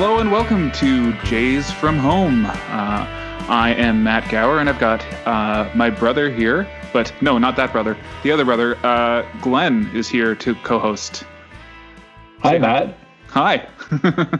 Hello 0.00 0.20
and 0.20 0.30
welcome 0.30 0.70
to 0.70 1.12
Jays 1.24 1.72
from 1.72 1.98
Home. 1.98 2.46
Uh, 2.46 3.04
I 3.48 3.74
am 3.76 4.04
Matt 4.04 4.30
Gower 4.30 4.60
and 4.60 4.68
I've 4.68 4.78
got 4.78 5.04
uh, 5.26 5.68
my 5.74 5.90
brother 5.90 6.30
here, 6.30 6.68
but 6.92 7.12
no, 7.20 7.36
not 7.36 7.56
that 7.56 7.72
brother. 7.72 7.96
The 8.22 8.30
other 8.30 8.44
brother, 8.44 8.76
uh, 8.86 9.26
Glenn, 9.42 9.90
is 9.92 10.06
here 10.06 10.36
to 10.36 10.54
co-host. 10.54 11.24
Hi, 12.42 12.58
Matt. 12.58 12.96
Hi. 13.30 13.66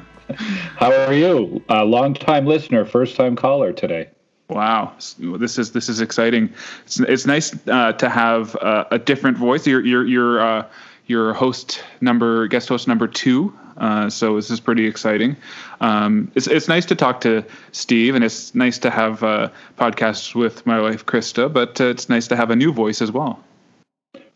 How 0.77 0.93
are 0.93 1.13
you? 1.13 1.61
A 1.69 1.85
long-time 1.85 2.47
listener, 2.47 2.85
first-time 2.85 3.35
caller 3.35 3.73
today. 3.73 4.11
Wow, 4.49 4.95
this 5.19 5.59
is 5.59 5.73
this 5.73 5.89
is 5.89 6.01
exciting. 6.01 6.55
It's 6.87 7.01
it's 7.01 7.27
nice 7.27 7.55
uh, 7.67 7.95
to 7.95 8.09
have 8.09 8.55
uh, 8.57 8.85
a 8.93 8.99
different 8.99 9.37
voice. 9.37 9.67
You're 9.67 9.85
you're 9.85 10.07
you're 10.07 10.41
uh, 10.41 10.67
your 11.09 11.33
host 11.33 11.83
number 12.01 12.47
guest 12.47 12.69
host 12.69 12.87
number 12.87 13.09
two. 13.09 13.53
Uh, 13.77 14.11
so 14.11 14.37
this 14.37 14.51
is 14.51 14.61
pretty 14.61 14.87
exciting. 14.87 15.37
Um, 15.81 16.31
it's 16.35 16.47
it's 16.47 16.69
nice 16.69 16.87
to 16.87 16.95
talk 16.95 17.21
to 17.23 17.45
Steve, 17.73 18.15
and 18.15 18.25
it's 18.25 18.55
nice 18.55 18.79
to 18.79 18.91
have 18.91 19.23
uh, 19.25 19.51
podcasts 19.77 20.35
with 20.35 20.65
my 20.67 20.81
wife 20.81 21.07
Krista. 21.07 21.53
But 21.53 21.81
uh, 21.81 21.87
it's 21.87 22.09
nice 22.09 22.29
to 22.29 22.37
have 22.37 22.51
a 22.51 22.57
new 22.57 22.73
voice 22.73 23.03
as 23.03 23.11
well. 23.11 23.43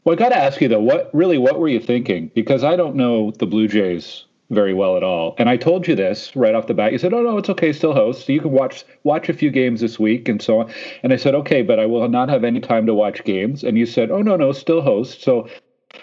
Well, 0.05 0.17
I 0.17 0.19
got 0.19 0.31
to 0.31 0.37
ask 0.37 0.61
you 0.61 0.69
though, 0.69 0.81
what 0.81 1.11
really 1.13 1.39
what 1.39 1.61
were 1.61 1.69
you 1.69 1.81
thinking? 1.81 2.31
Because 2.35 2.65
I 2.65 2.75
don't 2.75 2.97
know 2.97 3.31
the 3.31 3.47
Blue 3.47 3.69
Jays 3.69 4.25
very 4.51 4.75
well 4.75 4.97
at 4.97 5.03
all. 5.03 5.35
And 5.39 5.49
I 5.49 5.57
told 5.57 5.89
you 5.89 5.95
this 5.95 6.37
right 6.37 6.55
off 6.55 6.67
the 6.67 6.75
bat. 6.75 6.93
You 6.93 6.99
said, 6.99 7.13
"Oh 7.13 7.23
no, 7.23 7.39
it's 7.39 7.51
okay, 7.51 7.73
still 7.73 7.95
host. 7.95 8.27
So 8.27 8.33
you 8.33 8.41
can 8.41 8.53
watch 8.53 8.85
watch 9.03 9.29
a 9.29 9.33
few 9.33 9.51
games 9.51 9.81
this 9.81 9.99
week 9.99 10.29
and 10.29 10.41
so 10.41 10.61
on." 10.61 10.73
And 11.03 11.13
I 11.13 11.17
said, 11.17 11.35
"Okay, 11.35 11.63
but 11.63 11.79
I 11.79 11.87
will 11.87 12.09
not 12.09 12.29
have 12.29 12.45
any 12.45 12.61
time 12.61 12.87
to 12.87 12.95
watch 12.95 13.25
games." 13.25 13.65
And 13.65 13.77
you 13.77 13.87
said, 13.87 14.11
"Oh 14.11 14.23
no, 14.23 14.37
no, 14.37 14.53
still 14.53 14.83
host." 14.83 15.23
So 15.23 15.49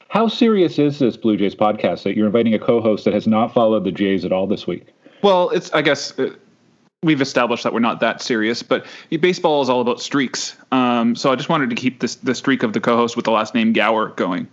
how 0.09 0.27
serious 0.27 0.77
is 0.77 0.99
this 0.99 1.15
Blue 1.15 1.37
Jays 1.37 1.55
podcast 1.55 2.03
that 2.03 2.17
you're 2.17 2.25
inviting 2.25 2.53
a 2.53 2.59
co-host 2.59 3.05
that 3.05 3.13
has 3.13 3.27
not 3.27 3.53
followed 3.53 3.83
the 3.83 3.91
Jays 3.91 4.25
at 4.25 4.31
all 4.31 4.47
this 4.47 4.67
week? 4.67 4.87
Well, 5.21 5.49
it's 5.49 5.71
I 5.71 5.81
guess 5.81 6.17
uh, 6.19 6.33
we've 7.03 7.21
established 7.21 7.63
that 7.63 7.73
we're 7.73 7.79
not 7.79 7.99
that 8.01 8.21
serious, 8.21 8.63
but 8.63 8.85
baseball 9.19 9.61
is 9.61 9.69
all 9.69 9.81
about 9.81 10.01
streaks. 10.01 10.57
Um, 10.71 11.15
so 11.15 11.31
I 11.31 11.35
just 11.35 11.49
wanted 11.49 11.69
to 11.69 11.75
keep 11.75 11.99
this 11.99 12.15
the 12.15 12.35
streak 12.35 12.63
of 12.63 12.73
the 12.73 12.79
co-host 12.79 13.15
with 13.15 13.25
the 13.25 13.31
last 13.31 13.53
name 13.53 13.71
Gower 13.71 14.09
going. 14.09 14.47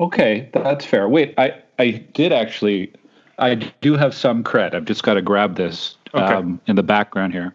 Okay, 0.00 0.48
that's 0.52 0.84
fair. 0.84 1.08
Wait, 1.08 1.34
I 1.36 1.62
I 1.78 1.90
did 1.90 2.32
actually 2.32 2.92
I 3.38 3.54
do 3.54 3.94
have 3.94 4.14
some 4.14 4.42
cred. 4.42 4.74
I've 4.74 4.86
just 4.86 5.02
got 5.02 5.14
to 5.14 5.22
grab 5.22 5.56
this 5.56 5.96
okay. 6.14 6.24
um, 6.24 6.60
in 6.66 6.76
the 6.76 6.82
background 6.82 7.32
here. 7.32 7.54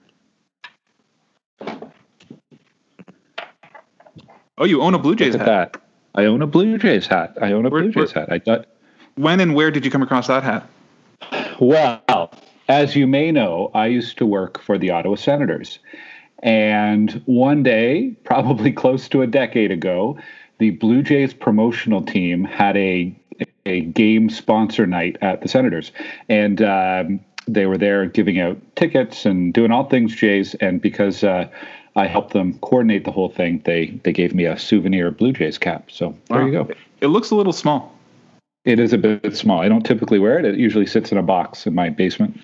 Oh, 4.57 4.65
you 4.65 4.81
own 4.81 4.93
a 4.93 4.99
Blue 4.99 5.15
Jays 5.15 5.33
Look 5.33 5.41
hat. 5.41 5.73
That. 5.73 5.82
I 6.15 6.25
own 6.25 6.41
a 6.41 6.47
Blue 6.47 6.77
Jays 6.77 7.07
hat. 7.07 7.37
I 7.41 7.51
own 7.51 7.65
a 7.65 7.69
where, 7.69 7.81
Blue 7.81 7.91
Jays 7.91 8.13
where, 8.13 8.25
hat. 8.25 8.31
I 8.31 8.39
thought. 8.39 8.65
When 9.15 9.39
and 9.39 9.55
where 9.55 9.71
did 9.71 9.85
you 9.85 9.91
come 9.91 10.01
across 10.01 10.27
that 10.27 10.43
hat? 10.43 10.67
Well, 11.59 12.33
as 12.67 12.95
you 12.95 13.07
may 13.07 13.31
know, 13.31 13.71
I 13.73 13.87
used 13.87 14.17
to 14.17 14.25
work 14.25 14.59
for 14.61 14.77
the 14.77 14.89
Ottawa 14.89 15.15
Senators. 15.15 15.79
And 16.41 17.21
one 17.25 17.63
day, 17.63 18.15
probably 18.23 18.71
close 18.71 19.07
to 19.09 19.21
a 19.21 19.27
decade 19.27 19.71
ago, 19.71 20.17
the 20.59 20.71
Blue 20.71 21.01
Jays 21.01 21.33
promotional 21.33 22.01
team 22.01 22.43
had 22.43 22.77
a 22.77 23.15
a 23.65 23.81
game 23.81 24.29
sponsor 24.29 24.85
night 24.85 25.17
at 25.21 25.41
the 25.41 25.47
Senators, 25.47 25.93
and 26.27 26.61
um, 26.61 27.19
they 27.47 27.65
were 27.65 27.77
there 27.77 28.05
giving 28.05 28.39
out 28.39 28.57
tickets 28.75 29.25
and 29.25 29.53
doing 29.53 29.71
all 29.71 29.85
things 29.85 30.15
Jays. 30.15 30.53
And 30.55 30.81
because 30.81 31.23
uh, 31.23 31.49
I 31.95 32.07
helped 32.07 32.33
them 32.33 32.57
coordinate 32.59 33.05
the 33.05 33.11
whole 33.11 33.29
thing, 33.29 33.61
they 33.65 33.87
they 34.03 34.11
gave 34.11 34.33
me 34.33 34.45
a 34.45 34.57
souvenir 34.57 35.11
Blue 35.11 35.31
Jays 35.31 35.57
cap. 35.57 35.91
So 35.91 36.09
wow. 36.09 36.17
there 36.29 36.47
you 36.47 36.51
go. 36.51 36.69
It 37.01 37.07
looks 37.07 37.31
a 37.31 37.35
little 37.35 37.53
small. 37.53 37.93
It 38.65 38.79
is 38.79 38.93
a 38.93 38.97
bit 38.97 39.35
small. 39.35 39.59
I 39.59 39.67
don't 39.67 39.85
typically 39.85 40.19
wear 40.19 40.39
it. 40.39 40.45
It 40.45 40.55
usually 40.55 40.85
sits 40.85 41.11
in 41.11 41.17
a 41.17 41.23
box 41.23 41.67
in 41.67 41.75
my 41.75 41.89
basement. 41.89 42.39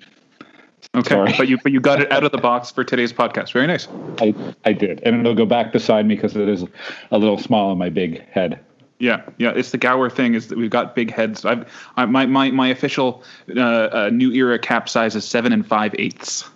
Okay, 0.94 1.10
Sorry. 1.10 1.34
but 1.36 1.48
you 1.48 1.58
but 1.58 1.72
you 1.72 1.80
got 1.80 2.00
it 2.00 2.10
out 2.10 2.24
of 2.24 2.32
the 2.32 2.38
box 2.38 2.70
for 2.70 2.84
today's 2.84 3.12
podcast. 3.12 3.52
Very 3.52 3.66
nice. 3.66 3.88
I 4.20 4.34
I 4.64 4.72
did, 4.72 5.00
and 5.04 5.20
it'll 5.20 5.34
go 5.34 5.46
back 5.46 5.72
beside 5.72 6.06
me 6.06 6.14
because 6.14 6.36
it 6.36 6.48
is 6.48 6.64
a 7.10 7.18
little 7.18 7.38
small 7.38 7.70
on 7.70 7.78
my 7.78 7.90
big 7.90 8.26
head. 8.28 8.60
Yeah, 8.98 9.22
yeah. 9.38 9.52
It's 9.56 9.70
the 9.70 9.78
Gower 9.78 10.10
thing 10.10 10.34
is 10.34 10.48
that 10.48 10.58
we've 10.58 10.70
got 10.70 10.94
big 10.94 11.10
heads. 11.10 11.44
I've 11.44 11.66
I, 11.96 12.06
my 12.06 12.26
my 12.26 12.50
my 12.50 12.68
official 12.68 13.22
uh, 13.56 13.60
uh, 13.60 14.10
new 14.12 14.30
era 14.32 14.58
cap 14.58 14.88
size 14.88 15.16
is 15.16 15.24
seven 15.24 15.52
and 15.52 15.66
five 15.66 15.94
eighths. 15.98 16.48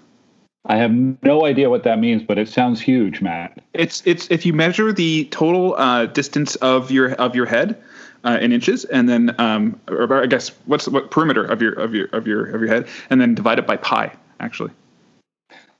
I 0.66 0.76
have 0.76 0.92
no 1.22 1.44
idea 1.44 1.68
what 1.68 1.82
that 1.82 1.98
means, 1.98 2.22
but 2.22 2.38
it 2.38 2.48
sounds 2.48 2.80
huge, 2.80 3.20
Matt. 3.20 3.62
It's 3.74 4.02
it's 4.06 4.30
if 4.30 4.46
you 4.46 4.52
measure 4.52 4.92
the 4.92 5.26
total 5.26 5.74
uh, 5.76 6.06
distance 6.06 6.56
of 6.56 6.90
your 6.90 7.12
of 7.14 7.34
your 7.34 7.44
head 7.44 7.82
uh, 8.24 8.38
in 8.40 8.50
inches, 8.52 8.86
and 8.86 9.08
then 9.08 9.34
um, 9.38 9.78
or 9.88 10.22
I 10.22 10.26
guess 10.26 10.48
what's 10.64 10.88
what 10.88 11.10
perimeter 11.10 11.44
of 11.44 11.60
your 11.60 11.74
of 11.74 11.94
your 11.94 12.06
of 12.06 12.26
your 12.26 12.46
of 12.46 12.60
your 12.62 12.68
head, 12.68 12.88
and 13.10 13.20
then 13.20 13.34
divide 13.34 13.58
it 13.58 13.66
by 13.66 13.76
pi. 13.76 14.12
Actually. 14.40 14.70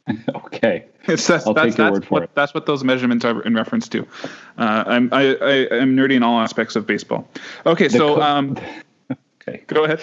okay. 0.34 0.84
It's 1.06 1.26
that's, 1.26 1.46
I'll 1.46 1.54
that's, 1.54 1.70
take 1.70 1.78
your 1.78 1.92
word 1.92 2.04
for 2.04 2.14
what, 2.14 2.22
it. 2.24 2.30
That's 2.34 2.52
what 2.52 2.66
those 2.66 2.84
measurements 2.84 3.24
are 3.24 3.42
in 3.42 3.54
reference 3.54 3.88
to. 3.88 4.06
Uh, 4.58 4.84
I'm 4.86 5.08
I, 5.12 5.34
I 5.36 5.52
am 5.76 5.96
nerdy 5.96 6.14
in 6.14 6.22
all 6.22 6.40
aspects 6.40 6.76
of 6.76 6.86
baseball. 6.86 7.28
Okay, 7.64 7.88
the 7.88 7.98
so 7.98 8.16
co- 8.16 8.22
um, 8.22 8.58
okay, 9.40 9.62
go 9.66 9.84
ahead. 9.84 10.02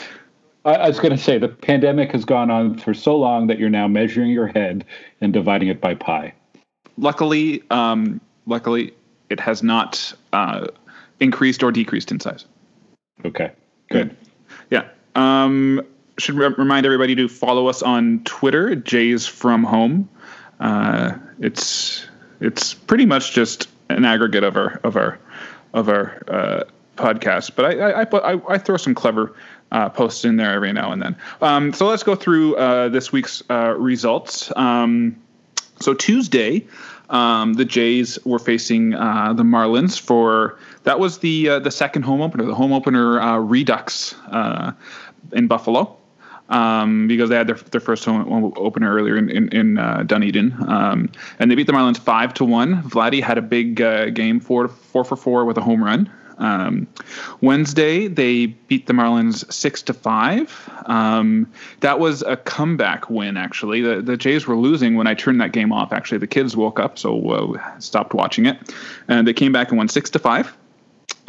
I, 0.64 0.88
was 0.88 1.00
going 1.00 1.16
to 1.16 1.18
say 1.18 1.38
the 1.38 1.48
pandemic 1.48 2.12
has 2.12 2.24
gone 2.24 2.52
on 2.52 2.78
for 2.78 2.94
so 2.94 3.16
long 3.16 3.48
that 3.48 3.58
you're 3.58 3.70
now 3.70 3.88
measuring 3.88 4.30
your 4.30 4.48
head 4.48 4.86
and 5.20 5.34
dividing 5.34 5.70
it 5.70 5.82
by 5.82 5.96
pi. 5.96 6.34
Luckily, 6.98 7.64
um, 7.72 8.22
luckily, 8.46 8.94
it 9.30 9.40
has 9.40 9.64
not 9.64 10.14
uh, 10.34 10.68
increased 11.20 11.64
or 11.64 11.72
decreased 11.72 12.12
in 12.12 12.20
size. 12.20 12.46
Okay, 13.26 13.52
good. 13.90 14.16
Yeah. 14.70 14.88
Um, 15.16 15.82
should 16.18 16.36
re- 16.36 16.54
remind 16.58 16.86
everybody 16.86 17.16
to 17.16 17.28
follow 17.28 17.68
us 17.68 17.82
on 17.82 18.22
Twitter, 18.26 18.76
Jays 18.76 19.26
from 19.26 19.64
Home. 19.64 20.10
Uh, 20.60 21.14
it's 21.40 22.06
it's 22.40 22.74
pretty 22.74 23.06
much 23.06 23.34
just 23.34 23.68
an 23.90 24.06
aggregate 24.06 24.44
of 24.44 24.56
our 24.56 24.80
of 24.84 24.96
our 24.96 25.18
of 25.74 25.90
our 25.90 26.22
uh, 26.28 26.64
podcast, 26.98 27.56
but 27.56 27.66
I 27.66 28.04
I, 28.04 28.34
I 28.34 28.54
I 28.54 28.58
throw 28.58 28.78
some 28.78 28.94
clever 28.94 29.34
uh, 29.72 29.90
posts 29.90 30.26
in 30.26 30.38
there 30.38 30.54
every 30.54 30.74
now 30.74 30.92
and 30.92 31.02
then. 31.02 31.16
Um, 31.42 31.74
so 31.74 31.88
let's 31.88 32.04
go 32.04 32.16
through 32.16 32.56
uh, 32.56 32.90
this 32.90 33.12
week's 33.12 33.44
uh, 33.50 33.76
results. 33.78 34.52
Um, 34.56 35.22
so 35.80 35.94
Tuesday, 35.94 36.68
um, 37.10 37.54
the 37.54 37.66
Jays 37.66 38.20
were 38.26 38.40
facing 38.40 38.94
uh, 38.94 39.34
the 39.34 39.44
Marlins 39.44 40.00
for 40.00 40.60
that 40.84 41.00
was 41.00 41.20
the 41.20 41.50
uh, 41.50 41.60
the 41.60 41.72
second 41.72 42.04
home 42.04 42.22
opener, 42.22 42.46
the 42.46 42.56
home 42.56 42.74
opener 42.74 43.20
uh, 43.20 43.38
Redux 43.38 44.16
in 45.32 45.48
Buffalo. 45.48 45.98
Um, 46.50 47.08
because 47.08 47.30
they 47.30 47.38
had 47.38 47.48
their, 47.48 47.56
their 47.56 47.80
first 47.80 48.04
home 48.04 48.52
opener 48.58 48.94
earlier 48.94 49.16
in 49.16 49.30
in, 49.30 49.48
in 49.54 49.78
uh, 49.78 50.04
Dunedin, 50.04 50.54
um, 50.68 51.10
and 51.40 51.50
they 51.50 51.56
beat 51.56 51.66
the 51.66 51.72
Marlins 51.72 51.98
five 51.98 52.34
to 52.34 52.44
one. 52.44 52.84
Vladdy 52.84 53.24
had 53.24 53.38
a 53.38 53.42
big 53.42 53.80
uh, 53.80 54.10
game, 54.10 54.42
four 54.42 54.68
four 54.68 55.06
for 55.06 55.16
four 55.16 55.46
with 55.46 55.58
a 55.58 55.62
home 55.62 55.82
run. 55.82 56.12
Um, 56.42 56.88
Wednesday, 57.40 58.08
they 58.08 58.48
beat 58.48 58.88
the 58.88 58.94
Marlins 58.94 59.52
six 59.52 59.82
to 59.84 59.94
five. 59.94 60.70
Um, 60.88 61.52
that 61.82 62.00
was 62.00 62.24
a 62.24 62.36
comeback 62.36 63.10
win. 63.10 63.38
Actually, 63.38 63.82
the 63.82 64.02
the 64.02 64.18
Jays 64.18 64.48
were 64.48 64.58
losing 64.58 64.96
when 64.96 65.08
I 65.08 65.14
turned 65.14 65.40
that 65.40 65.52
game 65.52 65.72
off. 65.72 65.94
Actually, 65.94 66.18
the 66.18 66.28
kids 66.28 66.58
woke 66.58 66.80
up, 66.80 66.98
so 66.98 67.30
uh, 67.30 67.80
stopped 67.80 68.14
watching 68.14 68.48
it, 68.48 68.58
and 69.08 69.28
they 69.28 69.34
came 69.34 69.52
back 69.52 69.70
and 69.70 69.78
won 69.78 69.88
six 69.88 70.10
to 70.10 70.20
five. 70.20 70.56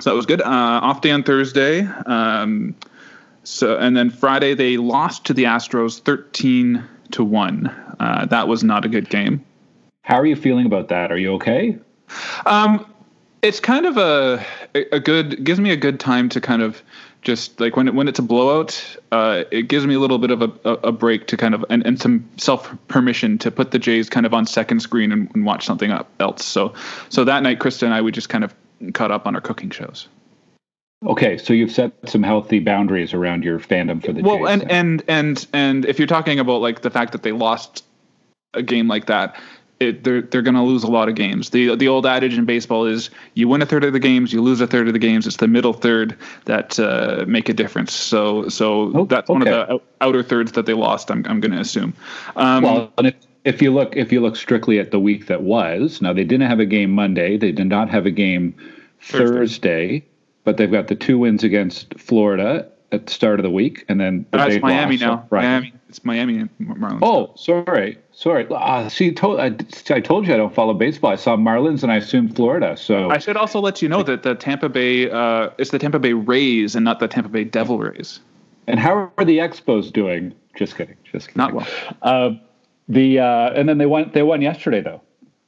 So 0.01 0.11
that 0.11 0.17
was 0.17 0.27
good. 0.27 0.41
Uh, 0.41 0.47
off 0.83 1.03
day 1.03 1.11
on 1.11 1.22
Thursday. 1.22 1.83
Um, 2.06 2.75
so 3.45 3.77
and 3.77 3.97
then 3.97 4.11
Friday 4.11 4.55
they 4.55 4.78
lost 4.78 5.27
to 5.27 5.34
the 5.34 5.45
Astros 5.45 6.01
thirteen 6.01 6.84
to 7.12 7.22
one. 7.22 7.67
Uh, 8.01 8.27
that 8.27 8.49
was 8.49 8.65
not 8.65 8.84
a 8.84 8.89
good 8.89 9.09
game. 9.09 9.45
How 10.03 10.19
are 10.19 10.27
you 10.27 10.37
feeling 10.37 10.67
about 10.67 10.89
that? 10.89 11.12
Are 11.12 11.19
you 11.19 11.34
okay? 11.34 11.78
Um, 12.47 12.91
it's 13.42 13.60
kind 13.60 13.86
of 13.86 13.97
a 13.97 14.44
a 14.92 15.00
good 15.00 15.44
gives 15.44 15.60
me 15.60 15.70
a 15.70 15.76
good 15.76 16.00
time 16.00 16.28
to 16.30 16.41
kind 16.41 16.62
of 16.62 16.83
just 17.22 17.60
like 17.60 17.77
when 17.77 17.89
it, 17.89 17.94
when 17.94 18.09
it's 18.09 18.18
a 18.18 18.22
blowout, 18.22 18.97
uh, 19.12 19.44
it 19.53 19.68
gives 19.68 19.86
me 19.86 19.94
a 19.94 20.00
little 20.00 20.18
bit 20.18 20.33
of 20.33 20.42
a, 20.42 20.71
a, 20.71 20.91
break 20.91 21.28
to 21.28 21.36
kind 21.36 21.54
of 21.54 21.65
and, 21.71 21.86
and 21.86 22.00
some 22.00 22.28
self 22.36 22.74
permission 22.89 23.39
to 23.39 23.50
put 23.50 23.71
the 23.71 23.78
Jays 23.78 24.10
kind 24.10 24.27
of 24.27 24.34
on 24.34 24.44
second 24.44 24.80
screen 24.80 25.12
and, 25.12 25.30
and 25.33 25.44
watch 25.44 25.65
something 25.65 25.92
else. 26.18 26.44
So 26.44 26.74
so 27.10 27.24
that 27.24 27.42
night, 27.42 27.60
Krista 27.60 27.84
and 27.84 27.94
I 27.94 28.00
we 28.00 28.10
just 28.10 28.28
kind 28.28 28.44
of 28.44 28.54
caught 28.92 29.12
up 29.12 29.27
on 29.27 29.34
our 29.34 29.41
cooking 29.41 29.71
shows. 29.71 30.09
Okay, 31.06 31.36
so 31.36 31.53
you've 31.53 31.72
set 31.72 31.92
some 32.06 32.22
healthy 32.22 32.60
boundaries 32.60 33.12
around 33.12 33.45
your 33.45 33.59
fandom 33.59 34.04
for 34.04 34.12
the 34.12 34.22
well, 34.22 34.38
Jays. 34.38 34.48
and 34.48 34.71
and 34.71 35.04
and 35.09 35.47
and 35.53 35.84
if 35.84 35.98
you're 35.98 36.09
talking 36.09 36.38
about 36.38 36.60
like 36.60 36.83
the 36.83 36.91
fact 36.91 37.12
that 37.12 37.22
they 37.22 37.33
lost 37.33 37.84
a 38.54 38.62
game 38.62 38.88
like 38.88 39.06
that, 39.06 39.41
it, 39.89 40.05
they're 40.05 40.23
they're 40.23 40.43
going 40.43 40.55
to 40.55 40.63
lose 40.63 40.83
a 40.83 40.91
lot 40.91 41.09
of 41.09 41.15
games. 41.15 41.51
The 41.51 41.75
the 41.77 41.89
old 41.89 42.07
adage 42.07 42.37
in 42.37 42.45
baseball 42.45 42.87
is 42.87 43.11
you 43.34 43.49
win 43.49 43.63
a 43.63 43.67
third 43.67 43.84
of 43.84 43.93
the 43.93 44.01
games, 44.01 44.33
you 44.33 44.43
lose 44.43 44.61
a 44.61 44.67
third 44.67 44.87
of 44.87 44.93
the 44.93 44.99
games. 44.99 45.27
It's 45.27 45.37
the 45.37 45.49
middle 45.49 45.73
third 45.73 46.17
that 46.47 46.79
uh, 46.79 47.25
make 47.27 47.49
a 47.49 47.55
difference. 47.55 47.93
So 47.93 48.49
so 48.49 48.93
oh, 48.95 49.05
that's 49.05 49.29
okay. 49.29 49.33
one 49.33 49.47
of 49.47 49.49
the 49.49 49.81
outer 50.01 50.23
thirds 50.23 50.53
that 50.53 50.67
they 50.67 50.75
lost. 50.75 51.11
I'm 51.11 51.25
I'm 51.27 51.41
going 51.41 51.53
to 51.53 51.61
assume. 51.61 51.95
Um, 52.37 52.63
well, 52.65 52.93
and 52.99 53.09
if, 53.09 53.15
if 53.45 53.63
you 53.63 53.73
look 53.73 53.97
if 53.97 54.13
you 54.13 54.21
look 54.21 54.37
strictly 54.37 54.79
at 54.79 54.91
the 54.91 55.01
week 55.01 55.27
that 55.27 55.43
was, 55.43 56.01
now 56.01 56.13
they 56.13 56.25
didn't 56.25 56.49
have 56.49 56.61
a 56.61 56.67
game 56.67 56.91
Monday. 56.91 57.37
They 57.37 57.53
did 57.53 57.67
not 57.67 57.89
have 57.91 58.07
a 58.07 58.11
game 58.11 58.55
Thursday, 59.01 60.01
Thursday 60.01 60.05
but 60.45 60.57
they've 60.57 60.73
got 60.73 60.89
the 60.89 60.95
two 60.95 61.19
wins 61.19 61.45
against 61.45 61.99
Florida 61.99 62.69
at 62.93 63.07
the 63.07 63.13
start 63.13 63.41
of 63.41 63.45
the 63.45 63.51
week, 63.51 63.84
and 63.89 64.01
then 64.01 64.27
the 64.31 64.39
that's 64.39 64.61
Miami 64.61 64.99
now. 64.99 65.27
Right. 65.31 65.43
Miami. 65.43 65.75
It's 65.89 66.05
Miami 66.05 66.49
Marlins. 66.61 67.01
Oh, 67.03 67.33
sorry, 67.37 67.99
sorry. 68.12 68.47
Uh, 68.50 68.88
see, 68.88 69.12
told, 69.12 69.41
I, 69.41 69.54
I 69.91 70.00
told 70.00 70.26
you 70.26 70.34
I 70.34 70.36
don't 70.36 70.54
follow 70.54 70.74
baseball. 70.74 71.10
I 71.10 71.16
saw 71.16 71.36
Marlins 71.36 71.82
and 71.82 71.91
I 71.91 71.97
assumed 71.97 72.36
Florida. 72.36 72.76
So 72.76 73.10
I 73.10 73.18
should 73.18 73.36
also 73.36 73.60
let 73.60 73.82
you 73.82 73.88
know 73.88 74.03
that 74.03 74.22
the 74.22 74.34
Tampa 74.34 74.68
Bay, 74.68 75.10
uh, 75.10 75.50
it's 75.59 75.70
the 75.70 75.78
Tampa 75.78 75.98
Bay 75.98 76.12
Rays 76.12 76.74
and 76.74 76.84
not 76.84 77.00
the 77.00 77.09
Tampa 77.09 77.28
Bay 77.28 77.44
Devil 77.44 77.78
Rays. 77.78 78.20
And 78.66 78.78
how 78.78 79.12
are 79.18 79.24
the 79.24 79.38
Expos 79.38 79.92
doing? 79.92 80.34
Just 80.56 80.76
kidding. 80.76 80.97
Just 81.10 81.28
kidding. 81.28 81.38
Not 81.38 81.54
well. 81.54 81.66
Uh, 82.03 82.30
the 82.88 83.18
uh, 83.18 83.50
and 83.50 83.68
then 83.68 83.78
they 83.78 83.86
won. 83.86 84.10
They 84.12 84.22
won 84.22 84.42
yesterday 84.42 84.80
though. 84.80 85.00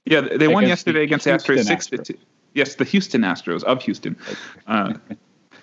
Yeah, 0.05 0.21
they 0.21 0.49
won 0.49 0.67
yesterday 0.67 1.03
against 1.03 1.25
the 1.25 1.33
Astros 1.33 1.65
six 1.65 1.87
to 1.89 1.99
two. 1.99 2.19
Yes, 2.55 2.77
the 2.77 2.85
Houston 2.85 3.23
Astros 3.23 3.63
of 3.65 3.83
Houston. 3.83 4.17
Uh, 4.67 4.95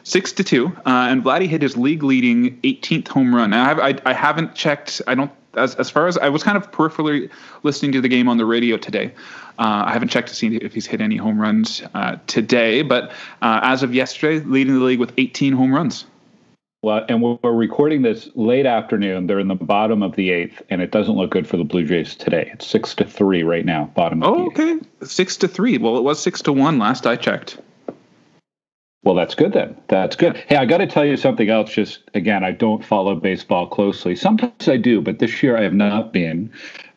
six 0.04 0.32
to 0.34 0.44
two, 0.44 0.68
uh, 0.86 1.08
and 1.10 1.24
Vladdy 1.24 1.48
hit 1.48 1.62
his 1.62 1.78
league-leading 1.78 2.60
18th 2.62 3.08
home 3.08 3.34
run. 3.34 3.52
Now, 3.52 3.64
I, 3.64 3.68
have, 3.68 3.80
I, 3.80 4.10
I 4.10 4.14
haven't 4.14 4.56
checked. 4.56 5.02
I 5.08 5.16
don't 5.16 5.32
as 5.56 5.76
as 5.76 5.90
far 5.90 6.08
as 6.08 6.18
I 6.18 6.30
was 6.30 6.44
kind 6.44 6.58
of 6.58 6.72
peripherally 6.72 7.30
listening 7.64 7.92
to 7.94 8.02
the 8.02 8.10
game 8.10 8.28
on 8.28 8.38
the 8.38 8.46
radio 8.46 8.78
today. 8.78 9.14
Uh, 9.60 9.84
I 9.86 9.94
haven't 9.94 10.10
checked 10.10 10.30
to 10.30 10.36
see 10.36 10.56
if 10.58 10.74
he's 10.74 10.88
hit 10.88 11.02
any 11.02 11.18
home 11.18 11.40
runs 11.40 11.84
uh, 11.94 12.18
today, 12.28 12.82
but 12.82 13.12
uh, 13.42 13.60
as 13.64 13.84
of 13.84 13.94
yesterday, 13.94 14.44
leading 14.46 14.74
the 14.74 14.86
league 14.86 15.00
with 15.00 15.14
18 15.18 15.54
home 15.54 15.74
runs. 15.74 16.06
Well, 16.84 17.06
and 17.08 17.22
we're 17.22 17.38
recording 17.44 18.02
this 18.02 18.28
late 18.34 18.66
afternoon. 18.66 19.28
They're 19.28 19.40
in 19.40 19.50
the 19.50 19.54
bottom 19.54 20.02
of 20.02 20.16
the 20.16 20.32
eighth, 20.32 20.64
and 20.72 20.82
it 20.82 20.90
doesn't 20.90 21.14
look 21.14 21.30
good 21.30 21.48
for 21.48 21.58
the 21.58 21.64
Blue 21.64 21.86
Jays 21.86 22.16
today. 22.16 22.50
It's 22.54 22.66
six 22.66 22.96
to 22.96 23.06
three 23.06 23.44
right 23.44 23.66
now, 23.66 23.92
bottom. 23.96 24.24
Oh, 24.24 24.48
okay, 24.48 24.80
six 25.04 25.38
to 25.38 25.48
three. 25.48 25.78
Well, 25.78 25.96
it 25.98 26.02
was 26.02 26.20
six 26.20 26.42
to 26.44 26.54
one 26.54 26.80
last 26.80 27.06
I 27.06 27.18
checked. 27.18 27.60
Well, 29.04 29.16
that's 29.16 29.34
good 29.34 29.54
then. 29.54 29.76
That's 29.88 30.16
good. 30.16 30.38
Hey, 30.48 30.58
I 30.58 30.66
got 30.66 30.78
to 30.78 30.88
tell 30.88 31.06
you 31.06 31.18
something 31.18 31.50
else. 31.50 31.72
Just 31.72 32.02
again, 32.14 32.44
I 32.44 32.52
don't 32.52 32.86
follow 32.86 33.16
baseball 33.16 33.68
closely. 33.68 34.16
Sometimes 34.16 34.68
I 34.68 34.78
do, 34.78 35.02
but 35.02 35.20
this 35.20 35.42
year 35.42 35.58
I 35.58 35.64
have 35.64 35.74
not 35.74 36.14
been. 36.14 36.52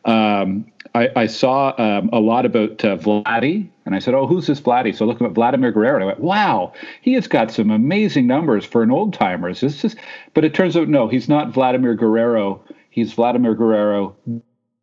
Um, 0.04 0.70
I, 0.94 1.08
I, 1.16 1.26
saw 1.26 1.74
um, 1.78 2.10
a 2.12 2.20
lot 2.20 2.44
about 2.44 2.84
uh, 2.84 2.96
Vladdy, 2.98 3.68
and 3.86 3.94
I 3.94 3.98
said, 3.98 4.12
"Oh, 4.12 4.26
who's 4.26 4.46
this 4.46 4.60
Vladdy?" 4.60 4.94
So 4.94 5.06
looking 5.06 5.26
at 5.26 5.32
Vladimir 5.32 5.72
Guerrero, 5.72 5.94
and 5.94 6.04
I 6.04 6.06
went, 6.06 6.20
"Wow, 6.20 6.74
he 7.00 7.14
has 7.14 7.26
got 7.26 7.50
some 7.50 7.70
amazing 7.70 8.26
numbers 8.26 8.66
for 8.66 8.82
an 8.82 8.90
old 8.90 9.14
timer." 9.14 9.48
Is 9.48 9.60
this 9.60 9.80
just? 9.80 9.96
But 10.34 10.44
it 10.44 10.52
turns 10.52 10.76
out, 10.76 10.88
no, 10.88 11.08
he's 11.08 11.28
not 11.28 11.54
Vladimir 11.54 11.94
Guerrero. 11.94 12.62
He's 12.90 13.14
Vladimir 13.14 13.54
Guerrero 13.54 14.14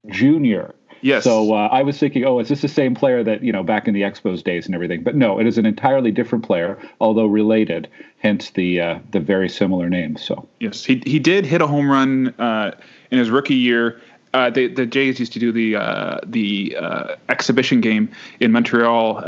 Jr. 0.10 0.72
Yes. 1.02 1.24
So 1.24 1.54
uh, 1.54 1.68
I 1.72 1.84
was 1.84 1.98
thinking, 1.98 2.26
oh, 2.26 2.40
is 2.40 2.50
this 2.50 2.62
the 2.62 2.68
same 2.68 2.96
player 2.96 3.24
that 3.24 3.44
you 3.44 3.52
know 3.52 3.64
back 3.64 3.88
in 3.88 3.94
the 3.94 4.02
Expos 4.02 4.44
days 4.44 4.66
and 4.66 4.76
everything? 4.76 5.04
But 5.04 5.16
no, 5.16 5.40
it 5.40 5.48
is 5.48 5.58
an 5.58 5.66
entirely 5.66 6.12
different 6.12 6.46
player, 6.46 6.78
although 7.00 7.26
related. 7.26 7.90
Hence 8.20 8.52
the 8.52 8.80
uh, 8.82 9.00
the 9.12 9.20
very 9.20 9.50
similar 9.50 9.90
name. 9.90 10.16
So 10.18 10.48
yes, 10.60 10.84
he 10.86 11.02
he 11.06 11.20
did 11.20 11.46
hit 11.46 11.62
a 11.62 11.68
home 11.68 11.90
run 11.90 12.30
uh, 12.40 12.72
in 13.10 13.18
his 13.18 13.30
rookie 13.30 13.56
year. 13.56 14.00
Uh, 14.34 14.50
the 14.50 14.68
the 14.68 14.86
Jays 14.86 15.20
used 15.20 15.34
to 15.34 15.40
do 15.40 15.52
the 15.52 15.76
uh, 15.76 16.20
the 16.26 16.78
uh, 16.80 17.16
exhibition 17.30 17.82
game 17.82 18.10
in 18.40 18.52
Montreal 18.52 19.24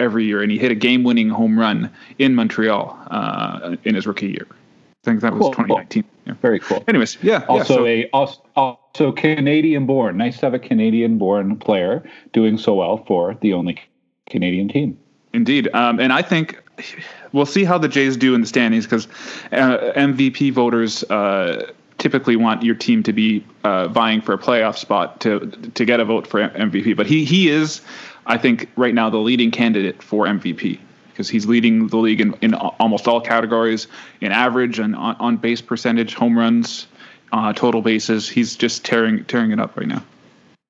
every 0.00 0.24
year, 0.24 0.42
and 0.42 0.50
he 0.50 0.58
hit 0.58 0.72
a 0.72 0.74
game-winning 0.74 1.28
home 1.28 1.58
run 1.58 1.90
in 2.18 2.34
Montreal 2.34 3.76
in 3.84 3.94
his 3.94 4.06
rookie 4.06 4.28
year. 4.28 4.46
I 4.50 5.04
think 5.04 5.20
that 5.20 5.32
was 5.32 5.42
cool, 5.42 5.50
2019. 5.50 6.02
Cool. 6.02 6.10
Yeah. 6.28 6.34
Very 6.42 6.60
cool. 6.60 6.84
Anyways, 6.86 7.16
yeah. 7.22 7.44
Also 7.48 7.86
yeah, 7.86 8.02
so, 8.02 8.08
a 8.08 8.10
also, 8.54 8.80
so 8.94 9.12
Canadian 9.12 9.86
born. 9.86 10.18
Nice 10.18 10.38
to 10.40 10.46
have 10.46 10.54
a 10.54 10.58
Canadian 10.58 11.18
born 11.18 11.56
player 11.56 12.08
doing 12.32 12.58
so 12.58 12.74
well 12.74 13.02
for 13.06 13.36
the 13.40 13.54
only 13.54 13.80
Canadian 14.28 14.68
team. 14.68 14.98
Indeed. 15.32 15.68
Um, 15.72 15.98
and 15.98 16.12
I 16.12 16.22
think 16.22 16.62
we'll 17.32 17.46
see 17.46 17.64
how 17.64 17.78
the 17.78 17.88
Jays 17.88 18.16
do 18.16 18.34
in 18.34 18.42
the 18.42 18.46
standings 18.46 18.84
because 18.84 19.06
uh, 19.52 19.92
MVP 19.96 20.52
voters 20.52 21.02
uh, 21.04 21.72
typically 21.96 22.36
want 22.36 22.62
your 22.62 22.74
team 22.74 23.02
to 23.04 23.12
be 23.12 23.44
uh, 23.64 23.88
vying 23.88 24.20
for 24.20 24.34
a 24.34 24.38
playoff 24.38 24.76
spot 24.76 25.20
to 25.20 25.50
to 25.74 25.84
get 25.84 25.98
a 25.98 26.04
vote 26.04 26.26
for 26.26 26.40
MVP. 26.40 26.94
But 26.94 27.06
he 27.06 27.24
he 27.24 27.48
is, 27.48 27.80
I 28.26 28.36
think, 28.36 28.68
right 28.76 28.94
now 28.94 29.08
the 29.08 29.18
leading 29.18 29.50
candidate 29.50 30.02
for 30.02 30.26
MVP 30.26 30.78
because 31.18 31.28
he's 31.28 31.46
leading 31.46 31.88
the 31.88 31.96
league 31.96 32.20
in, 32.20 32.32
in 32.42 32.54
almost 32.54 33.08
all 33.08 33.20
categories 33.20 33.88
in 34.20 34.30
average 34.30 34.78
and 34.78 34.94
on, 34.94 35.16
on 35.16 35.36
base 35.36 35.60
percentage, 35.60 36.14
home 36.14 36.38
runs, 36.38 36.86
uh, 37.32 37.52
total 37.52 37.82
bases. 37.82 38.28
He's 38.28 38.54
just 38.54 38.84
tearing 38.84 39.24
tearing 39.24 39.50
it 39.50 39.58
up 39.58 39.76
right 39.76 39.88
now. 39.88 40.04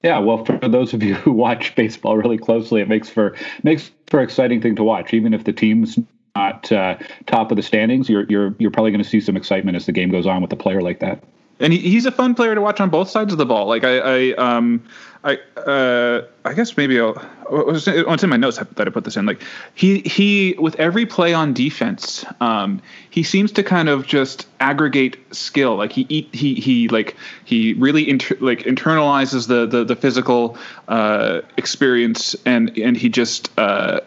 Yeah, 0.03 0.21
well, 0.21 0.47
for 0.47 0.57
those 0.57 0.95
of 0.95 1.03
you 1.03 1.15
who 1.15 1.33
watch 1.33 1.75
baseball 1.75 2.17
really 2.17 2.39
closely, 2.39 2.81
it 2.81 2.89
makes 2.89 3.11
for 3.11 3.37
makes 3.63 3.91
for 4.07 4.23
exciting 4.23 4.63
thing 4.63 4.75
to 4.77 4.83
watch. 4.83 5.13
Even 5.13 5.35
if 5.35 5.45
the 5.45 5.53
team's 5.53 5.99
not 6.35 6.73
uh, 6.73 6.97
top 7.27 7.51
of 7.51 7.57
the 7.57 7.63
standings, 7.63 8.09
you're 8.09 8.25
you're 8.25 8.55
you're 8.59 8.71
probably 8.71 8.91
going 8.91 9.05
to 9.05 9.09
see 9.09 9.21
some 9.21 9.37
excitement 9.37 9.77
as 9.77 9.85
the 9.85 9.93
game 9.93 10.11
goes 10.11 10.27
on 10.27 10.41
with 10.41 10.51
a 10.55 10.57
player 10.57 10.81
like 10.81 11.01
that. 11.01 11.23
And 11.61 11.75
he, 11.75 11.79
he's 11.81 12.07
a 12.07 12.13
fun 12.13 12.35
player 12.35 12.55
to 12.55 12.61
watch 12.63 12.81
on 12.81 12.89
both 12.89 13.11
sides 13.11 13.33
of 13.33 13.39
the 13.39 13.45
ball. 13.45 13.67
Like 13.67 13.85
I, 13.85 13.99
I 13.99 14.33
um, 14.37 14.83
I 15.25 15.39
uh, 15.57 16.27
I 16.45 16.55
guess 16.55 16.77
maybe 16.77 17.01
I'll. 17.01 17.21
It's 17.51 18.23
in 18.23 18.31
my 18.31 18.37
notes 18.37 18.59
that 18.59 18.87
I 18.87 18.91
put 18.91 19.05
this 19.05 19.17
in. 19.17 19.27
Like 19.27 19.43
he 19.75 20.01
he 20.01 20.55
with 20.59 20.77
every 20.77 21.07
play 21.07 21.35
on 21.35 21.53
defense, 21.53 22.25
um, 22.41 22.81
he 23.11 23.23
seems 23.23 23.51
to 23.53 23.63
kind 23.63 23.89
of 23.89 24.07
just 24.07 24.47
aggregate 24.61 25.19
skill. 25.35 25.77
Like 25.77 25.93
he 25.93 26.07
eat 26.09 26.33
he 26.33 26.55
he 26.55 26.89
like 26.89 27.17
he 27.45 27.75
really 27.75 28.09
inter, 28.09 28.37
like 28.41 28.61
internalizes 28.61 29.49
the 29.49 29.67
the 29.67 29.85
the 29.85 29.97
physical 29.97 30.57
uh, 30.87 31.41
experience 31.57 32.37
and 32.47 32.77
and 32.79 32.97
he 32.97 33.09
just 33.09 33.51
uh, 33.59 34.01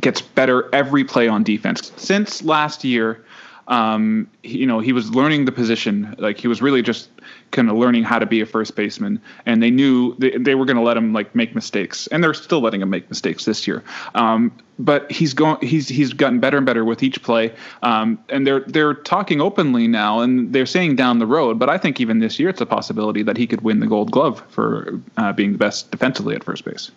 gets 0.00 0.20
better 0.20 0.68
every 0.74 1.04
play 1.04 1.28
on 1.28 1.42
defense. 1.44 1.92
Since 1.96 2.42
last 2.42 2.84
year, 2.84 3.24
um, 3.68 4.30
he, 4.42 4.58
you 4.58 4.66
know, 4.66 4.80
he 4.80 4.92
was 4.92 5.14
learning 5.14 5.44
the 5.44 5.52
position. 5.52 6.14
Like 6.18 6.38
he 6.38 6.48
was 6.48 6.60
really 6.62 6.82
just 6.82 7.10
kind 7.50 7.70
of 7.70 7.76
learning 7.76 8.02
how 8.02 8.18
to 8.18 8.26
be 8.26 8.40
a 8.40 8.46
first 8.46 8.74
baseman, 8.74 9.20
and 9.44 9.62
they 9.62 9.70
knew 9.70 10.14
they, 10.16 10.30
they 10.30 10.54
were 10.54 10.64
going 10.64 10.78
to 10.78 10.82
let 10.82 10.96
him 10.96 11.12
like 11.12 11.34
make 11.34 11.54
mistakes, 11.54 12.06
and 12.08 12.24
they're 12.24 12.34
still 12.34 12.60
letting 12.60 12.80
him 12.80 12.88
make 12.90 13.08
mistakes 13.10 13.44
this 13.44 13.66
year. 13.66 13.84
Um, 14.14 14.52
but 14.78 15.10
he's 15.12 15.34
going, 15.34 15.58
he's 15.60 15.86
he's 15.86 16.14
gotten 16.14 16.40
better 16.40 16.56
and 16.56 16.66
better 16.66 16.84
with 16.84 17.02
each 17.02 17.22
play, 17.22 17.54
um, 17.82 18.18
and 18.30 18.46
they're 18.46 18.60
they're 18.60 18.94
talking 18.94 19.40
openly 19.42 19.86
now, 19.86 20.20
and 20.20 20.52
they're 20.52 20.66
saying 20.66 20.96
down 20.96 21.18
the 21.18 21.26
road. 21.26 21.58
But 21.58 21.68
I 21.68 21.76
think 21.76 22.00
even 22.00 22.20
this 22.20 22.38
year, 22.38 22.48
it's 22.48 22.62
a 22.62 22.66
possibility 22.66 23.22
that 23.22 23.36
he 23.36 23.46
could 23.46 23.60
win 23.60 23.80
the 23.80 23.86
Gold 23.86 24.10
Glove 24.10 24.42
for 24.48 24.98
uh, 25.18 25.34
being 25.34 25.52
the 25.52 25.58
best 25.58 25.90
defensively 25.90 26.34
at 26.34 26.42
first 26.42 26.64
base. 26.64 26.90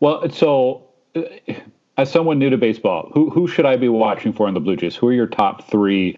Well, 0.00 0.28
so. 0.30 0.82
Uh, 1.14 1.22
as 1.98 2.10
someone 2.10 2.38
new 2.38 2.48
to 2.48 2.56
baseball, 2.56 3.10
who 3.12 3.28
who 3.28 3.46
should 3.46 3.66
I 3.66 3.76
be 3.76 3.88
watching 3.88 4.32
for 4.32 4.48
in 4.48 4.54
the 4.54 4.60
Blue 4.60 4.76
Jays? 4.76 4.96
Who 4.96 5.08
are 5.08 5.12
your 5.12 5.26
top 5.26 5.68
three 5.68 6.16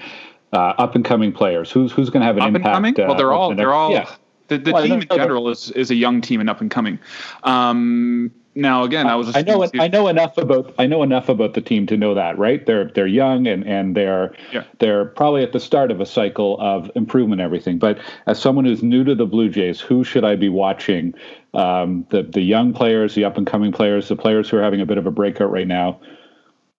uh, 0.52 0.74
up 0.78 0.94
and 0.94 1.04
coming 1.04 1.32
players? 1.32 1.72
Who's 1.72 1.90
who's 1.90 2.10
going 2.10 2.20
to 2.20 2.26
have 2.26 2.36
an 2.36 2.42
up 2.42 2.48
impact? 2.48 2.66
And 2.66 2.96
coming? 2.96 3.08
well, 3.08 3.16
they're 3.16 3.32
uh, 3.32 3.36
all 3.36 3.48
the 3.48 3.56
they're 3.56 3.72
all. 3.72 3.90
Yeah. 3.90 4.14
The, 4.48 4.58
the 4.58 4.72
well, 4.72 4.84
team 4.84 5.00
in 5.00 5.08
general 5.08 5.48
is, 5.48 5.70
is 5.72 5.92
a 5.92 5.94
young 5.94 6.20
team 6.20 6.40
and 6.40 6.50
up 6.50 6.60
and 6.60 6.72
coming. 6.72 6.98
Um, 7.44 8.32
now 8.56 8.82
again, 8.82 9.06
I 9.06 9.14
was. 9.14 9.34
I 9.36 9.42
know. 9.42 9.64
I 9.78 9.86
know 9.86 10.08
enough 10.08 10.36
about. 10.36 10.74
I 10.76 10.86
know 10.86 11.04
enough 11.04 11.28
about 11.28 11.54
the 11.54 11.60
team 11.60 11.86
to 11.86 11.96
know 11.96 12.14
that, 12.14 12.36
right? 12.36 12.66
They're 12.66 12.88
they're 12.88 13.06
young 13.06 13.46
and 13.46 13.64
and 13.64 13.96
they're 13.96 14.34
yeah. 14.52 14.64
they're 14.80 15.04
probably 15.04 15.44
at 15.44 15.52
the 15.52 15.60
start 15.60 15.92
of 15.92 16.00
a 16.00 16.06
cycle 16.06 16.60
of 16.60 16.90
improvement. 16.96 17.40
And 17.40 17.46
everything, 17.46 17.78
but 17.78 17.98
as 18.26 18.40
someone 18.40 18.64
who's 18.64 18.82
new 18.82 19.04
to 19.04 19.14
the 19.14 19.24
Blue 19.24 19.48
Jays, 19.48 19.80
who 19.80 20.02
should 20.02 20.24
I 20.24 20.34
be 20.34 20.48
watching? 20.48 21.14
Um, 21.52 22.06
the 22.10 22.22
the 22.22 22.42
young 22.42 22.72
players, 22.72 23.14
the 23.14 23.24
up 23.24 23.36
and 23.36 23.46
coming 23.46 23.72
players, 23.72 24.08
the 24.08 24.16
players 24.16 24.48
who 24.48 24.56
are 24.58 24.62
having 24.62 24.80
a 24.80 24.86
bit 24.86 24.98
of 24.98 25.06
a 25.06 25.10
breakout 25.10 25.50
right 25.50 25.66
now. 25.66 26.00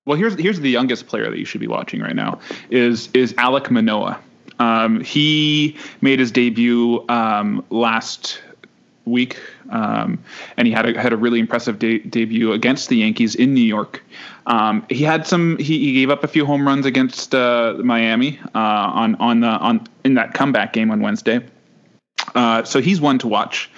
Well, 0.05 0.17
here's 0.17 0.39
here's 0.39 0.59
the 0.59 0.69
youngest 0.69 1.07
player 1.07 1.29
that 1.29 1.37
you 1.37 1.45
should 1.45 1.61
be 1.61 1.67
watching 1.67 2.01
right 2.01 2.15
now 2.15 2.39
is 2.69 3.09
is 3.13 3.33
Alek 3.33 3.69
Manoah. 3.69 4.19
Um, 4.59 5.01
he 5.01 5.75
made 6.01 6.19
his 6.19 6.31
debut 6.31 7.03
um, 7.09 7.65
last 7.69 8.41
week, 9.05 9.39
um, 9.69 10.19
and 10.57 10.67
he 10.67 10.73
had 10.73 10.87
a, 10.87 11.01
had 11.01 11.13
a 11.13 11.17
really 11.17 11.39
impressive 11.39 11.79
de- 11.79 11.99
debut 11.99 12.51
against 12.51 12.89
the 12.89 12.97
Yankees 12.97 13.35
in 13.35 13.53
New 13.53 13.61
York. 13.61 14.03
Um, 14.45 14.85
he 14.89 15.03
had 15.03 15.27
some. 15.27 15.57
He, 15.57 15.79
he, 15.79 15.93
gave 15.93 16.09
up 16.09 16.23
a 16.23 16.27
few 16.27 16.45
home 16.45 16.67
runs 16.67 16.85
against 16.85 17.35
uh, 17.35 17.75
Miami 17.83 18.39
uh, 18.55 18.59
on 18.59 19.15
on 19.15 19.41
the 19.41 19.47
on 19.47 19.87
in 20.03 20.15
that 20.15 20.33
comeback 20.33 20.73
game 20.73 20.91
on 20.91 21.01
Wednesday. 21.01 21.41
Uh, 22.35 22.63
so 22.63 22.81
he's 22.81 23.01
one 23.01 23.19
to 23.19 23.27
watch. 23.27 23.69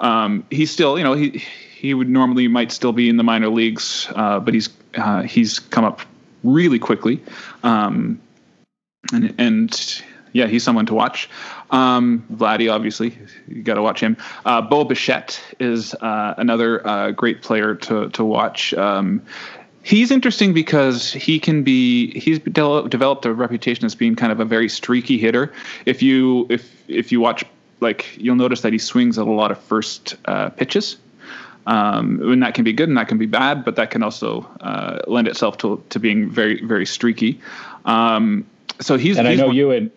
Um, 0.00 0.44
he's 0.50 0.70
still, 0.70 0.98
you 0.98 1.04
know, 1.04 1.14
he 1.14 1.42
he 1.80 1.94
would 1.94 2.08
normally 2.08 2.48
might 2.48 2.72
still 2.72 2.92
be 2.92 3.08
in 3.08 3.16
the 3.16 3.22
minor 3.22 3.48
leagues, 3.48 4.08
uh, 4.14 4.40
but 4.40 4.54
he's 4.54 4.68
uh, 4.96 5.22
he's 5.22 5.58
come 5.58 5.84
up 5.84 6.00
really 6.42 6.78
quickly, 6.78 7.22
um, 7.62 8.20
and 9.12 9.34
and 9.38 10.02
yeah, 10.32 10.46
he's 10.46 10.62
someone 10.62 10.86
to 10.86 10.94
watch. 10.94 11.28
Um, 11.70 12.24
Vladdy, 12.32 12.72
obviously, 12.72 13.16
you 13.48 13.62
got 13.62 13.74
to 13.74 13.82
watch 13.82 14.00
him. 14.00 14.16
Uh, 14.44 14.60
Bo 14.62 14.84
Bichette 14.84 15.40
is 15.58 15.94
uh, 15.94 16.34
another 16.36 16.86
uh, 16.86 17.10
great 17.12 17.42
player 17.42 17.74
to 17.74 18.08
to 18.10 18.24
watch. 18.24 18.74
Um, 18.74 19.22
he's 19.82 20.10
interesting 20.10 20.52
because 20.52 21.12
he 21.12 21.38
can 21.38 21.62
be 21.62 22.18
he's 22.18 22.38
de- 22.38 22.88
developed 22.88 23.24
a 23.24 23.32
reputation 23.32 23.84
as 23.84 23.94
being 23.94 24.16
kind 24.16 24.32
of 24.32 24.40
a 24.40 24.44
very 24.44 24.68
streaky 24.68 25.18
hitter. 25.18 25.52
If 25.86 26.02
you 26.02 26.46
if 26.50 26.70
if 26.88 27.12
you 27.12 27.20
watch 27.20 27.44
like 27.80 28.16
you'll 28.16 28.36
notice 28.36 28.62
that 28.62 28.72
he 28.72 28.78
swings 28.78 29.18
at 29.18 29.26
a 29.26 29.30
lot 29.30 29.50
of 29.50 29.58
first 29.58 30.16
uh, 30.26 30.50
pitches. 30.50 30.96
Um, 31.66 32.20
and 32.22 32.42
that 32.42 32.54
can 32.54 32.64
be 32.64 32.72
good 32.72 32.88
and 32.88 32.96
that 32.96 33.08
can 33.08 33.18
be 33.18 33.26
bad, 33.26 33.64
but 33.64 33.76
that 33.76 33.90
can 33.90 34.02
also 34.02 34.42
uh, 34.60 35.00
lend 35.06 35.28
itself 35.28 35.58
to 35.58 35.82
to 35.90 36.00
being 36.00 36.28
very 36.28 36.64
very 36.64 36.86
streaky. 36.86 37.40
Um, 37.84 38.46
so 38.80 38.96
he's 38.96 39.18
and 39.18 39.28
he's 39.28 39.38
I 39.38 39.42
know 39.42 39.48
one, 39.48 39.56
you 39.56 39.70
and 39.70 39.90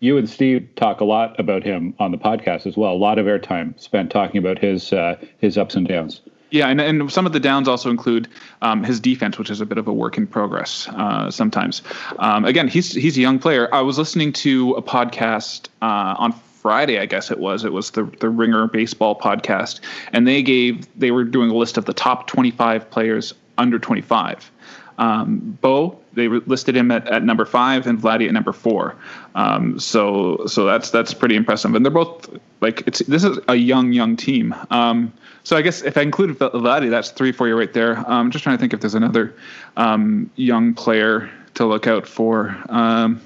you 0.00 0.16
and 0.16 0.28
Steve 0.28 0.68
talk 0.76 1.00
a 1.00 1.04
lot 1.04 1.38
about 1.40 1.62
him 1.62 1.94
on 1.98 2.12
the 2.12 2.18
podcast 2.18 2.66
as 2.66 2.76
well. 2.76 2.92
A 2.92 2.94
lot 2.94 3.18
of 3.18 3.26
airtime 3.26 3.78
spent 3.80 4.10
talking 4.10 4.38
about 4.38 4.58
his 4.58 4.92
uh, 4.92 5.16
his 5.38 5.58
ups 5.58 5.74
and 5.74 5.88
downs. 5.88 6.20
Yeah, 6.50 6.68
and, 6.68 6.80
and 6.80 7.12
some 7.12 7.26
of 7.26 7.32
the 7.34 7.40
downs 7.40 7.68
also 7.68 7.90
include 7.90 8.26
um, 8.62 8.82
his 8.82 9.00
defense, 9.00 9.38
which 9.38 9.50
is 9.50 9.60
a 9.60 9.66
bit 9.66 9.76
of 9.76 9.86
a 9.86 9.92
work 9.92 10.16
in 10.16 10.26
progress 10.26 10.88
uh, 10.88 11.30
sometimes. 11.30 11.82
Um, 12.18 12.44
again, 12.44 12.68
he's 12.68 12.92
he's 12.92 13.18
a 13.18 13.20
young 13.20 13.38
player. 13.38 13.68
I 13.74 13.82
was 13.82 13.98
listening 13.98 14.32
to 14.34 14.72
a 14.74 14.82
podcast 14.82 15.68
uh, 15.82 16.14
on 16.18 16.32
Friday, 16.60 16.98
I 16.98 17.06
guess 17.06 17.30
it 17.30 17.38
was. 17.38 17.64
It 17.64 17.72
was 17.72 17.92
the 17.92 18.04
the 18.04 18.28
Ringer 18.28 18.66
Baseball 18.66 19.18
podcast, 19.18 19.80
and 20.12 20.26
they 20.26 20.42
gave 20.42 20.86
they 20.98 21.10
were 21.10 21.24
doing 21.24 21.50
a 21.50 21.54
list 21.54 21.78
of 21.78 21.84
the 21.84 21.92
top 21.92 22.26
25 22.26 22.90
players 22.90 23.34
under 23.56 23.78
25. 23.78 24.50
Um, 24.98 25.56
Bo, 25.60 25.98
they 26.14 26.26
listed 26.26 26.76
him 26.76 26.90
at, 26.90 27.06
at 27.06 27.22
number 27.22 27.44
five, 27.44 27.86
and 27.86 27.98
Vladdy 27.98 28.26
at 28.26 28.32
number 28.32 28.52
four. 28.52 28.96
Um, 29.36 29.78
so 29.78 30.44
so 30.46 30.64
that's 30.64 30.90
that's 30.90 31.14
pretty 31.14 31.36
impressive, 31.36 31.74
and 31.74 31.84
they're 31.84 31.92
both 31.92 32.28
like 32.60 32.82
it's 32.86 32.98
this 33.00 33.22
is 33.22 33.38
a 33.46 33.54
young 33.54 33.92
young 33.92 34.16
team. 34.16 34.54
Um, 34.70 35.12
so 35.44 35.56
I 35.56 35.62
guess 35.62 35.82
if 35.82 35.96
I 35.96 36.02
included 36.02 36.38
Vladdy, 36.38 36.90
that's 36.90 37.10
three 37.10 37.30
for 37.30 37.46
you 37.46 37.56
right 37.56 37.72
there. 37.72 37.98
I'm 38.10 38.32
just 38.32 38.42
trying 38.42 38.56
to 38.56 38.60
think 38.60 38.74
if 38.74 38.80
there's 38.80 38.96
another 38.96 39.34
um, 39.76 40.30
young 40.34 40.74
player 40.74 41.30
to 41.54 41.64
look 41.64 41.86
out 41.86 42.06
for. 42.06 42.56
Um, 42.68 43.20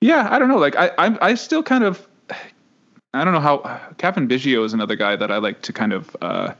yeah, 0.00 0.28
I 0.30 0.38
don't 0.38 0.48
know. 0.48 0.58
Like 0.58 0.76
I, 0.76 0.90
I, 0.98 1.30
I 1.30 1.34
still 1.34 1.62
kind 1.62 1.84
of, 1.84 2.06
I 3.14 3.24
don't 3.24 3.32
know 3.32 3.40
how. 3.40 3.80
Cavan 3.98 4.28
Biggio 4.28 4.64
is 4.64 4.72
another 4.72 4.96
guy 4.96 5.16
that 5.16 5.30
I 5.30 5.38
like 5.38 5.62
to 5.62 5.72
kind 5.72 5.92
of 5.92 6.16
uh, 6.20 6.52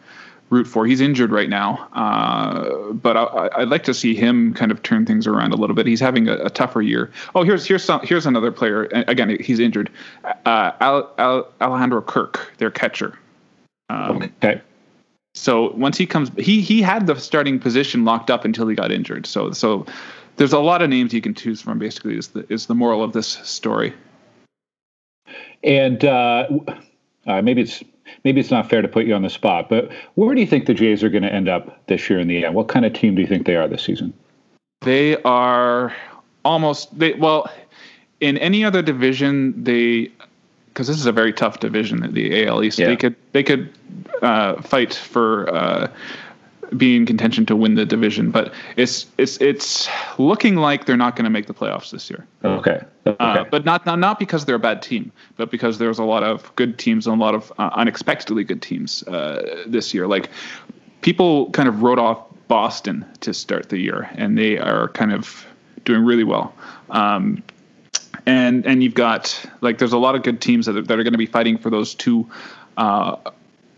root 0.51 0.67
for. 0.67 0.87
He's 0.87 1.01
injured 1.01 1.31
right 1.31 1.49
now, 1.49 1.89
uh, 1.93 2.93
but 2.93 3.17
I, 3.17 3.61
would 3.61 3.69
like 3.69 3.85
to 3.85 3.95
see 3.95 4.15
him 4.15 4.55
kind 4.55 4.73
of 4.73 4.83
turn 4.83 5.07
things 5.07 5.27
around 5.27 5.53
a 5.53 5.57
little 5.57 5.77
bit. 5.77 5.87
He's 5.87 6.01
having 6.01 6.29
a, 6.29 6.37
a 6.37 6.51
tougher 6.51 6.83
year. 6.83 7.13
Oh, 7.35 7.43
here's 7.43 7.67
here's 7.67 7.85
some, 7.85 8.01
here's 8.03 8.27
another 8.27 8.51
player. 8.51 8.85
Again, 8.93 9.37
he's 9.41 9.61
injured. 9.61 9.91
Uh, 10.25 10.73
Al, 10.81 11.13
Al, 11.19 11.49
Alejandro 11.61 12.03
Kirk, 12.03 12.53
their 12.59 12.71
catcher. 12.71 13.19
Um, 13.91 14.23
okay. 14.43 14.61
So 15.35 15.73
once 15.73 15.97
he 15.97 16.07
comes, 16.07 16.31
he 16.37 16.61
he 16.61 16.83
had 16.83 17.07
the 17.07 17.17
starting 17.17 17.59
position 17.61 18.05
locked 18.05 18.31
up 18.31 18.45
until 18.45 18.67
he 18.67 18.75
got 18.75 18.91
injured. 18.91 19.27
So 19.27 19.53
so 19.53 19.87
there's 20.39 20.53
a 20.53 20.59
lot 20.59 20.81
of 20.81 20.89
names 20.89 21.13
you 21.13 21.21
can 21.21 21.35
choose 21.35 21.61
from. 21.61 21.79
Basically, 21.79 22.17
is 22.17 22.29
the 22.29 22.47
is 22.51 22.67
the 22.67 22.75
moral 22.75 23.03
of 23.03 23.13
this 23.13 23.27
story. 23.27 23.93
And 25.63 26.05
uh, 26.05 26.47
uh, 27.27 27.43
maybe 27.43 27.63
it's 27.63 27.83
maybe 28.25 28.41
it's 28.41 28.51
not 28.51 28.71
fair 28.71 28.81
to 28.81 28.89
put 28.89 29.05
you 29.05 29.15
on 29.15 29.23
the 29.23 29.31
spot, 29.31 29.69
but 29.69 29.91
where 30.15 30.35
do 30.35 30.41
you 30.41 30.47
think 30.47 30.67
the 30.67 30.75
Jays 30.75 31.03
are 31.03 31.11
going 31.11 31.25
to 31.25 31.33
end 31.33 31.49
up 31.49 31.87
this 31.87 32.09
year 32.09 32.19
in 32.19 32.29
the 32.29 32.45
end? 32.45 32.55
What 32.55 32.69
kind 32.69 32.87
of 32.87 32.93
team 32.93 33.15
do 33.15 33.21
you 33.21 33.27
think 33.27 33.47
they 33.47 33.57
are 33.57 33.69
this 33.69 33.83
season? 33.83 34.15
They 34.83 35.21
are 35.23 35.95
almost 36.45 36.97
they 36.99 37.15
well 37.15 37.51
in 38.21 38.39
any 38.39 38.65
other 38.65 38.81
division 38.83 39.65
they 39.65 40.11
because 40.69 40.87
this 40.87 40.97
is 40.97 41.07
a 41.07 41.13
very 41.13 41.33
tough 41.33 41.59
division 41.59 42.15
the 42.15 42.47
AL 42.47 42.63
East. 42.63 42.79
Yeah. 42.79 42.87
They 42.87 42.97
could 42.97 43.17
they 43.33 43.43
could 43.43 43.73
uh, 44.23 44.63
fight 44.63 44.95
for 44.95 45.53
uh, 45.53 45.93
be 46.77 46.97
in 46.97 47.07
contention 47.07 47.47
to 47.47 47.57
win 47.57 47.75
the 47.75 47.85
division, 47.85 48.31
but 48.31 48.53
it's 48.77 49.07
it's 49.17 49.41
it's 49.41 49.89
looking 50.19 50.57
like 50.57 50.87
they're 50.87 50.97
not 50.97 51.17
going 51.17 51.25
to 51.25 51.31
make 51.31 51.47
the 51.47 51.55
playoffs 51.55 51.91
this 51.91 52.11
year. 52.11 52.27
Okay. 52.45 52.81
okay. 53.07 53.17
Uh, 53.19 53.45
but 53.45 53.65
not, 53.65 53.87
not 53.87 53.99
not 53.99 54.19
because 54.19 54.45
they're 54.45 54.57
a 54.57 54.61
bad 54.61 54.83
team, 54.83 55.11
but 55.37 55.51
because 55.51 55.79
there's 55.79 55.99
a 55.99 56.05
lot 56.05 56.23
of 56.23 56.55
good 56.57 56.79
teams 56.79 57.07
and 57.07 57.21
a 57.21 57.25
lot 57.25 57.35
of 57.35 57.53
uh, 57.59 57.71
unexpectedly 57.75 58.45
good 58.45 58.63
teams 58.63 59.03
uh, 59.05 59.65
this 59.67 59.95
year. 59.95 60.07
Like 60.07 60.31
people 61.01 61.51
kind 61.51 61.69
of 61.69 61.83
wrote 61.83 61.99
off 61.99 62.23
Boston 62.49 63.05
to 63.21 63.33
start 63.33 63.69
the 63.69 63.79
year, 63.79 64.11
and 64.15 64.37
they 64.37 64.59
are 64.59 64.89
kind 64.89 65.13
of 65.13 65.47
doing 65.85 66.05
really 66.05 66.25
well. 66.25 66.55
Um, 66.91 67.43
and 68.27 68.67
and 68.67 68.83
you've 68.83 68.95
got 68.95 69.45
like 69.61 69.79
there's 69.79 69.93
a 69.93 69.99
lot 69.99 70.15
of 70.15 70.23
good 70.23 70.41
teams 70.41 70.67
that 70.67 70.77
are, 70.77 70.83
that 70.83 70.99
are 70.99 71.03
going 71.03 71.13
to 71.13 71.19
be 71.19 71.27
fighting 71.27 71.57
for 71.57 71.71
those 71.71 71.95
two 71.95 72.29
uh, 72.77 73.17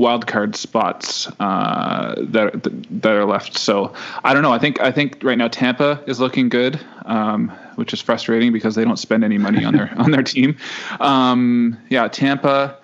wild 0.01 0.27
card 0.27 0.57
spots 0.57 1.29
uh, 1.41 2.15
that 2.19 2.69
that 3.03 3.13
are 3.13 3.27
left. 3.27 3.59
So 3.59 3.93
I 4.25 4.33
don't 4.33 4.43
know. 4.43 4.53
I 4.53 4.59
think 4.59 4.81
I 4.81 4.91
think 4.91 5.23
right 5.23 5.37
now 5.37 5.49
Tampa 5.49 6.03
is 6.07 6.19
looking 6.19 6.49
good, 6.49 6.81
um, 7.05 7.51
which 7.75 7.93
is 7.93 8.01
frustrating 8.01 8.51
because 8.53 8.75
they 8.75 8.83
don't 8.83 8.99
spend 8.99 9.23
any 9.23 9.37
money 9.37 9.63
on 9.63 9.77
their 9.77 9.93
on 9.99 10.11
their 10.11 10.23
team. 10.23 10.57
Um, 10.99 11.79
yeah, 11.91 12.09
Tampa. 12.09 12.79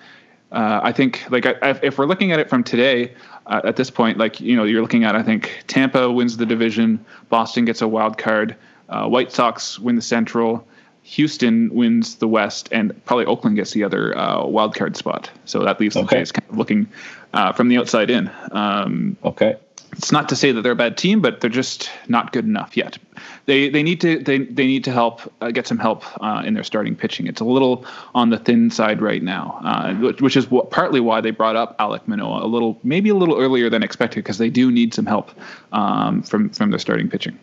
Uh, 0.53 0.81
I 0.83 0.93
think 0.93 1.25
like 1.31 1.47
I, 1.47 1.71
if 1.83 1.99
we're 1.99 2.07
looking 2.07 2.33
at 2.33 2.39
it 2.39 2.49
from 2.49 2.63
today, 2.63 3.15
uh, 3.47 3.63
at 3.65 3.77
this 3.77 3.91
point, 3.91 4.19
like 4.19 4.39
you 4.39 4.55
know, 4.55 4.65
you're 4.65 4.83
looking 4.83 5.05
at 5.05 5.17
I 5.17 5.23
think 5.23 5.65
Tampa 5.67 6.13
wins 6.13 6.37
the 6.37 6.47
division, 6.47 7.05
Boston 7.31 7.65
gets 7.65 7.81
a 7.81 7.89
wild 7.89 8.19
card, 8.19 8.57
uh, 8.89 9.09
White 9.09 9.33
Sox 9.33 9.79
win 9.79 9.97
the 9.97 10.03
Central. 10.03 10.69
Houston 11.07 11.73
wins 11.73 12.17
the 12.17 12.27
West, 12.27 12.69
and 12.73 12.93
probably 13.05 13.27
Oakland 13.27 13.55
gets 13.55 13.71
the 13.71 13.85
other 13.85 14.17
uh, 14.19 14.45
wild 14.45 14.75
card 14.75 14.97
spot. 14.97 15.31
So 15.45 15.63
that 15.63 15.79
leaves 15.79 15.95
the 15.95 16.01
okay. 16.01 16.19
Jays 16.19 16.33
kind 16.33 16.51
of 16.51 16.59
looking 16.59 16.89
uh, 17.33 17.53
from 17.53 17.69
the 17.69 17.79
outside 17.79 18.11
in. 18.11 18.29
Um, 18.51 19.17
okay. 19.23 19.57
It's 19.93 20.11
not 20.11 20.29
to 20.31 20.37
say 20.37 20.51
that 20.51 20.63
they're 20.63 20.73
a 20.73 20.77
bad 20.77 20.99
team, 20.99 21.21
but 21.21 21.41
they're 21.41 21.49
just 21.49 21.91
not 22.09 22.33
good 22.33 22.45
enough 22.45 22.77
yet. 22.77 22.99
They 23.47 23.69
they 23.69 23.85
need 23.85 24.01
to 24.01 24.19
they 24.19 24.39
they 24.39 24.67
need 24.67 24.83
to 24.85 24.91
help 24.91 25.21
uh, 25.41 25.53
get 25.53 25.69
some 25.69 25.79
help 25.79 26.03
uh, 26.21 26.43
in 26.45 26.55
their 26.55 26.65
starting 26.65 26.97
pitching. 26.97 27.29
It's 27.29 27.41
a 27.41 27.45
little 27.45 27.87
on 28.13 28.31
the 28.31 28.39
thin 28.39 28.71
side 28.71 29.01
right 29.01 29.23
now, 29.23 29.61
uh, 29.65 29.95
which 30.21 30.37
is 30.37 30.51
what, 30.51 30.71
partly 30.73 30.99
why 30.99 31.21
they 31.21 31.31
brought 31.31 31.55
up 31.55 31.79
Alek 31.79 32.07
Manoah 32.09 32.45
a 32.45 32.49
little 32.49 32.79
maybe 32.83 33.11
a 33.11 33.15
little 33.15 33.41
earlier 33.41 33.71
than 33.71 33.85
expected 33.85 34.25
because 34.25 34.39
they 34.39 34.51
do 34.51 34.73
need 34.73 34.93
some 34.93 35.07
help 35.07 35.31
um, 35.71 36.23
from 36.25 36.51
from 36.51 36.71
their 36.71 36.81
starting 36.81 37.09
pitching. 37.09 37.39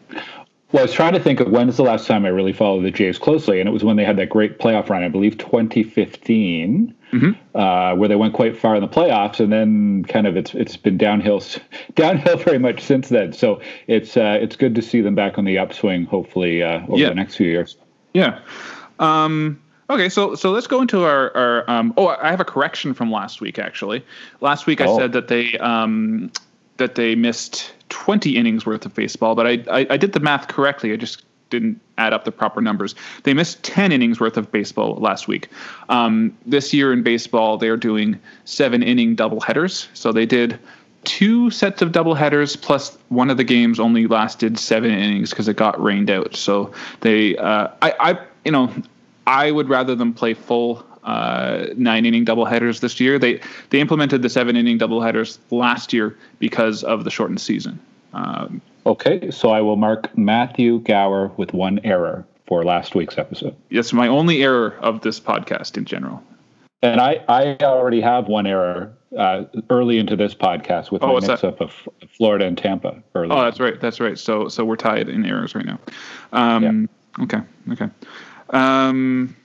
Well, 0.73 0.81
I 0.81 0.85
was 0.85 0.93
trying 0.93 1.13
to 1.13 1.19
think 1.19 1.39
of 1.39 1.51
when 1.51 1.69
is 1.69 1.77
the 1.77 1.83
last 1.83 2.07
time 2.07 2.25
I 2.25 2.29
really 2.29 2.51
followed 2.51 2.81
the 2.81 2.89
Jays 2.89 3.19
closely, 3.19 3.59
and 3.59 3.69
it 3.69 3.71
was 3.71 3.83
when 3.83 3.95
they 3.95 4.03
had 4.03 4.17
that 4.17 4.29
great 4.29 4.57
playoff 4.57 4.89
run, 4.89 5.03
I 5.03 5.07
believe 5.07 5.37
2015, 5.37 6.95
mm-hmm. 7.11 7.55
uh, 7.55 7.95
where 7.95 8.09
they 8.09 8.15
went 8.15 8.33
quite 8.33 8.57
far 8.57 8.75
in 8.75 8.81
the 8.81 8.87
playoffs, 8.87 9.39
and 9.39 9.53
then 9.53 10.03
kind 10.05 10.25
of 10.25 10.35
it's 10.35 10.55
it's 10.55 10.75
been 10.75 10.97
downhill 10.97 11.43
downhill 11.95 12.37
very 12.37 12.57
much 12.57 12.81
since 12.81 13.09
then. 13.09 13.33
So 13.33 13.61
it's 13.85 14.17
uh, 14.17 14.39
it's 14.41 14.55
good 14.55 14.73
to 14.73 14.81
see 14.81 15.01
them 15.01 15.13
back 15.13 15.37
on 15.37 15.45
the 15.45 15.59
upswing, 15.59 16.05
hopefully 16.05 16.63
uh, 16.63 16.81
over 16.87 16.97
yeah. 16.97 17.09
the 17.09 17.15
next 17.15 17.35
few 17.35 17.47
years. 17.47 17.77
Yeah. 18.15 18.39
Um, 18.97 19.61
okay, 19.91 20.09
so 20.09 20.33
so 20.33 20.49
let's 20.49 20.65
go 20.65 20.81
into 20.81 21.03
our 21.03 21.37
our. 21.37 21.69
Um, 21.69 21.93
oh, 21.97 22.07
I 22.07 22.31
have 22.31 22.41
a 22.41 22.45
correction 22.45 22.95
from 22.95 23.11
last 23.11 23.41
week. 23.41 23.59
Actually, 23.59 24.03
last 24.41 24.65
week 24.65 24.81
I 24.81 24.87
oh. 24.87 24.97
said 24.97 25.11
that 25.11 25.27
they 25.27 25.55
um, 25.59 26.31
that 26.77 26.95
they 26.95 27.15
missed 27.15 27.73
20 27.89 28.35
innings 28.35 28.65
worth 28.65 28.85
of 28.85 28.93
baseball, 28.93 29.35
but 29.35 29.47
I, 29.47 29.63
I, 29.69 29.87
I 29.91 29.97
did 29.97 30.13
the 30.13 30.19
math 30.19 30.47
correctly. 30.47 30.91
I 30.91 30.95
just 30.95 31.23
didn't 31.49 31.79
add 31.99 32.13
up 32.13 32.25
the 32.25 32.31
proper 32.31 32.61
numbers. 32.61 32.95
They 33.23 33.33
missed 33.33 33.61
10 33.63 33.91
innings 33.91 34.19
worth 34.19 34.37
of 34.37 34.51
baseball 34.51 34.95
last 34.95 35.27
week. 35.27 35.49
Um, 35.89 36.35
this 36.47 36.73
year 36.73 36.91
in 36.91 37.03
baseball, 37.03 37.57
they're 37.57 37.77
doing 37.77 38.19
seven 38.45 38.81
inning 38.81 39.13
double 39.13 39.39
headers. 39.39 39.87
So 39.93 40.11
they 40.11 40.25
did 40.25 40.59
two 41.03 41.51
sets 41.51 41.81
of 41.81 41.91
double 41.91 42.15
headers 42.15 42.55
plus 42.55 42.97
one 43.09 43.29
of 43.29 43.37
the 43.37 43.43
games 43.43 43.79
only 43.79 44.07
lasted 44.07 44.57
seven 44.57 44.89
innings 44.89 45.29
because 45.29 45.47
it 45.47 45.55
got 45.55 45.81
rained 45.81 46.09
out. 46.09 46.35
So 46.35 46.73
they, 47.01 47.37
uh, 47.37 47.67
I, 47.81 47.93
I, 47.99 48.19
you 48.45 48.51
know, 48.51 48.73
I 49.27 49.51
would 49.51 49.69
rather 49.69 49.95
them 49.95 50.13
play 50.13 50.33
full 50.33 50.83
uh, 51.03 51.67
nine 51.75 52.05
inning 52.05 52.25
doubleheaders 52.25 52.79
this 52.79 52.99
year. 52.99 53.19
They 53.19 53.39
they 53.69 53.79
implemented 53.79 54.21
the 54.21 54.29
seven 54.29 54.55
inning 54.55 54.79
doubleheaders 54.79 55.37
last 55.51 55.93
year 55.93 56.17
because 56.39 56.83
of 56.83 57.03
the 57.03 57.09
shortened 57.09 57.41
season. 57.41 57.79
Um, 58.13 58.61
okay, 58.85 59.31
so 59.31 59.51
I 59.51 59.61
will 59.61 59.75
mark 59.75 60.15
Matthew 60.17 60.79
Gower 60.79 61.27
with 61.37 61.53
one 61.53 61.79
error 61.83 62.25
for 62.45 62.63
last 62.63 62.95
week's 62.95 63.17
episode. 63.17 63.55
Yes, 63.69 63.93
my 63.93 64.07
only 64.07 64.43
error 64.43 64.77
of 64.81 65.01
this 65.01 65.19
podcast 65.19 65.77
in 65.77 65.85
general. 65.85 66.23
And 66.81 66.99
I, 66.99 67.23
I 67.29 67.57
already 67.61 68.01
have 68.01 68.27
one 68.27 68.45
error 68.45 68.93
uh, 69.17 69.45
early 69.69 69.97
into 69.97 70.15
this 70.15 70.35
podcast 70.35 70.91
with 70.91 71.01
oh, 71.01 71.19
my 71.19 71.25
mix 71.25 71.43
up 71.43 71.61
of 71.61 71.71
Florida 72.17 72.45
and 72.45 72.57
Tampa. 72.57 73.01
Early. 73.15 73.31
Oh, 73.31 73.41
that's 73.41 73.59
right. 73.59 73.79
That's 73.79 73.99
right. 73.99 74.19
So 74.19 74.49
so 74.49 74.65
we're 74.65 74.75
tied 74.75 75.07
in 75.07 75.25
errors 75.25 75.55
right 75.55 75.65
now. 75.65 75.79
Um, 76.33 76.89
yeah. 77.17 77.23
Okay. 77.23 77.39
Okay. 77.71 77.87
Um, 78.49 79.35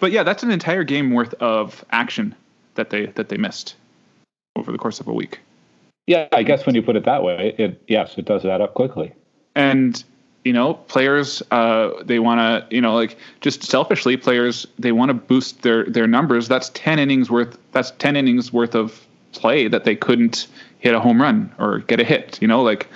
but 0.00 0.12
yeah, 0.12 0.22
that's 0.22 0.42
an 0.42 0.50
entire 0.50 0.84
game 0.84 1.12
worth 1.12 1.34
of 1.34 1.84
action 1.90 2.34
that 2.74 2.90
they 2.90 3.06
that 3.06 3.28
they 3.28 3.36
missed 3.36 3.76
over 4.56 4.72
the 4.72 4.78
course 4.78 5.00
of 5.00 5.08
a 5.08 5.12
week. 5.12 5.40
Yeah, 6.06 6.28
I 6.32 6.42
guess 6.42 6.66
when 6.66 6.74
you 6.74 6.82
put 6.82 6.96
it 6.96 7.04
that 7.04 7.22
way, 7.22 7.54
it 7.56 7.82
yes, 7.86 8.18
it 8.18 8.24
does 8.24 8.44
add 8.44 8.60
up 8.60 8.74
quickly. 8.74 9.12
And 9.54 10.02
you 10.44 10.52
know, 10.52 10.74
players 10.74 11.42
uh, 11.50 11.90
they 12.02 12.18
want 12.18 12.40
to 12.40 12.74
you 12.74 12.80
know 12.80 12.94
like 12.94 13.16
just 13.40 13.62
selfishly, 13.62 14.16
players 14.16 14.66
they 14.78 14.92
want 14.92 15.10
to 15.10 15.14
boost 15.14 15.62
their 15.62 15.84
their 15.84 16.06
numbers. 16.06 16.48
That's 16.48 16.70
ten 16.70 16.98
innings 16.98 17.30
worth. 17.30 17.58
That's 17.72 17.92
ten 17.92 18.16
innings 18.16 18.52
worth 18.52 18.74
of 18.74 19.06
play 19.32 19.68
that 19.68 19.84
they 19.84 19.94
couldn't 19.94 20.48
hit 20.78 20.94
a 20.94 21.00
home 21.00 21.20
run 21.20 21.52
or 21.58 21.78
get 21.80 22.00
a 22.00 22.04
hit. 22.04 22.40
You 22.40 22.48
know, 22.48 22.62
like 22.62 22.88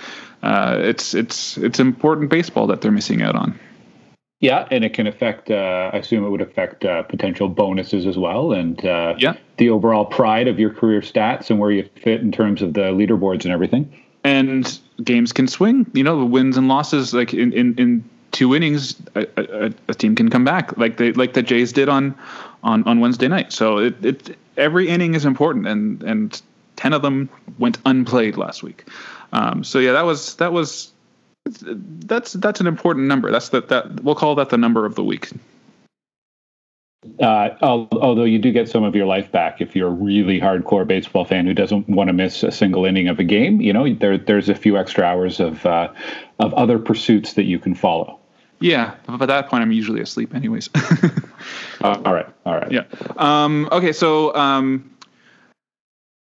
uh, 0.43 0.77
it's 0.81 1.13
it's 1.13 1.57
it's 1.57 1.79
important 1.79 2.29
baseball 2.29 2.67
that 2.67 2.81
they're 2.81 2.91
missing 2.91 3.21
out 3.21 3.35
on. 3.35 3.59
Yeah, 4.45 4.67
and 4.69 4.85
it 4.85 4.93
can 4.93 5.07
affect. 5.07 5.49
Uh, 5.49 5.89
I 5.91 5.97
assume 5.97 6.23
it 6.23 6.29
would 6.29 6.41
affect 6.41 6.85
uh, 6.85 7.01
potential 7.01 7.49
bonuses 7.49 8.05
as 8.05 8.15
well, 8.15 8.53
and 8.53 8.85
uh, 8.85 9.15
yeah, 9.17 9.33
the 9.57 9.71
overall 9.71 10.05
pride 10.05 10.47
of 10.47 10.59
your 10.59 10.69
career 10.69 11.01
stats 11.01 11.49
and 11.49 11.57
where 11.57 11.71
you 11.71 11.89
fit 11.95 12.21
in 12.21 12.31
terms 12.31 12.61
of 12.61 12.75
the 12.75 12.91
leaderboards 12.91 13.43
and 13.43 13.51
everything. 13.51 13.91
And 14.23 14.79
games 15.03 15.33
can 15.33 15.47
swing. 15.47 15.89
You 15.95 16.03
know, 16.03 16.19
the 16.19 16.27
wins 16.27 16.57
and 16.57 16.67
losses. 16.67 17.11
Like 17.11 17.33
in 17.33 17.53
in, 17.53 17.73
in 17.79 18.09
two 18.33 18.53
innings, 18.53 19.01
a, 19.15 19.25
a, 19.35 19.73
a, 19.87 19.93
team 19.95 20.15
can 20.15 20.29
come 20.29 20.45
back 20.45 20.77
like 20.77 20.97
they 20.97 21.11
like 21.13 21.33
the 21.33 21.41
Jays 21.41 21.73
did 21.73 21.89
on 21.89 22.13
on, 22.63 22.83
on 22.83 22.99
Wednesday 22.99 23.27
night. 23.27 23.51
So 23.51 23.79
it, 23.79 24.05
it 24.05 24.37
every 24.57 24.87
inning 24.87 25.15
is 25.15 25.25
important, 25.25 25.65
and 25.65 26.03
and 26.03 26.39
ten 26.75 26.93
of 26.93 27.01
them 27.01 27.29
went 27.57 27.79
unplayed 27.83 28.37
last 28.37 28.61
week. 28.61 28.85
Um, 29.33 29.63
so 29.63 29.79
yeah, 29.79 29.93
that 29.93 30.05
was 30.05 30.35
that 30.35 30.53
was 30.53 30.91
that's 31.45 32.33
that's 32.33 32.59
an 32.59 32.67
important 32.67 33.07
number. 33.07 33.31
That's 33.31 33.49
that 33.49 33.69
that 33.69 34.03
we'll 34.03 34.15
call 34.15 34.35
that 34.35 34.49
the 34.49 34.57
number 34.57 34.85
of 34.85 34.95
the 34.95 35.03
week. 35.03 35.29
Uh, 37.21 37.49
although 37.61 38.23
you 38.23 38.39
do 38.39 38.51
get 38.51 38.67
some 38.67 38.83
of 38.83 38.95
your 38.95 39.05
life 39.05 39.31
back 39.31 39.61
if 39.61 39.75
you're 39.75 39.89
a 39.89 39.91
really 39.91 40.39
hardcore 40.39 40.87
baseball 40.87 41.23
fan 41.23 41.45
who 41.45 41.53
doesn't 41.53 41.87
want 41.87 42.07
to 42.07 42.13
miss 42.13 42.41
a 42.41 42.51
single 42.51 42.83
inning 42.83 43.07
of 43.07 43.19
a 43.19 43.23
game. 43.23 43.61
You 43.61 43.73
know, 43.73 43.93
there 43.93 44.17
there's 44.17 44.49
a 44.49 44.55
few 44.55 44.75
extra 44.77 45.03
hours 45.03 45.39
of 45.39 45.65
uh, 45.65 45.93
of 46.39 46.53
other 46.55 46.79
pursuits 46.79 47.33
that 47.33 47.43
you 47.43 47.59
can 47.59 47.75
follow. 47.75 48.19
Yeah, 48.59 48.95
but 49.05 49.17
by 49.17 49.25
that 49.27 49.49
point, 49.49 49.61
I'm 49.61 49.71
usually 49.71 50.01
asleep, 50.01 50.33
anyways. 50.33 50.69
uh, 51.81 52.01
all 52.05 52.13
right, 52.13 52.25
all 52.45 52.55
right. 52.55 52.71
Yeah. 52.71 52.85
Um, 53.17 53.67
okay, 53.71 53.91
so 53.91 54.33
um, 54.33 54.94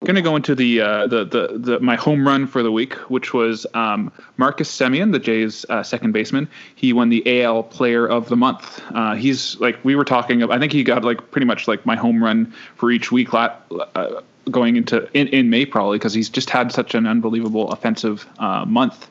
going 0.06 0.16
to 0.16 0.22
go 0.22 0.34
into 0.34 0.54
the, 0.54 0.80
uh, 0.80 1.06
the, 1.06 1.24
the 1.24 1.58
the 1.58 1.80
my 1.80 1.94
home 1.94 2.26
run 2.26 2.46
for 2.46 2.62
the 2.62 2.72
week, 2.72 2.94
which 3.10 3.34
was 3.34 3.66
um, 3.74 4.10
Marcus 4.38 4.74
Semien, 4.74 5.12
the 5.12 5.18
Jays' 5.18 5.66
uh, 5.68 5.82
second 5.82 6.12
baseman. 6.12 6.48
He 6.74 6.94
won 6.94 7.10
the 7.10 7.42
AL 7.42 7.64
Player 7.64 8.06
of 8.06 8.30
the 8.30 8.36
Month. 8.36 8.82
Uh, 8.94 9.14
he's 9.14 9.60
like 9.60 9.78
we 9.84 9.94
were 9.94 10.06
talking. 10.06 10.40
Of, 10.40 10.50
I 10.50 10.58
think 10.58 10.72
he 10.72 10.84
got 10.84 11.04
like 11.04 11.30
pretty 11.30 11.46
much 11.46 11.68
like 11.68 11.84
my 11.84 11.96
home 11.96 12.24
run 12.24 12.52
for 12.76 12.90
each 12.90 13.12
week. 13.12 13.34
Uh, 13.34 14.22
going 14.50 14.76
into 14.76 15.06
in, 15.12 15.28
in 15.28 15.50
May 15.50 15.66
probably 15.66 15.98
because 15.98 16.14
he's 16.14 16.30
just 16.30 16.48
had 16.48 16.72
such 16.72 16.94
an 16.94 17.06
unbelievable 17.06 17.70
offensive 17.70 18.26
uh, 18.38 18.64
month. 18.64 19.06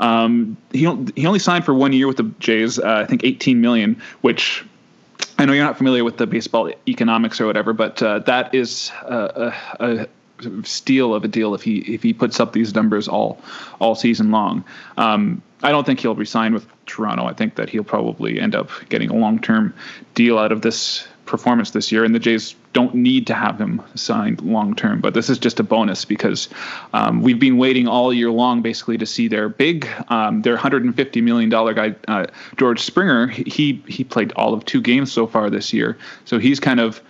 Um, 0.00 0.56
he 0.72 0.80
he 1.14 1.24
only 1.24 1.38
signed 1.38 1.64
for 1.64 1.72
one 1.72 1.92
year 1.92 2.08
with 2.08 2.16
the 2.16 2.24
Jays. 2.40 2.80
Uh, 2.80 3.04
I 3.04 3.06
think 3.06 3.22
18 3.22 3.60
million, 3.60 4.02
which 4.22 4.64
I 5.38 5.44
know 5.44 5.52
you're 5.52 5.64
not 5.64 5.78
familiar 5.78 6.02
with 6.02 6.16
the 6.16 6.26
baseball 6.26 6.68
economics 6.88 7.40
or 7.40 7.46
whatever, 7.46 7.72
but 7.72 7.98
that 7.98 8.52
is 8.52 8.90
a 9.04 10.08
steal 10.64 11.14
of 11.14 11.24
a 11.24 11.28
deal 11.28 11.54
if 11.54 11.62
he 11.62 11.78
if 11.78 12.02
he 12.02 12.12
puts 12.12 12.40
up 12.40 12.52
these 12.52 12.74
numbers 12.74 13.08
all 13.08 13.40
all 13.80 13.94
season 13.94 14.30
long. 14.30 14.64
Um, 14.96 15.42
I 15.62 15.70
don't 15.70 15.84
think 15.84 16.00
he'll 16.00 16.14
resign 16.14 16.54
with 16.54 16.66
Toronto. 16.86 17.24
I 17.24 17.34
think 17.34 17.54
that 17.54 17.68
he'll 17.68 17.84
probably 17.84 18.40
end 18.40 18.54
up 18.54 18.70
getting 18.88 19.10
a 19.10 19.14
long 19.14 19.38
term 19.38 19.74
deal 20.14 20.38
out 20.38 20.52
of 20.52 20.62
this 20.62 21.06
performance 21.24 21.70
this 21.70 21.92
year, 21.92 22.04
and 22.04 22.14
the 22.14 22.18
Jays 22.18 22.54
don't 22.72 22.94
need 22.94 23.26
to 23.28 23.34
have 23.34 23.60
him 23.60 23.80
signed 23.94 24.40
long 24.40 24.74
term. 24.74 25.00
But 25.00 25.14
this 25.14 25.30
is 25.30 25.38
just 25.38 25.60
a 25.60 25.62
bonus 25.62 26.04
because 26.04 26.48
um, 26.92 27.22
we've 27.22 27.38
been 27.38 27.58
waiting 27.58 27.86
all 27.86 28.12
year 28.12 28.30
long, 28.30 28.62
basically, 28.62 28.98
to 28.98 29.06
see 29.06 29.28
their 29.28 29.48
big, 29.48 29.88
um, 30.08 30.42
their 30.42 30.54
150 30.54 31.20
million 31.20 31.48
dollar 31.48 31.74
guy, 31.74 31.94
uh, 32.08 32.26
George 32.56 32.80
Springer. 32.80 33.28
He 33.28 33.82
he 33.86 34.04
played 34.04 34.32
all 34.32 34.54
of 34.54 34.64
two 34.64 34.80
games 34.80 35.12
so 35.12 35.26
far 35.26 35.48
this 35.48 35.72
year, 35.72 35.96
so 36.24 36.38
he's 36.38 36.60
kind 36.60 36.80
of 36.80 37.00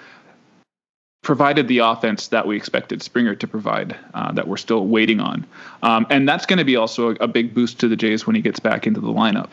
provided 1.22 1.68
the 1.68 1.78
offense 1.78 2.28
that 2.28 2.46
we 2.46 2.56
expected 2.56 3.00
Springer 3.02 3.34
to 3.36 3.46
provide, 3.46 3.96
uh, 4.14 4.32
that 4.32 4.48
we're 4.48 4.56
still 4.56 4.86
waiting 4.86 5.20
on. 5.20 5.46
Um, 5.82 6.06
and 6.10 6.28
that's 6.28 6.46
going 6.46 6.58
to 6.58 6.64
be 6.64 6.76
also 6.76 7.10
a, 7.10 7.14
a, 7.20 7.28
big 7.28 7.54
boost 7.54 7.78
to 7.80 7.88
the 7.88 7.96
Jays 7.96 8.26
when 8.26 8.34
he 8.34 8.42
gets 8.42 8.58
back 8.58 8.86
into 8.86 9.00
the 9.00 9.08
lineup 9.08 9.50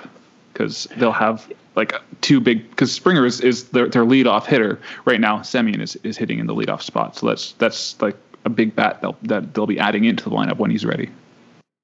because 0.51 0.88
they'll 0.97 1.11
have 1.11 1.51
like 1.75 1.93
two 2.21 2.41
big 2.41 2.69
because 2.71 2.91
Springer 2.91 3.25
is, 3.25 3.39
is 3.39 3.69
their, 3.69 3.88
their 3.88 4.03
leadoff 4.03 4.45
hitter 4.45 4.79
right 5.05 5.21
now. 5.21 5.39
Semien 5.39 5.79
is, 5.79 5.95
is 5.97 6.17
hitting 6.17 6.39
in 6.39 6.47
the 6.47 6.55
leadoff 6.55 6.81
spot, 6.81 7.15
so 7.15 7.27
that's 7.27 7.53
that's 7.53 8.01
like 8.01 8.17
a 8.45 8.49
big 8.49 8.75
bat 8.75 9.01
they'll, 9.01 9.17
that 9.23 9.53
they'll 9.53 9.67
be 9.67 9.79
adding 9.79 10.05
into 10.05 10.23
the 10.23 10.31
lineup 10.31 10.57
when 10.57 10.71
he's 10.71 10.85
ready. 10.85 11.09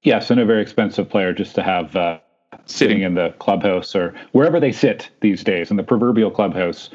Yes, 0.03 0.29
and 0.29 0.39
a 0.39 0.45
very 0.45 0.61
expensive 0.61 1.09
player 1.09 1.31
just 1.31 1.55
to 1.55 1.63
have 1.63 1.95
uh, 1.95 2.19
sitting 2.65 3.01
in 3.01 3.15
the 3.15 3.33
clubhouse 3.39 3.95
or 3.95 4.13
wherever 4.33 4.59
they 4.59 4.71
sit 4.71 5.09
these 5.21 5.43
days 5.43 5.71
in 5.71 5.77
the 5.77 5.83
proverbial 5.83 6.31
clubhouse 6.31 6.89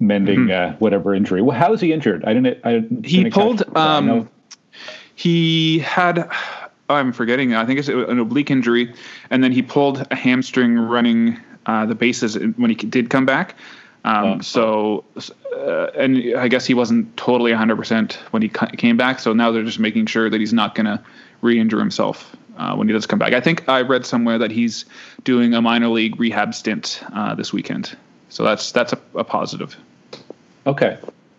mending 0.00 0.46
mm-hmm. 0.46 0.74
uh, 0.74 0.76
whatever 0.78 1.14
injury. 1.14 1.42
Well, 1.42 1.56
how 1.56 1.72
is 1.72 1.80
he 1.80 1.92
injured? 1.92 2.24
I 2.24 2.34
didn't. 2.34 2.58
I 2.64 2.72
didn't 2.72 3.06
he 3.06 3.30
pulled. 3.30 3.76
Um, 3.76 4.28
he 5.14 5.78
had. 5.80 6.30
Oh, 6.90 6.96
I'm 6.96 7.12
forgetting. 7.12 7.54
I 7.54 7.64
think 7.64 7.78
it's 7.78 7.88
an 7.88 8.18
oblique 8.18 8.50
injury, 8.50 8.92
and 9.30 9.42
then 9.42 9.52
he 9.52 9.62
pulled 9.62 10.06
a 10.10 10.14
hamstring 10.14 10.76
running 10.76 11.40
uh, 11.66 11.86
the 11.86 11.94
bases 11.94 12.36
when 12.56 12.70
he 12.70 12.76
did 12.76 13.10
come 13.10 13.24
back. 13.24 13.56
Um, 14.04 14.24
oh. 14.24 14.40
So, 14.42 15.04
uh, 15.56 15.86
and 15.96 16.36
I 16.36 16.48
guess 16.48 16.66
he 16.66 16.74
wasn't 16.74 17.16
totally 17.16 17.52
100% 17.52 18.14
when 18.32 18.42
he 18.42 18.48
came 18.48 18.98
back. 18.98 19.18
So 19.18 19.32
now 19.32 19.50
they're 19.50 19.64
just 19.64 19.78
making 19.78 20.06
sure 20.06 20.28
that 20.28 20.38
he's 20.38 20.52
not 20.52 20.74
going 20.74 20.86
to 20.86 21.02
re-injure 21.40 21.78
himself 21.78 22.36
uh, 22.58 22.76
when 22.76 22.86
he 22.86 22.92
does 22.92 23.06
come 23.06 23.18
back. 23.18 23.32
I 23.32 23.40
think 23.40 23.66
I 23.68 23.80
read 23.80 24.04
somewhere 24.04 24.38
that 24.38 24.50
he's 24.50 24.84
doing 25.24 25.54
a 25.54 25.62
minor 25.62 25.88
league 25.88 26.20
rehab 26.20 26.54
stint 26.54 27.02
uh, 27.12 27.34
this 27.34 27.52
weekend. 27.52 27.96
So 28.34 28.42
that's 28.42 28.72
that's 28.72 28.92
a, 28.92 28.98
a 29.14 29.22
positive. 29.22 29.76
Okay. 30.66 30.98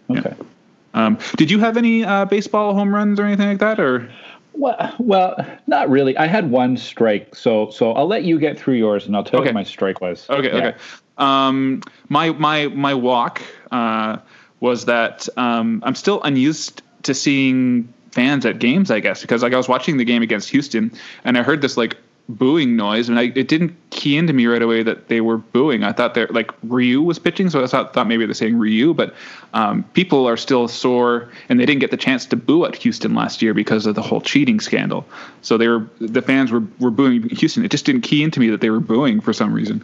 Okay. 0.09 0.33
Yeah. 0.37 0.45
Um, 0.93 1.19
did 1.35 1.51
you 1.51 1.59
have 1.59 1.75
any 1.75 2.05
uh, 2.05 2.23
baseball 2.23 2.73
home 2.73 2.95
runs 2.95 3.19
or 3.19 3.25
anything 3.25 3.49
like 3.49 3.59
that, 3.59 3.81
or? 3.81 4.09
Well, 4.53 4.95
well, 4.97 5.35
not 5.67 5.89
really. 5.89 6.15
I 6.15 6.25
had 6.25 6.49
one 6.49 6.77
strike, 6.77 7.35
so 7.35 7.69
so 7.69 7.91
I'll 7.91 8.07
let 8.07 8.23
you 8.23 8.39
get 8.39 8.57
through 8.57 8.75
yours, 8.75 9.05
and 9.05 9.13
I'll 9.13 9.25
tell 9.25 9.41
okay. 9.41 9.49
you 9.49 9.53
what 9.53 9.59
my 9.59 9.63
strike 9.65 9.99
was. 9.99 10.25
Okay, 10.29 10.47
yeah. 10.47 10.67
okay. 10.67 10.77
Um, 11.17 11.81
my 12.07 12.29
my 12.29 12.67
my 12.69 12.93
walk 12.93 13.41
uh, 13.71 14.15
was 14.61 14.85
that 14.85 15.27
um, 15.35 15.83
I'm 15.85 15.95
still 15.95 16.23
unused 16.23 16.81
to 17.03 17.13
seeing 17.13 17.93
fans 18.11 18.45
at 18.45 18.59
games, 18.59 18.89
I 18.89 19.01
guess, 19.01 19.19
because 19.19 19.43
like 19.43 19.53
I 19.53 19.57
was 19.57 19.67
watching 19.67 19.97
the 19.97 20.05
game 20.05 20.21
against 20.21 20.49
Houston, 20.51 20.93
and 21.25 21.37
I 21.37 21.43
heard 21.43 21.61
this 21.61 21.75
like 21.75 21.97
booing 22.27 22.75
noise, 22.75 23.07
and 23.07 23.19
I, 23.19 23.31
it 23.35 23.47
didn't 23.47 23.75
key 23.91 24.17
into 24.17 24.33
me 24.33 24.47
right 24.47 24.61
away 24.61 24.83
that 24.83 25.07
they 25.07 25.21
were 25.21 25.37
booing. 25.37 25.83
I 25.83 25.91
thought 25.91 26.15
they're 26.15 26.27
like 26.27 26.51
Ryu 26.63 27.01
was 27.01 27.19
pitching, 27.19 27.49
so 27.49 27.63
I 27.63 27.67
thought, 27.67 27.93
thought 27.93 28.07
maybe 28.07 28.25
they're 28.25 28.33
saying 28.33 28.57
Ryu, 28.57 28.93
but 28.93 29.13
um, 29.53 29.83
people 29.93 30.27
are 30.27 30.37
still 30.37 30.67
sore, 30.67 31.29
and 31.49 31.59
they 31.59 31.65
didn't 31.65 31.81
get 31.81 31.91
the 31.91 31.97
chance 31.97 32.25
to 32.27 32.35
boo 32.35 32.65
at 32.65 32.75
Houston 32.75 33.13
last 33.13 33.41
year 33.41 33.53
because 33.53 33.85
of 33.85 33.95
the 33.95 34.01
whole 34.01 34.21
cheating 34.21 34.59
scandal. 34.59 35.05
So 35.41 35.57
they 35.57 35.67
were 35.67 35.87
the 35.99 36.21
fans 36.21 36.51
were 36.51 36.63
were 36.79 36.91
booing 36.91 37.29
Houston. 37.29 37.63
It 37.63 37.71
just 37.71 37.85
didn't 37.85 38.01
key 38.01 38.23
into 38.23 38.39
me 38.39 38.49
that 38.49 38.61
they 38.61 38.69
were 38.69 38.79
booing 38.79 39.21
for 39.21 39.33
some 39.33 39.53
reason. 39.53 39.83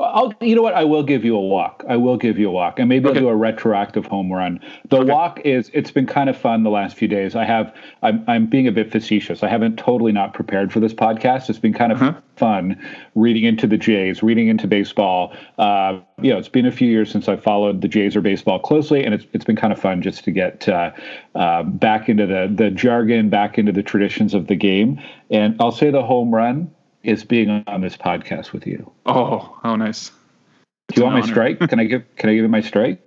I'll, 0.00 0.34
you 0.40 0.56
know 0.56 0.62
what? 0.62 0.74
I 0.74 0.82
will 0.82 1.04
give 1.04 1.24
you 1.24 1.36
a 1.36 1.40
walk. 1.40 1.84
I 1.88 1.96
will 1.96 2.16
give 2.16 2.36
you 2.36 2.48
a 2.48 2.52
walk, 2.52 2.80
and 2.80 2.88
maybe 2.88 3.06
okay. 3.06 3.18
I'll 3.18 3.22
do 3.22 3.28
a 3.28 3.36
retroactive 3.36 4.06
home 4.06 4.32
run. 4.32 4.58
The 4.88 4.98
okay. 4.98 5.10
walk 5.10 5.40
is 5.44 5.70
it's 5.72 5.92
been 5.92 6.06
kind 6.06 6.28
of 6.28 6.36
fun 6.36 6.64
the 6.64 6.70
last 6.70 6.96
few 6.96 7.06
days. 7.06 7.36
I 7.36 7.44
have 7.44 7.72
I'm 8.02 8.24
I'm 8.26 8.46
being 8.46 8.66
a 8.66 8.72
bit 8.72 8.90
facetious. 8.90 9.44
I 9.44 9.48
haven't 9.48 9.78
totally 9.78 10.10
not 10.10 10.34
prepared 10.34 10.72
for 10.72 10.80
this 10.80 10.92
podcast. 10.92 11.48
It's 11.48 11.60
been 11.60 11.72
kind 11.72 11.92
of 11.92 12.02
uh-huh. 12.02 12.20
fun 12.34 12.76
reading 13.14 13.44
into 13.44 13.68
the 13.68 13.76
Jays, 13.76 14.20
reading 14.20 14.48
into 14.48 14.66
baseball. 14.66 15.32
Uh, 15.58 16.00
you 16.20 16.32
know, 16.32 16.38
it's 16.38 16.48
been 16.48 16.66
a 16.66 16.72
few 16.72 16.88
years 16.88 17.08
since 17.08 17.28
I 17.28 17.36
followed 17.36 17.80
the 17.80 17.88
Jays 17.88 18.16
or 18.16 18.20
baseball 18.20 18.58
closely, 18.58 19.04
and 19.04 19.14
it's 19.14 19.26
it's 19.32 19.44
been 19.44 19.56
kind 19.56 19.72
of 19.72 19.78
fun 19.78 20.02
just 20.02 20.24
to 20.24 20.32
get 20.32 20.68
uh, 20.68 20.90
uh, 21.36 21.62
back 21.62 22.08
into 22.08 22.26
the 22.26 22.52
the 22.52 22.72
jargon, 22.72 23.30
back 23.30 23.58
into 23.58 23.70
the 23.70 23.82
traditions 23.84 24.34
of 24.34 24.48
the 24.48 24.56
game. 24.56 25.00
And 25.30 25.54
I'll 25.60 25.70
say 25.70 25.92
the 25.92 26.02
home 26.02 26.34
run 26.34 26.72
is 27.04 27.24
being 27.24 27.62
on 27.66 27.80
this 27.80 27.96
podcast 27.96 28.52
with 28.52 28.66
you. 28.66 28.90
Oh, 29.06 29.58
how 29.62 29.76
nice! 29.76 30.10
Do 30.88 31.00
you 31.00 31.04
want 31.04 31.20
my 31.20 31.26
strike? 31.26 31.60
Can 31.60 31.78
I 31.78 31.84
give 31.84 32.16
Can 32.16 32.30
I 32.30 32.34
give 32.34 32.44
it 32.44 32.48
my 32.48 32.60
strike? 32.60 33.00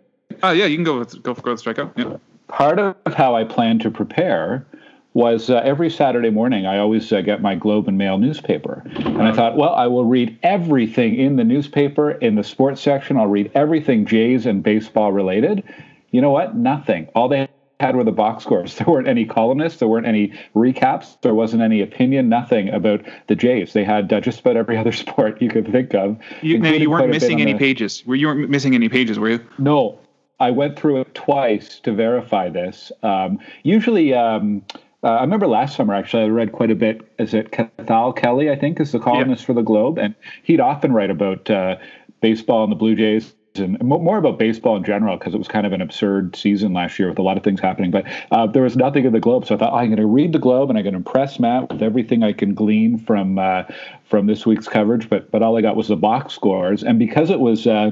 Oh 0.44 0.50
uh, 0.50 0.52
yeah, 0.52 0.66
you 0.66 0.78
can 0.78 0.84
go 0.84 1.00
with 1.00 1.22
go 1.24 1.34
for 1.34 1.52
with 1.52 1.64
strikeout. 1.64 1.92
Yeah. 1.98 2.18
Part 2.48 2.80
of 2.80 2.96
how 3.14 3.36
I 3.36 3.44
plan 3.44 3.80
to 3.80 3.92
prepare 3.92 4.66
was 5.14 5.50
uh, 5.50 5.58
every 5.66 5.90
Saturday 5.90 6.30
morning 6.30 6.66
I 6.66 6.78
always 6.78 7.12
uh, 7.12 7.22
get 7.22 7.42
my 7.42 7.56
Globe 7.56 7.88
and 7.88 7.98
Mail 7.98 8.18
newspaper, 8.18 8.84
and 8.96 9.24
I 9.24 9.34
thought, 9.34 9.58
well, 9.58 9.74
I 9.74 9.88
will 9.88 10.06
read 10.06 10.38
everything 10.44 11.16
in 11.16 11.36
the 11.36 11.44
newspaper 11.44 12.12
in 12.12 12.36
the 12.36 12.44
sports 12.44 12.82
section. 12.82 13.18
I'll 13.18 13.28
read 13.28 13.52
everything 13.56 14.06
Jays 14.06 14.46
and 14.46 14.62
baseball 14.62 15.12
related. 15.12 15.64
You 16.12 16.22
know 16.22 16.32
what? 16.32 16.56
Nothing. 16.56 17.08
All 17.16 17.28
they 17.28 17.48
had 17.80 17.96
were 17.96 18.04
the 18.04 18.12
box 18.12 18.44
scores. 18.44 18.76
There 18.78 18.88
weren't 18.88 19.08
any 19.08 19.26
columnists. 19.26 19.80
There 19.80 19.88
weren't 19.88 20.08
any 20.08 20.34
recaps. 20.56 21.20
There 21.22 21.34
wasn't 21.34 21.62
any 21.62 21.82
opinion. 21.82 22.30
Nothing 22.30 22.70
about 22.70 23.02
the 23.28 23.36
Jays. 23.36 23.74
They 23.74 23.84
had 23.84 24.12
uh, 24.12 24.22
just 24.22 24.40
about 24.40 24.58
every 24.58 24.78
other 24.82 24.92
sport 24.92 25.42
you 25.42 25.50
could 25.50 25.72
think 25.72 25.94
of. 25.94 26.18
You, 26.42 26.60
now, 26.60 26.72
you 26.72 26.90
weren't 26.90 27.10
missing 27.10 27.42
any 27.42 27.54
the, 27.54 27.60
pages. 27.60 28.06
Were 28.06 28.16
you 28.16 28.28
weren't 28.28 28.50
missing 28.50 28.76
any 28.76 28.90
pages? 28.90 29.20
Were 29.20 29.30
you? 29.30 29.46
No, 29.58 30.00
I 30.40 30.52
went 30.52 30.78
through 30.78 31.02
it 31.02 31.16
twice 31.16 31.80
to 31.82 31.94
verify 31.94 32.50
this. 32.50 32.92
Um, 33.04 33.40
usually. 33.64 34.14
Um, 34.14 34.64
uh, 35.04 35.10
I 35.10 35.22
remember 35.22 35.46
last 35.46 35.76
summer 35.76 35.94
actually 35.94 36.24
I 36.24 36.28
read 36.28 36.52
quite 36.52 36.72
a 36.72 36.76
bit. 36.76 37.02
Is 37.20 37.36
it 37.36 37.52
Cathal 37.52 38.14
Kelly? 38.14 38.50
I 38.50 38.56
think 38.56 38.80
is 38.80 38.92
the 38.92 39.00
columnist 39.00 39.44
yeah. 39.44 39.46
for 39.46 39.54
the 39.54 39.62
Globe, 39.62 40.00
and 40.00 40.16
he'd 40.42 40.60
often 40.60 40.92
write 40.92 41.12
about 41.12 41.50
uh, 41.52 41.76
baseball 42.20 42.64
and 42.64 42.72
the 42.72 42.76
Blue 42.76 42.96
Jays 42.96 43.34
and 43.60 43.82
more 43.82 44.18
about 44.18 44.40
baseball 44.40 44.76
in 44.76 44.84
general 44.84 45.18
because 45.18 45.34
it 45.34 45.38
was 45.38 45.48
kind 45.48 45.66
of 45.66 45.74
an 45.74 45.82
absurd 45.82 46.36
season 46.36 46.74
last 46.74 46.98
year 47.00 47.10
with 47.10 47.20
a 47.20 47.22
lot 47.22 47.38
of 47.38 47.44
things 47.44 47.60
happening. 47.60 47.92
But 47.92 48.06
uh, 48.32 48.48
there 48.48 48.64
was 48.64 48.76
nothing 48.76 49.06
in 49.06 49.14
the 49.14 49.20
Globe, 49.20 49.46
so 49.46 49.56
I 49.56 49.58
thought 49.58 49.74
oh, 49.74 49.78
I'm 49.78 49.88
going 49.88 49.98
to 49.98 50.06
read 50.06 50.34
the 50.34 50.40
Globe 50.40 50.70
and 50.70 50.78
I'm 50.78 50.84
going 50.84 50.94
to 50.94 50.98
impress 50.98 51.40
Matt 51.40 51.70
with 51.70 51.82
everything 51.82 52.24
I 52.24 52.34
can 52.34 52.54
glean 52.54 52.98
from 52.98 53.40
uh, 53.40 53.64
from 54.06 54.28
this 54.28 54.46
week's 54.46 54.68
coverage. 54.68 55.10
But 55.10 55.32
but 55.32 55.44
all 55.44 55.58
I 55.58 55.62
got 55.62 55.76
was 55.76 55.88
the 55.88 55.96
box 55.96 56.34
scores, 56.34 56.84
and 56.84 57.00
because 57.00 57.30
it 57.30 57.40
was 57.40 57.68
uh, 57.68 57.92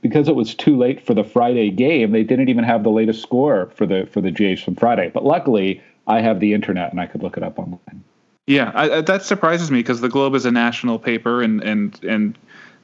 because 0.00 0.28
it 0.28 0.34
was 0.34 0.54
too 0.54 0.76
late 0.76 1.04
for 1.04 1.14
the 1.14 1.24
Friday 1.24 1.70
game, 1.70 2.12
they 2.12 2.24
didn't 2.24 2.48
even 2.48 2.64
have 2.64 2.82
the 2.82 2.90
latest 2.90 3.22
score 3.22 3.70
for 3.74 3.86
the 3.86 4.08
for 4.12 4.20
the 4.20 4.30
Jays 4.30 4.62
from 4.62 4.76
Friday. 4.76 5.10
But 5.12 5.24
luckily, 5.24 5.82
I 6.06 6.20
have 6.20 6.40
the 6.40 6.52
internet 6.54 6.90
and 6.90 7.00
I 7.00 7.06
could 7.06 7.22
look 7.22 7.36
it 7.36 7.42
up 7.42 7.58
online. 7.58 8.04
Yeah, 8.46 8.72
I, 8.74 8.98
I, 8.98 9.00
that 9.02 9.22
surprises 9.22 9.70
me 9.70 9.78
because 9.78 10.00
the 10.00 10.08
Globe 10.08 10.34
is 10.34 10.44
a 10.44 10.50
national 10.50 10.98
paper, 10.98 11.42
and 11.42 11.62
and 11.62 12.02
and 12.04 12.38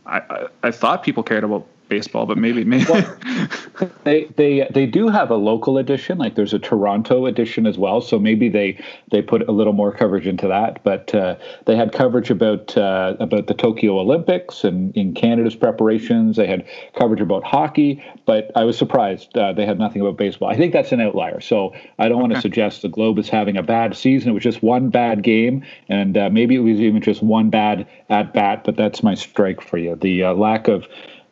I, 0.07 0.19
I, 0.19 0.47
I 0.65 0.71
thought 0.71 1.03
people 1.03 1.23
cared 1.23 1.45
about 1.45 1.67
baseball, 1.89 2.27
but 2.27 2.39
maybe 2.39 2.65
maybe. 2.65 2.85
Well, 2.89 3.19
they 4.05 4.25
they 4.37 4.69
they 4.73 4.87
do 4.87 5.09
have 5.09 5.31
a 5.31 5.37
local 5.37 5.79
edition. 5.79 6.19
Like 6.19 6.35
there's 6.35 6.55
a 6.55 6.59
Toronto 6.59 7.27
edition 7.27 7.67
as 7.67 7.79
well. 7.79 8.01
So 8.01 8.19
maybe 8.19 8.49
they 8.49 8.83
they 9.11 9.23
put 9.23 9.49
a 9.49 9.53
little 9.53 9.73
more 9.73 9.93
coverage 9.93 10.27
into 10.27 10.49
that. 10.49 10.83
But 10.85 11.15
uh, 11.15 11.37
they 11.67 11.77
had 11.77 11.93
coverage 11.93 12.31
about 12.31 12.77
uh, 12.77 13.17
about 13.19 13.47
the 13.47 13.55
Tokyo 13.55 13.99
Olympics 13.99 14.65
and 14.65 14.97
in 14.97 15.15
Canada's 15.15 15.57
preparations. 15.57 16.37
They 16.37 16.47
had 16.47 16.67
coverage 16.95 17.21
about 17.21 17.45
hockey. 17.45 18.03
But 18.27 18.51
I 18.55 18.65
was 18.65 18.77
surprised 18.77 19.37
uh, 19.37 19.53
they 19.53 19.67
had 19.67 19.79
nothing 19.79 20.03
about 20.03 20.17
baseball. 20.17 20.49
I 20.49 20.57
think 20.57 20.73
that's 20.73 20.93
an 20.93 21.01
outlier. 21.01 21.41
So 21.41 21.75
I 21.99 22.09
don't 22.09 22.19
okay. 22.19 22.23
want 22.23 22.35
to 22.35 22.41
suggest 22.41 22.83
the 22.83 22.89
Globe 22.89 23.19
is 23.19 23.29
having 23.29 23.57
a 23.57 23.63
bad 23.63 23.97
season. 23.97 24.31
It 24.31 24.33
was 24.35 24.43
just 24.43 24.63
one 24.63 24.91
bad 24.91 25.23
game, 25.23 25.65
and 25.89 26.17
uh, 26.17 26.31
maybe 26.31 26.57
it 26.57 26.61
was 26.61 26.81
even 26.81 27.01
just 27.01 27.23
one 27.23 27.51
bad 27.51 27.87
at 28.09 28.33
bat. 28.33 28.65
But 28.65 28.77
that's 28.77 29.03
my 29.03 29.15
strike 29.15 29.61
for 29.61 29.79
you. 29.79 29.97
The 29.97 30.25
uh, 30.25 30.35
lack 30.35 30.69
of 30.69 30.87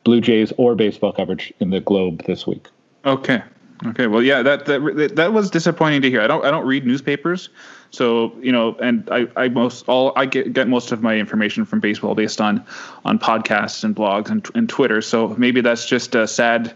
Blue 0.06 0.20
Jays 0.20 0.52
or 0.56 0.76
baseball 0.76 1.12
coverage 1.12 1.52
in 1.58 1.70
the 1.70 1.80
Globe 1.80 2.22
this 2.26 2.46
week. 2.46 2.68
Okay. 3.04 3.42
Okay. 3.86 4.06
Well, 4.06 4.22
yeah, 4.22 4.40
that 4.40 4.66
that 4.66 5.16
that 5.16 5.32
was 5.32 5.50
disappointing 5.50 6.02
to 6.02 6.10
hear. 6.10 6.20
I 6.20 6.28
don't 6.28 6.44
I 6.44 6.52
don't 6.52 6.64
read 6.64 6.86
newspapers, 6.86 7.48
so 7.90 8.32
you 8.40 8.52
know, 8.52 8.76
and 8.76 9.08
I 9.10 9.26
I 9.34 9.48
most 9.48 9.88
all 9.88 10.12
I 10.14 10.26
get 10.26 10.52
get 10.52 10.68
most 10.68 10.92
of 10.92 11.02
my 11.02 11.16
information 11.16 11.64
from 11.64 11.80
baseball 11.80 12.14
based 12.14 12.40
on 12.40 12.64
on 13.04 13.18
podcasts 13.18 13.82
and 13.82 13.96
blogs 13.96 14.30
and 14.30 14.48
and 14.54 14.68
Twitter. 14.68 15.02
So 15.02 15.34
maybe 15.36 15.60
that's 15.60 15.86
just 15.86 16.14
a 16.14 16.28
sad 16.28 16.72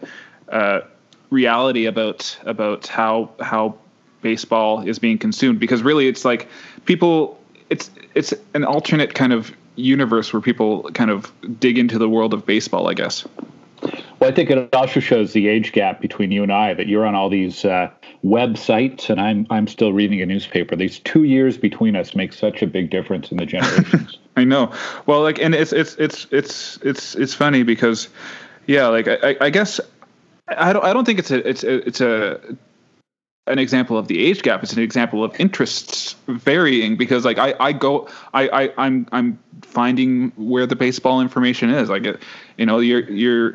uh, 0.49 0.81
reality 1.31 1.87
about 1.87 2.37
about 2.45 2.89
how 2.89 3.31
how 3.41 3.77
baseball 4.23 4.81
is 4.81 4.99
being 4.99 5.19
consumed 5.19 5.61
because 5.61 5.85
really 5.85 6.09
it's 6.09 6.25
like 6.25 6.49
people 6.85 7.41
it's 7.71 7.93
it's 8.17 8.35
an 8.55 8.65
alternate 8.65 9.15
kind 9.15 9.33
of 9.33 9.53
universe 9.81 10.33
where 10.33 10.41
people 10.41 10.91
kind 10.93 11.11
of 11.11 11.33
dig 11.59 11.79
into 11.79 11.99
the 11.99 12.09
world 12.09 12.35
of 12.35 12.47
baseball, 12.47 12.89
I 12.89 12.95
guess. 12.95 13.27
Well, 14.21 14.31
I 14.31 14.35
think 14.35 14.51
it 14.51 14.75
also 14.75 15.01
shows 15.01 15.33
the 15.33 15.49
age 15.49 15.73
gap 15.73 16.01
between 16.01 16.31
you 16.31 16.43
and 16.43 16.53
I 16.53 16.75
that 16.75 16.87
you're 16.87 17.07
on 17.07 17.15
all 17.15 17.31
these 17.31 17.65
uh, 17.65 17.91
websites 18.23 19.09
and 19.09 19.19
I'm 19.19 19.47
I'm 19.49 19.67
still 19.67 19.93
reading 19.95 20.21
a 20.21 20.27
newspaper. 20.27 20.77
These 20.77 20.99
two 21.01 21.25
years 21.25 21.57
between 21.57 21.97
us 21.97 22.15
make 22.15 22.35
such 22.35 22.61
a 22.63 22.67
big 22.67 22.91
difference 22.91 23.31
in 23.31 23.39
the 23.39 23.47
generations. 23.47 24.19
I 24.37 24.45
know. 24.45 24.73
Well, 25.07 25.23
like, 25.23 25.39
and 25.41 25.55
it's 25.55 25.73
it's 25.73 25.95
it's 25.95 26.27
it's 26.31 26.79
it's 26.83 27.15
it's 27.15 27.35
funny 27.35 27.63
because, 27.63 28.09
yeah, 28.67 28.89
like 28.89 29.09
I, 29.09 29.37
I 29.41 29.51
guess 29.51 29.81
I 30.49 30.73
don't 30.73 30.85
I 30.85 30.93
don't 30.93 31.05
think 31.05 31.19
it's 31.19 31.31
a 31.31 31.49
it's 31.49 31.65
a, 31.65 31.87
it's 31.87 32.01
a 32.01 32.41
an 33.47 33.59
example 33.59 33.99
of 33.99 34.09
the 34.09 34.25
age 34.25 34.43
gap. 34.43 34.63
It's 34.63 34.73
an 34.73 34.83
example 34.83 35.25
of 35.25 35.39
interests 35.41 36.15
varying 36.29 36.97
because 36.97 37.25
like 37.25 37.39
I, 37.39 37.55
I 37.59 37.73
go 37.73 38.09
I, 38.33 38.49
I 38.49 38.73
I'm 38.77 39.07
I'm 39.13 39.39
finding 39.63 40.31
where 40.37 40.67
the 40.67 40.77
baseball 40.77 41.21
information 41.21 41.71
is. 41.71 41.89
Like 41.89 42.05
you 42.57 42.67
know 42.67 42.79
you're 42.79 43.09
you're 43.11 43.55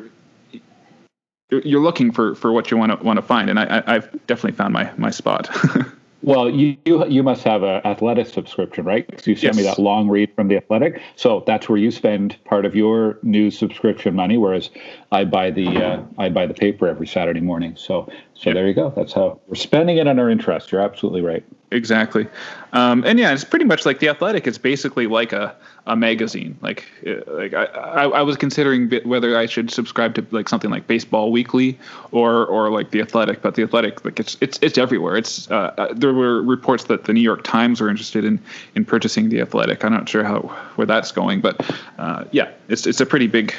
you're 1.50 1.80
looking 1.80 2.12
for 2.12 2.34
for 2.34 2.52
what 2.52 2.70
you 2.70 2.76
want 2.76 2.98
to 2.98 3.04
want 3.04 3.18
to 3.18 3.22
find, 3.22 3.48
and 3.48 3.58
I, 3.58 3.82
I've 3.86 4.10
definitely 4.26 4.56
found 4.56 4.72
my 4.72 4.90
my 4.96 5.10
spot. 5.10 5.48
Well, 6.26 6.50
you 6.50 6.76
you 6.84 7.22
must 7.22 7.44
have 7.44 7.62
an 7.62 7.86
athletic 7.86 8.26
subscription, 8.26 8.84
right? 8.84 9.06
Because 9.06 9.28
you 9.28 9.36
sent 9.36 9.54
yes. 9.54 9.56
me 9.56 9.62
that 9.62 9.78
long 9.78 10.08
read 10.08 10.34
from 10.34 10.48
the 10.48 10.56
athletic. 10.56 11.00
So 11.14 11.44
that's 11.46 11.68
where 11.68 11.78
you 11.78 11.92
spend 11.92 12.36
part 12.44 12.66
of 12.66 12.74
your 12.74 13.20
news 13.22 13.56
subscription 13.56 14.16
money, 14.16 14.36
whereas 14.36 14.70
I 15.12 15.24
buy 15.24 15.52
the 15.52 15.68
uh, 15.68 16.02
I 16.18 16.28
buy 16.30 16.46
the 16.46 16.54
paper 16.54 16.88
every 16.88 17.06
Saturday 17.06 17.38
morning. 17.38 17.76
So 17.76 18.10
so 18.34 18.50
yep. 18.50 18.54
there 18.54 18.66
you 18.66 18.74
go. 18.74 18.92
That's 18.96 19.12
how 19.12 19.40
we're 19.46 19.54
spending 19.54 19.98
it 19.98 20.08
on 20.08 20.18
our 20.18 20.28
interest. 20.28 20.72
You're 20.72 20.80
absolutely 20.80 21.22
right. 21.22 21.44
Exactly, 21.76 22.26
um, 22.72 23.04
and 23.04 23.18
yeah, 23.18 23.32
it's 23.32 23.44
pretty 23.44 23.66
much 23.66 23.84
like 23.84 23.98
the 23.98 24.08
Athletic. 24.08 24.46
It's 24.46 24.56
basically 24.56 25.06
like 25.06 25.32
a, 25.32 25.54
a 25.86 25.94
magazine. 25.94 26.56
Like 26.62 26.84
uh, 27.06 27.16
like 27.26 27.52
I, 27.52 27.64
I, 27.64 28.04
I 28.04 28.22
was 28.22 28.36
considering 28.36 28.90
whether 29.04 29.36
I 29.36 29.44
should 29.44 29.70
subscribe 29.70 30.14
to 30.14 30.26
like 30.30 30.48
something 30.48 30.70
like 30.70 30.86
Baseball 30.86 31.30
Weekly 31.30 31.78
or 32.12 32.46
or 32.46 32.70
like 32.70 32.90
the 32.92 33.02
Athletic, 33.02 33.42
but 33.42 33.54
the 33.54 33.62
Athletic 33.62 34.04
like 34.06 34.18
it's 34.18 34.38
it's 34.40 34.58
it's 34.62 34.78
everywhere. 34.78 35.16
It's 35.16 35.50
uh, 35.50 35.74
uh 35.76 35.92
there 35.94 36.14
were 36.14 36.42
reports 36.42 36.84
that 36.84 37.04
the 37.04 37.12
New 37.12 37.20
York 37.20 37.44
Times 37.44 37.80
were 37.80 37.90
interested 37.90 38.24
in 38.24 38.40
in 38.74 38.84
purchasing 38.84 39.28
the 39.28 39.40
Athletic. 39.42 39.84
I'm 39.84 39.92
not 39.92 40.08
sure 40.08 40.24
how 40.24 40.40
where 40.76 40.86
that's 40.86 41.12
going, 41.12 41.42
but 41.42 41.60
uh, 41.98 42.24
yeah, 42.32 42.50
it's 42.68 42.86
it's 42.86 43.00
a 43.00 43.06
pretty 43.06 43.26
big 43.26 43.54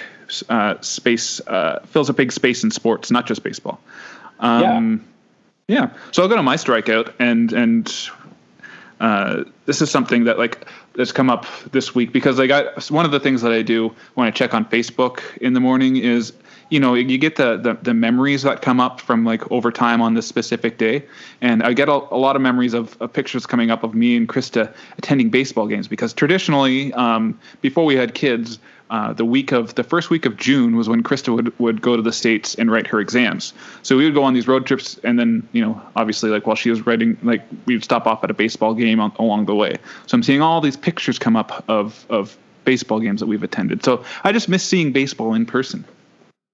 uh, 0.50 0.76
space 0.82 1.40
uh, 1.48 1.80
fills 1.86 2.10
a 2.10 2.14
big 2.14 2.32
space 2.32 2.64
in 2.64 2.72
sports, 2.72 3.12
not 3.12 3.28
just 3.28 3.44
baseball. 3.44 3.80
Um, 4.40 4.62
yeah. 4.62 5.14
Yeah. 5.68 5.92
So 6.12 6.24
I'll 6.24 6.30
go 6.30 6.36
to 6.36 6.44
my 6.44 6.56
strikeout, 6.56 7.14
and 7.20 7.52
and 7.54 8.10
uh, 9.00 9.44
this 9.66 9.82
is 9.82 9.92
something 9.92 10.24
that 10.26 10.38
like 10.38 10.68
that's 10.96 11.12
come 11.12 11.30
up 11.30 11.46
this 11.72 11.94
week 11.94 12.12
because 12.12 12.40
I 12.40 12.48
one 12.90 13.06
of 13.06 13.12
the 13.12 13.20
things 13.20 13.42
that 13.42 13.52
I 13.52 13.62
do 13.62 13.94
when 14.16 14.28
I 14.28 14.32
check 14.32 14.54
on 14.54 14.66
Facebook 14.66 15.38
in 15.38 15.54
the 15.54 15.60
morning 15.60 15.98
is 15.98 16.34
you 16.70 16.80
know 16.80 16.94
you 16.94 17.18
get 17.18 17.36
the, 17.36 17.58
the, 17.58 17.78
the 17.82 17.94
memories 17.94 18.44
that 18.44 18.62
come 18.62 18.80
up 18.80 19.00
from 19.00 19.24
like 19.24 19.50
over 19.52 19.72
time 19.72 20.02
on 20.02 20.14
this 20.14 20.28
specific 20.28 20.78
day 20.78 21.06
and 21.42 21.64
i 21.64 21.74
get 21.74 21.88
a, 21.88 21.94
a 21.94 22.18
lot 22.18 22.36
of 22.36 22.42
memories 22.42 22.74
of, 22.74 23.00
of, 23.02 23.12
pictures 23.14 23.46
coming 23.46 23.72
up 23.72 23.84
of 23.84 23.94
me 23.94 24.18
and 24.18 24.28
krista 24.28 24.74
attending 24.98 25.30
baseball 25.30 25.68
games 25.68 25.88
because 25.88 26.14
traditionally 26.14 26.94
um, 26.94 27.40
before 27.62 27.86
we 27.86 27.96
had 27.96 28.14
kids 28.14 28.60
uh, 28.90 29.14
the 29.14 29.26
week 29.26 29.52
of 29.52 29.76
the 29.76 29.84
first 29.84 30.10
week 30.10 30.26
of 30.26 30.38
June 30.38 30.76
was 30.76 30.88
when 30.88 31.04
Krista 31.04 31.34
would, 31.34 31.58
would 31.60 31.82
go 31.82 31.96
to 31.96 32.02
the 32.02 32.14
states 32.14 32.56
and 32.56 32.72
write 32.72 32.88
her 32.88 33.00
exams. 33.00 33.54
So 33.84 33.98
we 33.98 34.06
would 34.06 34.14
go 34.14 34.24
on 34.24 34.34
these 34.34 34.48
road 34.48 34.66
trips, 34.66 34.98
and 35.04 35.20
then 35.20 35.48
you 35.52 35.62
know, 35.62 35.82
obviously, 35.96 36.30
like 36.30 36.48
while 36.48 36.56
she 36.56 36.70
was 36.70 36.86
writing, 36.86 37.18
like 37.24 37.44
we'd 37.66 37.84
stop 37.84 38.08
off 38.08 38.24
at 38.24 38.32
a 38.32 38.34
baseball 38.34 38.74
game 38.74 39.00
on, 39.00 39.12
along 39.20 39.46
the 39.46 39.56
way. 39.56 39.76
So 40.06 40.16
I'm 40.16 40.24
seeing 40.24 40.42
all 40.42 40.62
these 40.62 40.78
pictures 40.78 41.20
come 41.20 41.36
up 41.36 41.64
of 41.68 42.06
of 42.10 42.38
baseball 42.64 43.00
games 43.00 43.20
that 43.20 43.28
we've 43.28 43.44
attended. 43.44 43.84
So 43.84 44.04
I 44.24 44.32
just 44.32 44.50
miss 44.50 44.64
seeing 44.64 44.92
baseball 44.92 45.34
in 45.34 45.46
person. 45.46 45.86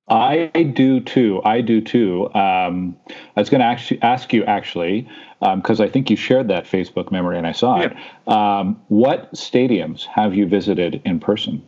I 0.10 0.48
do 0.76 1.00
too. 1.00 1.42
I 1.46 1.62
do 1.62 1.82
too. 1.82 2.26
Um, 2.34 2.98
I 3.08 3.40
was 3.40 3.50
going 3.50 3.62
to 3.62 3.66
actually 3.66 4.02
ask 4.02 4.34
you 4.34 4.44
actually 4.44 5.10
because 5.40 5.80
um, 5.80 5.86
I 5.86 5.90
think 5.90 6.10
you 6.10 6.16
shared 6.16 6.50
that 6.50 6.66
Facebook 6.66 7.12
memory 7.12 7.38
and 7.38 7.48
I 7.48 7.52
saw 7.52 7.80
yeah. 7.80 7.86
it. 7.88 8.32
Um, 8.32 8.82
what 8.90 9.34
stadiums 9.34 10.06
have 10.06 10.36
you 10.36 10.46
visited 10.46 11.02
in 11.06 11.20
person? 11.20 11.66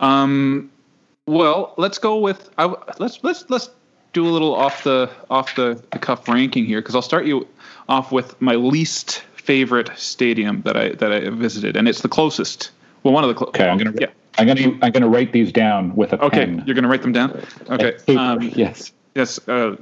Um, 0.00 0.70
well, 1.26 1.74
let's 1.76 1.98
go 1.98 2.18
with 2.18 2.50
I, 2.58 2.74
let's 2.98 3.22
let's 3.22 3.48
let's 3.48 3.70
do 4.12 4.26
a 4.26 4.30
little 4.30 4.54
off 4.54 4.84
the 4.84 5.10
off 5.30 5.54
the, 5.56 5.82
the 5.92 5.98
cuff 5.98 6.28
ranking 6.28 6.64
here 6.64 6.80
because 6.80 6.94
I'll 6.94 7.02
start 7.02 7.26
you 7.26 7.46
off 7.88 8.12
with 8.12 8.40
my 8.40 8.54
least 8.54 9.22
favorite 9.36 9.90
stadium 9.96 10.62
that 10.62 10.76
I 10.76 10.90
that 10.90 11.12
I 11.12 11.30
visited, 11.30 11.76
and 11.76 11.88
it's 11.88 12.02
the 12.02 12.08
closest. 12.08 12.70
Well, 13.02 13.12
one 13.12 13.24
of 13.24 13.28
the 13.28 13.34
clo- 13.34 13.48
okay. 13.48 13.68
I'm 13.68 13.78
gonna 13.78 13.94
yeah. 13.98 14.08
I'm 14.38 14.46
gonna 14.46 14.78
I'm 14.82 14.92
gonna 14.92 15.08
write 15.08 15.32
these 15.32 15.52
down 15.52 15.94
with 15.94 16.12
a 16.12 16.22
okay. 16.24 16.46
pen. 16.46 16.64
You're 16.66 16.74
gonna 16.74 16.88
write 16.88 17.02
them 17.02 17.12
down. 17.12 17.42
Okay. 17.68 17.96
Um, 18.16 18.42
yes. 18.42 18.92
Yes. 19.14 19.38
Uh, 19.48 19.76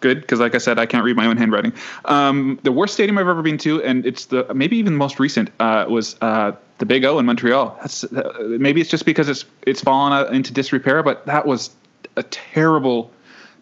good 0.00 0.20
because, 0.20 0.40
like 0.40 0.54
I 0.54 0.58
said, 0.58 0.78
I 0.78 0.86
can't 0.86 1.04
read 1.04 1.16
my 1.16 1.26
own 1.26 1.36
handwriting. 1.36 1.72
Um, 2.04 2.58
the 2.62 2.72
worst 2.72 2.94
stadium 2.94 3.18
I've 3.18 3.28
ever 3.28 3.42
been 3.42 3.58
to, 3.58 3.82
and 3.82 4.04
it's 4.04 4.26
the 4.26 4.52
maybe 4.54 4.76
even 4.76 4.94
the 4.94 4.98
most 4.98 5.18
recent, 5.18 5.50
uh, 5.60 5.86
was 5.88 6.16
uh, 6.20 6.52
the 6.78 6.86
Big 6.86 7.04
O 7.04 7.18
in 7.18 7.26
Montreal. 7.26 7.76
That's 7.80 8.04
uh, 8.04 8.32
maybe 8.58 8.80
it's 8.80 8.90
just 8.90 9.06
because 9.06 9.28
it's 9.28 9.44
it's 9.62 9.80
fallen 9.80 10.34
into 10.34 10.52
disrepair, 10.52 11.02
but 11.02 11.26
that 11.26 11.46
was 11.46 11.70
a 12.16 12.22
terrible, 12.22 13.10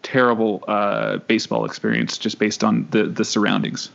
terrible 0.03 0.63
uh, 0.67 1.17
baseball 1.17 1.65
experience 1.65 2.17
just 2.17 2.39
based 2.39 2.63
on 2.63 2.87
the 2.91 3.03
the 3.03 3.25
surroundings. 3.25 3.89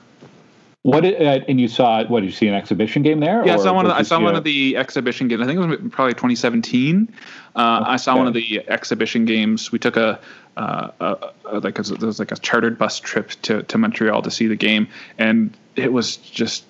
What 0.83 1.05
uh, 1.05 1.41
and 1.47 1.61
you 1.61 1.69
saw 1.69 2.03
what 2.05 2.21
did 2.21 2.27
you 2.27 2.33
see 2.33 2.49
an 2.49 2.55
exhibition 2.55 3.03
game 3.03 3.21
there? 3.21 3.45
Yeah, 3.45 3.55
I 3.55 3.57
saw 3.59 3.75
one. 3.75 3.85
Of 3.85 3.91
the, 3.91 3.97
I 3.97 4.03
saw 4.03 4.19
one 4.19 4.35
of 4.35 4.45
the 4.45 4.79
exhibition 4.79 5.29
games. 5.29 5.43
I 5.43 5.47
think 5.47 5.61
it 5.61 5.67
was 5.83 5.93
probably 5.93 6.15
2017. 6.15 7.15
Uh, 7.55 7.81
okay. 7.83 7.91
I 7.91 7.97
saw 7.97 8.17
one 8.17 8.27
of 8.27 8.33
the 8.33 8.65
exhibition 8.67 9.27
games. 9.27 9.71
We 9.71 9.79
took 9.79 9.99
a, 9.99 10.19
uh, 10.57 10.89
a, 11.01 11.33
a 11.45 11.61
like 11.61 11.79
a, 11.79 11.83
there 11.83 12.07
was 12.07 12.19
like 12.19 12.33
a 12.33 12.37
chartered 12.37 12.79
bus 12.79 12.99
trip 12.99 13.29
to 13.43 13.63
to 13.65 13.77
Montreal 13.77 14.23
to 14.23 14.31
see 14.31 14.47
the 14.47 14.57
game, 14.57 14.89
and 15.19 15.55
it 15.77 15.93
was 15.93 16.17
just 16.17 16.65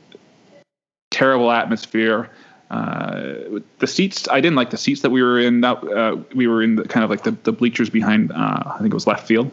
terrible 1.10 1.52
atmosphere. 1.52 2.30
Uh, 2.70 3.60
the 3.80 3.86
seats, 3.86 4.28
I 4.30 4.40
didn't 4.40 4.54
like 4.54 4.70
the 4.70 4.76
seats 4.76 5.02
that 5.02 5.10
we 5.10 5.22
were 5.22 5.38
in. 5.38 5.60
That 5.62 5.82
uh, 5.84 6.16
we 6.34 6.46
were 6.46 6.62
in 6.62 6.76
the 6.76 6.84
kind 6.84 7.02
of 7.02 7.10
like 7.10 7.24
the, 7.24 7.32
the 7.42 7.52
bleachers 7.52 7.90
behind. 7.90 8.30
Uh, 8.30 8.62
I 8.66 8.78
think 8.78 8.92
it 8.92 8.94
was 8.94 9.06
left 9.06 9.26
field. 9.26 9.52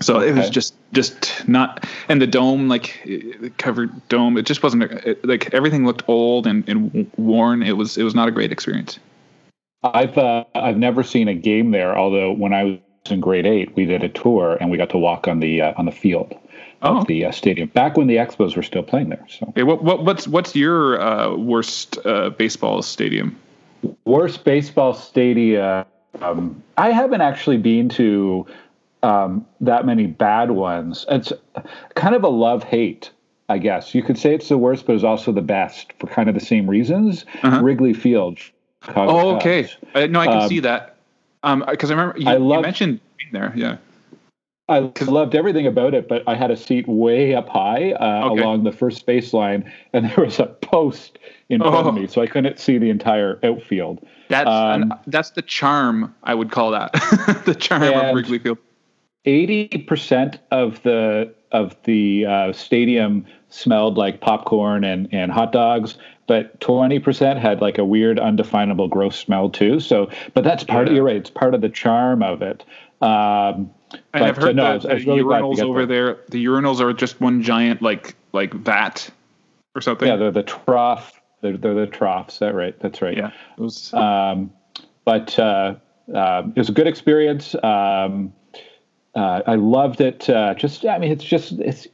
So 0.00 0.18
okay. 0.18 0.28
it 0.28 0.34
was 0.36 0.48
just 0.48 0.74
just 0.92 1.46
not, 1.48 1.84
and 2.08 2.22
the 2.22 2.26
dome, 2.26 2.68
like 2.68 3.00
the 3.04 3.50
covered 3.58 4.08
dome, 4.08 4.36
it 4.36 4.46
just 4.46 4.62
wasn't 4.62 4.84
it, 4.84 5.24
like 5.24 5.52
everything 5.52 5.84
looked 5.84 6.08
old 6.08 6.46
and, 6.46 6.66
and 6.68 7.10
worn. 7.16 7.62
It 7.64 7.76
was 7.76 7.98
it 7.98 8.04
was 8.04 8.14
not 8.14 8.28
a 8.28 8.30
great 8.30 8.52
experience. 8.52 9.00
I've 9.82 10.16
uh, 10.16 10.44
I've 10.54 10.78
never 10.78 11.02
seen 11.02 11.26
a 11.26 11.34
game 11.34 11.72
there. 11.72 11.98
Although 11.98 12.32
when 12.32 12.52
I 12.52 12.64
was 12.64 12.78
in 13.10 13.20
grade 13.20 13.46
eight, 13.46 13.74
we 13.74 13.84
did 13.84 14.04
a 14.04 14.08
tour 14.08 14.56
and 14.60 14.70
we 14.70 14.76
got 14.76 14.90
to 14.90 14.98
walk 14.98 15.26
on 15.26 15.40
the 15.40 15.62
uh, 15.62 15.74
on 15.76 15.86
the 15.86 15.92
field 15.92 16.34
oh. 16.82 16.98
of 16.98 17.06
the 17.06 17.24
uh, 17.24 17.30
stadium 17.30 17.68
back 17.68 17.96
when 17.96 18.06
the 18.06 18.16
Expos 18.16 18.56
were 18.56 18.62
still 18.62 18.82
playing 18.82 19.10
there. 19.10 19.24
So, 19.28 19.46
okay, 19.50 19.62
what, 19.62 19.82
what 19.82 20.04
what's 20.04 20.26
what's 20.28 20.54
your 20.54 21.00
uh, 21.00 21.34
worst 21.36 21.98
uh, 22.04 22.30
baseball 22.30 22.82
stadium? 22.82 23.38
Worst 24.04 24.44
baseball 24.44 24.94
stadium. 24.94 25.84
Um, 26.20 26.62
I 26.76 26.90
haven't 26.90 27.20
actually 27.20 27.58
been 27.58 27.88
to 27.90 28.46
um, 29.02 29.46
that 29.60 29.86
many 29.86 30.06
bad 30.06 30.50
ones. 30.50 31.06
It's 31.08 31.32
kind 31.94 32.14
of 32.14 32.24
a 32.24 32.28
love 32.28 32.64
hate 32.64 33.10
I 33.48 33.58
guess 33.58 33.94
you 33.94 34.02
could 34.02 34.18
say 34.18 34.34
it's 34.34 34.48
the 34.48 34.58
worst, 34.58 34.86
but 34.86 34.94
it's 34.94 35.04
also 35.04 35.32
the 35.32 35.40
best 35.40 35.92
for 35.98 36.06
kind 36.06 36.28
of 36.28 36.34
the 36.34 36.40
same 36.40 36.68
reasons. 36.68 37.24
Uh-huh. 37.42 37.60
Wrigley 37.62 37.94
Field. 37.94 38.38
Chicago 38.84 39.10
oh, 39.10 39.36
okay. 39.36 39.68
Uh, 39.94 40.06
no, 40.06 40.20
I 40.20 40.26
can 40.26 40.42
um, 40.42 40.48
see 40.48 40.60
that. 40.60 40.96
Um, 41.42 41.64
because 41.68 41.90
I 41.90 41.94
remember 41.94 42.18
you, 42.18 42.28
I 42.28 42.36
love, 42.36 42.58
you 42.58 42.62
mentioned 42.62 43.00
being 43.16 43.32
there. 43.32 43.52
Yeah. 43.56 43.78
I 44.68 44.92
loved 45.06 45.34
everything 45.34 45.66
about 45.66 45.94
it, 45.94 46.08
but 46.08 46.22
I 46.26 46.34
had 46.34 46.50
a 46.50 46.56
seat 46.56 46.86
way 46.86 47.34
up 47.34 47.48
high 47.48 47.92
uh, 47.92 48.28
okay. 48.30 48.42
along 48.42 48.64
the 48.64 48.72
first 48.72 49.06
baseline, 49.06 49.70
and 49.92 50.04
there 50.10 50.24
was 50.24 50.38
a 50.38 50.46
post 50.46 51.18
in 51.48 51.60
front 51.60 51.86
oh. 51.86 51.88
of 51.88 51.94
me, 51.94 52.06
so 52.06 52.20
I 52.20 52.26
couldn't 52.26 52.58
see 52.58 52.76
the 52.76 52.90
entire 52.90 53.38
outfield. 53.42 54.06
That's 54.28 54.48
um, 54.48 54.92
that's 55.06 55.30
the 55.30 55.42
charm. 55.42 56.14
I 56.22 56.34
would 56.34 56.50
call 56.50 56.72
that 56.72 56.92
the 57.46 57.54
charm 57.54 57.82
of 57.82 58.14
Wrigley 58.14 58.38
Field. 58.38 58.58
Eighty 59.24 59.68
percent 59.68 60.38
of 60.50 60.82
the 60.82 61.34
of 61.50 61.74
the 61.84 62.26
uh, 62.26 62.52
stadium 62.52 63.24
smelled 63.48 63.96
like 63.96 64.20
popcorn 64.20 64.84
and 64.84 65.08
and 65.12 65.32
hot 65.32 65.52
dogs, 65.52 65.96
but 66.26 66.60
twenty 66.60 66.98
percent 66.98 67.38
had 67.38 67.62
like 67.62 67.78
a 67.78 67.84
weird, 67.86 68.18
undefinable, 68.18 68.88
gross 68.88 69.18
smell 69.18 69.48
too. 69.48 69.80
So, 69.80 70.10
but 70.34 70.44
that's 70.44 70.62
part 70.62 70.86
yeah. 70.86 70.90
of 70.90 70.96
you're 70.96 71.04
right. 71.04 71.16
It's 71.16 71.30
part 71.30 71.54
of 71.54 71.62
the 71.62 71.70
charm 71.70 72.22
of 72.22 72.42
it. 72.42 72.64
Um, 73.00 73.70
and 74.12 74.24
I've 74.24 74.36
heard 74.36 74.58
uh, 74.58 74.76
no, 74.76 74.78
the 74.78 74.88
really 74.88 75.22
urinals 75.22 75.60
over 75.60 75.86
there. 75.86 76.18
The 76.28 76.44
urinals 76.44 76.80
are 76.80 76.92
just 76.92 77.20
one 77.20 77.42
giant 77.42 77.82
like 77.82 78.14
like 78.32 78.52
vat 78.52 79.10
or 79.74 79.80
something. 79.80 80.08
Yeah, 80.08 80.16
they're 80.16 80.30
the 80.30 80.42
trough. 80.42 81.20
They're, 81.40 81.56
they're 81.56 81.74
the 81.74 81.86
troughs. 81.86 82.38
That 82.38 82.54
right? 82.54 82.78
That's 82.80 83.00
right. 83.00 83.16
Yeah. 83.16 83.30
Was, 83.56 83.94
um, 83.94 84.52
but 85.04 85.38
uh, 85.38 85.76
uh, 86.14 86.42
it 86.54 86.58
was 86.58 86.68
a 86.68 86.72
good 86.72 86.86
experience. 86.86 87.54
Um, 87.62 88.32
uh, 89.14 89.42
I 89.46 89.54
loved 89.54 90.00
it. 90.00 90.28
Uh, 90.28 90.54
just 90.54 90.84
I 90.84 90.98
mean, 90.98 91.12
it's 91.12 91.24
just 91.24 91.52
it's 91.52 91.86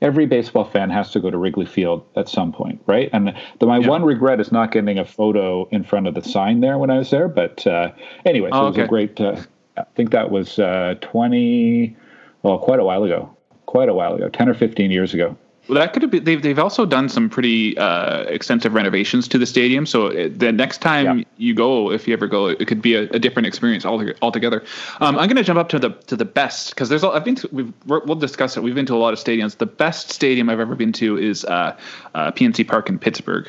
every 0.00 0.26
baseball 0.26 0.64
fan 0.64 0.90
has 0.90 1.10
to 1.12 1.20
go 1.20 1.30
to 1.30 1.38
Wrigley 1.38 1.66
Field 1.66 2.04
at 2.16 2.28
some 2.28 2.52
point, 2.52 2.80
right? 2.86 3.10
And 3.12 3.34
the, 3.58 3.66
my 3.66 3.78
yeah. 3.78 3.88
one 3.88 4.04
regret 4.04 4.40
is 4.40 4.52
not 4.52 4.72
getting 4.72 4.98
a 4.98 5.04
photo 5.04 5.66
in 5.70 5.84
front 5.84 6.06
of 6.06 6.14
the 6.14 6.22
sign 6.22 6.60
there 6.60 6.78
when 6.78 6.90
I 6.90 6.98
was 6.98 7.10
there. 7.10 7.28
But 7.28 7.66
uh, 7.66 7.92
anyway, 8.24 8.50
so 8.50 8.56
oh, 8.56 8.66
okay. 8.66 8.82
it 8.82 8.82
was 8.82 8.84
a 8.84 8.88
great. 8.88 9.20
Uh, 9.20 9.42
I 9.76 9.84
think 9.94 10.10
that 10.10 10.30
was 10.30 10.58
uh, 10.58 10.94
20, 11.00 11.96
well, 12.42 12.58
quite 12.58 12.78
a 12.78 12.84
while 12.84 13.04
ago, 13.04 13.34
quite 13.66 13.88
a 13.88 13.94
while 13.94 14.14
ago, 14.14 14.28
10 14.28 14.48
or 14.48 14.54
15 14.54 14.90
years 14.90 15.14
ago. 15.14 15.36
Well, 15.68 15.78
that 15.78 15.92
could 15.92 16.02
have 16.02 16.10
been. 16.10 16.24
They've 16.24 16.42
they've 16.42 16.58
also 16.58 16.84
done 16.84 17.08
some 17.08 17.30
pretty 17.30 17.78
uh, 17.78 18.22
extensive 18.22 18.74
renovations 18.74 19.28
to 19.28 19.38
the 19.38 19.46
stadium. 19.46 19.86
So 19.86 20.08
it, 20.08 20.40
the 20.40 20.50
next 20.50 20.78
time 20.78 21.20
yeah. 21.20 21.24
you 21.36 21.54
go, 21.54 21.92
if 21.92 22.08
you 22.08 22.14
ever 22.14 22.26
go, 22.26 22.48
it 22.48 22.66
could 22.66 22.82
be 22.82 22.96
a, 22.96 23.02
a 23.02 23.20
different 23.20 23.46
experience 23.46 23.84
altogether. 23.86 24.64
Um, 25.00 25.16
I'm 25.16 25.28
going 25.28 25.36
to 25.36 25.44
jump 25.44 25.60
up 25.60 25.68
to 25.68 25.78
the 25.78 25.90
to 26.08 26.16
the 26.16 26.24
best 26.24 26.70
because 26.70 26.88
there's. 26.88 27.04
I've 27.04 27.24
been. 27.24 27.36
To, 27.36 27.48
we've, 27.52 27.72
we'll 27.86 28.16
discuss 28.16 28.56
it. 28.56 28.64
We've 28.64 28.74
been 28.74 28.86
to 28.86 28.94
a 28.94 28.96
lot 28.96 29.12
of 29.12 29.20
stadiums. 29.20 29.56
The 29.56 29.66
best 29.66 30.10
stadium 30.10 30.50
I've 30.50 30.58
ever 30.58 30.74
been 30.74 30.92
to 30.94 31.16
is 31.16 31.44
uh, 31.44 31.78
uh, 32.16 32.32
PNC 32.32 32.66
Park 32.66 32.88
in 32.88 32.98
Pittsburgh. 32.98 33.48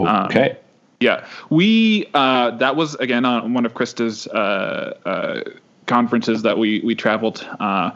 Okay. 0.00 0.50
Um, 0.50 0.56
yeah, 1.00 1.26
we 1.50 2.08
uh, 2.14 2.52
that 2.52 2.76
was 2.76 2.94
again 2.96 3.24
on 3.24 3.54
one 3.54 3.64
of 3.64 3.74
Krista's 3.74 4.26
uh, 4.28 4.96
uh, 5.04 5.50
conferences 5.86 6.42
that 6.42 6.58
we 6.58 6.80
we 6.80 6.94
traveled. 6.94 7.46
Uh, 7.60 7.92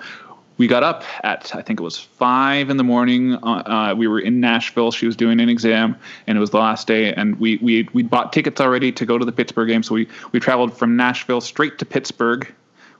we 0.58 0.68
got 0.68 0.84
up 0.84 1.02
at 1.24 1.54
I 1.54 1.62
think 1.62 1.80
it 1.80 1.82
was 1.82 1.98
five 1.98 2.70
in 2.70 2.76
the 2.76 2.84
morning. 2.84 3.34
Uh, 3.34 3.62
uh, 3.90 3.94
we 3.96 4.06
were 4.06 4.20
in 4.20 4.38
Nashville. 4.40 4.92
She 4.92 5.06
was 5.06 5.16
doing 5.16 5.40
an 5.40 5.48
exam, 5.48 5.96
and 6.26 6.38
it 6.38 6.40
was 6.40 6.50
the 6.50 6.58
last 6.58 6.86
day. 6.86 7.12
And 7.12 7.40
we 7.40 7.56
we 7.56 7.88
we 7.92 8.04
bought 8.04 8.32
tickets 8.32 8.60
already 8.60 8.92
to 8.92 9.04
go 9.04 9.18
to 9.18 9.24
the 9.24 9.32
Pittsburgh 9.32 9.68
game. 9.68 9.82
So 9.82 9.94
we 9.94 10.08
we 10.30 10.38
traveled 10.38 10.76
from 10.76 10.96
Nashville 10.96 11.40
straight 11.40 11.78
to 11.78 11.84
Pittsburgh. 11.84 12.52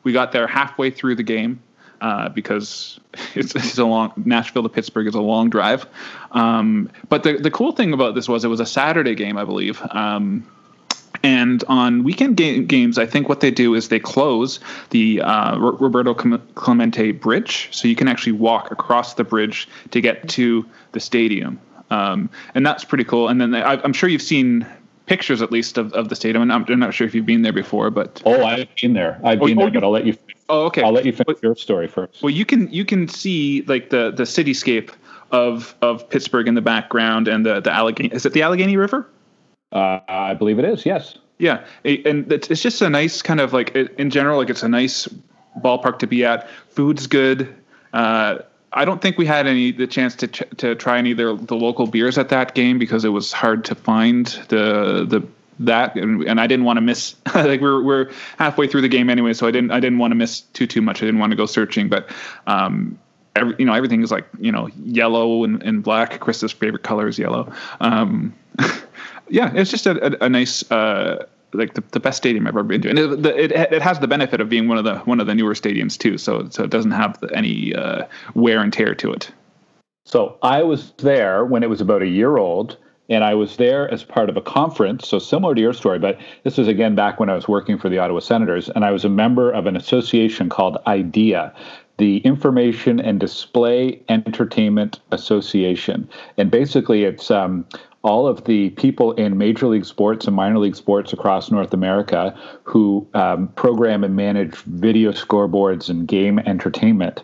We 0.03 0.13
got 0.13 0.33
there 0.33 0.49
halfway 0.49 0.91
through 0.91 1.15
the 1.15 1.23
game 1.23 1.63
uh, 2.03 2.29
because 2.29 2.99
it's, 3.35 3.55
it's, 3.55 3.79
a 3.79 3.85
long 3.85 4.13
Nashville 4.17 4.65
to 4.65 4.69
Pittsburgh 4.69 5.07
is 5.07 5.15
a 5.15 5.21
long 5.21 5.49
drive. 5.49 5.87
Um, 6.33 6.91
but 7.09 7.23
the 7.23 7.35
the 7.35 7.51
cool 7.51 7.73
thing 7.73 7.93
about 7.93 8.15
this 8.15 8.29
was 8.29 8.45
it 8.45 8.49
was 8.49 8.61
a 8.61 8.67
Saturday 8.67 9.15
game, 9.15 9.39
I 9.39 9.45
believe. 9.45 9.81
Um, 9.91 10.47
and 11.23 11.63
on 11.69 12.03
weekend 12.03 12.37
ga- 12.37 12.65
games, 12.65 12.99
I 12.99 13.07
think 13.07 13.29
what 13.29 13.41
they 13.41 13.53
do 13.53 13.75
is 13.75 13.89
they 13.89 14.01
close 14.01 14.59
the 14.91 15.23
uh, 15.23 15.57
Roberto 15.57 16.15
Clemente 16.15 17.13
Bridge, 17.13 17.69
so 17.71 17.87
you 17.87 17.95
can 17.95 18.09
actually 18.09 18.33
walk 18.33 18.73
across 18.73 19.15
the 19.15 19.23
bridge 19.23 19.69
to 19.93 20.01
get 20.01 20.29
to 20.31 20.67
the 20.91 20.99
stadium, 20.99 21.61
um, 21.91 22.29
and 22.57 22.67
that's 22.67 22.85
pretty 22.85 23.05
cool. 23.05 23.29
And 23.29 23.41
then 23.41 23.53
they, 23.53 23.63
I, 23.63 23.75
I'm 23.75 23.93
sure 23.93 24.09
you've 24.09 24.23
seen 24.23 24.67
pictures 25.13 25.43
at 25.43 25.53
least 25.53 25.77
of, 25.77 25.93
of 25.93 26.09
the 26.09 26.17
stadium. 26.17 26.41
And 26.41 26.51
I'm, 26.51 26.65
I'm, 26.67 26.79
not 26.79 26.95
sure 26.95 27.07
if 27.07 27.15
you've 27.15 27.27
been 27.27 27.43
there 27.43 27.53
before, 27.53 27.91
but 27.91 28.23
oh, 28.25 28.47
I've 28.47 28.75
been 28.81 28.95
there. 28.95 29.21
I've 29.23 29.43
oh, 29.43 29.47
been 29.47 29.59
oh, 29.59 29.65
there, 29.65 29.71
but 29.73 29.85
I'll 29.85 29.91
let 29.91 30.07
you. 30.07 30.17
Oh, 30.49 30.65
okay. 30.65 30.83
I'll 30.83 30.93
let 30.93 31.05
you 31.05 31.13
finish 31.13 31.37
your 31.43 31.55
story 31.55 31.87
first. 31.87 32.23
Well, 32.23 32.31
you 32.31 32.47
can 32.47 32.73
you 32.73 32.87
can 32.87 33.09
see 33.09 33.61
like 33.69 33.91
the 33.91 34.11
the 34.11 34.23
cityscape 34.23 34.91
of 35.31 35.75
of 35.83 36.09
Pittsburgh 36.09 36.49
in 36.49 36.55
the 36.55 36.63
background 36.63 37.29
and 37.29 37.45
the 37.45 37.61
the 37.61 37.71
Allegheny. 37.71 38.09
Is 38.09 38.25
it 38.25 38.33
the 38.33 38.41
Allegheny 38.41 38.79
River? 38.79 39.07
Uh, 39.71 40.01
I 40.09 40.33
believe 40.33 40.59
it 40.59 40.65
is. 40.65 40.87
Yes. 40.87 41.19
Yeah, 41.39 41.65
and 41.85 42.33
it's 42.33 42.63
just 42.63 42.81
a 42.81 42.89
nice 42.89 43.21
kind 43.21 43.41
of 43.41 43.53
like 43.53 43.75
in 43.75 44.09
general, 44.09 44.39
like 44.39 44.49
it's 44.49 44.63
a 44.63 44.69
nice 44.69 45.09
ballpark 45.61 45.99
to 45.99 46.07
be 46.07 46.25
at. 46.25 46.49
Food's 46.71 47.07
good. 47.07 47.55
Uh, 47.93 48.39
I 48.75 48.85
don't 48.85 49.03
think 49.03 49.19
we 49.19 49.27
had 49.27 49.47
any 49.47 49.73
the 49.73 49.87
chance 49.87 50.15
to 50.17 50.29
ch- 50.29 50.43
to 50.59 50.75
try 50.75 50.99
any 50.99 51.13
of 51.13 51.19
the, 51.19 51.39
the 51.47 51.55
local 51.55 51.87
beers 51.87 52.19
at 52.19 52.31
that 52.31 52.55
game 52.55 52.79
because 52.79 53.05
it 53.05 53.11
was 53.11 53.33
hard 53.33 53.65
to 53.67 53.75
find 53.75 54.27
the 54.49 55.07
the 55.09 55.27
that 55.61 55.95
and, 55.97 56.23
and 56.25 56.41
I 56.41 56.47
didn't 56.47 56.65
want 56.65 56.79
to 56.79 56.81
miss 56.81 57.15
like 57.35 57.61
we're 57.61 57.83
we're 57.83 58.11
halfway 58.39 58.67
through 58.67 58.83
the 58.83 58.89
game 58.89 59.11
anyway, 59.11 59.33
so 59.33 59.47
I 59.47 59.51
didn't 59.51 59.71
I 59.71 59.81
didn't 59.81 59.99
want 59.99 60.13
to 60.13 60.17
miss 60.17 60.41
too 60.41 60.67
too 60.67 60.83
much. 60.83 61.03
I 61.03 61.07
didn't 61.07 61.21
want 61.21 61.31
to 61.33 61.37
go 61.37 61.47
searching, 61.47 61.89
but 61.89 62.09
um, 62.47 62.99
every, 63.37 63.55
you 63.59 63.65
know 63.65 63.75
everything 63.75 64.03
is 64.03 64.11
like 64.11 64.27
you 64.39 64.53
know 64.53 64.69
yellow 64.85 65.45
and, 65.45 65.63
and 65.63 65.83
black. 65.83 66.21
Krista's 66.21 66.53
favorite 66.53 66.83
color 66.83 67.09
is 67.09 67.19
yellow. 67.19 67.53
Um, 67.81 68.35
yeah, 69.29 69.53
it's 69.55 69.71
just 69.71 69.87
a, 69.87 70.23
a, 70.23 70.27
a 70.27 70.29
nice. 70.29 70.71
Uh, 70.71 71.27
like 71.53 71.75
the, 71.75 71.83
the 71.93 72.01
best 72.01 72.17
stadium 72.17 72.47
I've 72.47 72.55
ever 72.55 72.63
been 72.63 72.83
to, 72.83 72.91
and 72.91 72.99
it, 72.99 73.27
it, 73.27 73.53
it 73.53 73.83
has 73.83 73.99
the 73.99 74.09
benefit 74.09 74.41
of 74.41 74.49
being 74.49 74.69
one 74.69 74.79
of 74.79 74.85
the 74.85 74.99
one 75.01 75.21
of 75.21 75.27
the 75.27 75.35
newer 75.35 75.55
stadiums 75.55 75.99
too. 75.99 76.19
So 76.19 76.49
so 76.51 76.65
it 76.65 76.71
doesn't 76.71 76.93
have 76.93 77.23
any 77.35 77.75
uh, 77.75 78.05
wear 78.35 78.61
and 78.61 78.73
tear 78.73 78.95
to 78.95 79.13
it. 79.13 79.31
So 80.05 80.37
I 80.43 80.63
was 80.63 80.93
there 80.99 81.45
when 81.45 81.63
it 81.63 81.71
was 81.71 81.81
about 81.81 82.03
a 82.03 82.09
year 82.09 82.37
old, 82.37 82.77
and 83.09 83.25
I 83.25 83.35
was 83.35 83.57
there 83.57 83.91
as 83.93 84.03
part 84.03 84.31
of 84.31 84.37
a 84.37 84.41
conference, 84.41 85.07
so 85.07 85.19
similar 85.19 85.55
to 85.55 85.61
your 85.61 85.73
story, 85.73 85.99
but 85.99 86.19
this 86.45 86.57
was 86.57 86.69
again 86.69 86.95
back 86.95 87.21
when 87.21 87.31
I 87.31 87.35
was 87.35 87.47
working 87.47 87.79
for 87.79 87.89
the 87.89 87.99
Ottawa 87.99 88.21
Senators, 88.21 88.69
and 88.71 88.85
I 88.85 88.91
was 88.91 89.05
a 89.05 89.09
member 89.09 89.51
of 89.51 89.67
an 89.67 89.77
association 89.77 90.49
called 90.49 90.79
IDEA, 90.87 91.53
the 91.99 92.19
Information 92.19 93.01
and 93.01 93.21
Display 93.21 94.03
Entertainment 94.09 95.01
Association. 95.13 96.09
And 96.37 96.51
basically, 96.51 97.05
it's 97.05 97.31
um, 97.31 97.67
all 98.03 98.27
of 98.27 98.45
the 98.45 98.71
people 98.71 99.13
in 99.13 99.39
major 99.39 99.69
league 99.69 99.85
sports 99.85 100.27
and 100.27 100.35
minor 100.35 100.59
league 100.59 100.75
sports 100.75 101.13
across 101.13 101.51
North 101.51 101.73
America 101.73 102.37
who 102.65 103.07
um, 103.15 103.49
program 103.49 104.03
and 104.03 104.17
manage 104.17 104.57
video 104.57 105.13
scoreboards 105.13 105.89
and 105.89 106.09
game 106.09 106.39
entertainment. 106.41 107.23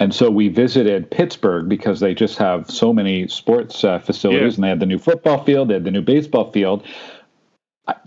And 0.00 0.14
so 0.14 0.30
we 0.30 0.48
visited 0.48 1.10
Pittsburgh 1.10 1.68
because 1.68 2.00
they 2.00 2.14
just 2.14 2.38
have 2.38 2.68
so 2.70 2.92
many 2.92 3.28
sports 3.28 3.84
uh, 3.84 3.98
facilities, 4.00 4.40
yeah. 4.40 4.56
and 4.56 4.64
they 4.64 4.68
had 4.68 4.80
the 4.80 4.86
new 4.86 4.98
football 4.98 5.42
field, 5.44 5.68
they 5.68 5.74
had 5.74 5.84
the 5.84 5.90
new 5.90 6.02
baseball 6.02 6.50
field. 6.50 6.84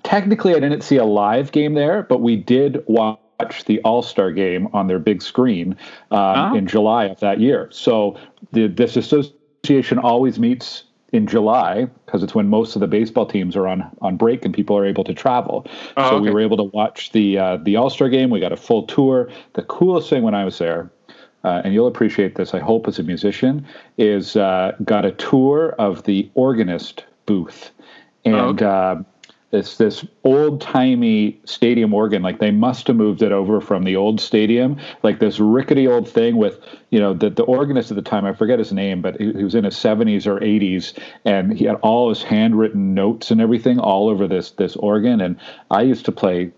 Technically, 0.03 0.55
I 0.55 0.59
didn't 0.59 0.81
see 0.81 0.97
a 0.97 1.05
live 1.05 1.53
game 1.53 1.73
there, 1.73 2.03
but 2.03 2.19
we 2.19 2.35
did 2.35 2.83
watch 2.87 3.63
the 3.65 3.79
All 3.81 4.01
Star 4.01 4.31
game 4.31 4.67
on 4.73 4.87
their 4.87 4.99
big 4.99 5.21
screen 5.21 5.77
um, 6.11 6.53
oh. 6.53 6.55
in 6.55 6.67
July 6.67 7.05
of 7.05 7.21
that 7.21 7.39
year. 7.39 7.69
So 7.71 8.19
the, 8.51 8.67
this 8.67 8.97
association 8.97 9.97
always 9.97 10.37
meets 10.37 10.83
in 11.11 11.27
July 11.27 11.85
because 12.05 12.23
it's 12.23 12.35
when 12.35 12.47
most 12.47 12.75
of 12.75 12.79
the 12.79 12.87
baseball 12.87 13.25
teams 13.25 13.55
are 13.55 13.67
on 13.67 13.89
on 14.01 14.17
break 14.17 14.45
and 14.45 14.53
people 14.53 14.77
are 14.77 14.85
able 14.85 15.03
to 15.03 15.13
travel. 15.13 15.65
Oh, 15.97 16.09
so 16.09 16.15
okay. 16.15 16.25
we 16.25 16.31
were 16.31 16.41
able 16.41 16.57
to 16.57 16.63
watch 16.63 17.11
the 17.11 17.37
uh, 17.37 17.57
the 17.57 17.75
All 17.75 17.89
Star 17.89 18.09
game. 18.09 18.29
We 18.29 18.39
got 18.39 18.51
a 18.51 18.57
full 18.57 18.83
tour. 18.83 19.29
The 19.53 19.63
coolest 19.63 20.09
thing 20.09 20.23
when 20.23 20.35
I 20.35 20.45
was 20.45 20.57
there, 20.57 20.91
uh, 21.43 21.61
and 21.63 21.73
you'll 21.73 21.87
appreciate 21.87 22.35
this, 22.35 22.53
I 22.53 22.59
hope, 22.59 22.87
as 22.87 22.99
a 22.99 23.03
musician, 23.03 23.65
is 23.97 24.35
uh, 24.35 24.75
got 24.83 25.05
a 25.05 25.11
tour 25.11 25.75
of 25.79 26.03
the 26.03 26.29
organist 26.33 27.05
booth, 27.25 27.71
and. 28.25 28.35
Oh, 28.35 28.49
okay. 28.49 29.05
It's 29.51 29.77
this 29.77 30.05
old 30.23 30.61
timey 30.61 31.39
stadium 31.45 31.93
organ. 31.93 32.21
Like 32.21 32.39
they 32.39 32.51
must 32.51 32.87
have 32.87 32.95
moved 32.95 33.21
it 33.21 33.31
over 33.31 33.59
from 33.59 33.83
the 33.83 33.95
old 33.95 34.21
stadium, 34.21 34.77
like 35.01 35.19
this 35.19 35.39
rickety 35.39 35.87
old 35.87 36.07
thing 36.07 36.37
with, 36.37 36.59
you 36.91 36.99
know, 36.99 37.13
the, 37.13 37.31
the 37.31 37.43
organist 37.43 37.89
at 37.89 37.95
the 37.95 38.03
time, 38.03 38.25
I 38.25 38.33
forget 38.33 38.59
his 38.59 38.71
name, 38.71 39.01
but 39.01 39.19
he, 39.19 39.33
he 39.33 39.43
was 39.43 39.55
in 39.55 39.63
his 39.63 39.75
70s 39.75 40.27
or 40.27 40.39
80s 40.39 40.97
and 41.25 41.57
he 41.57 41.65
had 41.65 41.77
all 41.77 42.09
his 42.09 42.21
handwritten 42.21 42.93
notes 42.93 43.31
and 43.31 43.41
everything 43.41 43.79
all 43.79 44.07
over 44.07 44.27
this, 44.27 44.51
this 44.51 44.75
organ. 44.75 45.19
And 45.19 45.37
I 45.71 45.81
used 45.81 46.05
to 46.05 46.11
play 46.11 46.51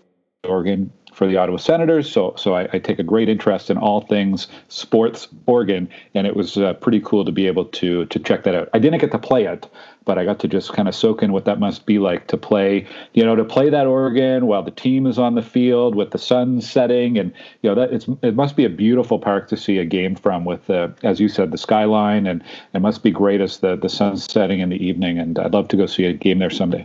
organ 0.44 0.92
for 1.12 1.26
the 1.26 1.36
Ottawa 1.36 1.58
Senators. 1.58 2.10
So 2.10 2.34
so 2.36 2.54
I, 2.54 2.68
I, 2.72 2.78
take 2.78 2.98
a 2.98 3.04
great 3.04 3.28
interest 3.28 3.70
in 3.70 3.76
all 3.76 4.00
things 4.00 4.48
sports 4.68 5.28
organ, 5.46 5.88
and 6.14 6.26
it 6.26 6.34
was 6.34 6.56
uh, 6.56 6.74
pretty 6.74 7.00
cool 7.00 7.24
to 7.24 7.32
be 7.32 7.46
able 7.46 7.66
to 7.66 8.06
to 8.06 8.18
check 8.18 8.44
that 8.44 8.54
out. 8.54 8.68
I 8.72 8.78
didn't 8.78 9.00
get 9.00 9.12
to 9.12 9.18
play 9.18 9.44
it, 9.44 9.68
but 10.04 10.18
I 10.18 10.24
got 10.24 10.38
to 10.40 10.48
just 10.48 10.72
kind 10.72 10.88
of 10.88 10.94
soak 10.94 11.22
in 11.22 11.32
what 11.32 11.44
that 11.44 11.60
must 11.60 11.86
be 11.86 11.98
like 11.98 12.26
to 12.28 12.36
play, 12.36 12.86
you 13.14 13.24
know, 13.24 13.36
to 13.36 13.44
play 13.44 13.70
that 13.70 13.86
organ 13.86 14.46
while 14.46 14.62
the 14.62 14.70
team 14.70 15.06
is 15.06 15.18
on 15.18 15.34
the 15.34 15.42
field 15.42 15.94
with 15.94 16.10
the 16.10 16.18
sun 16.18 16.60
setting, 16.60 17.18
and 17.18 17.32
you 17.62 17.70
know 17.70 17.74
that 17.74 17.92
it's 17.92 18.06
it 18.22 18.34
must 18.34 18.56
be 18.56 18.64
a 18.64 18.70
beautiful 18.70 19.18
park 19.18 19.48
to 19.48 19.56
see 19.56 19.78
a 19.78 19.84
game 19.84 20.14
from 20.14 20.44
with 20.44 20.66
the 20.66 20.92
as 21.02 21.20
you 21.20 21.28
said 21.28 21.50
the 21.50 21.58
skyline, 21.58 22.26
and 22.26 22.42
it 22.74 22.80
must 22.80 23.02
be 23.02 23.10
great 23.10 23.40
as 23.40 23.58
the 23.58 23.76
the 23.76 23.88
sun's 23.88 24.24
setting 24.24 24.60
in 24.60 24.68
the 24.68 24.84
evening, 24.84 25.18
and 25.18 25.38
I'd 25.38 25.52
love 25.52 25.68
to 25.68 25.76
go 25.76 25.86
see 25.86 26.04
a 26.04 26.12
game 26.12 26.38
there 26.38 26.50
someday. 26.50 26.84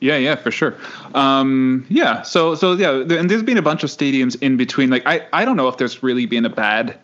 Yeah, 0.00 0.16
yeah, 0.16 0.36
for 0.36 0.52
sure. 0.52 0.76
Um, 1.14 1.84
yeah, 1.88 2.22
so 2.22 2.54
so 2.54 2.74
yeah, 2.74 3.00
and 3.18 3.28
there's 3.28 3.42
been 3.42 3.58
a 3.58 3.62
bunch 3.62 3.82
of 3.82 3.90
stadiums 3.90 4.40
in 4.40 4.56
between. 4.56 4.90
Like 4.90 5.02
I, 5.06 5.26
I 5.32 5.44
don't 5.44 5.56
know 5.56 5.68
if 5.68 5.78
there's 5.78 6.02
really 6.02 6.26
been 6.26 6.44
a 6.44 6.50
bad 6.50 6.96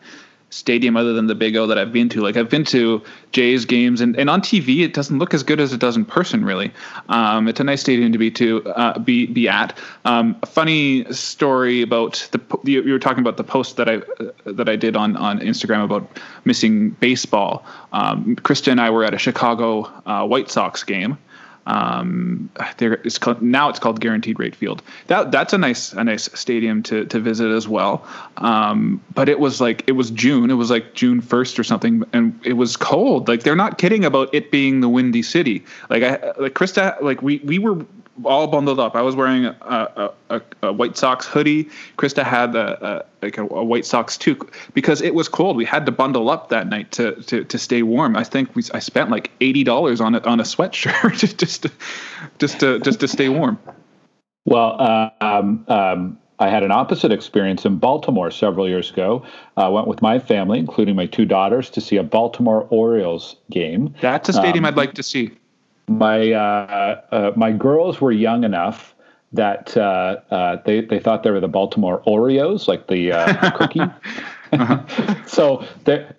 stadium 0.55 0.97
other 0.97 1.13
than 1.13 1.27
the 1.27 1.35
Big 1.35 1.57
O 1.57 1.67
that 1.67 1.79
I've 1.79 1.93
been 1.93 2.09
to. 2.11 2.21
Like 2.21 2.37
I've 2.37 2.49
been 2.49 2.65
to 2.67 3.03
Jays 3.33 3.65
games, 3.65 4.01
and, 4.01 4.17
and 4.17 4.31
on 4.31 4.41
TV 4.41 4.85
it 4.85 4.95
doesn't 4.95 5.19
look 5.19 5.35
as 5.35 5.43
good 5.43 5.61
as 5.61 5.73
it 5.73 5.81
does 5.81 5.97
in 5.97 6.05
person. 6.05 6.45
Really, 6.45 6.73
um, 7.09 7.49
it's 7.49 7.61
a 7.61 7.65
nice 7.65 7.81
stadium 7.81 8.13
to 8.13 8.19
be 8.19 8.31
to 8.33 8.65
uh, 8.69 8.99
be 8.99 9.27
be 9.27 9.49
at. 9.49 9.77
Um, 10.05 10.37
a 10.43 10.47
funny 10.47 11.05
story 11.13 11.83
about 11.83 12.29
the 12.33 12.41
you 12.65 12.93
were 12.93 12.99
talking 12.99 13.21
about 13.21 13.37
the 13.37 13.45
post 13.45 13.77
that 13.77 13.89
I 13.89 13.97
uh, 13.97 14.31
that 14.47 14.69
I 14.69 14.77
did 14.77 14.97
on 14.97 15.17
on 15.17 15.41
Instagram 15.41 15.85
about 15.85 16.21
missing 16.45 16.91
baseball. 16.91 17.67
Um, 17.93 18.37
Krista 18.37 18.71
and 18.71 18.81
I 18.81 18.91
were 18.91 19.05
at 19.05 19.15
a 19.15 19.19
Chicago 19.19 19.91
uh, 20.07 20.27
White 20.27 20.51
Sox 20.51 20.85
game. 20.85 21.19
Um, 21.67 22.51
there 22.79 22.95
it's 23.05 23.19
called, 23.19 23.41
now 23.43 23.69
it's 23.69 23.79
called 23.79 24.01
Guaranteed 24.01 24.39
Rate 24.39 24.55
Field. 24.55 24.83
That 25.07 25.33
that's 25.33 25.53
a 25.53 25.59
nice 25.59 25.93
a 25.93 26.05
nice 26.05 26.29
stadium 26.39 26.83
to 26.85 27.07
to 27.07 27.21
visit 27.21 27.51
as 27.51 27.67
well. 27.67 28.07
Um, 28.37 29.03
but 29.15 29.29
it 29.29 29.41
was 29.41 29.61
like 29.61 29.85
it 29.87 29.93
was 29.93 30.11
June. 30.11 30.51
It 30.51 30.55
was 30.55 30.71
like 30.71 30.95
June 30.95 31.21
first 31.21 31.59
or 31.59 31.65
something, 31.65 32.05
and 32.13 32.39
it 32.45 32.55
was 32.55 32.77
cold. 32.77 33.29
Like 33.29 33.43
they're 33.43 33.57
not 33.57 33.79
kidding 33.79 34.05
about 34.05 34.35
it 34.35 34.51
being 34.51 34.81
the 34.81 34.89
windy 34.89 35.23
city. 35.23 35.65
Like 35.89 36.03
I 36.03 36.33
like 36.39 36.55
Krista. 36.55 37.01
Like 37.01 37.23
we 37.23 37.39
we 37.39 37.59
were 37.59 37.85
all 38.23 38.47
bundled 38.47 38.79
up. 38.79 38.95
I 38.95 39.03
was 39.03 39.17
wearing 39.17 39.47
a, 39.47 40.13
a, 40.31 40.41
a 40.63 40.73
White 40.73 40.97
Sox 40.97 41.27
hoodie. 41.27 41.69
Krista 41.97 42.23
had 42.23 42.55
a, 42.55 42.87
a 42.87 43.05
like 43.23 43.39
a, 43.39 43.45
White 43.45 43.85
Sox 43.85 44.17
too 44.17 44.39
because 44.73 45.01
it 45.01 45.15
was 45.15 45.29
cold. 45.29 45.57
We 45.57 45.65
had 45.65 45.87
to 45.87 45.93
bundle 45.93 46.31
up 46.31 46.49
that 46.51 46.69
night 46.69 46.93
to 46.93 47.15
to, 47.23 47.45
to 47.45 47.59
stay 47.59 47.83
warm. 47.83 48.17
I 48.17 48.25
think 48.25 48.55
we 48.55 48.63
I 48.73 48.79
spent 48.79 49.11
like 49.11 49.31
eighty 49.41 49.65
dollars 49.65 50.01
on 50.01 50.15
it 50.15 50.27
on 50.27 50.41
a 50.41 50.45
sweatshirt 50.45 51.13
just 51.19 51.39
just 51.39 51.63
to, 51.63 51.73
just 52.39 52.61
to 52.61 52.79
just 52.81 53.01
to 53.01 53.09
stay 53.09 53.29
warm. 53.29 53.59
Well, 54.47 54.81
uh, 54.81 55.11
um, 55.23 55.65
um, 55.69 56.19
I 56.39 56.51
had 56.51 56.63
an 56.63 56.71
opposite 56.71 57.13
experience 57.13 57.65
in 57.65 57.79
Baltimore 57.79 58.31
several 58.31 58.69
years 58.69 58.91
ago. 58.91 59.25
I 59.57 59.65
uh, 59.65 59.71
went 59.71 59.87
with 59.87 60.03
my 60.03 60.19
family, 60.19 60.59
including 60.59 60.97
my 60.97 61.07
two 61.07 61.25
daughters, 61.25 61.71
to 61.71 61.81
see 61.81 61.97
a 61.97 62.03
Baltimore 62.03 62.67
Orioles 62.71 63.37
game. 63.51 63.95
That's 64.03 64.29
a 64.29 64.35
stadium 64.35 64.65
um, 64.65 64.69
I'd 64.69 64.77
like 64.77 64.95
to 64.95 65.03
see 65.03 65.31
my 65.89 66.33
uh, 66.33 67.01
uh, 67.11 67.33
my 67.37 67.53
girls 67.53 68.01
were 68.01 68.13
young 68.13 68.45
enough 68.45 68.95
that 69.33 69.77
uh, 69.77 70.17
uh 70.31 70.63
they 70.65 70.81
they 70.81 71.01
thought 71.01 71.23
they 71.23 71.31
were 71.31 71.41
the 71.41 71.49
Baltimore 71.49 72.03
Oreos, 72.07 72.69
like 72.69 72.87
the, 72.87 73.13
uh, 73.13 73.51
cookie. 73.53 73.81
uh-huh. 74.53 75.25
so 75.27 75.65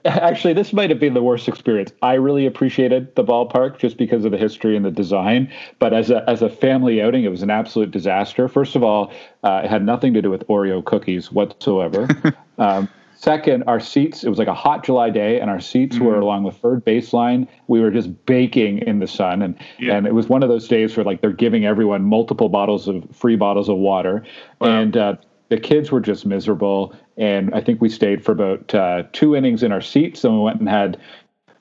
actually, 0.04 0.54
this 0.54 0.73
might 0.73 0.89
have 0.89 0.99
been 0.99 1.13
the 1.13 1.23
worst 1.23 1.47
experience. 1.47 1.91
I 2.01 2.15
really 2.15 2.45
appreciated 2.45 3.15
the 3.15 3.23
ballpark 3.23 3.78
just 3.78 3.97
because 3.97 4.25
of 4.25 4.32
the 4.32 4.38
history 4.38 4.75
and 4.75 4.86
the 4.86 4.91
design, 4.91 5.51
but 5.80 5.93
as 5.93 6.10
a 6.10 6.30
as 6.30 6.41
a 6.41 6.49
family 6.49 7.01
outing, 7.01 7.23
it 7.23 7.30
was 7.30 7.41
an 7.41 7.49
absolute 7.49 7.91
disaster. 7.91 8.47
First 8.47 8.75
of 8.75 8.84
all, 8.84 9.12
it 9.43 9.69
had 9.69 9.86
nothing 9.86 10.13
to 10.13 10.21
do 10.21 10.30
with 10.30 10.45
Oreo 10.47 10.84
cookies 10.84 11.32
whatsoever. 11.32 12.08
um, 12.58 12.89
Second, 13.17 13.63
our 13.67 13.80
seats, 13.80 14.23
it 14.23 14.30
was 14.30 14.38
like 14.38 14.47
a 14.47 14.54
hot 14.54 14.84
July 14.84 15.10
day, 15.10 15.39
and 15.39 15.49
our 15.49 15.60
seats 15.60 15.95
mm-hmm. 15.95 16.06
were 16.06 16.19
along 16.19 16.43
the 16.43 16.51
third 16.51 16.84
baseline. 16.86 17.47
We 17.67 17.80
were 17.80 17.91
just 17.91 18.25
baking 18.25 18.80
in 18.80 18.99
the 18.99 19.08
sun. 19.08 19.41
And, 19.41 19.58
yeah. 19.80 19.95
and 19.95 20.06
it 20.06 20.13
was 20.13 20.28
one 20.28 20.43
of 20.43 20.49
those 20.49 20.67
days 20.67 20.95
where 20.95 21.04
like 21.04 21.21
they're 21.21 21.32
giving 21.32 21.65
everyone 21.65 22.04
multiple 22.04 22.49
bottles 22.49 22.88
of 22.88 23.06
free 23.13 23.36
bottles 23.36 23.69
of 23.69 23.78
water. 23.78 24.23
Wow. 24.60 24.80
And 24.80 24.97
uh, 24.97 25.15
the 25.49 25.60
kids 25.60 25.91
were 25.91 26.01
just 26.01 26.25
miserable. 26.25 26.93
And 27.17 27.54
I 27.56 27.62
think 27.62 27.82
we 27.82 27.89
stayed 27.89 28.23
for 28.23 28.34
about 28.34 28.73
uh, 28.75 29.04
two 29.13 29.36
innings 29.36 29.63
in 29.63 29.71
our 29.71 29.82
seats. 29.82 30.21
Then 30.21 30.34
we 30.34 30.39
went 30.39 30.60
and 30.60 30.67
had 30.67 30.99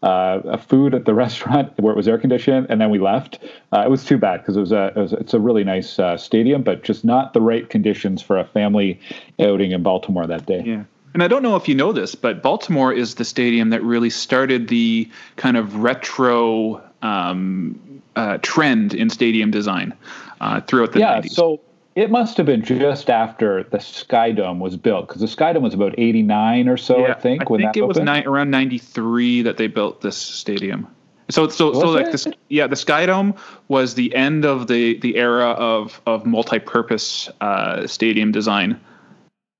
uh, 0.04 0.40
a 0.44 0.58
food 0.58 0.94
at 0.94 1.06
the 1.06 1.14
restaurant 1.24 1.72
where 1.78 1.92
it 1.92 1.96
was 1.96 2.06
air 2.06 2.18
conditioned, 2.18 2.66
and 2.68 2.80
then 2.80 2.90
we 2.90 2.98
left. 2.98 3.38
Uh, 3.72 3.82
it 3.84 3.90
was 3.90 4.04
too 4.04 4.18
bad 4.18 4.40
because 4.40 4.56
it 4.56 4.60
was 4.60 4.72
a 4.72 4.88
it 4.88 4.96
was, 4.96 5.12
it's 5.14 5.34
a 5.34 5.40
really 5.40 5.64
nice 5.64 5.98
uh, 5.98 6.16
stadium, 6.16 6.62
but 6.62 6.84
just 6.84 7.04
not 7.04 7.32
the 7.32 7.40
right 7.40 7.70
conditions 7.70 8.20
for 8.20 8.38
a 8.38 8.44
family 8.44 9.00
outing 9.40 9.72
in 9.72 9.82
Baltimore 9.82 10.26
that 10.26 10.44
day. 10.44 10.62
Yeah. 10.64 10.84
And 11.14 11.22
I 11.22 11.28
don't 11.28 11.42
know 11.42 11.54
if 11.54 11.68
you 11.68 11.76
know 11.76 11.92
this, 11.92 12.16
but 12.16 12.42
Baltimore 12.42 12.92
is 12.92 13.14
the 13.14 13.24
stadium 13.24 13.70
that 13.70 13.82
really 13.82 14.10
started 14.10 14.66
the 14.68 15.08
kind 15.36 15.56
of 15.56 15.76
retro 15.76 16.82
um, 17.02 18.02
uh, 18.16 18.38
trend 18.42 18.94
in 18.94 19.08
stadium 19.10 19.52
design 19.52 19.94
uh, 20.40 20.60
throughout 20.62 20.92
the 20.92 20.98
yeah, 20.98 21.20
90s. 21.20 21.30
So 21.30 21.60
it 21.94 22.10
must 22.10 22.36
have 22.36 22.46
been 22.46 22.64
just 22.64 23.08
after 23.08 23.62
the 23.62 23.78
Sky 23.78 24.32
Dome 24.32 24.58
was 24.58 24.76
built 24.76 25.06
because 25.06 25.20
the 25.20 25.28
Sky 25.28 25.52
Dome 25.52 25.62
was 25.62 25.74
about 25.74 25.94
89 25.96 26.68
or 26.68 26.76
so, 26.76 26.98
yeah, 26.98 27.12
I 27.12 27.20
think. 27.20 27.42
I 27.42 27.44
think 27.44 27.76
it 27.76 27.86
was 27.86 27.98
ni- 27.98 28.24
around 28.24 28.50
93 28.50 29.42
that 29.42 29.56
they 29.56 29.68
built 29.68 30.00
this 30.00 30.16
stadium. 30.16 30.88
So, 31.30 31.48
so, 31.48 31.70
was 31.70 31.78
so 31.78 31.88
like 31.90 32.10
this, 32.10 32.26
yeah, 32.48 32.66
the 32.66 32.76
Sky 32.76 33.06
Dome 33.06 33.34
was 33.68 33.94
the 33.94 34.14
end 34.14 34.44
of 34.44 34.66
the 34.66 34.98
the 34.98 35.16
era 35.16 35.50
of 35.50 36.02
of 36.04 36.26
multi-purpose 36.26 37.30
uh, 37.40 37.86
stadium 37.86 38.30
design. 38.30 38.78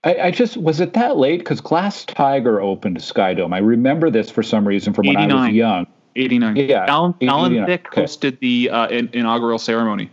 I, 0.04 0.16
I, 0.24 0.30
just 0.30 0.56
was 0.56 0.80
it 0.80 0.92
that 0.92 1.16
late 1.16 1.38
because 1.38 1.60
Glass 1.60 2.04
Tiger 2.04 2.60
opened 2.60 2.98
Skydome. 2.98 3.54
I 3.54 3.58
remember 3.58 4.10
this 4.10 4.30
for 4.30 4.42
some 4.42 4.68
reason 4.68 4.92
from 4.92 5.06
when 5.06 5.16
I 5.16 5.26
was 5.26 5.54
young. 5.54 5.86
89. 6.16 6.56
Yeah. 6.56 6.84
Alan, 6.88 7.14
Alan 7.22 7.66
Thicke 7.66 7.88
okay. 7.88 8.02
hosted 8.02 8.38
the 8.40 8.70
uh, 8.70 8.88
in, 8.88 9.08
inaugural 9.12 9.58
ceremony. 9.58 10.10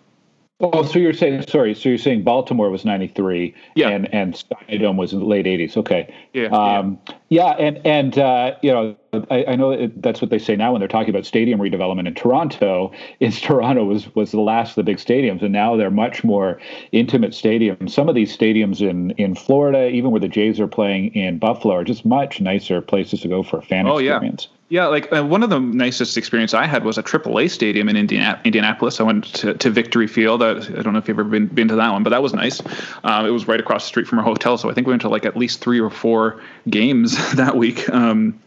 Oh, 0.61 0.83
so 0.83 0.99
you're 0.99 1.13
saying 1.13 1.43
sorry? 1.47 1.73
So 1.73 1.89
you're 1.89 1.97
saying 1.97 2.23
Baltimore 2.23 2.69
was 2.69 2.85
'93, 2.85 3.53
yeah, 3.75 3.89
and 3.89 4.13
and 4.13 4.35
Skydome 4.35 4.95
was 4.95 5.11
in 5.11 5.19
the 5.19 5.25
late 5.25 5.47
'80s. 5.47 5.75
Okay, 5.75 6.13
yeah, 6.33 6.47
um, 6.47 6.99
yeah. 7.29 7.55
yeah, 7.57 7.65
and 7.65 7.81
and 7.83 8.17
uh, 8.19 8.55
you 8.61 8.71
know, 8.71 8.95
I, 9.31 9.45
I 9.49 9.55
know 9.55 9.87
that's 9.97 10.21
what 10.21 10.29
they 10.29 10.37
say 10.37 10.55
now 10.55 10.71
when 10.71 10.79
they're 10.79 10.87
talking 10.87 11.09
about 11.09 11.25
stadium 11.25 11.59
redevelopment 11.59 12.07
in 12.07 12.13
Toronto. 12.13 12.91
Is 13.19 13.41
Toronto 13.41 13.83
was 13.85 14.13
was 14.15 14.31
the 14.31 14.39
last 14.39 14.71
of 14.71 14.75
the 14.75 14.83
big 14.83 14.97
stadiums, 14.97 15.41
and 15.41 15.51
now 15.51 15.75
they're 15.75 15.89
much 15.89 16.23
more 16.23 16.61
intimate 16.91 17.31
stadiums. 17.31 17.89
Some 17.89 18.07
of 18.07 18.13
these 18.13 18.35
stadiums 18.35 18.87
in 18.87 19.11
in 19.11 19.33
Florida, 19.33 19.89
even 19.89 20.11
where 20.11 20.21
the 20.21 20.27
Jays 20.27 20.59
are 20.59 20.67
playing 20.67 21.15
in 21.15 21.39
Buffalo, 21.39 21.75
are 21.75 21.83
just 21.83 22.05
much 22.05 22.39
nicer 22.39 22.81
places 22.81 23.21
to 23.21 23.27
go 23.27 23.41
for 23.41 23.57
a 23.57 23.63
fan 23.63 23.87
oh, 23.87 23.97
experience. 23.97 24.47
Yeah. 24.49 24.57
Yeah, 24.71 24.87
like 24.87 25.11
uh, 25.11 25.21
one 25.25 25.43
of 25.43 25.49
the 25.49 25.59
nicest 25.59 26.15
experience 26.15 26.53
I 26.53 26.65
had 26.65 26.85
was 26.85 26.97
a 26.97 27.03
AAA 27.03 27.51
stadium 27.51 27.89
in 27.89 27.97
Indiana, 27.97 28.39
Indianapolis. 28.45 29.01
I 29.01 29.03
went 29.03 29.25
to, 29.35 29.53
to 29.53 29.69
Victory 29.69 30.07
Field. 30.07 30.41
I, 30.41 30.51
I, 30.51 30.61
don't 30.61 30.93
know 30.93 30.99
if 30.99 31.09
you've 31.09 31.19
ever 31.19 31.27
been, 31.27 31.47
been 31.47 31.67
to 31.67 31.75
that 31.75 31.91
one, 31.91 32.03
but 32.03 32.11
that 32.11 32.23
was 32.23 32.33
nice. 32.33 32.61
Uh, 33.03 33.25
it 33.27 33.31
was 33.31 33.49
right 33.49 33.59
across 33.59 33.83
the 33.83 33.89
street 33.89 34.07
from 34.07 34.19
our 34.19 34.23
hotel, 34.23 34.57
so 34.57 34.71
I 34.71 34.73
think 34.73 34.87
we 34.87 34.91
went 34.91 35.01
to 35.01 35.09
like 35.09 35.25
at 35.25 35.35
least 35.35 35.59
three 35.59 35.81
or 35.81 35.89
four 35.89 36.41
games 36.69 37.17
that 37.35 37.57
week. 37.57 37.89
Um, 37.89 38.39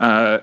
uh, 0.00 0.38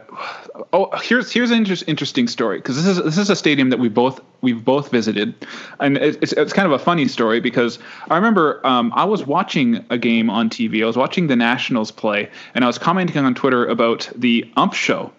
oh, 0.74 0.90
here's 1.02 1.32
here's 1.32 1.52
an 1.52 1.60
inter- 1.60 1.86
interesting 1.88 2.28
story 2.28 2.58
because 2.58 2.76
this 2.76 2.98
is 2.98 3.04
this 3.04 3.18
is 3.18 3.30
a 3.30 3.36
stadium 3.36 3.70
that 3.70 3.80
we 3.80 3.88
both 3.88 4.20
we've 4.42 4.66
both 4.66 4.92
visited, 4.92 5.34
and 5.80 5.98
it's 5.98 6.34
it's 6.34 6.52
kind 6.52 6.66
of 6.66 6.74
a 6.74 6.80
funny 6.80 7.08
story 7.08 7.40
because 7.40 7.80
I 8.10 8.16
remember 8.16 8.66
um, 8.68 8.92
I 8.96 9.06
was 9.06 9.26
watching 9.26 9.86
a 9.90 9.98
game 9.98 10.30
on 10.30 10.50
TV. 10.50 10.84
I 10.84 10.86
was 10.86 10.98
watching 10.98 11.28
the 11.28 11.38
Nationals 11.38 11.90
play, 11.90 12.30
and 12.54 12.66
I 12.66 12.68
was 12.68 12.78
commenting 12.78 13.24
on 13.24 13.34
Twitter 13.34 13.66
about 13.66 14.10
the 14.16 14.50
ump 14.58 14.74
show, 14.74 15.12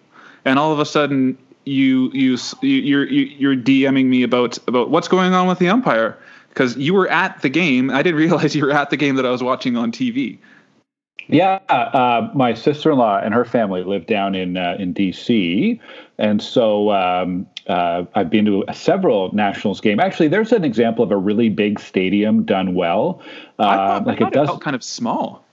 and 0.45 0.59
all 0.59 0.71
of 0.71 0.79
a 0.79 0.85
sudden 0.85 1.37
you 1.65 2.11
you 2.13 2.37
you're 2.61 3.05
you're 3.05 3.55
DMing 3.55 4.05
me 4.05 4.21
about 4.21 4.57
about 4.67 4.91
what's 4.91 5.07
going 5.07 5.33
on 5.33 5.47
with 5.47 5.57
the 5.57 5.69
umpire 5.69 6.17
because 6.49 6.77
you 6.77 6.93
were 6.93 7.07
at 7.09 7.41
the 7.41 7.49
game. 7.49 7.89
I 7.89 8.03
didn't 8.03 8.19
realize 8.19 8.55
you 8.55 8.65
were 8.65 8.71
at 8.71 8.89
the 8.91 8.97
game 8.97 9.15
that 9.15 9.25
I 9.25 9.31
was 9.31 9.41
watching 9.41 9.75
on 9.77 9.91
TV. 9.91 10.37
Yeah, 11.27 11.59
uh, 11.69 12.29
my 12.33 12.53
sister-in-law 12.53 13.19
and 13.23 13.33
her 13.33 13.45
family 13.45 13.83
live 13.83 14.05
down 14.05 14.33
in 14.33 14.57
uh, 14.57 14.77
in 14.79 14.93
D.C., 14.93 15.79
and 16.17 16.41
so 16.41 16.91
um, 16.91 17.45
uh, 17.67 18.05
I've 18.15 18.29
been 18.29 18.45
to 18.45 18.63
several 18.73 19.33
Nationals 19.35 19.81
game. 19.81 19.99
Actually, 19.99 20.29
there's 20.29 20.51
an 20.51 20.63
example 20.63 21.03
of 21.03 21.11
a 21.11 21.17
really 21.17 21.49
big 21.49 21.79
stadium 21.79 22.43
done 22.43 22.73
well. 22.75 23.21
I 23.59 23.75
thought, 23.75 24.07
like 24.07 24.17
I 24.17 24.19
thought 24.19 24.27
it, 24.27 24.33
does, 24.33 24.43
it 24.43 24.47
felt 24.47 24.61
kind 24.61 24.75
of 24.75 24.83
small. 24.83 25.43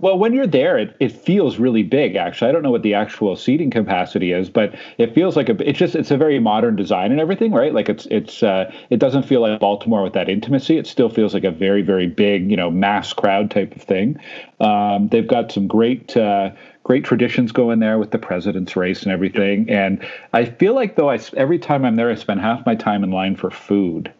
Well, 0.00 0.18
when 0.18 0.32
you're 0.32 0.46
there, 0.46 0.78
it, 0.78 0.96
it 0.98 1.12
feels 1.12 1.58
really 1.58 1.82
big. 1.82 2.16
Actually, 2.16 2.48
I 2.48 2.52
don't 2.52 2.62
know 2.62 2.70
what 2.70 2.82
the 2.82 2.94
actual 2.94 3.36
seating 3.36 3.70
capacity 3.70 4.32
is, 4.32 4.48
but 4.48 4.74
it 4.98 5.14
feels 5.14 5.36
like 5.36 5.48
a. 5.48 5.68
It's 5.68 5.78
just 5.78 5.94
it's 5.94 6.10
a 6.10 6.16
very 6.16 6.38
modern 6.38 6.74
design 6.76 7.12
and 7.12 7.20
everything, 7.20 7.52
right? 7.52 7.74
Like 7.74 7.88
it's 7.88 8.06
it's 8.06 8.42
uh, 8.42 8.72
it 8.88 8.98
doesn't 8.98 9.24
feel 9.24 9.40
like 9.42 9.60
Baltimore 9.60 10.02
with 10.02 10.14
that 10.14 10.28
intimacy. 10.28 10.78
It 10.78 10.86
still 10.86 11.08
feels 11.08 11.34
like 11.34 11.44
a 11.44 11.50
very 11.50 11.82
very 11.82 12.06
big, 12.06 12.50
you 12.50 12.56
know, 12.56 12.70
mass 12.70 13.12
crowd 13.12 13.50
type 13.50 13.76
of 13.76 13.82
thing. 13.82 14.18
Um, 14.60 15.08
they've 15.08 15.26
got 15.28 15.52
some 15.52 15.66
great. 15.66 16.16
Uh, 16.16 16.50
great 16.82 17.04
traditions 17.04 17.52
going 17.52 17.78
there 17.78 17.98
with 17.98 18.10
the 18.10 18.18
president's 18.18 18.74
race 18.74 19.02
and 19.02 19.12
everything. 19.12 19.68
And 19.70 20.04
I 20.32 20.46
feel 20.46 20.74
like 20.74 20.96
though 20.96 21.10
I 21.10 21.20
every 21.36 21.58
time 21.58 21.84
I'm 21.84 21.94
there, 21.96 22.10
I 22.10 22.14
spend 22.14 22.40
half 22.40 22.64
my 22.66 22.74
time 22.74 23.04
in 23.04 23.12
line 23.12 23.36
for 23.36 23.50
food. 23.50 24.10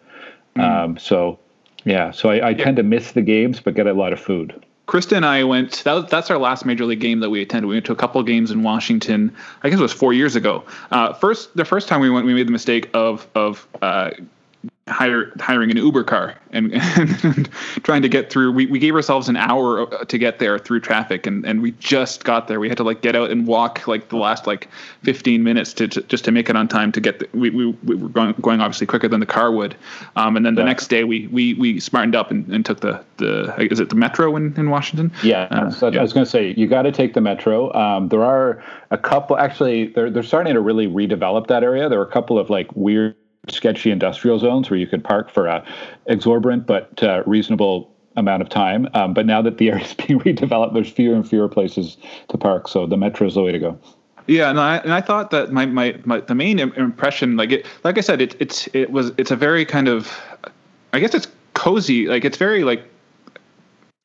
Mm. 0.57 0.63
Um, 0.63 0.99
so 0.99 1.39
Yeah, 1.85 2.11
so 2.11 2.29
I, 2.31 2.37
I 2.37 2.51
yeah. 2.51 2.65
tend 2.65 2.77
to 2.77 2.83
miss 2.83 3.13
the 3.13 3.23
games, 3.23 3.61
but 3.61 3.75
get 3.75 3.87
a 3.87 3.95
lot 3.95 4.13
of 4.13 4.21
food. 4.21 4.55
Krista 4.91 5.17
and 5.17 5.25
I 5.25 5.45
went. 5.45 5.85
That 5.85 6.09
that's 6.09 6.33
our 6.33 6.39
last 6.39 6.67
major 6.67 6.85
league 6.85 6.99
game 6.99 7.21
that 7.21 7.31
we 7.31 7.41
attended. 7.41 7.69
We 7.69 7.77
went 7.77 7.87
to 7.87 7.93
a 7.93 7.97
couple 7.97 8.21
games 8.25 8.51
in 8.51 8.65
Washington. 8.65 9.33
I 9.63 9.71
guess 9.71 9.79
it 9.79 9.83
was 9.83 9.93
four 9.93 10.13
years 10.13 10.35
ago. 10.35 10.65
Uh, 10.91 11.13
first, 11.13 11.57
the 11.57 11.65
first 11.65 11.87
time 11.87 12.01
we 12.01 12.11
went, 12.11 12.27
we 12.27 12.35
made 12.35 12.49
the 12.49 12.53
mistake 12.53 12.91
of 12.93 13.29
of 13.37 13.69
uh, 13.83 14.11
hire, 14.91 15.33
hiring 15.39 15.71
an 15.71 15.77
Uber 15.77 16.05
car 16.05 16.35
and, 16.53 16.73
and, 17.25 17.49
trying 17.83 18.03
to 18.03 18.09
get 18.09 18.31
through. 18.31 18.53
We, 18.53 18.67
we 18.67 18.79
gave 18.79 18.95
ourselves 18.95 19.29
an 19.29 19.37
hour 19.37 19.87
to 20.05 20.19
get 20.19 20.39
there 20.39 20.59
through 20.59 20.81
traffic, 20.81 21.27
and, 21.27 21.45
and 21.47 21.63
we 21.63 21.73
just 21.73 22.25
got 22.25 22.49
there. 22.49 22.61
We 22.61 22.69
had 22.69 22.77
to 22.79 22.85
like 22.85 23.03
get 23.03 23.17
out 23.17 23.31
and 23.31 23.47
walk 23.47 23.87
like 23.87 24.09
the 24.09 24.17
last 24.17 24.47
like 24.47 24.69
15 25.03 25.43
minutes 25.43 25.73
to, 25.75 25.89
to 25.89 26.03
just 26.03 26.25
to 26.25 26.33
make 26.33 26.51
it 26.51 26.57
on 26.57 26.69
time 26.69 26.93
to 26.93 27.01
get. 27.01 27.21
The, 27.21 27.29
we, 27.33 27.51
we, 27.51 27.67
we 27.85 27.95
were 27.95 28.09
going, 28.09 28.35
going 28.41 28.61
obviously 28.61 28.87
quicker 28.87 29.09
than 29.09 29.21
the 29.21 29.27
car 29.27 29.53
would, 29.53 29.77
um, 30.17 30.37
and 30.37 30.45
then 30.45 30.55
the 30.55 30.63
yeah. 30.63 30.67
next 30.67 30.89
day 30.89 31.05
we 31.05 31.27
we 31.29 31.55
we 31.55 31.81
smartened 31.81 32.17
up 32.17 32.31
and, 32.31 32.49
and 32.53 32.65
took 32.65 32.81
the 32.81 33.03
the 33.19 33.55
is 33.71 33.81
it 33.81 33.89
the 33.89 33.95
metro 33.95 34.37
in, 34.37 34.55
in 34.57 34.71
Washington? 34.71 35.13
Yeah, 35.23 35.43
uh, 35.51 35.71
so 35.71 35.89
yeah. 35.89 36.01
I 36.01 36.03
was 36.03 36.13
going 36.13 36.25
to 36.25 36.31
say 36.31 36.55
you 36.57 36.67
got 36.67 36.83
to 36.83 36.93
take 36.93 37.15
the 37.15 37.21
metro. 37.21 37.73
Um, 37.75 38.09
there 38.09 38.25
are 38.25 38.63
a 38.91 38.99
couple 38.99 39.37
actually 39.37 39.89
they're 39.89 40.11
they're 40.11 40.23
starting 40.23 40.55
to 40.55 40.61
really 40.61 40.87
redevelop 40.87 41.47
that 41.49 41.63
area. 41.63 41.89
There 41.89 42.01
are 42.01 42.05
a 42.05 42.11
couple 42.11 42.39
of 42.39 42.51
like 42.51 42.75
weird 42.75 43.15
sketchy 43.49 43.91
industrial 43.91 44.39
zones 44.39 44.71
where 44.71 44.79
you 44.79 44.87
could 44.87 45.03
park 45.03 45.31
for 45.31 45.47
a 45.47 45.65
exorbitant 46.07 46.67
but 46.67 47.03
uh, 47.03 47.23
reasonable 47.27 47.91
amount 48.17 48.43
of 48.43 48.49
time. 48.49 48.89
Um, 48.95 49.15
but 49.15 49.27
now 49.27 49.43
that 49.43 49.59
the 49.59 49.71
area 49.71 49.85
is 49.85 49.95
being 49.95 50.21
redeveloped, 50.21 50.75
there's 50.75 50.91
fewer 50.91 51.15
and 51.15 51.29
fewer 51.29 51.49
places 51.49 51.97
to 52.29 52.39
park. 52.39 52.69
So 52.69 52.87
the 52.87 52.97
metro 52.97 53.27
is 53.27 53.35
the 53.35 53.43
way 53.43 53.53
to 53.53 53.59
go. 53.59 53.79
Yeah, 54.27 54.51
and 54.51 54.61
I 54.61 54.77
and 54.77 54.93
I 54.93 55.01
thought 55.01 55.31
that 55.33 55.51
my, 55.51 55.67
my, 55.67 55.99
my 56.05 56.21
the 56.21 56.35
main 56.35 56.59
impression, 56.61 57.37
like 57.37 57.51
it, 57.51 57.67
like 57.83 57.99
I 57.99 58.01
said, 58.01 58.21
it 58.21 58.37
it's 58.39 58.69
it 58.75 58.93
was 58.93 59.13
it's 59.17 59.31
a 59.31 59.37
very 59.37 59.65
kind 59.65 59.89
of, 59.89 60.17
I 60.93 61.01
guess 61.01 61.15
it's 61.15 61.27
cozy, 61.55 62.07
like 62.07 62.25
it's 62.25 62.37
very 62.37 62.63
like 62.63 62.85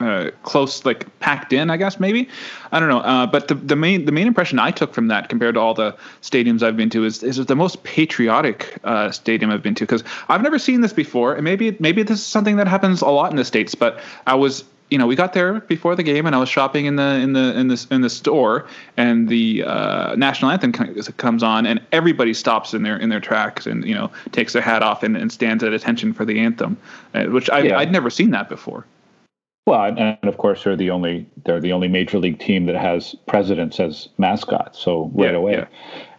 uh, 0.06 0.32
close, 0.43 0.86
like 0.86 1.08
packed 1.20 1.51
in, 1.51 1.70
I 1.70 1.78
guess 1.78 1.99
maybe. 1.99 2.30
I 2.72 2.80
don't 2.80 2.89
know. 2.89 2.99
Uh, 2.99 3.26
but 3.26 3.47
the, 3.47 3.56
the 3.56 3.76
main 3.76 4.06
the 4.06 4.12
main 4.12 4.28
impression 4.28 4.60
I 4.60 4.72
took 4.72 4.93
from 4.93 5.08
that, 5.08 5.30
compared 5.30 5.56
to 5.56 5.62
all 5.62 5.74
the 5.74 5.95
stadiums 6.22 6.62
I've 6.62 6.78
been 6.78 6.89
to, 6.91 7.03
is 7.06 7.24
is 7.24 7.43
the 7.45 7.56
most 7.56 7.84
patriotic 7.84 8.78
uh, 8.84 9.12
stadium 9.12 9.51
I've 9.51 9.64
been 9.64 9.76
to 9.76 9.86
because 9.86 10.03
I've 10.30 10.43
never 10.43 10.60
seen 10.60 10.82
this 10.82 10.93
before, 10.93 11.34
and 11.34 11.43
maybe 11.43 11.76
maybe 11.80 12.03
this 12.03 12.20
is 12.20 12.26
something 12.26 12.58
that 12.58 12.68
happens 12.68 13.01
a 13.01 13.08
lot 13.08 13.32
in 13.32 13.38
the 13.38 13.45
states. 13.45 13.76
But 13.76 13.99
I 14.28 14.36
was. 14.36 14.64
You 14.91 14.99
know, 14.99 15.08
we 15.08 15.16
got 15.16 15.34
there 15.34 15.62
before 15.62 15.95
the 15.95 16.03
game, 16.03 16.28
and 16.28 16.36
I 16.36 16.39
was 16.39 16.47
shopping 16.47 16.86
in 16.86 16.95
the 16.95 17.16
in 17.16 17.34
the 17.34 17.58
in 17.58 17.70
the 17.70 17.88
in 17.89 18.01
the 18.01 18.10
store, 18.10 18.68
and 18.97 19.28
the 19.28 19.64
uh, 19.64 20.16
national 20.16 20.51
anthem 20.51 20.72
comes 20.72 21.41
on, 21.41 21.66
and 21.66 21.82
everybody 21.91 22.36
stops 22.36 22.72
in 22.72 22.84
their 22.84 22.95
in 22.95 23.10
their 23.10 23.20
tracks, 23.20 23.66
and 23.66 23.84
you 23.84 23.95
know 23.95 24.12
takes 24.32 24.53
their 24.53 24.62
hat 24.62 24.84
off 24.84 25.01
and, 25.01 25.18
and 25.18 25.32
stands 25.32 25.64
at 25.64 25.74
attention 25.74 26.14
for 26.14 26.24
the 26.24 26.39
anthem, 26.39 26.78
uh, 27.16 27.24
which 27.24 27.49
I, 27.49 27.62
yeah. 27.62 27.80
I'd 27.80 27.91
never 27.91 28.12
seen 28.12 28.30
that 28.30 28.47
before. 28.47 28.86
Well, 29.66 29.82
and 29.97 30.18
of 30.22 30.38
course 30.38 30.63
they're 30.63 30.76
the 30.76 30.91
only 30.91 31.26
they're 31.43 31.59
the 31.59 31.74
only 31.74 31.88
major 31.88 32.20
league 32.20 32.38
team 32.38 32.68
that 32.68 32.76
has 32.76 33.16
presidents 33.26 33.80
as 33.80 34.09
mascots. 34.20 34.78
So 34.78 35.09
right 35.16 35.32
yeah, 35.32 35.38
away, 35.38 35.53
yeah. 35.53 35.66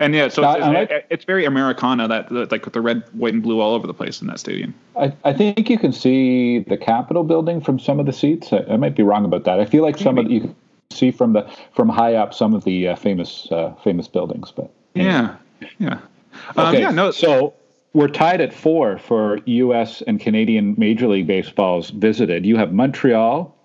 and 0.01 0.15
yeah, 0.17 0.27
so 0.27 0.43
it's, 0.51 0.91
it's, 0.91 1.07
it's, 1.11 1.25
very 1.25 1.45
Americana 1.45 2.09
that, 2.09 2.29
that 2.31 2.51
like 2.51 2.65
with 2.65 2.75
the 2.75 2.81
red, 2.81 3.05
white, 3.13 3.35
and 3.35 3.45
blue 3.45 3.61
all 3.61 3.75
over 3.75 3.87
the 3.87 3.95
place 3.95 4.21
in 4.21 4.27
that 4.27 4.41
stadium. 4.41 4.75
I, 4.97 5.13
I 5.23 5.33
think 5.33 5.71
you 5.71 5.79
can 5.79 5.93
see 5.93 6.59
the 6.61 6.77
Capitol 6.77 7.23
building 7.23 7.61
from 7.61 7.79
some 7.79 8.01
of 8.01 8.07
the 8.07 8.13
seats. 8.13 8.53
I, 8.53 8.65
I 8.69 8.77
might 8.79 8.97
be 8.97 9.05
wrong 9.05 9.25
about 9.25 9.45
that. 9.45 9.61
I 9.61 9.65
feel 9.65 9.85
like 9.85 9.97
some 9.97 10.19
of 10.19 10.25
the, 10.25 10.33
you 10.33 10.41
can 10.41 10.57
see 10.91 11.13
from 11.13 11.35
the 11.35 11.49
from 11.73 11.89
high 11.89 12.15
up 12.15 12.35
some 12.35 12.53
of 12.53 12.65
the 12.65 12.89
uh, 12.89 12.97
famous 12.97 13.47
uh, 13.53 13.73
famous 13.85 14.09
buildings. 14.09 14.51
But 14.51 14.73
anyway. 14.97 15.13
yeah, 15.13 15.37
yeah, 15.79 16.01
um, 16.57 16.67
okay. 16.67 16.81
yeah. 16.81 16.91
No, 16.91 17.13
so 17.13 17.55
we're 17.97 18.09
tied 18.09 18.43
at 18.43 18.53
four 18.53 18.99
for 18.99 19.39
U.S. 19.47 20.03
and 20.03 20.21
Canadian 20.21 20.75
Major 20.77 21.09
League 21.09 21.27
Baseballs 21.27 21.89
visited. 21.89 22.45
You 22.45 22.59
have 22.59 22.71
Montreal, 22.71 23.57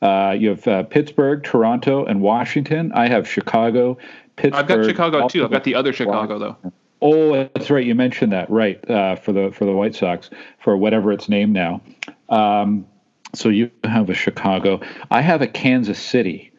uh, 0.00 0.36
you 0.38 0.50
have 0.50 0.68
uh, 0.68 0.84
Pittsburgh, 0.84 1.42
Toronto, 1.42 2.04
and 2.04 2.20
Washington. 2.20 2.92
I 2.92 3.08
have 3.08 3.28
Chicago, 3.28 3.98
Pittsburgh. 4.36 4.60
I've 4.60 4.68
got 4.68 4.84
Chicago 4.84 5.26
too. 5.26 5.44
I've 5.44 5.50
got 5.50 5.64
the 5.64 5.74
other 5.74 5.92
Chicago 5.92 6.38
though. 6.38 6.72
Oh, 7.02 7.48
that's 7.52 7.68
right. 7.68 7.84
You 7.84 7.96
mentioned 7.96 8.32
that, 8.32 8.48
right? 8.48 8.88
Uh, 8.88 9.16
for 9.16 9.32
the 9.32 9.50
for 9.50 9.64
the 9.64 9.72
White 9.72 9.96
Sox, 9.96 10.30
for 10.60 10.76
whatever 10.76 11.10
it's 11.10 11.28
named 11.28 11.52
now. 11.52 11.82
Um, 12.28 12.86
so 13.34 13.48
you 13.48 13.72
have 13.82 14.08
a 14.08 14.14
Chicago. 14.14 14.80
I 15.10 15.20
have 15.20 15.42
a 15.42 15.48
Kansas 15.48 15.98
City. 15.98 16.52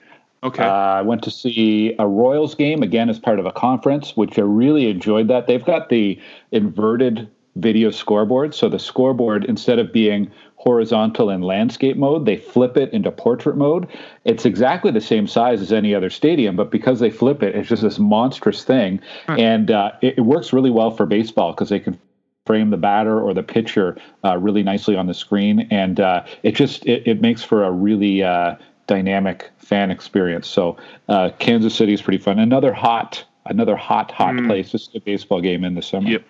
Okay. 0.46 0.64
Uh, 0.64 0.68
I 0.68 1.02
went 1.02 1.24
to 1.24 1.32
see 1.32 1.96
a 1.98 2.08
Royals 2.08 2.54
game 2.54 2.84
again 2.84 3.10
as 3.10 3.18
part 3.18 3.40
of 3.40 3.48
a 3.48 3.52
conference, 3.52 4.16
which 4.16 4.38
I 4.38 4.44
really 4.44 4.90
enjoyed. 4.90 5.28
That 5.28 5.48
they've 5.48 5.66
got 5.66 5.90
the 5.90 6.22
inverted 6.52 7.28
video 7.56 7.90
scoreboard, 7.90 8.54
so 8.54 8.70
the 8.70 8.78
scoreboard 8.78 9.46
instead 9.46 9.80
of 9.80 9.92
being 9.92 10.32
horizontal 10.58 11.32
in 11.32 11.42
landscape 11.42 11.98
mode, 11.98 12.26
they 12.26 12.38
flip 12.38 12.78
it 12.78 12.94
into 12.94 13.12
portrait 13.12 13.58
mode. 13.58 13.88
It's 14.24 14.46
exactly 14.46 14.92
the 14.92 15.02
same 15.02 15.26
size 15.26 15.62
as 15.62 15.72
any 15.72 15.96
other 15.96 16.12
stadium, 16.12 16.56
but 16.56 16.70
because 16.70 17.00
they 17.00 17.10
flip 17.10 17.42
it, 17.42 17.56
it's 17.56 17.70
just 17.70 17.82
this 17.82 17.98
monstrous 17.98 18.64
thing, 18.64 19.00
and 19.28 19.72
uh, 19.72 19.94
it, 20.02 20.20
it 20.20 20.22
works 20.22 20.54
really 20.54 20.72
well 20.72 20.92
for 20.92 21.08
baseball 21.08 21.54
because 21.54 21.70
they 21.70 21.80
can 21.80 21.98
frame 22.46 22.70
the 22.70 22.78
batter 22.78 23.20
or 23.20 23.34
the 23.34 23.42
pitcher 23.42 23.98
uh, 24.24 24.38
really 24.38 24.62
nicely 24.62 24.96
on 24.96 25.08
the 25.08 25.14
screen, 25.16 25.68
and 25.72 26.00
uh, 26.00 26.24
it 26.44 26.54
just 26.54 26.86
it, 26.86 27.08
it, 27.08 27.20
makes 27.20 27.44
for 27.44 27.64
a 27.64 27.72
really 27.72 28.22
uh, 28.22 28.56
dynamic 28.88 29.52
fan 29.58 29.92
experience. 29.92 30.48
So 30.48 30.78
uh, 31.10 31.32
Kansas 31.40 31.76
City 31.76 31.94
is 31.94 32.02
pretty 32.02 32.18
fun. 32.18 32.40
Another 32.40 32.74
hot, 32.74 33.24
another 33.46 33.76
hot, 33.76 34.12
hot 34.12 34.36
mm. 34.36 34.48
place 34.48 34.72
to 34.72 34.80
see 34.80 34.98
a 34.98 35.02
baseball 35.02 35.42
game 35.42 35.64
in 35.64 35.76
the 35.76 35.82
summer. 35.82 36.10
Yep. 36.10 36.24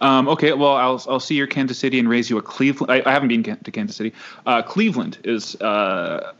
Um, 0.00 0.28
okay, 0.28 0.52
well, 0.52 0.74
I'll 0.74 1.02
I'll 1.08 1.20
see 1.20 1.36
your 1.36 1.46
Kansas 1.46 1.78
City 1.78 1.98
and 1.98 2.08
raise 2.08 2.30
you 2.30 2.38
a 2.38 2.42
Cleveland. 2.42 2.90
I, 2.90 3.08
I 3.08 3.12
haven't 3.12 3.28
been 3.28 3.42
to 3.42 3.70
Kansas 3.70 3.96
City. 3.96 4.12
Uh, 4.46 4.62
Cleveland 4.62 5.18
is. 5.24 5.54
Uh, 5.56 6.32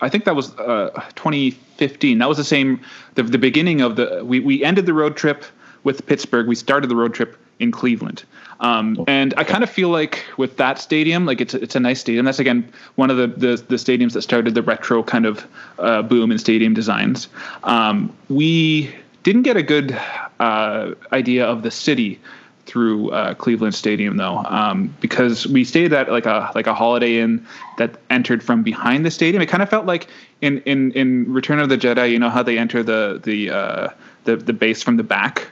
I 0.00 0.08
think 0.08 0.24
that 0.26 0.36
was 0.36 0.54
uh, 0.58 0.90
2015. 1.14 2.18
That 2.18 2.28
was 2.28 2.36
the 2.36 2.44
same. 2.44 2.80
The, 3.14 3.22
the 3.22 3.38
beginning 3.38 3.80
of 3.80 3.96
the. 3.96 4.22
We 4.24 4.40
we 4.40 4.62
ended 4.64 4.86
the 4.86 4.94
road 4.94 5.16
trip 5.16 5.44
with 5.84 6.04
Pittsburgh. 6.06 6.46
We 6.46 6.54
started 6.54 6.90
the 6.90 6.96
road 6.96 7.14
trip 7.14 7.38
in 7.58 7.72
Cleveland. 7.72 8.24
Um, 8.60 9.04
and 9.06 9.34
I 9.36 9.44
kind 9.44 9.62
of 9.62 9.70
feel 9.70 9.88
like 9.88 10.24
with 10.36 10.56
that 10.56 10.78
stadium, 10.78 11.26
like 11.26 11.40
it's 11.40 11.54
it's 11.54 11.76
a 11.76 11.80
nice 11.80 12.00
stadium. 12.00 12.24
That's 12.24 12.38
again 12.38 12.70
one 12.96 13.10
of 13.10 13.16
the 13.16 13.26
the, 13.28 13.56
the 13.68 13.76
stadiums 13.76 14.14
that 14.14 14.22
started 14.22 14.54
the 14.54 14.62
retro 14.62 15.02
kind 15.02 15.26
of 15.26 15.46
uh, 15.78 16.02
boom 16.02 16.32
in 16.32 16.38
stadium 16.38 16.74
designs. 16.74 17.28
Um, 17.62 18.16
we 18.28 18.92
didn't 19.22 19.42
get 19.42 19.56
a 19.56 19.62
good 19.62 19.98
uh, 20.40 20.94
idea 21.12 21.46
of 21.46 21.62
the 21.62 21.70
city 21.70 22.20
through 22.66 23.10
uh, 23.10 23.32
Cleveland 23.34 23.74
Stadium 23.74 24.18
though, 24.18 24.44
um, 24.44 24.94
because 25.00 25.46
we 25.46 25.64
stayed 25.64 25.92
at 25.92 26.10
like 26.10 26.26
a 26.26 26.50
like 26.54 26.66
a 26.66 26.74
Holiday 26.74 27.18
Inn 27.18 27.46
that 27.78 27.98
entered 28.10 28.42
from 28.42 28.62
behind 28.62 29.06
the 29.06 29.10
stadium. 29.10 29.42
It 29.42 29.46
kind 29.46 29.62
of 29.62 29.70
felt 29.70 29.86
like 29.86 30.08
in 30.40 30.58
in 30.62 30.92
in 30.92 31.32
Return 31.32 31.60
of 31.60 31.68
the 31.68 31.78
Jedi, 31.78 32.10
you 32.10 32.18
know 32.18 32.28
how 32.28 32.42
they 32.42 32.58
enter 32.58 32.82
the 32.82 33.20
the 33.22 33.50
uh, 33.50 33.88
the 34.24 34.36
the 34.36 34.52
base 34.52 34.82
from 34.82 34.96
the 34.96 35.02
back 35.02 35.48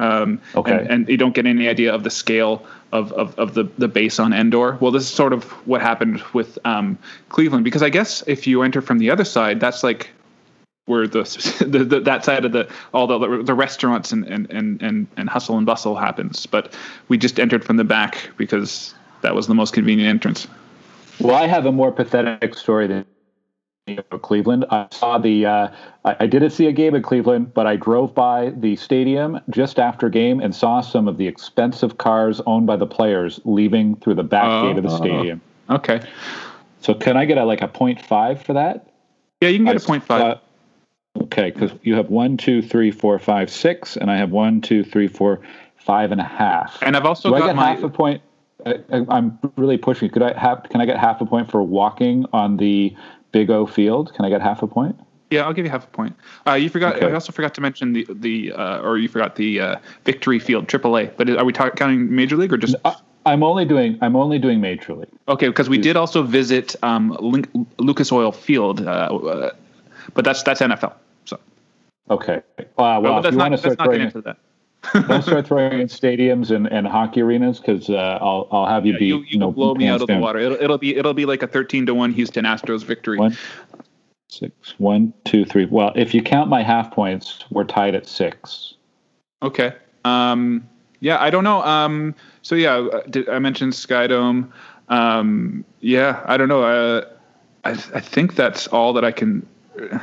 um, 0.00 0.40
okay. 0.56 0.72
And, 0.72 0.90
and, 0.90 1.08
you 1.08 1.16
don't 1.16 1.34
get 1.34 1.46
any 1.46 1.68
idea 1.68 1.94
of 1.94 2.02
the 2.02 2.10
scale 2.10 2.66
of, 2.92 3.12
of, 3.12 3.38
of, 3.38 3.54
the, 3.54 3.64
the 3.78 3.86
base 3.86 4.18
on 4.18 4.32
Endor. 4.32 4.76
Well, 4.80 4.90
this 4.90 5.04
is 5.04 5.08
sort 5.08 5.32
of 5.32 5.44
what 5.66 5.80
happened 5.80 6.20
with 6.32 6.58
um, 6.64 6.98
Cleveland, 7.28 7.64
because 7.64 7.82
I 7.82 7.90
guess 7.90 8.22
if 8.26 8.46
you 8.46 8.62
enter 8.62 8.80
from 8.80 8.98
the 8.98 9.10
other 9.10 9.24
side, 9.24 9.60
that's 9.60 9.84
like 9.84 10.10
where 10.86 11.06
the, 11.06 11.22
the, 11.66 11.84
the, 11.84 12.00
that 12.00 12.24
side 12.24 12.44
of 12.44 12.52
the 12.52 12.68
all 12.92 13.06
the 13.06 13.42
the 13.42 13.54
restaurants 13.54 14.12
and, 14.12 14.24
and, 14.26 14.50
and, 14.50 14.82
and, 14.82 15.06
and 15.16 15.28
hustle 15.28 15.56
and 15.56 15.66
bustle 15.66 15.96
happens. 15.96 16.44
But 16.46 16.74
we 17.08 17.16
just 17.16 17.38
entered 17.38 17.64
from 17.64 17.76
the 17.76 17.84
back 17.84 18.30
because 18.36 18.94
that 19.22 19.34
was 19.34 19.46
the 19.46 19.54
most 19.54 19.72
convenient 19.72 20.08
entrance. 20.08 20.48
Well, 21.20 21.36
I 21.36 21.46
have 21.46 21.66
a 21.66 21.72
more 21.72 21.92
pathetic 21.92 22.56
story 22.56 22.88
than 22.88 23.06
Cleveland. 24.22 24.64
I 24.70 24.86
saw 24.90 25.18
the. 25.18 25.44
Uh, 25.44 25.68
I, 26.04 26.16
I, 26.20 26.26
didn't 26.26 26.50
see 26.50 26.66
a 26.66 26.72
game 26.72 26.94
in 26.94 27.02
Cleveland, 27.02 27.52
but 27.52 27.66
I 27.66 27.76
drove 27.76 28.14
by 28.14 28.50
the 28.56 28.76
stadium 28.76 29.40
just 29.50 29.78
after 29.78 30.08
game 30.08 30.40
and 30.40 30.54
saw 30.54 30.80
some 30.80 31.06
of 31.06 31.18
the 31.18 31.28
expensive 31.28 31.98
cars 31.98 32.40
owned 32.46 32.66
by 32.66 32.76
the 32.76 32.86
players 32.86 33.40
leaving 33.44 33.96
through 33.96 34.14
the 34.14 34.22
back 34.22 34.46
uh, 34.46 34.62
gate 34.62 34.78
of 34.78 34.84
the 34.84 34.88
uh, 34.88 34.96
stadium. 34.96 35.40
Okay. 35.68 36.00
So 36.80 36.94
can 36.94 37.18
I 37.18 37.26
get 37.26 37.36
a 37.36 37.44
like 37.44 37.60
a 37.60 37.68
point 37.68 38.00
five 38.00 38.42
for 38.42 38.54
that? 38.54 38.90
Yeah, 39.42 39.50
you 39.50 39.58
can 39.58 39.66
get 39.66 39.74
I, 39.74 39.84
a 39.84 39.86
point 39.86 40.04
five. 40.04 40.22
Uh, 40.22 41.22
okay, 41.24 41.50
because 41.50 41.72
you 41.82 41.94
have 41.94 42.08
one, 42.08 42.38
two, 42.38 42.62
three, 42.62 42.90
four, 42.90 43.18
five, 43.18 43.50
six, 43.50 43.98
and 43.98 44.10
I 44.10 44.16
have 44.16 44.30
one, 44.30 44.62
two, 44.62 44.82
three, 44.82 45.08
four, 45.08 45.40
five 45.76 46.10
and 46.10 46.22
a 46.22 46.24
half. 46.24 46.78
And 46.80 46.96
I've 46.96 47.04
also 47.04 47.28
Do 47.28 47.34
got 47.34 47.42
I 47.42 47.46
get 47.48 47.56
my, 47.56 47.66
half 47.74 47.82
a 47.82 47.90
point. 47.90 48.22
I, 48.64 48.78
am 48.90 49.38
really 49.56 49.76
pushing. 49.76 50.08
Could 50.08 50.22
I 50.22 50.38
have? 50.38 50.62
Can 50.70 50.80
I 50.80 50.86
get 50.86 50.98
half 50.98 51.20
a 51.20 51.26
point 51.26 51.50
for 51.50 51.62
walking 51.62 52.24
on 52.32 52.56
the 52.56 52.96
Big 53.34 53.50
O 53.50 53.66
Field. 53.66 54.14
Can 54.14 54.24
I 54.24 54.30
get 54.30 54.40
half 54.40 54.62
a 54.62 54.66
point? 54.68 54.96
Yeah, 55.28 55.44
I'll 55.44 55.52
give 55.52 55.64
you 55.64 55.70
half 55.70 55.84
a 55.84 55.88
point. 55.88 56.14
Uh, 56.46 56.52
you 56.52 56.70
forgot. 56.70 56.94
Okay. 56.94 57.08
I 57.08 57.12
also 57.12 57.32
forgot 57.32 57.52
to 57.54 57.60
mention 57.60 57.92
the 57.92 58.06
the 58.08 58.52
uh, 58.52 58.80
or 58.80 58.96
you 58.96 59.08
forgot 59.08 59.34
the 59.34 59.58
uh, 59.58 59.76
Victory 60.04 60.38
Field 60.38 60.68
AAA. 60.68 61.16
But 61.16 61.28
are 61.28 61.44
we 61.44 61.52
counting 61.52 62.14
Major 62.14 62.36
League 62.36 62.52
or 62.52 62.56
just? 62.56 62.76
I'm 63.26 63.42
only 63.42 63.64
doing 63.64 63.98
I'm 64.00 64.14
only 64.14 64.38
doing 64.38 64.60
Major 64.60 64.94
League. 64.94 65.08
Okay, 65.26 65.48
because 65.48 65.68
we 65.68 65.78
did 65.78 65.96
also 65.96 66.22
visit 66.22 66.76
um, 66.84 67.16
Link, 67.18 67.48
Lucas 67.78 68.12
Oil 68.12 68.30
Field, 68.30 68.86
uh, 68.86 68.90
uh, 68.90 69.50
but 70.14 70.24
that's 70.24 70.44
that's 70.44 70.60
NFL. 70.60 70.92
So. 71.24 71.40
Okay. 72.10 72.40
Uh, 72.58 72.62
well, 72.76 73.02
well 73.02 73.22
that's, 73.22 73.34
not, 73.34 73.50
that's 73.50 73.78
not 73.78 73.90
getting 73.90 74.06
into 74.06 74.20
that. 74.20 74.36
Don't 74.92 75.22
start 75.22 75.46
throwing 75.48 75.80
in 75.80 75.88
stadiums 75.88 76.50
and, 76.50 76.70
and 76.70 76.86
hockey 76.86 77.22
arenas 77.22 77.58
because 77.58 77.88
uh, 77.90 78.18
I'll 78.20 78.48
I'll 78.50 78.66
have 78.66 78.86
you 78.86 78.92
Yeah, 78.92 78.98
be 78.98 79.06
you, 79.06 79.24
you 79.28 79.38
know, 79.38 79.50
blow 79.52 79.74
me 79.74 79.86
out 79.88 80.00
of 80.00 80.08
the 80.08 80.18
water. 80.18 80.38
It'll, 80.38 80.58
it'll 80.60 80.78
be 80.78 80.96
it'll 80.96 81.14
be 81.14 81.26
like 81.26 81.42
a 81.42 81.46
thirteen 81.46 81.86
to 81.86 81.94
one 81.94 82.12
Houston 82.12 82.44
Astros 82.44 82.84
victory. 82.84 83.18
One, 83.18 83.36
six, 84.28 84.74
one, 84.78 85.12
two, 85.24 85.44
three. 85.44 85.66
Well, 85.66 85.92
if 85.96 86.14
you 86.14 86.22
count 86.22 86.48
my 86.48 86.62
half 86.62 86.90
points, 86.90 87.44
we're 87.50 87.64
tied 87.64 87.94
at 87.94 88.06
six. 88.06 88.74
Okay. 89.42 89.72
Um, 90.04 90.68
yeah, 91.00 91.20
I 91.20 91.30
don't 91.30 91.44
know. 91.44 91.62
Um, 91.62 92.14
so 92.42 92.54
yeah, 92.54 92.76
uh, 92.76 93.02
did, 93.08 93.28
I 93.28 93.38
mentioned 93.38 93.72
Skydome. 93.72 94.50
Um, 94.88 95.64
yeah, 95.80 96.22
I 96.26 96.36
don't 96.36 96.48
know. 96.48 96.62
Uh, 96.62 97.04
I 97.64 97.70
I 97.70 98.00
think 98.00 98.34
that's 98.34 98.66
all 98.68 98.92
that 98.94 99.04
I 99.04 99.12
can 99.12 99.46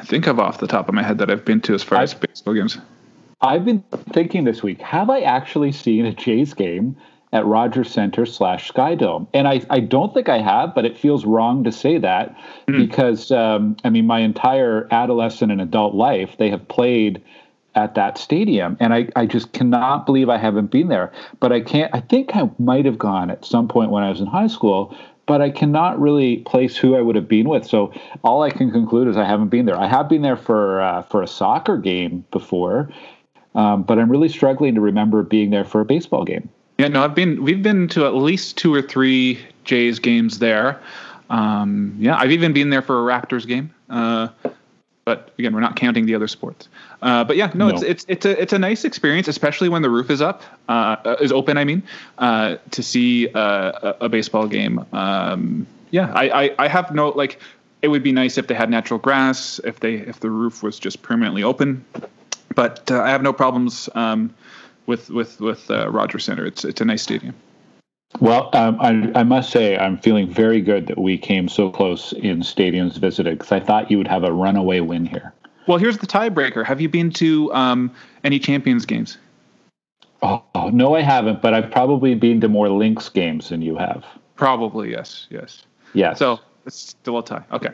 think 0.05 0.27
of 0.27 0.39
off 0.39 0.59
the 0.59 0.67
top 0.67 0.89
of 0.89 0.93
my 0.95 1.03
head 1.03 1.17
that 1.19 1.31
I've 1.31 1.45
been 1.45 1.61
to 1.61 1.73
as 1.73 1.83
far 1.83 1.99
I- 1.99 2.03
as 2.03 2.13
baseball 2.13 2.53
games. 2.53 2.77
I've 3.41 3.65
been 3.65 3.83
thinking 4.13 4.43
this 4.43 4.61
week, 4.61 4.81
have 4.81 5.09
I 5.09 5.21
actually 5.21 5.71
seen 5.71 6.05
a 6.05 6.13
Jays 6.13 6.53
game 6.53 6.95
at 7.33 7.45
Rogers 7.45 7.89
Center 7.89 8.25
slash 8.25 8.71
Skydome? 8.71 9.27
And 9.33 9.47
I, 9.47 9.61
I 9.69 9.79
don't 9.79 10.13
think 10.13 10.29
I 10.29 10.39
have, 10.39 10.75
but 10.75 10.85
it 10.85 10.97
feels 10.97 11.25
wrong 11.25 11.63
to 11.63 11.71
say 11.71 11.97
that 11.97 12.37
because, 12.67 13.31
um, 13.31 13.77
I 13.83 13.89
mean, 13.89 14.05
my 14.05 14.19
entire 14.19 14.87
adolescent 14.91 15.51
and 15.51 15.59
adult 15.59 15.95
life, 15.95 16.37
they 16.37 16.49
have 16.49 16.67
played 16.67 17.21
at 17.73 17.95
that 17.95 18.17
stadium. 18.17 18.77
And 18.79 18.93
I, 18.93 19.07
I 19.15 19.25
just 19.25 19.53
cannot 19.53 20.05
believe 20.05 20.29
I 20.29 20.37
haven't 20.37 20.71
been 20.71 20.89
there. 20.89 21.11
But 21.39 21.51
I 21.51 21.61
can't, 21.61 21.93
I 21.95 22.01
think 22.01 22.35
I 22.35 22.49
might 22.59 22.85
have 22.85 22.97
gone 22.97 23.31
at 23.31 23.45
some 23.45 23.67
point 23.67 23.91
when 23.91 24.03
I 24.03 24.09
was 24.09 24.19
in 24.19 24.27
high 24.27 24.47
school. 24.47 24.95
But 25.25 25.41
I 25.41 25.49
cannot 25.49 25.99
really 25.99 26.37
place 26.39 26.75
who 26.75 26.95
I 26.95 27.01
would 27.01 27.15
have 27.15 27.27
been 27.27 27.47
with, 27.47 27.65
so 27.65 27.93
all 28.23 28.41
I 28.41 28.49
can 28.49 28.69
conclude 28.69 29.07
is 29.07 29.15
I 29.15 29.23
haven't 29.23 29.47
been 29.47 29.65
there. 29.65 29.77
I 29.77 29.87
have 29.87 30.09
been 30.09 30.23
there 30.23 30.35
for 30.35 30.81
uh, 30.81 31.03
for 31.03 31.21
a 31.21 31.27
soccer 31.27 31.77
game 31.77 32.25
before, 32.31 32.89
um, 33.55 33.83
but 33.83 33.99
I'm 33.99 34.09
really 34.09 34.29
struggling 34.29 34.75
to 34.75 34.81
remember 34.81 35.23
being 35.23 35.49
there 35.49 35.65
for 35.65 35.81
a 35.81 35.85
baseball 35.85 36.23
game. 36.25 36.49
Yeah, 36.77 36.87
no, 36.87 37.03
I've 37.03 37.15
been 37.15 37.43
we've 37.43 37.61
been 37.61 37.87
to 37.89 38.05
at 38.05 38.15
least 38.15 38.57
two 38.57 38.73
or 38.73 38.81
three 38.81 39.39
Jays 39.65 39.99
games 39.99 40.39
there. 40.39 40.81
Um, 41.29 41.95
yeah, 41.99 42.17
I've 42.17 42.31
even 42.31 42.53
been 42.53 42.69
there 42.69 42.81
for 42.81 42.99
a 42.99 43.13
Raptors 43.13 43.47
game. 43.47 43.73
Uh, 43.89 44.29
but 45.05 45.33
again, 45.39 45.53
we're 45.53 45.61
not 45.61 45.75
counting 45.75 46.05
the 46.05 46.15
other 46.15 46.27
sports. 46.27 46.69
Uh, 47.01 47.23
but 47.23 47.35
yeah, 47.35 47.51
no, 47.53 47.69
No. 47.69 47.75
it's 47.75 47.83
it's 47.83 48.05
it's 48.07 48.25
a 48.25 48.41
it's 48.41 48.53
a 48.53 48.59
nice 48.59 48.85
experience, 48.85 49.27
especially 49.27 49.69
when 49.69 49.81
the 49.81 49.89
roof 49.89 50.09
is 50.09 50.21
up, 50.21 50.43
uh, 50.69 50.95
uh, 51.05 51.15
is 51.19 51.31
open. 51.31 51.57
I 51.57 51.63
mean, 51.63 51.83
uh, 52.17 52.57
to 52.71 52.83
see 52.83 53.27
uh, 53.29 53.93
a, 53.99 54.05
a 54.05 54.09
baseball 54.09 54.47
game. 54.47 54.85
Um, 54.93 55.65
yeah, 55.89 56.11
I, 56.13 56.43
I 56.45 56.55
I 56.59 56.67
have 56.67 56.93
no 56.93 57.09
like. 57.09 57.39
It 57.81 57.87
would 57.87 58.03
be 58.03 58.11
nice 58.11 58.37
if 58.37 58.45
they 58.45 58.53
had 58.53 58.69
natural 58.69 58.99
grass, 58.99 59.59
if 59.63 59.79
they 59.79 59.95
if 59.95 60.19
the 60.19 60.29
roof 60.29 60.61
was 60.61 60.77
just 60.77 61.01
permanently 61.01 61.41
open. 61.43 61.83
But 62.55 62.91
uh, 62.91 63.01
I 63.01 63.09
have 63.09 63.21
no 63.21 63.33
problems 63.33 63.89
um, 63.95 64.33
with 64.85 65.09
with 65.09 65.39
with 65.39 65.69
uh, 65.69 65.89
Rogers 65.89 66.23
Center. 66.23 66.45
It's 66.45 66.65
it's 66.65 66.81
a 66.81 66.85
nice 66.85 67.01
stadium. 67.01 67.35
Well, 68.19 68.49
um, 68.53 68.77
I, 68.81 69.19
I 69.19 69.23
must 69.23 69.51
say 69.51 69.77
I'm 69.77 69.97
feeling 69.97 70.27
very 70.27 70.59
good 70.61 70.87
that 70.87 70.97
we 70.97 71.17
came 71.17 71.47
so 71.47 71.69
close 71.69 72.11
in 72.11 72.41
stadiums 72.41 72.97
visited 72.97 73.37
because 73.37 73.53
I 73.53 73.61
thought 73.61 73.89
you 73.89 73.97
would 73.97 74.07
have 74.07 74.25
a 74.25 74.33
runaway 74.33 74.81
win 74.81 75.05
here. 75.05 75.33
Well, 75.67 75.77
here's 75.77 75.97
the 75.97 76.07
tiebreaker. 76.07 76.65
Have 76.65 76.81
you 76.81 76.89
been 76.89 77.11
to 77.11 77.53
um, 77.53 77.91
any 78.23 78.37
Champions 78.37 78.85
games? 78.85 79.17
Oh, 80.21 80.43
oh, 80.53 80.69
no, 80.69 80.95
I 80.95 81.01
haven't, 81.01 81.41
but 81.41 81.53
I've 81.53 81.71
probably 81.71 82.13
been 82.13 82.41
to 82.41 82.49
more 82.49 82.69
Lynx 82.69 83.09
games 83.09 83.49
than 83.49 83.61
you 83.61 83.77
have. 83.77 84.03
Probably 84.35 84.91
yes, 84.91 85.27
yes. 85.29 85.65
Yes. 85.93 86.19
So 86.19 86.39
it's 86.65 86.77
still 86.77 87.17
a 87.17 87.23
tie. 87.23 87.43
Okay. 87.51 87.71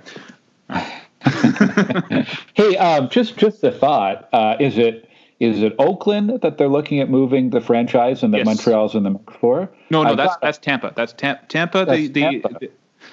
Hey, 2.53 2.75
um, 2.77 3.09
just 3.09 3.37
just 3.37 3.63
a 3.63 3.71
thought. 3.71 4.27
Uh, 4.33 4.55
is 4.59 4.77
it 4.77 5.09
is 5.39 5.61
it 5.61 5.75
Oakland 5.79 6.41
that 6.41 6.57
they're 6.57 6.67
looking 6.67 6.99
at 6.99 7.09
moving 7.09 7.51
the 7.51 7.61
franchise 7.61 8.23
and 8.23 8.33
that 8.33 8.39
Yes. 8.39 8.45
Montreal's 8.45 8.95
in 8.95 9.03
the 9.03 9.11
mix 9.11 9.35
for? 9.35 9.69
No, 9.89 10.03
no, 10.03 10.09
I 10.11 10.15
that's 10.15 10.31
thought- 10.33 10.41
that's 10.41 10.57
Tampa. 10.57 10.93
That's 10.95 11.13
Tam- 11.13 11.37
Tampa. 11.47 11.85
They 11.85 12.07
That's 12.07 12.13
they 12.13 12.21
Tampa. 12.41 12.59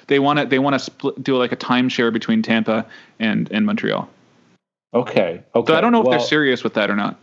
they 0.07 0.19
want 0.19 0.39
to 0.39 0.45
they 0.45 0.59
want 0.59 0.73
to 0.73 0.79
split 0.79 1.21
do 1.23 1.37
like 1.37 1.51
a 1.51 1.57
timeshare 1.57 2.11
between 2.11 2.41
Tampa 2.41 2.85
and 3.19 3.49
and 3.51 3.65
Montreal. 3.65 4.09
okay. 4.93 5.43
Okay. 5.55 5.71
So 5.73 5.77
I 5.77 5.81
don't 5.81 5.91
know 5.91 5.99
if 6.01 6.07
Well, 6.07 6.17
they're 6.17 6.27
serious 6.27 6.63
with 6.63 6.73
that 6.75 6.89
or 6.89 6.95
not. 6.95 7.19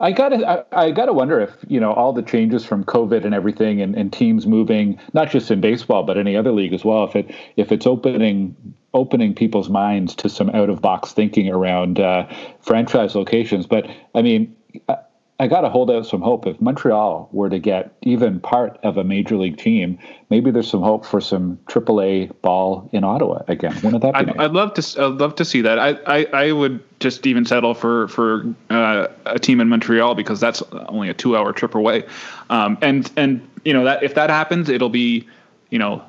I 0.00 0.12
gotta, 0.12 0.64
I, 0.72 0.84
I 0.86 0.90
gotta 0.92 1.12
wonder 1.12 1.40
if 1.40 1.50
you 1.66 1.80
know 1.80 1.92
all 1.92 2.12
the 2.12 2.22
changes 2.22 2.64
from 2.64 2.84
COVID 2.84 3.24
and 3.24 3.34
everything, 3.34 3.80
and, 3.80 3.96
and 3.96 4.12
teams 4.12 4.46
moving, 4.46 5.00
not 5.12 5.28
just 5.28 5.50
in 5.50 5.60
baseball 5.60 6.04
but 6.04 6.16
any 6.16 6.36
other 6.36 6.52
league 6.52 6.72
as 6.72 6.84
well. 6.84 7.02
If 7.04 7.16
it 7.16 7.34
if 7.56 7.72
it's 7.72 7.84
opening 7.86 8.54
opening 8.94 9.34
people's 9.34 9.68
minds 9.68 10.14
to 10.16 10.28
some 10.28 10.50
out 10.50 10.70
of 10.70 10.80
box 10.80 11.12
thinking 11.12 11.48
around 11.48 12.00
uh, 12.00 12.26
franchise 12.60 13.14
locations. 13.14 13.66
But 13.66 13.86
I 14.14 14.22
mean, 14.22 14.54
I, 14.88 14.96
I 15.40 15.46
gotta 15.46 15.68
hold 15.68 15.88
out 15.88 16.04
some 16.04 16.20
hope. 16.20 16.48
If 16.48 16.60
Montreal 16.60 17.28
were 17.30 17.48
to 17.48 17.60
get 17.60 17.92
even 18.02 18.40
part 18.40 18.76
of 18.82 18.96
a 18.96 19.04
major 19.04 19.36
league 19.36 19.56
team, 19.56 19.96
maybe 20.30 20.50
there's 20.50 20.68
some 20.68 20.82
hope 20.82 21.06
for 21.06 21.20
some 21.20 21.58
AAA 21.68 22.32
ball 22.42 22.90
in 22.92 23.04
Ottawa 23.04 23.42
again. 23.46 23.72
Wouldn't 23.84 24.02
that 24.02 24.14
be 24.14 24.18
I'd, 24.18 24.26
nice? 24.26 24.36
I'd 24.38 24.50
love 24.50 24.74
to. 24.74 25.02
I'd 25.04 25.20
love 25.20 25.36
to 25.36 25.44
see 25.44 25.60
that. 25.60 25.78
I, 25.78 25.90
I, 26.06 26.24
I 26.32 26.52
would 26.52 26.82
just 26.98 27.24
even 27.24 27.44
settle 27.44 27.74
for 27.74 28.08
for 28.08 28.52
uh, 28.70 29.06
a 29.26 29.38
team 29.38 29.60
in 29.60 29.68
Montreal 29.68 30.16
because 30.16 30.40
that's 30.40 30.60
only 30.88 31.08
a 31.08 31.14
two 31.14 31.36
hour 31.36 31.52
trip 31.52 31.76
away. 31.76 32.04
Um, 32.50 32.76
and 32.82 33.08
and 33.16 33.48
you 33.64 33.72
know 33.72 33.84
that 33.84 34.02
if 34.02 34.14
that 34.14 34.30
happens, 34.30 34.68
it'll 34.68 34.88
be 34.88 35.28
you 35.70 35.78
know 35.78 36.02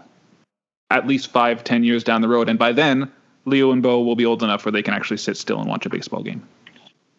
at 0.91 1.07
least 1.07 1.31
five 1.31 1.63
ten 1.63 1.83
years 1.83 2.03
down 2.03 2.21
the 2.21 2.27
road, 2.27 2.49
and 2.49 2.59
by 2.59 2.71
then 2.71 3.11
Leo 3.45 3.71
and 3.71 3.81
Bo 3.81 4.01
will 4.01 4.15
be 4.15 4.25
old 4.25 4.43
enough 4.43 4.65
where 4.65 4.71
they 4.71 4.83
can 4.83 4.93
actually 4.93 5.17
sit 5.17 5.37
still 5.37 5.59
and 5.59 5.69
watch 5.69 5.85
a 5.85 5.89
baseball 5.89 6.23
game. 6.23 6.47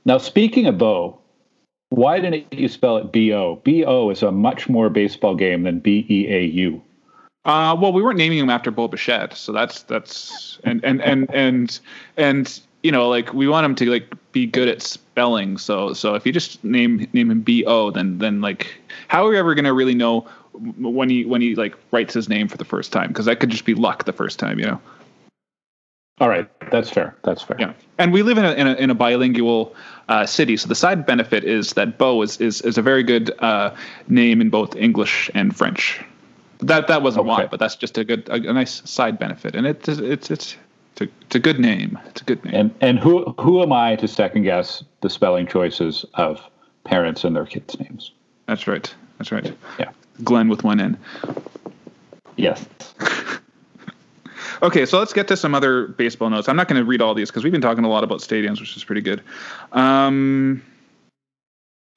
Now, 0.05 0.19
speaking 0.19 0.67
of 0.67 0.79
Bo, 0.79 1.19
why 1.91 2.21
didn't 2.21 2.53
you 2.53 2.69
spell 2.69 2.97
it 2.97 3.13
B 3.13 3.33
O? 3.33 3.57
B 3.65 3.85
O 3.85 4.11
is 4.11 4.23
a 4.23 4.31
much 4.31 4.69
more 4.69 4.89
baseball 4.89 5.35
game 5.35 5.65
than 5.65 5.81
B 5.81 6.07
E 6.09 6.27
A 6.29 6.45
U. 6.45 6.83
Uh, 7.45 7.77
well, 7.81 7.93
we 7.93 8.03
weren't 8.03 8.19
naming 8.19 8.39
him 8.39 8.51
after 8.51 8.71
Bo 8.71 8.87
Bichette, 8.89 9.35
so 9.35 9.53
that's 9.53 9.83
that's 9.85 10.59
and 10.65 10.85
and 10.85 11.03
and 11.03 11.29
and 11.35 11.81
and 12.17 12.61
you 12.83 12.93
know, 12.93 13.09
like 13.09 13.35
we 13.35 13.49
want 13.49 13.65
him 13.65 13.75
to 13.77 13.91
like 13.91 14.13
be 14.33 14.47
good 14.47 14.69
at 14.69 14.83
spelling. 14.83 15.59
So 15.59 15.93
so 15.93 16.15
if 16.15 16.25
you 16.25 16.33
just 16.33 16.63
name 16.63 17.09
name 17.13 17.31
him 17.31 17.41
B 17.41 17.65
O, 17.65 17.91
then 17.91 18.19
then 18.19 18.41
like 18.41 18.69
how 19.09 19.27
are 19.27 19.31
we 19.31 19.39
ever 19.39 19.55
gonna 19.55 19.75
really 19.75 19.95
know 19.95 20.27
when 20.53 21.09
he 21.09 21.25
when 21.25 21.41
he 21.41 21.55
like 21.55 21.75
writes 21.93 22.15
his 22.15 22.29
name 22.29 22.49
for 22.49 22.57
the 22.57 22.65
first 22.65 22.93
time? 22.93 23.09
Because 23.09 23.27
that 23.27 23.41
could 23.41 23.51
just 23.51 23.65
be 23.65 23.75
luck 23.75 24.05
the 24.05 24.13
first 24.13 24.39
time, 24.39 24.59
you 24.59 24.67
know. 24.67 24.81
All 26.21 26.29
right, 26.29 26.49
that's 26.71 26.91
fair. 26.91 27.17
That's 27.25 27.41
fair. 27.41 27.57
Yeah, 27.59 27.73
and 27.97 28.13
we 28.13 28.23
live 28.23 28.37
in 28.37 28.45
a 28.45 28.53
in 28.53 28.67
a, 28.67 28.75
in 28.75 28.91
a 28.91 28.95
bilingual 28.95 29.75
uh, 30.11 30.27
city, 30.27 30.57
so 30.59 30.69
the 30.69 30.75
side 30.75 31.07
benefit 31.07 31.45
is 31.45 31.73
that 31.75 31.97
Bo 31.97 32.21
is 32.21 32.39
is, 32.41 32.61
is 32.61 32.77
a 32.77 32.83
very 32.83 33.03
good 33.03 33.31
uh, 33.39 33.75
name 34.09 34.43
in 34.43 34.51
both 34.51 34.77
English 34.77 35.31
and 35.35 35.57
French. 35.57 36.01
That 36.59 36.89
that 36.89 37.03
wasn't 37.03 37.25
why, 37.25 37.47
but 37.47 37.59
that's 37.59 37.75
just 37.75 37.97
a 37.97 38.05
good 38.05 38.29
a, 38.29 38.35
a 38.35 38.53
nice 38.53 38.83
side 38.89 39.19
benefit, 39.19 39.55
and 39.55 39.67
it's 39.67 39.89
it's 39.89 40.31
it's 40.31 40.57
it's 40.93 41.01
a, 41.01 41.05
it's 41.23 41.37
a 41.37 41.39
good 41.39 41.59
name. 41.59 41.99
It's 42.09 42.21
a 42.21 42.25
good 42.25 42.45
name. 42.45 42.55
And 42.55 42.75
and 42.83 42.99
who 42.99 43.35
who 43.41 43.63
am 43.63 43.73
I 43.73 43.97
to 43.97 44.07
second 44.07 44.43
guess 44.43 44.85
the 45.01 45.09
spelling 45.09 45.47
choices 45.47 46.05
of 46.15 46.43
parents 46.85 47.25
and 47.25 47.35
their 47.35 47.47
kids' 47.47 47.81
names? 47.81 48.13
That's 48.47 48.67
right. 48.67 48.95
That's 49.17 49.33
right. 49.33 49.51
Yeah. 49.79 49.91
Glenn 50.25 50.49
with 50.49 50.65
one 50.65 50.81
N. 50.81 50.99
Yes. 52.37 52.65
Okay, 54.63 54.85
so 54.85 54.99
let's 54.99 55.15
get 55.15 55.27
to 55.29 55.39
some 55.39 55.55
other 55.55 55.87
baseball 55.87 56.29
notes. 56.29 56.47
I'm 56.47 56.57
not 56.57 56.69
going 56.69 56.79
to 56.79 56.85
read 56.85 57.01
all 57.01 57.15
these 57.15 57.31
because 57.31 57.45
we've 57.45 57.53
been 57.53 57.63
talking 57.63 57.85
a 57.85 57.89
lot 57.89 58.05
about 58.05 58.21
stadiums, 58.21 58.61
which 58.61 58.77
is 58.77 58.85
pretty 58.85 59.01
good. 59.01 59.23
Um, 59.73 60.63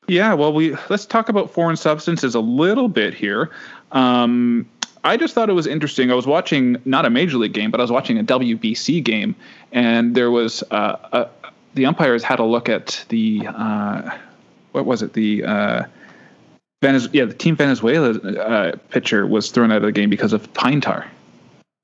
yeah, 0.07 0.34
well, 0.34 0.53
we 0.53 0.76
let's 0.89 1.05
talk 1.05 1.30
about 1.30 1.51
foreign 1.51 1.76
substances 1.76 2.36
a 2.36 2.39
little 2.39 2.88
bit 2.88 3.13
here. 3.13 3.49
Um, 3.91 4.69
I 5.03 5.17
just 5.17 5.34
thought 5.34 5.49
it 5.49 5.53
was 5.53 5.67
interesting. 5.67 6.09
I 6.11 6.13
was 6.13 6.26
watching 6.26 6.78
not 6.86 7.05
a 7.05 7.09
major 7.09 7.38
league 7.38 7.53
game, 7.53 7.69
but 7.69 7.82
I 7.82 7.84
was 7.84 7.91
watching 7.91 8.17
a 8.17 8.24
WBC 8.24 9.03
game, 9.03 9.36
and 9.74 10.15
there 10.15 10.32
was 10.32 10.63
uh, 10.71 10.95
a, 11.11 11.30
the 11.74 11.86
umpires 11.86 12.24
had 12.24 12.39
a 12.39 12.45
look 12.45 12.69
at 12.69 13.03
the 13.09 13.45
uh, 13.45 14.17
what 14.71 14.86
was 14.86 15.01
it 15.01 15.13
the 15.13 15.43
uh, 15.43 15.84
Venez- 16.84 17.09
yeah 17.13 17.25
the 17.25 17.34
team 17.34 17.55
Venezuela 17.55 18.11
uh, 18.11 18.71
pitcher 18.89 19.25
was 19.25 19.49
thrown 19.51 19.71
out 19.71 19.77
of 19.77 19.84
the 19.84 19.91
game 19.91 20.09
because 20.09 20.34
of 20.34 20.53
pine 20.53 20.81
tar 20.81 21.07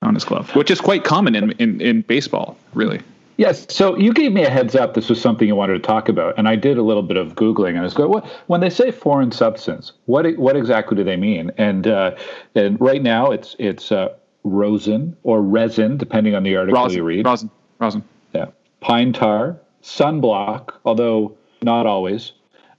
on 0.02 0.14
his 0.14 0.24
glove, 0.24 0.54
which 0.54 0.70
is 0.70 0.80
quite 0.80 1.04
common 1.04 1.34
in 1.34 1.52
in, 1.52 1.80
in 1.80 2.02
baseball, 2.02 2.56
really. 2.74 3.00
Yes. 3.36 3.66
So 3.74 3.96
you 3.96 4.12
gave 4.12 4.32
me 4.32 4.44
a 4.44 4.50
heads 4.50 4.76
up. 4.76 4.92
This 4.92 5.08
was 5.08 5.18
something 5.18 5.48
you 5.48 5.56
wanted 5.56 5.72
to 5.72 5.80
talk 5.80 6.10
about, 6.10 6.34
and 6.36 6.46
I 6.46 6.56
did 6.56 6.76
a 6.76 6.82
little 6.82 7.02
bit 7.02 7.16
of 7.16 7.34
googling. 7.36 7.70
And 7.70 7.78
I 7.78 7.82
was 7.84 7.94
going, 7.94 8.10
"What? 8.10 8.26
When 8.48 8.60
they 8.60 8.68
say 8.68 8.90
foreign 8.90 9.32
substance, 9.32 9.92
what 10.04 10.36
what 10.36 10.56
exactly 10.56 10.94
do 10.94 11.04
they 11.04 11.16
mean?" 11.16 11.50
And 11.56 11.86
uh, 11.86 12.16
and 12.54 12.78
right 12.78 13.02
now 13.02 13.30
it's 13.30 13.56
it's 13.58 13.90
uh, 13.92 14.10
rosin 14.44 15.16
or 15.22 15.40
resin, 15.40 15.96
depending 15.96 16.34
on 16.34 16.42
the 16.42 16.54
article 16.56 16.92
you 16.92 17.02
read. 17.02 17.24
rosin, 17.24 17.50
rosin. 17.78 18.04
Yeah. 18.34 18.46
Pine 18.80 19.14
tar, 19.14 19.58
sunblock, 19.82 20.74
although 20.84 21.34
not 21.62 21.86
always. 21.86 22.32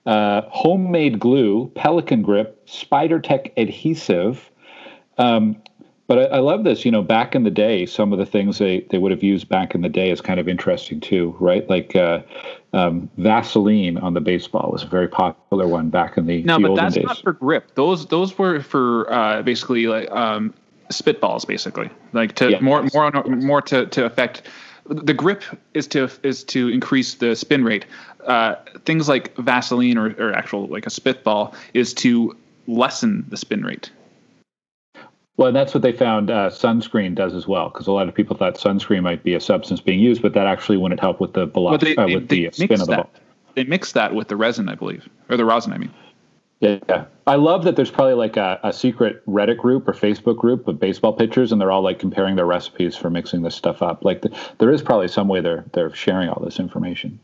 Uh, 0.05 0.41
homemade 0.49 1.19
glue, 1.19 1.71
Pelican 1.75 2.21
grip, 2.23 2.61
Spider 2.65 3.19
Tack 3.19 3.51
adhesive. 3.57 4.49
Um, 5.17 5.61
But 6.07 6.33
I, 6.33 6.37
I, 6.37 6.39
love 6.39 6.65
this. 6.65 6.83
You 6.83 6.91
know, 6.91 7.01
back 7.01 7.35
in 7.35 7.43
the 7.43 7.51
day, 7.51 7.85
some 7.85 8.11
of 8.11 8.19
the 8.19 8.25
things 8.25 8.57
they, 8.57 8.81
they 8.89 8.97
would 8.97 9.11
have 9.11 9.23
used 9.23 9.47
back 9.47 9.73
in 9.73 9.81
the 9.81 9.87
day 9.87 10.09
is 10.09 10.19
kind 10.19 10.41
of 10.41 10.49
interesting 10.49 10.99
too, 10.99 11.35
right? 11.39 11.69
Like 11.69 11.95
uh, 11.95 12.21
um, 12.73 13.09
Vaseline 13.17 13.97
on 13.97 14.13
the 14.13 14.19
baseball 14.19 14.71
was 14.73 14.83
a 14.83 14.87
very 14.87 15.07
popular 15.07 15.67
one 15.67 15.89
back 15.89 16.17
in 16.17 16.25
the, 16.25 16.43
no, 16.43 16.59
the 16.59 16.67
but 16.67 16.75
that's 16.75 16.95
days. 16.95 17.05
not 17.05 17.21
for 17.21 17.31
grip. 17.31 17.75
Those 17.75 18.07
those 18.07 18.37
were 18.37 18.61
for 18.61 19.09
uh, 19.13 19.41
basically 19.43 19.87
like 19.87 20.11
um, 20.11 20.53
spitballs, 20.89 21.47
basically, 21.47 21.89
like 22.11 22.35
to 22.35 22.51
yeah, 22.51 22.59
more 22.59 22.83
more 22.93 23.11
more 23.23 23.61
to 23.61 23.85
to 23.85 24.03
affect 24.03 24.41
the 24.85 25.13
grip 25.13 25.43
is 25.73 25.87
to 25.87 26.09
is 26.23 26.43
to 26.45 26.67
increase 26.67 27.15
the 27.15 27.35
spin 27.35 27.63
rate. 27.63 27.85
Uh, 28.25 28.55
things 28.85 29.09
like 29.09 29.35
Vaseline 29.37 29.97
or, 29.97 30.15
or 30.19 30.33
actual 30.33 30.67
like 30.67 30.85
a 30.85 30.89
spitball 30.89 31.53
is 31.73 31.93
to 31.95 32.35
lessen 32.67 33.25
the 33.29 33.37
spin 33.37 33.63
rate. 33.63 33.91
Well, 35.37 35.51
that's 35.51 35.73
what 35.73 35.81
they 35.81 35.91
found 35.91 36.29
uh, 36.29 36.49
sunscreen 36.49 37.15
does 37.15 37.33
as 37.33 37.47
well, 37.47 37.69
because 37.69 37.87
a 37.87 37.91
lot 37.91 38.07
of 38.07 38.13
people 38.13 38.37
thought 38.37 38.55
sunscreen 38.55 39.01
might 39.01 39.23
be 39.23 39.33
a 39.33 39.39
substance 39.39 39.81
being 39.81 39.99
used, 39.99 40.21
but 40.21 40.33
that 40.33 40.45
actually 40.45 40.77
wouldn't 40.77 40.99
help 40.99 41.19
with 41.19 41.33
the 41.33 41.47
velocity, 41.47 41.95
well, 41.97 42.09
uh, 42.09 42.13
with 42.13 42.27
the 42.27 42.51
spin 42.51 42.79
of 42.79 42.87
the 42.87 42.95
ball. 42.97 43.09
They 43.55 43.63
mix 43.63 43.93
that 43.93 44.13
with 44.13 44.27
the 44.27 44.35
resin, 44.35 44.69
I 44.69 44.75
believe, 44.75 45.09
or 45.29 45.37
the 45.37 45.45
rosin, 45.45 45.73
I 45.73 45.77
mean. 45.77 45.91
Yeah, 46.59 47.05
I 47.25 47.35
love 47.35 47.63
that. 47.63 47.75
There's 47.75 47.89
probably 47.89 48.13
like 48.13 48.37
a, 48.37 48.59
a 48.63 48.71
secret 48.71 49.25
Reddit 49.25 49.57
group 49.57 49.87
or 49.87 49.93
Facebook 49.93 50.37
group 50.37 50.67
of 50.67 50.79
baseball 50.79 51.11
pitchers, 51.11 51.51
and 51.51 51.59
they're 51.59 51.71
all 51.71 51.81
like 51.81 51.97
comparing 51.97 52.35
their 52.35 52.45
recipes 52.45 52.95
for 52.95 53.09
mixing 53.09 53.41
this 53.41 53.55
stuff 53.55 53.81
up. 53.81 54.05
Like, 54.05 54.21
the, 54.21 54.37
there 54.59 54.71
is 54.71 54.83
probably 54.83 55.07
some 55.07 55.27
way 55.27 55.41
they're 55.41 55.65
they're 55.73 55.91
sharing 55.95 56.29
all 56.29 56.43
this 56.45 56.59
information. 56.59 57.19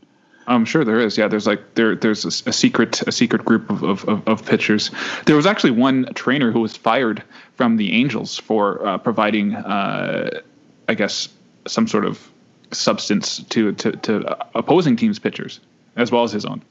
I'm 0.48 0.64
sure 0.64 0.84
there 0.84 0.98
is. 0.98 1.18
Yeah, 1.18 1.28
there's 1.28 1.46
like 1.46 1.74
there 1.74 1.94
there's 1.94 2.24
a, 2.24 2.48
a 2.48 2.52
secret 2.52 3.02
a 3.06 3.12
secret 3.12 3.44
group 3.44 3.70
of, 3.70 3.84
of, 3.84 4.26
of, 4.26 4.46
pitchers. 4.46 4.90
There 5.26 5.36
was 5.36 5.46
actually 5.46 5.72
one 5.72 6.06
trainer 6.14 6.50
who 6.50 6.60
was 6.60 6.76
fired 6.76 7.22
from 7.56 7.76
the 7.76 7.92
Angels 7.92 8.38
for 8.38 8.84
uh, 8.84 8.98
providing, 8.98 9.54
uh, 9.54 10.40
I 10.88 10.94
guess, 10.94 11.28
some 11.66 11.86
sort 11.86 12.06
of 12.06 12.30
substance 12.72 13.42
to, 13.44 13.72
to 13.72 13.92
to 13.92 14.56
opposing 14.56 14.96
teams' 14.96 15.18
pitchers 15.18 15.60
as 15.96 16.10
well 16.10 16.24
as 16.24 16.32
his 16.32 16.46
own. 16.46 16.62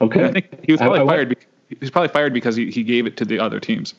Okay, 0.00 0.20
and 0.20 0.28
I 0.28 0.32
think 0.32 0.64
he 0.64 0.72
was 0.72 0.80
probably 0.80 1.00
I, 1.00 1.02
I 1.02 1.06
fired. 1.06 1.36
he 1.68 1.76
was 1.80 1.90
probably 1.90 2.08
fired 2.08 2.32
because 2.32 2.56
he, 2.56 2.70
he 2.70 2.82
gave 2.82 3.06
it 3.06 3.18
to 3.18 3.26
the 3.26 3.38
other 3.38 3.60
teams. 3.60 3.94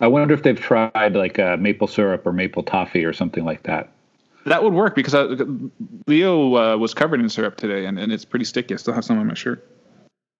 I 0.00 0.08
wonder 0.08 0.34
if 0.34 0.42
they've 0.42 0.58
tried 0.58 1.14
like 1.14 1.38
uh, 1.38 1.56
maple 1.58 1.86
syrup 1.86 2.26
or 2.26 2.32
maple 2.32 2.62
toffee 2.62 3.04
or 3.04 3.12
something 3.12 3.44
like 3.44 3.62
that. 3.64 3.90
That 4.46 4.62
would 4.62 4.72
work 4.72 4.94
because 4.94 5.14
I, 5.14 5.22
uh, 5.22 5.44
Leo 6.06 6.56
uh, 6.56 6.76
was 6.78 6.94
covered 6.94 7.20
in 7.20 7.28
syrup 7.28 7.56
today, 7.56 7.84
and, 7.84 7.98
and 7.98 8.12
it's 8.12 8.24
pretty 8.24 8.44
sticky. 8.44 8.74
I 8.74 8.76
still 8.78 8.94
have 8.94 9.04
some 9.04 9.18
on 9.18 9.26
my 9.26 9.34
shirt. 9.34 9.68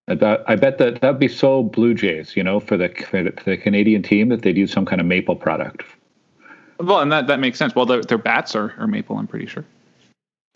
I 0.08 0.14
bet, 0.14 0.44
I 0.46 0.54
bet 0.54 0.78
that 0.78 1.00
that'd 1.00 1.18
be 1.18 1.26
so 1.28 1.64
Blue 1.64 1.92
Jays, 1.92 2.36
you 2.36 2.44
know, 2.44 2.60
for 2.60 2.76
the 2.76 2.88
for 3.10 3.22
the 3.22 3.56
Canadian 3.56 4.02
team 4.02 4.28
that 4.28 4.42
they'd 4.42 4.56
use 4.56 4.72
some 4.72 4.86
kind 4.86 5.00
of 5.00 5.06
maple 5.06 5.34
product. 5.34 5.82
Well, 6.78 7.00
and 7.00 7.10
that, 7.10 7.26
that 7.26 7.40
makes 7.40 7.58
sense. 7.58 7.74
Well, 7.74 7.86
their, 7.86 8.02
their 8.02 8.18
bats 8.18 8.54
are, 8.54 8.74
are 8.78 8.86
maple, 8.86 9.16
I'm 9.18 9.26
pretty 9.26 9.46
sure. 9.46 9.64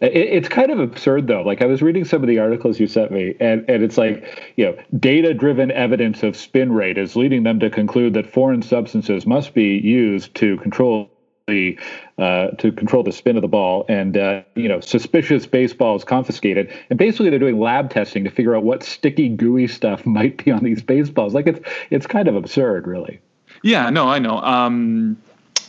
It, 0.01 0.15
it's 0.15 0.49
kind 0.49 0.71
of 0.71 0.79
absurd, 0.79 1.27
though. 1.27 1.43
Like 1.43 1.63
I 1.63 1.67
was 1.67 1.83
reading 1.83 2.05
some 2.05 2.23
of 2.23 2.29
the 2.29 2.39
articles 2.39 2.79
you 2.79 2.87
sent 2.87 3.11
me, 3.11 3.35
and, 3.41 3.65
and 3.69 3.83
it's 3.83 3.99
like, 3.99 4.53
you 4.57 4.67
know, 4.67 4.77
data 4.99 5.35
driven 5.35 5.71
evidence 5.73 6.23
of 6.23 6.37
spin 6.37 6.73
rate 6.73 6.99
is 6.99 7.17
leading 7.17 7.43
them 7.43 7.59
to 7.61 7.71
conclude 7.71 8.15
that 8.15 8.33
foreign 8.33 8.63
substances 8.63 9.27
must 9.27 9.55
be 9.55 9.79
used 9.79 10.35
to 10.37 10.57
control 10.59 11.11
the 11.51 11.79
uh, 12.19 12.49
to 12.53 12.73
control 12.73 13.03
the 13.03 13.13
spin 13.13 13.37
of 13.37 13.43
the 13.43 13.49
ball, 13.49 13.85
and 13.89 14.17
uh, 14.17 14.43
you 14.55 14.69
know, 14.69 14.81
suspicious 14.81 15.47
baseballs 15.47 16.05
confiscated. 16.05 16.73
And 16.89 16.99
basically, 16.99 17.31
they're 17.31 17.39
doing 17.39 17.59
lab 17.59 17.91
testing 17.91 18.25
to 18.25 18.31
figure 18.31 18.57
out 18.57 18.65
what 18.65 18.83
sticky, 18.83 19.29
gooey 19.31 19.67
stuff 19.67 20.07
might 20.19 20.43
be 20.43 20.51
on 20.51 20.65
these 20.65 20.83
baseballs. 20.83 21.35
Like 21.35 21.47
it's 21.47 21.61
it's 21.91 22.07
kind 22.07 22.29
of 22.29 22.37
absurd, 22.37 22.87
really. 22.87 23.21
Yeah, 23.63 23.91
no, 23.91 24.09
I 24.09 24.19
know. 24.19 24.39
Um, 24.39 25.21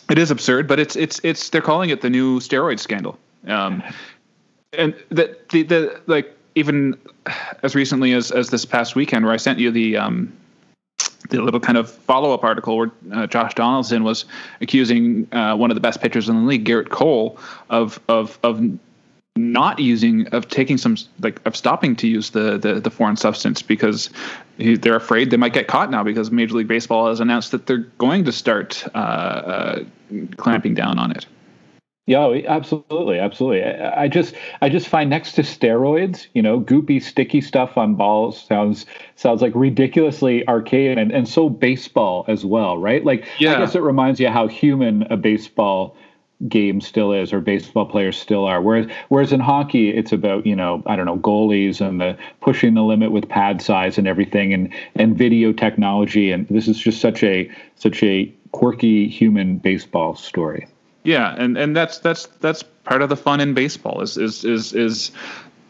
it 0.09 0.17
is 0.17 0.31
absurd, 0.31 0.67
but 0.67 0.79
it's 0.79 0.95
it's 0.95 1.19
it's 1.23 1.49
they're 1.49 1.61
calling 1.61 1.89
it 1.89 2.01
the 2.01 2.09
new 2.09 2.39
steroid 2.39 2.79
scandal. 2.79 3.17
Um, 3.47 3.83
and 4.73 4.95
that 5.09 5.49
the 5.49 5.63
the 5.63 6.01
like 6.07 6.35
even 6.55 6.97
as 7.63 7.75
recently 7.75 8.13
as 8.13 8.31
as 8.31 8.49
this 8.49 8.65
past 8.65 8.95
weekend, 8.95 9.25
where 9.25 9.33
I 9.33 9.37
sent 9.37 9.59
you 9.59 9.71
the 9.71 9.97
um, 9.97 10.35
the 11.29 11.41
little 11.41 11.59
kind 11.59 11.77
of 11.77 11.89
follow 11.89 12.33
up 12.33 12.43
article 12.43 12.77
where 12.77 12.91
uh, 13.11 13.27
Josh 13.27 13.53
Donaldson 13.53 14.03
was 14.03 14.25
accusing 14.59 15.27
uh, 15.33 15.55
one 15.55 15.71
of 15.71 15.75
the 15.75 15.81
best 15.81 16.01
pitchers 16.01 16.29
in 16.29 16.35
the 16.35 16.47
league, 16.47 16.65
Gerrit 16.65 16.89
Cole, 16.89 17.39
of 17.69 17.99
of 18.07 18.39
of 18.43 18.61
not 19.35 19.79
using 19.79 20.27
of 20.27 20.49
taking 20.49 20.77
some 20.77 20.97
like 21.21 21.39
of 21.45 21.55
stopping 21.55 21.95
to 21.97 22.07
use 22.07 22.31
the 22.31 22.57
the, 22.57 22.79
the 22.79 22.91
foreign 22.91 23.15
substance 23.15 23.61
because 23.61 24.09
he, 24.57 24.75
they're 24.75 24.95
afraid 24.95 25.31
they 25.31 25.37
might 25.37 25.53
get 25.53 25.67
caught 25.67 25.89
now 25.89 26.03
because 26.03 26.31
Major 26.31 26.55
League 26.55 26.67
Baseball 26.67 27.07
has 27.07 27.19
announced 27.19 27.51
that 27.51 27.65
they're 27.67 27.87
going 27.97 28.25
to 28.25 28.31
start 28.31 28.85
uh, 28.93 28.97
uh 28.97 29.83
clamping 30.37 30.73
down 30.73 30.99
on 30.99 31.11
it. 31.11 31.25
Oh, 32.15 32.33
yeah, 32.33 32.51
absolutely, 32.51 33.19
absolutely. 33.19 33.63
I, 33.63 34.03
I, 34.03 34.07
just, 34.07 34.35
I 34.61 34.69
just 34.69 34.87
find 34.87 35.09
next 35.09 35.33
to 35.33 35.41
steroids, 35.41 36.27
you 36.33 36.41
know, 36.41 36.59
goopy, 36.59 37.01
sticky 37.01 37.41
stuff 37.41 37.77
on 37.77 37.95
balls 37.95 38.43
sounds 38.43 38.85
sounds 39.15 39.41
like 39.41 39.53
ridiculously 39.55 40.47
archaic 40.47 40.97
and, 40.97 41.11
and 41.11 41.27
so 41.27 41.49
baseball 41.49 42.25
as 42.27 42.45
well, 42.45 42.77
right? 42.77 43.03
Like, 43.05 43.27
yeah. 43.39 43.55
I 43.55 43.59
guess 43.59 43.75
it 43.75 43.81
reminds 43.81 44.19
you 44.19 44.29
how 44.29 44.47
human 44.47 45.03
a 45.11 45.17
baseball 45.17 45.95
game 46.47 46.81
still 46.81 47.13
is, 47.13 47.31
or 47.31 47.39
baseball 47.39 47.85
players 47.85 48.17
still 48.17 48.45
are. 48.45 48.61
Whereas, 48.61 48.87
whereas 49.09 49.31
in 49.31 49.39
hockey, 49.39 49.89
it's 49.89 50.11
about 50.11 50.45
you 50.45 50.55
know, 50.55 50.81
I 50.85 50.95
don't 50.95 51.05
know, 51.05 51.17
goalies 51.17 51.85
and 51.85 52.01
the 52.01 52.17
pushing 52.41 52.73
the 52.73 52.83
limit 52.83 53.11
with 53.11 53.29
pad 53.29 53.61
size 53.61 53.97
and 53.97 54.07
everything, 54.07 54.53
and 54.53 54.73
and 54.95 55.17
video 55.17 55.53
technology, 55.53 56.31
and 56.31 56.47
this 56.47 56.67
is 56.67 56.77
just 56.77 56.99
such 56.99 57.23
a 57.23 57.49
such 57.75 58.01
a 58.03 58.33
quirky 58.51 59.07
human 59.07 59.57
baseball 59.57 60.15
story. 60.15 60.67
Yeah, 61.03 61.33
and 61.37 61.57
and 61.57 61.75
that's 61.75 61.99
that's 61.99 62.27
that's 62.39 62.63
part 62.83 63.01
of 63.01 63.09
the 63.09 63.15
fun 63.15 63.39
in 63.39 63.53
baseball 63.53 64.01
is 64.01 64.17
is 64.17 64.43
is 64.43 64.73
is 64.73 65.11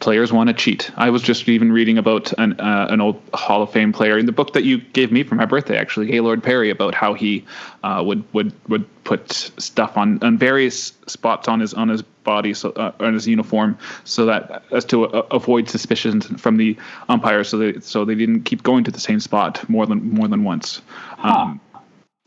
players 0.02 0.32
want 0.32 0.48
to 0.48 0.52
cheat. 0.52 0.90
I 0.96 1.10
was 1.10 1.22
just 1.22 1.48
even 1.48 1.70
reading 1.70 1.96
about 1.96 2.32
an 2.38 2.60
uh, 2.60 2.88
an 2.90 3.00
old 3.00 3.22
Hall 3.32 3.62
of 3.62 3.70
Fame 3.70 3.92
player 3.92 4.18
in 4.18 4.26
the 4.26 4.32
book 4.32 4.52
that 4.52 4.64
you 4.64 4.78
gave 4.78 5.12
me 5.12 5.22
for 5.22 5.36
my 5.36 5.46
birthday, 5.46 5.78
actually, 5.78 6.06
Gaylord 6.06 6.42
Perry, 6.42 6.70
about 6.70 6.94
how 6.94 7.14
he 7.14 7.44
uh, 7.82 8.02
would 8.04 8.24
would 8.34 8.52
would 8.68 9.04
put 9.04 9.32
stuff 9.32 9.96
on 9.96 10.22
on 10.22 10.36
various 10.36 10.92
spots 11.06 11.48
on 11.48 11.60
his 11.60 11.72
on 11.72 11.88
his 11.88 12.02
body, 12.02 12.52
so 12.52 12.70
uh, 12.70 12.92
on 13.00 13.14
his 13.14 13.26
uniform, 13.26 13.78
so 14.04 14.26
that 14.26 14.64
as 14.72 14.84
to 14.86 15.06
uh, 15.06 15.26
avoid 15.30 15.68
suspicions 15.70 16.26
from 16.40 16.56
the 16.56 16.76
umpires, 17.08 17.48
so 17.48 17.56
they 17.56 17.80
so 17.80 18.04
they 18.04 18.16
didn't 18.16 18.42
keep 18.42 18.62
going 18.62 18.84
to 18.84 18.90
the 18.90 19.00
same 19.00 19.20
spot 19.20 19.66
more 19.68 19.86
than 19.86 20.10
more 20.10 20.28
than 20.28 20.44
once. 20.44 20.82
Huh. 21.16 21.28
Um, 21.28 21.60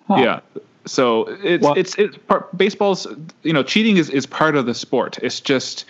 huh. 0.07 0.15
Yeah. 0.15 0.39
So 0.85 1.25
it's 1.43 1.63
well, 1.63 1.73
it's 1.73 1.95
it's 1.95 2.17
part, 2.17 2.55
baseball's 2.57 3.07
you 3.43 3.53
know 3.53 3.63
cheating 3.63 3.97
is, 3.97 4.09
is 4.09 4.25
part 4.25 4.55
of 4.55 4.65
the 4.65 4.73
sport. 4.73 5.17
It's 5.21 5.39
just 5.39 5.85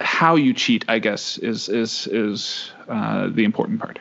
how 0.00 0.36
you 0.36 0.52
cheat, 0.52 0.84
I 0.88 0.98
guess, 0.98 1.38
is 1.38 1.68
is 1.68 2.06
is 2.08 2.70
uh, 2.88 3.28
the 3.28 3.44
important 3.44 3.80
part. 3.80 3.98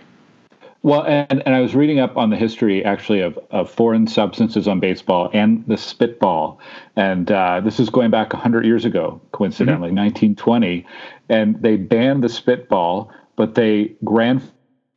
Well, 0.83 1.03
and, 1.03 1.43
and 1.45 1.53
I 1.53 1.61
was 1.61 1.75
reading 1.75 1.99
up 1.99 2.17
on 2.17 2.31
the 2.31 2.35
history 2.35 2.83
actually 2.83 3.21
of, 3.21 3.37
of 3.51 3.69
foreign 3.69 4.07
substances 4.07 4.67
on 4.67 4.79
baseball 4.79 5.29
and 5.31 5.63
the 5.67 5.77
spitball. 5.77 6.59
And 6.95 7.31
uh, 7.31 7.61
this 7.61 7.79
is 7.79 7.91
going 7.91 8.09
back 8.09 8.33
100 8.33 8.65
years 8.65 8.83
ago, 8.83 9.21
coincidentally, 9.31 9.89
mm-hmm. 9.89 10.35
1920. 10.37 10.87
And 11.29 11.61
they 11.61 11.77
banned 11.77 12.23
the 12.23 12.29
spitball, 12.29 13.11
but 13.35 13.53
they 13.53 13.93
grand 14.03 14.41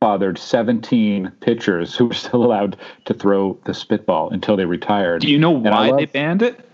fathered 0.05 0.37
17 0.37 1.31
pitchers 1.39 1.95
who 1.95 2.05
were 2.05 2.13
still 2.13 2.45
allowed 2.45 2.77
to 3.05 3.13
throw 3.15 3.57
the 3.65 3.73
spitball 3.73 4.29
until 4.29 4.55
they 4.55 4.65
retired. 4.65 5.21
Do 5.21 5.31
you 5.31 5.39
know 5.39 5.49
why 5.49 5.89
love, 5.89 5.97
they 5.97 6.05
banned 6.05 6.43
it? 6.43 6.69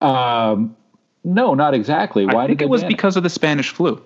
Um, 0.00 0.76
no, 1.22 1.54
not 1.54 1.72
exactly. 1.72 2.26
Why 2.26 2.42
I 2.42 2.46
think 2.48 2.60
it 2.60 2.68
was 2.68 2.82
because 2.82 3.14
it? 3.14 3.20
of 3.20 3.22
the 3.22 3.30
Spanish 3.30 3.70
flu. 3.70 4.02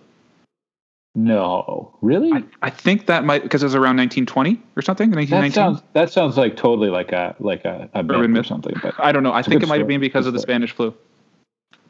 No, 1.14 1.96
really? 2.02 2.30
I, 2.30 2.44
I 2.60 2.68
think 2.68 3.06
that 3.06 3.24
might 3.24 3.42
because 3.42 3.62
it 3.62 3.66
was 3.66 3.74
around 3.74 3.96
1920 3.96 4.60
or 4.76 4.82
something. 4.82 5.10
1919. 5.10 5.48
That 5.48 5.54
sounds 5.54 5.82
that 5.94 6.12
sounds 6.12 6.36
like 6.36 6.54
totally 6.54 6.90
like 6.90 7.12
a 7.12 7.34
like 7.38 7.64
a, 7.64 7.88
a 7.94 8.02
myth 8.02 8.36
or 8.36 8.44
something. 8.44 8.74
But 8.82 8.94
I 8.98 9.12
don't 9.12 9.22
know. 9.22 9.32
I 9.32 9.40
think 9.40 9.62
it 9.62 9.66
might 9.66 9.78
have 9.78 9.88
been 9.88 10.00
because 10.00 10.26
of 10.26 10.34
the 10.34 10.40
Spanish 10.40 10.72
flu. 10.72 10.94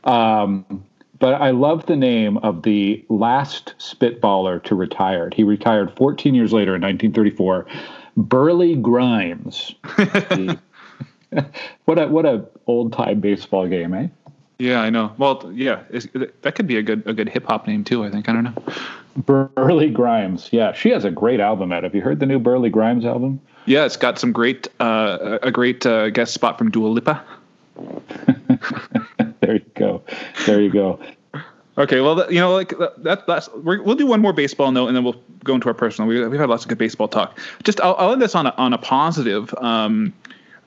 Um, 0.04 0.84
but 1.22 1.40
I 1.40 1.50
love 1.50 1.86
the 1.86 1.94
name 1.94 2.38
of 2.38 2.62
the 2.64 3.04
last 3.08 3.74
spitballer 3.78 4.60
to 4.64 4.74
retire. 4.74 5.30
He 5.32 5.44
retired 5.44 5.96
14 5.96 6.34
years 6.34 6.52
later 6.52 6.74
in 6.74 6.82
1934. 6.82 7.64
Burleigh 8.16 8.74
Grimes. 8.74 9.72
what 11.84 11.98
a 12.00 12.08
what 12.08 12.26
a 12.26 12.44
old 12.66 12.92
time 12.92 13.20
baseball 13.20 13.68
game, 13.68 13.94
eh? 13.94 14.08
Yeah, 14.58 14.80
I 14.80 14.90
know. 14.90 15.12
Well, 15.16 15.48
yeah, 15.54 15.82
that 16.40 16.56
could 16.56 16.66
be 16.66 16.76
a 16.76 16.82
good 16.82 17.06
a 17.06 17.12
good 17.12 17.28
hip 17.28 17.46
hop 17.46 17.68
name 17.68 17.84
too. 17.84 18.02
I 18.02 18.10
think 18.10 18.28
I 18.28 18.32
don't 18.32 18.42
know. 18.42 18.54
Burleigh 19.54 19.90
Grimes. 19.90 20.48
Yeah, 20.50 20.72
she 20.72 20.90
has 20.90 21.04
a 21.04 21.10
great 21.12 21.38
album 21.38 21.70
out. 21.70 21.84
Have 21.84 21.94
you 21.94 22.00
heard 22.02 22.18
the 22.18 22.26
new 22.26 22.40
Burleigh 22.40 22.68
Grimes 22.68 23.04
album? 23.04 23.40
Yeah, 23.66 23.84
it's 23.84 23.96
got 23.96 24.18
some 24.18 24.32
great 24.32 24.66
uh, 24.80 25.38
a 25.40 25.52
great 25.52 25.86
uh, 25.86 26.10
guest 26.10 26.34
spot 26.34 26.58
from 26.58 26.72
Dua 26.72 26.88
Lipa. 26.88 27.24
there 29.42 29.54
you 29.54 29.64
go. 29.74 30.02
There 30.46 30.60
you 30.60 30.70
go. 30.70 31.00
Okay, 31.76 32.00
well, 32.00 32.30
you 32.32 32.38
know, 32.38 32.52
like 32.52 32.74
that. 32.98 33.26
That's 33.26 33.52
we 33.54 33.80
will 33.80 33.94
do 33.94 34.06
one 34.06 34.20
more 34.20 34.32
baseball 34.32 34.70
note, 34.72 34.86
and 34.86 34.96
then 34.96 35.04
we'll 35.04 35.20
go 35.42 35.54
into 35.54 35.68
our 35.68 35.74
personal. 35.74 36.08
We, 36.08 36.20
have 36.20 36.32
had 36.32 36.48
lots 36.48 36.64
of 36.64 36.68
good 36.68 36.78
baseball 36.78 37.08
talk. 37.08 37.38
Just, 37.64 37.80
I'll, 37.80 37.96
I'll 37.98 38.12
end 38.12 38.22
this 38.22 38.34
on 38.34 38.46
a 38.46 38.50
on 38.50 38.72
a 38.72 38.78
positive. 38.78 39.52
Um, 39.58 40.12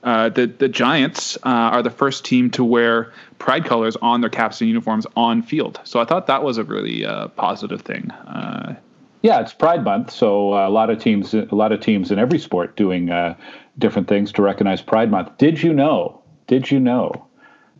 uh, 0.02 0.28
the 0.28 0.46
the 0.46 0.68
Giants 0.68 1.36
uh, 1.38 1.48
are 1.48 1.82
the 1.82 1.90
first 1.90 2.24
team 2.24 2.50
to 2.50 2.64
wear 2.64 3.12
pride 3.38 3.64
colors 3.64 3.96
on 3.96 4.20
their 4.20 4.30
caps 4.30 4.60
and 4.60 4.68
uniforms 4.68 5.06
on 5.16 5.42
field. 5.42 5.80
So 5.84 6.00
I 6.00 6.04
thought 6.04 6.26
that 6.26 6.42
was 6.42 6.58
a 6.58 6.64
really 6.64 7.06
uh, 7.06 7.28
positive 7.28 7.80
thing. 7.80 8.10
Uh, 8.10 8.74
yeah, 9.22 9.40
it's 9.40 9.54
Pride 9.54 9.82
Month, 9.84 10.10
so 10.10 10.54
a 10.54 10.68
lot 10.68 10.90
of 10.90 11.00
teams, 11.00 11.34
a 11.34 11.48
lot 11.50 11.72
of 11.72 11.80
teams 11.80 12.10
in 12.10 12.18
every 12.18 12.38
sport 12.38 12.76
doing 12.76 13.10
uh, 13.10 13.36
different 13.78 14.06
things 14.06 14.30
to 14.32 14.42
recognize 14.42 14.82
Pride 14.82 15.10
Month. 15.10 15.38
Did 15.38 15.62
you 15.62 15.72
know? 15.72 16.22
Did 16.46 16.70
you 16.70 16.78
know 16.78 17.26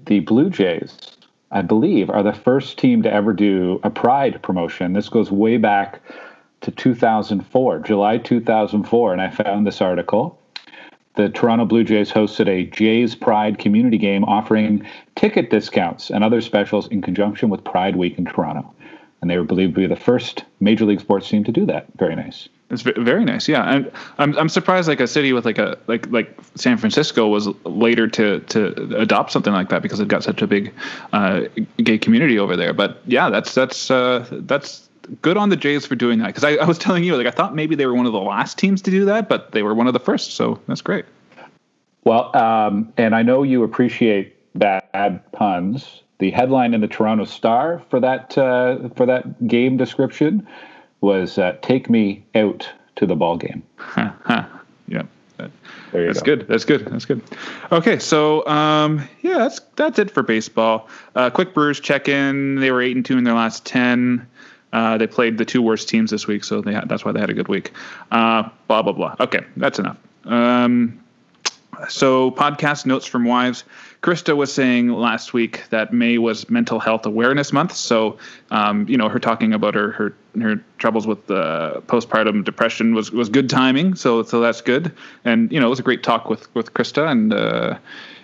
the 0.07 0.21
Blue 0.21 0.51
Jays? 0.51 0.97
I 1.51 1.63
believe 1.63 2.11
are 2.11 2.23
the 2.23 2.33
first 2.33 2.79
team 2.79 3.03
to 3.03 3.13
ever 3.13 3.33
do 3.33 3.81
a 3.83 3.91
Pride 3.91 4.43
promotion. 4.43 4.93
This 4.93 5.09
goes 5.09 5.31
way 5.31 5.57
back 5.57 6.01
to 6.63 6.71
2004, 6.71 7.79
July 7.81 8.19
2004, 8.19 9.13
and 9.13 9.23
I 9.23 9.31
found 9.31 9.67
this 9.67 9.81
article 9.81 10.39
the 11.17 11.31
Toronto 11.31 11.65
Blue 11.65 11.83
Jays 11.83 12.13
hosted 12.13 12.47
a 12.47 12.65
Jays 12.65 13.15
Pride 13.15 13.59
community 13.59 13.97
game 13.97 14.23
offering 14.25 14.87
ticket 15.15 15.51
discounts 15.51 16.11
and 16.11 16.23
other 16.23 16.43
specials 16.43 16.87
in 16.89 17.01
conjunction 17.01 17.49
with 17.49 17.65
Pride 17.65 17.97
Week 17.97 18.19
in 18.19 18.27
Toronto. 18.27 18.71
And 19.21 19.31
they 19.31 19.39
were 19.39 19.45
believed 19.45 19.75
to 19.75 19.81
be 19.81 19.87
the 19.87 19.97
first 19.97 20.45
major 20.61 20.85
league 20.85 21.01
sports 21.01 21.29
team 21.29 21.43
to 21.45 21.53
do 21.53 21.65
that. 21.67 21.87
Very 21.97 22.15
nice. 22.15 22.51
It's 22.69 22.83
very 22.83 23.25
nice, 23.25 23.49
yeah. 23.49 23.63
And 23.63 23.93
I'm 24.19 24.37
I'm 24.37 24.49
surprised 24.49 24.89
like 24.89 24.99
a 24.99 25.07
city 25.07 25.33
with 25.33 25.45
like 25.45 25.59
a 25.59 25.79
like 25.87 26.11
like 26.11 26.37
San 26.57 26.77
Francisco 26.79 27.29
was 27.29 27.47
later 27.65 28.09
to 28.09 28.41
to 28.41 28.99
adopt 28.99 29.31
something 29.31 29.53
like 29.53 29.69
that 29.69 29.83
because 29.83 30.01
it 30.01 30.09
got 30.09 30.25
such 30.25 30.43
a 30.43 30.49
big 30.49 30.75
uh, 31.13 31.43
gay 31.77 31.97
community 31.97 32.41
over 32.41 32.57
there. 32.57 32.73
But 32.73 33.01
yeah, 33.07 33.31
that's 33.31 33.55
that's 33.55 33.89
uh, 33.89 34.27
that's 34.33 34.89
good 35.23 35.37
on 35.37 35.51
the 35.51 35.57
Jays 35.57 35.87
for 35.87 35.95
doing 35.95 36.19
that 36.19 36.27
because 36.27 36.43
I, 36.43 36.57
I, 36.57 36.65
was 36.65 36.79
telling 36.79 37.05
you 37.05 37.17
like 37.17 37.29
I 37.29 37.31
thought 37.31 37.55
maybe 37.55 37.77
they 37.77 37.87
were 37.87 37.95
one 37.95 38.07
of 38.07 38.13
the 38.13 38.21
last 38.21 38.59
teams 38.59 38.83
to 38.83 38.91
do 38.91 39.05
that, 39.05 39.29
but 39.29 39.53
they 39.53 39.63
were 39.63 39.75
one 39.75 39.87
of 39.87 39.93
the 39.93 40.01
first, 40.01 40.33
so 40.33 40.61
that's 40.67 40.83
great. 40.83 41.05
Well, 42.03 42.37
um, 42.37 42.93
and 42.97 43.15
I 43.15 43.23
know 43.23 43.45
you 43.45 43.63
appreciate 43.63 44.35
bad 44.59 45.21
puns. 45.31 46.03
The 46.19 46.33
headline 46.33 46.75
in 46.75 46.81
the 46.81 46.89
Toronto 46.89 47.27
Star 47.27 47.81
for 47.91 48.01
that 48.01 48.37
uh, 48.37 48.89
for 48.97 49.07
that 49.07 49.47
game 49.47 49.77
description 49.77 50.49
was 51.01 51.39
uh, 51.39 51.57
"Take 51.63 51.89
me 51.91 52.25
out 52.35 52.69
to 52.97 53.07
the 53.07 53.17
ball 53.17 53.37
game." 53.37 53.63
yeah. 53.97 55.03
that's 55.93 56.21
go. 56.21 56.37
good. 56.37 56.49
That's 56.49 56.65
good. 56.65 56.87
That's 56.87 57.05
good. 57.05 57.23
Okay, 57.73 57.99
so 57.99 58.47
um, 58.47 59.09
yeah, 59.23 59.39
that's 59.39 59.61
that's 59.77 59.99
it 59.99 60.11
for 60.11 60.23
baseball. 60.23 60.89
Uh, 61.15 61.31
quick 61.31 61.55
Brewers 61.55 61.81
check 61.81 62.09
in. 62.09 62.57
They 62.57 62.71
were 62.71 62.83
eight 62.83 62.97
and 62.97 63.05
two 63.05 63.19
in 63.19 63.25
their 63.25 63.35
last 63.35 63.65
ten. 63.65 64.27
Uh, 64.73 64.99
they 64.99 65.07
played 65.07 65.39
the 65.39 65.45
two 65.45 65.63
worst 65.63 65.89
teams 65.89 66.11
this 66.11 66.27
week, 66.27 66.45
so 66.45 66.63
had, 66.63 66.89
that's 66.89 67.05
why 67.05 67.13
they 67.13 67.21
had 67.21 67.31
a 67.31 67.35
good 67.35 67.49
week. 67.49 67.73
Uh, 68.11 68.49
blah 68.69 68.83
blah 68.83 68.93
blah. 68.93 69.17
Okay, 69.21 69.41
that's 69.57 69.79
enough. 69.79 69.97
Um, 70.25 71.03
so 71.89 72.31
podcast 72.31 72.87
notes 72.87 73.07
from 73.07 73.25
wives. 73.25 73.65
Krista 74.07 74.37
was 74.37 74.55
saying 74.55 74.91
last 74.91 75.35
week 75.35 75.65
that 75.71 75.93
May 75.93 76.19
was 76.19 76.49
Mental 76.49 76.79
Health 76.79 77.05
Awareness 77.07 77.53
Month. 77.53 77.75
So, 77.75 78.17
um, 78.53 78.89
you 78.89 78.97
know, 78.97 79.09
her 79.09 79.19
talking 79.19 79.53
about 79.53 79.75
her 79.75 79.91
her, 79.91 80.15
her 80.41 80.63
troubles 80.79 81.09
with 81.09 81.29
uh, 81.29 81.81
postpartum 81.89 82.45
depression 82.45 82.95
was, 82.95 83.11
was 83.11 83.29
good 83.29 83.51
timing. 83.51 83.97
So 83.97 84.23
so 84.23 84.39
that's 84.39 84.61
good. 84.61 84.93
And 85.25 85.51
you 85.51 85.59
know, 85.59 85.67
it 85.67 85.71
was 85.71 85.81
a 85.81 85.83
great 85.83 86.05
talk 86.05 86.31
with 86.31 86.55
with 86.55 86.73
Krista 86.73 87.11
and. 87.11 87.35
Uh, 87.35 87.79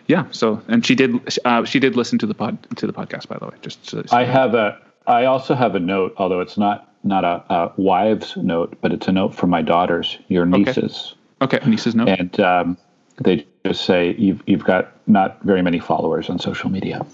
yeah. 0.09 0.27
So, 0.33 0.61
and 0.67 0.85
she 0.85 0.97
did. 0.97 1.39
Uh, 1.45 1.65
she 1.65 1.79
did 1.79 1.95
listen 1.95 2.19
to 2.19 2.27
the 2.27 2.35
pod 2.35 2.59
to 2.77 2.89
the 2.89 2.93
podcast. 2.93 3.29
By 3.29 3.39
the 3.39 3.47
way, 3.47 3.55
just. 3.63 3.89
So, 3.89 4.03
so 4.03 4.17
I 4.17 4.25
have 4.25 4.53
a 4.55 4.77
I 5.07 5.27
also 5.27 5.55
have 5.55 5.77
a 5.77 5.81
note, 5.81 6.15
although 6.17 6.41
it's 6.41 6.59
not 6.59 6.93
not 7.05 7.25
a, 7.25 7.55
a 7.55 7.73
wives 7.77 8.37
note, 8.37 8.77
but 8.81 8.93
it's 8.93 9.07
a 9.07 9.13
note 9.13 9.33
from 9.35 9.51
my 9.51 9.63
daughters, 9.63 10.19
your 10.27 10.45
nieces. 10.45 11.15
Okay, 11.41 11.59
okay. 11.59 11.71
nieces 11.71 11.95
note. 11.95 12.09
And 12.09 12.41
um, 12.41 12.79
they 13.23 13.47
just 13.65 13.85
say 13.85 14.15
you've 14.19 14.43
you've 14.47 14.65
got 14.65 14.93
not 15.07 15.41
very 15.43 15.63
many 15.63 15.79
followers 15.79 16.29
on 16.29 16.39
social 16.39 16.71
media. 16.71 17.05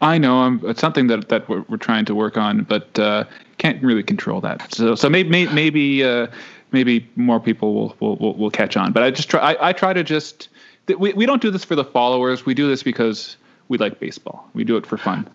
I 0.00 0.16
know. 0.18 0.38
I'm, 0.38 0.60
it's 0.64 0.80
something 0.80 1.08
that 1.08 1.28
that 1.28 1.48
we're, 1.48 1.64
we're 1.68 1.76
trying 1.76 2.04
to 2.06 2.14
work 2.14 2.36
on, 2.36 2.62
but 2.62 2.98
uh, 2.98 3.24
can't 3.58 3.82
really 3.82 4.02
control 4.02 4.40
that. 4.42 4.72
So 4.72 4.94
so 4.94 5.08
maybe 5.08 5.48
maybe 5.48 6.04
uh, 6.04 6.28
maybe 6.70 7.08
more 7.16 7.40
people 7.40 7.74
will, 7.74 7.96
will, 8.00 8.16
will 8.16 8.34
will 8.34 8.50
catch 8.50 8.76
on. 8.76 8.92
But 8.92 9.02
I 9.02 9.10
just 9.10 9.28
try. 9.28 9.40
I, 9.40 9.70
I 9.70 9.72
try 9.72 9.92
to 9.92 10.04
just. 10.04 10.48
We 10.86 11.12
we 11.12 11.26
don't 11.26 11.42
do 11.42 11.50
this 11.50 11.64
for 11.64 11.74
the 11.74 11.84
followers. 11.84 12.46
We 12.46 12.54
do 12.54 12.68
this 12.68 12.82
because 12.82 13.36
we 13.68 13.76
like 13.76 14.00
baseball. 14.00 14.48
We 14.54 14.64
do 14.64 14.76
it 14.76 14.86
for 14.86 14.96
fun. 14.96 15.28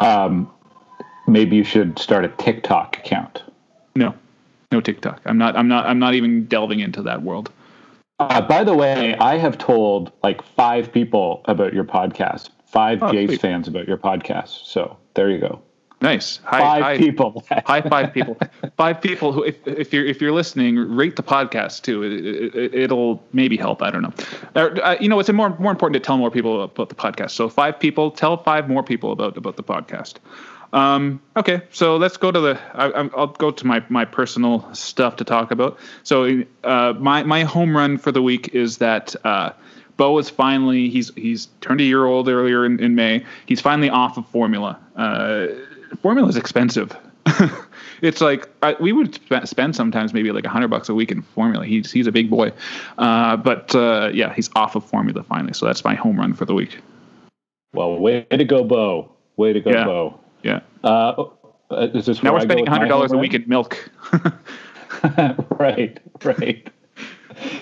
Um, 0.00 0.50
maybe 1.26 1.56
you 1.56 1.64
should 1.64 1.98
start 1.98 2.24
a 2.24 2.28
TikTok 2.28 2.98
account. 2.98 3.42
No, 3.96 4.14
no 4.70 4.80
TikTok. 4.80 5.20
I'm 5.24 5.38
not. 5.38 5.56
I'm 5.56 5.66
not. 5.66 5.86
I'm 5.86 5.98
not 5.98 6.14
even 6.14 6.44
delving 6.44 6.80
into 6.80 7.02
that 7.02 7.22
world. 7.22 7.50
Uh, 8.18 8.40
by 8.40 8.64
the 8.64 8.74
way, 8.74 9.14
I 9.16 9.38
have 9.38 9.58
told 9.58 10.10
like 10.24 10.42
five 10.42 10.92
people 10.92 11.42
about 11.44 11.72
your 11.72 11.84
podcast. 11.84 12.50
Five 12.66 13.02
oh, 13.02 13.12
Jays 13.12 13.28
sweet. 13.28 13.40
fans 13.40 13.68
about 13.68 13.86
your 13.86 13.96
podcast. 13.96 14.64
So 14.66 14.96
there 15.14 15.30
you 15.30 15.38
go. 15.38 15.62
Nice. 16.00 16.40
Hi, 16.44 16.58
five 16.58 16.82
hi, 16.82 16.98
people. 16.98 17.44
hi, 17.48 17.80
five 17.80 18.12
people. 18.12 18.36
Five 18.76 19.00
people 19.00 19.32
who, 19.32 19.42
if, 19.42 19.66
if 19.66 19.92
you're 19.92 20.04
if 20.04 20.20
you're 20.20 20.32
listening, 20.32 20.76
rate 20.76 21.16
the 21.16 21.22
podcast 21.22 21.82
too. 21.82 22.02
It, 22.02 22.90
will 22.90 23.14
it, 23.14 23.20
maybe 23.32 23.56
help. 23.56 23.82
I 23.82 23.90
don't 23.90 24.02
know. 24.02 24.12
Uh, 24.54 24.96
you 25.00 25.08
know, 25.08 25.18
it's 25.18 25.28
more 25.30 25.56
more 25.58 25.72
important 25.72 25.94
to 25.94 26.06
tell 26.06 26.16
more 26.16 26.30
people 26.30 26.62
about 26.62 26.88
the 26.88 26.94
podcast. 26.94 27.32
So 27.32 27.48
five 27.48 27.80
people, 27.80 28.12
tell 28.12 28.36
five 28.36 28.68
more 28.68 28.82
people 28.82 29.10
about 29.10 29.36
about 29.36 29.56
the 29.56 29.64
podcast. 29.64 30.14
Um, 30.72 31.20
okay, 31.36 31.62
so 31.70 31.96
let's 31.96 32.16
go 32.16 32.30
to 32.30 32.40
the. 32.40 32.60
I, 32.74 33.02
will 33.02 33.28
go 33.28 33.50
to 33.50 33.66
my, 33.66 33.82
my 33.88 34.04
personal 34.04 34.72
stuff 34.74 35.16
to 35.16 35.24
talk 35.24 35.50
about. 35.50 35.78
So 36.02 36.42
uh, 36.64 36.94
my 36.98 37.22
my 37.22 37.44
home 37.44 37.76
run 37.76 37.98
for 37.98 38.12
the 38.12 38.22
week 38.22 38.54
is 38.54 38.78
that 38.78 39.14
uh, 39.24 39.52
Bo 39.96 40.18
is 40.18 40.30
finally 40.30 40.88
he's 40.90 41.12
he's 41.14 41.48
turned 41.60 41.80
a 41.80 41.84
year 41.84 42.04
old 42.04 42.28
earlier 42.28 42.64
in, 42.64 42.80
in 42.80 42.94
May. 42.94 43.24
He's 43.46 43.60
finally 43.60 43.90
off 43.90 44.16
of 44.16 44.26
formula. 44.28 44.78
Uh, 44.96 45.46
formula 46.02 46.28
is 46.28 46.36
expensive. 46.36 46.96
it's 48.02 48.20
like 48.20 48.48
I, 48.62 48.76
we 48.80 48.92
would 48.92 49.18
spend 49.44 49.74
sometimes 49.74 50.12
maybe 50.12 50.32
like 50.32 50.44
a 50.44 50.48
hundred 50.48 50.68
bucks 50.68 50.88
a 50.88 50.94
week 50.94 51.10
in 51.10 51.22
formula. 51.22 51.64
He's 51.64 51.90
he's 51.90 52.06
a 52.06 52.12
big 52.12 52.30
boy, 52.30 52.52
uh, 52.98 53.36
but 53.36 53.74
uh, 53.74 54.10
yeah, 54.12 54.34
he's 54.34 54.50
off 54.54 54.76
of 54.76 54.84
formula 54.84 55.22
finally. 55.22 55.52
So 55.54 55.66
that's 55.66 55.84
my 55.84 55.94
home 55.94 56.18
run 56.18 56.34
for 56.34 56.44
the 56.44 56.54
week. 56.54 56.78
Well, 57.72 57.98
way 57.98 58.24
to 58.30 58.44
go, 58.44 58.64
Bo! 58.64 59.12
Way 59.36 59.52
to 59.52 59.60
go, 59.60 59.70
yeah. 59.70 59.84
Bo! 59.84 60.20
Yeah. 60.42 60.60
Uh, 60.82 61.24
uh, 61.70 61.88
is 61.94 62.06
this 62.06 62.22
now 62.22 62.32
we're 62.32 62.40
spending 62.40 62.66
hundred 62.66 62.88
dollars 62.88 63.12
a 63.12 63.18
week 63.18 63.34
in 63.34 63.44
milk. 63.46 63.90
right. 65.58 66.00
Right. 66.24 66.68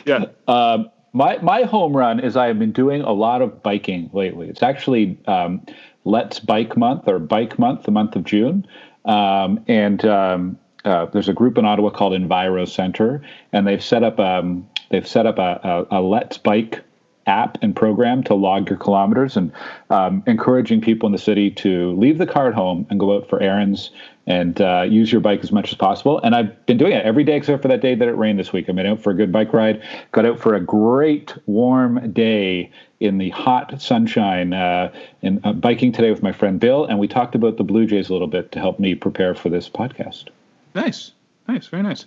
Yeah. 0.05 0.27
Um, 0.47 0.91
my 1.13 1.39
my 1.39 1.63
home 1.63 1.97
run 1.97 2.21
is 2.21 2.37
I 2.37 2.47
have 2.47 2.59
been 2.59 2.73
doing 2.73 3.03
a 3.03 3.13
lot 3.13 3.43
of 3.43 3.63
biking 3.63 4.11
lately. 4.13 4.49
It's 4.49 4.63
actually 4.63 5.19
um, 5.27 5.65
Let's 6.05 6.41
Bike 6.41 6.77
Month 6.77 7.09
or 7.09 7.19
Bike 7.19 7.59
Month, 7.59 7.85
the 7.85 7.91
month 7.91 8.17
of 8.17 8.25
June, 8.25 8.67
um, 9.05 9.65
and 9.67 10.05
um, 10.05 10.59
uh, 10.85 11.07
there's 11.07 11.29
a 11.29 11.33
group 11.33 11.59
in 11.59 11.65
Ottawa 11.65 11.91
called 11.91 12.13
Enviro 12.13 12.69
Center, 12.69 13.23
and 13.53 13.67
they've 13.67 13.83
set 13.83 14.05
up 14.05 14.21
um, 14.21 14.69
they've 14.91 15.09
set 15.09 15.27
up 15.27 15.39
a, 15.39 15.87
a, 15.91 15.99
a 15.99 16.01
Let's 16.01 16.39
Bike 16.39 16.85
app 17.27 17.59
and 17.63 17.75
program 17.75 18.23
to 18.25 18.35
log 18.35 18.69
your 18.69 18.79
kilometers 18.79 19.37
and 19.37 19.53
um, 19.91 20.23
encouraging 20.27 20.81
people 20.81 21.07
in 21.07 21.13
the 21.13 21.19
city 21.19 21.51
to 21.51 21.93
leave 21.93 22.19
the 22.19 22.27
car 22.27 22.49
at 22.49 22.55
home 22.55 22.87
and 22.91 23.01
go 23.01 23.17
out 23.17 23.29
for 23.29 23.41
errands 23.41 23.91
and 24.29 24.61
uh, 24.61 24.83
use 24.83 25.13
your 25.13 25.21
bike 25.21 25.41
as 25.43 25.53
much 25.53 25.71
as 25.71 25.79
possible. 25.79 26.21
And 26.23 26.35
I've 26.35 26.67
been 26.67 26.79
doing 26.79 26.93
it 26.93 27.05
every 27.05 27.23
day 27.23 27.37
except 27.37 27.63
for 27.63 27.69
that 27.69 27.81
day 27.81 27.95
that 27.95 28.09
it 28.09 28.13
rained 28.13 28.39
this 28.39 28.53
week. 28.53 28.69
I've 28.69 28.75
been 28.75 28.87
out 28.87 29.01
for 29.01 29.11
a 29.11 29.15
good 29.15 29.31
bike 29.31 29.53
ride, 29.53 29.83
got 30.13 30.27
out 30.27 30.41
for 30.41 30.55
a 30.55 30.61
great 30.61 31.35
warm 31.47 32.13
day 32.13 32.71
in 32.99 33.19
the 33.19 33.31
hot 33.31 33.81
sunshine 33.81 34.53
uh, 34.53 34.93
and 35.23 35.41
uh, 35.45 35.53
biking 35.53 35.93
today 35.93 36.11
with 36.11 36.23
my 36.23 36.33
friend 36.33 36.59
Bill. 36.59 36.85
And 36.87 36.99
we 36.99 37.07
talked 37.07 37.35
about 37.35 37.57
the 37.57 37.65
Blue 37.65 37.87
Jays 37.87 38.09
a 38.09 38.13
little 38.13 38.27
bit 38.27 38.51
to 38.53 38.59
help 38.59 38.81
me 38.81 38.95
prepare 38.95 39.35
for 39.35 39.49
this 39.49 39.69
podcast. 39.69 40.29
Nice. 40.75 41.13
Nice. 41.47 41.69
Very 41.69 41.85
nice. 41.85 42.07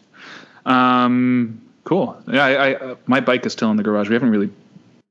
Um, 0.65 1.61
cool. 1.85 2.21
Yeah, 2.27 2.45
I, 2.45 2.51
I, 2.51 2.73
uh, 2.75 2.95
my 3.05 3.21
bike 3.21 3.45
is 3.45 3.53
still 3.53 3.71
in 3.71 3.77
the 3.77 3.83
garage. 3.83 4.09
We 4.09 4.13
haven't 4.13 4.31
really 4.31 4.49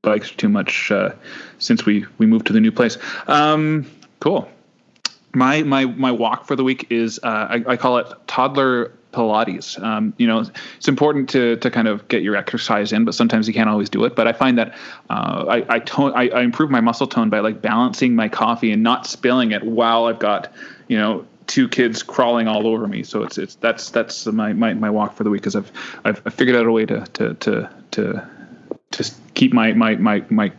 bikes 0.03 0.31
too 0.31 0.49
much 0.49 0.91
uh, 0.91 1.11
since 1.59 1.85
we 1.85 2.07
we 2.19 2.27
moved 2.27 2.47
to 2.47 2.53
the 2.53 2.61
new 2.61 2.73
place. 2.73 2.99
Um, 3.27 3.91
cool. 4.21 4.49
My 5.35 5.63
my 5.63 5.85
my 5.87 6.13
walk 6.13 6.47
for 6.47 6.57
the 6.57 6.65
week 6.65 6.87
is 6.91 7.21
uh, 7.23 7.27
I, 7.51 7.65
I, 7.67 7.77
call 7.77 7.99
it 7.99 8.07
toddler 8.27 8.93
Pilates. 9.13 9.81
Um, 9.83 10.15
you 10.17 10.27
know, 10.27 10.45
it's 10.77 10.89
important 10.89 11.29
to 11.31 11.57
to 11.57 11.71
kind 11.71 11.89
of 11.89 12.09
get 12.09 12.23
your 12.23 12.37
exercise 12.37 12.93
in, 12.93 13.05
but 13.05 13.15
sometimes 13.15 13.47
you 13.47 13.55
can't 13.55 13.69
always 13.69 13.91
do 13.91 14.05
it. 14.05 14.17
But 14.17 14.27
I 14.27 14.33
find 14.33 14.59
that 14.59 14.75
uh, 15.11 15.45
I 15.49 15.67
I, 15.69 15.79
tone, 15.81 16.13
I 16.15 16.29
I 16.29 16.43
improve 16.43 16.71
my 16.71 16.81
muscle 16.81 17.07
tone 17.07 17.29
by 17.29 17.41
like 17.41 17.61
balancing 17.61 18.15
my 18.15 18.29
coffee 18.29 18.71
and 18.73 18.83
not 18.83 19.07
spilling 19.07 19.53
it 19.53 19.63
while 19.63 20.07
I've 20.07 20.19
got 20.19 20.53
you 20.89 20.97
know 20.97 21.27
two 21.47 21.69
kids 21.69 22.03
crawling 22.03 22.47
all 22.47 22.67
over 22.67 22.87
me. 22.87 23.03
So 23.03 23.23
it's 23.23 23.37
it's 23.37 23.57
that's 23.57 23.91
that's 23.91 24.27
my 24.27 24.53
my, 24.55 24.75
my 24.75 24.91
walk 24.91 25.15
for 25.15 25.25
the 25.25 25.31
week 25.31 25.43
because 25.43 25.57
I've 25.57 25.71
I've 26.05 26.35
figured 26.35 26.57
out 26.57 26.67
a 26.67 26.73
way 26.73 26.87
to 26.87 27.05
to 27.05 27.35
to 27.35 27.71
to 27.91 28.29
to 28.93 29.11
keep 29.39 29.55
my 29.55 29.73
my 29.73 29.95
my 29.97 30.23
my 30.29 30.53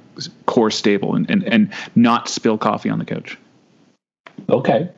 core 0.47 0.71
stable 0.71 1.13
and 1.13 1.29
and 1.29 1.43
and 1.43 1.71
not 1.95 2.27
spill 2.27 2.57
coffee 2.57 2.89
on 2.89 2.97
the 2.97 3.05
couch. 3.05 3.37
Okay, 4.49 4.89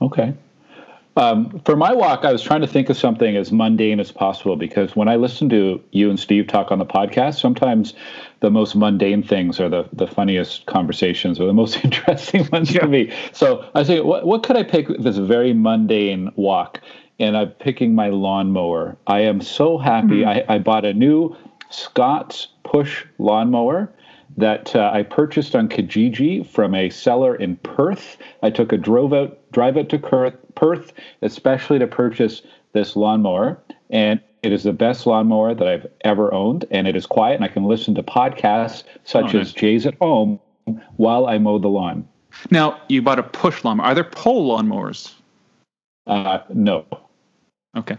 okay. 0.00 0.34
Um, 1.16 1.60
for 1.64 1.74
my 1.74 1.92
walk, 1.92 2.24
I 2.24 2.32
was 2.32 2.40
trying 2.40 2.60
to 2.60 2.68
think 2.68 2.88
of 2.88 2.96
something 2.96 3.36
as 3.36 3.50
mundane 3.50 3.98
as 3.98 4.12
possible 4.12 4.54
because 4.54 4.94
when 4.94 5.08
I 5.08 5.16
listen 5.16 5.48
to 5.48 5.82
you 5.90 6.08
and 6.08 6.18
Steve 6.20 6.46
talk 6.46 6.70
on 6.70 6.78
the 6.78 6.86
podcast, 6.86 7.40
sometimes 7.40 7.94
the 8.40 8.50
most 8.50 8.76
mundane 8.76 9.22
things 9.22 9.58
are 9.58 9.68
the, 9.68 9.88
the 9.92 10.06
funniest 10.06 10.66
conversations 10.66 11.40
or 11.40 11.46
the 11.46 11.52
most 11.52 11.84
interesting 11.84 12.48
ones 12.52 12.72
yeah. 12.72 12.82
to 12.82 12.88
me. 12.88 13.12
So 13.32 13.68
I 13.74 13.82
say, 13.82 14.00
what, 14.00 14.24
what 14.24 14.44
could 14.44 14.56
I 14.56 14.62
pick 14.62 14.86
this 15.00 15.18
very 15.18 15.52
mundane 15.52 16.30
walk? 16.36 16.80
And 17.18 17.36
I'm 17.36 17.50
picking 17.50 17.94
my 17.94 18.08
lawnmower. 18.08 18.96
I 19.08 19.20
am 19.20 19.40
so 19.40 19.78
happy. 19.78 20.22
Mm-hmm. 20.22 20.50
I, 20.50 20.54
I 20.54 20.58
bought 20.58 20.84
a 20.84 20.94
new 20.94 21.36
Scott's 21.70 22.48
push 22.64 23.04
lawnmower 23.18 23.90
that 24.36 24.74
uh, 24.76 24.90
I 24.92 25.02
purchased 25.02 25.54
on 25.54 25.68
Kijiji 25.68 26.46
from 26.46 26.74
a 26.74 26.90
seller 26.90 27.34
in 27.34 27.56
Perth. 27.56 28.16
I 28.42 28.50
took 28.50 28.72
a 28.72 28.76
drove 28.76 29.12
out 29.12 29.38
drive 29.52 29.76
out 29.76 29.88
to 29.88 29.98
Perth, 30.54 30.92
especially 31.22 31.78
to 31.78 31.86
purchase 31.86 32.42
this 32.72 32.94
lawnmower, 32.94 33.58
and 33.90 34.20
it 34.42 34.52
is 34.52 34.62
the 34.62 34.72
best 34.72 35.06
lawnmower 35.06 35.54
that 35.54 35.66
I've 35.66 35.86
ever 36.02 36.32
owned, 36.32 36.64
and 36.70 36.86
it 36.86 36.96
is 36.96 37.06
quiet, 37.06 37.36
and 37.36 37.44
I 37.44 37.48
can 37.48 37.64
listen 37.64 37.94
to 37.96 38.02
podcasts 38.02 38.84
such 39.04 39.34
oh, 39.34 39.40
as 39.40 39.52
Jay's 39.52 39.86
at 39.86 39.98
Home 39.98 40.38
while 40.96 41.26
I 41.26 41.38
mow 41.38 41.58
the 41.58 41.68
lawn. 41.68 42.06
Now, 42.50 42.80
you 42.88 43.02
bought 43.02 43.18
a 43.18 43.24
push 43.24 43.64
lawnmower. 43.64 43.86
Are 43.86 43.94
there 43.94 44.04
pole 44.04 44.56
lawnmowers? 44.56 45.12
Uh, 46.06 46.38
no. 46.48 46.86
Okay. 47.76 47.96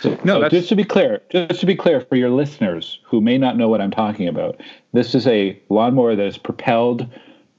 So, 0.00 0.18
no, 0.24 0.48
just 0.48 0.68
to 0.68 0.76
be 0.76 0.84
clear, 0.84 1.22
just 1.30 1.60
to 1.60 1.66
be 1.66 1.74
clear 1.74 2.00
for 2.00 2.16
your 2.16 2.30
listeners 2.30 3.00
who 3.04 3.20
may 3.20 3.38
not 3.38 3.56
know 3.56 3.68
what 3.68 3.80
I'm 3.80 3.90
talking 3.90 4.28
about, 4.28 4.60
this 4.92 5.14
is 5.14 5.26
a 5.26 5.60
lawnmower 5.70 6.14
that 6.14 6.26
is 6.26 6.36
propelled 6.36 7.08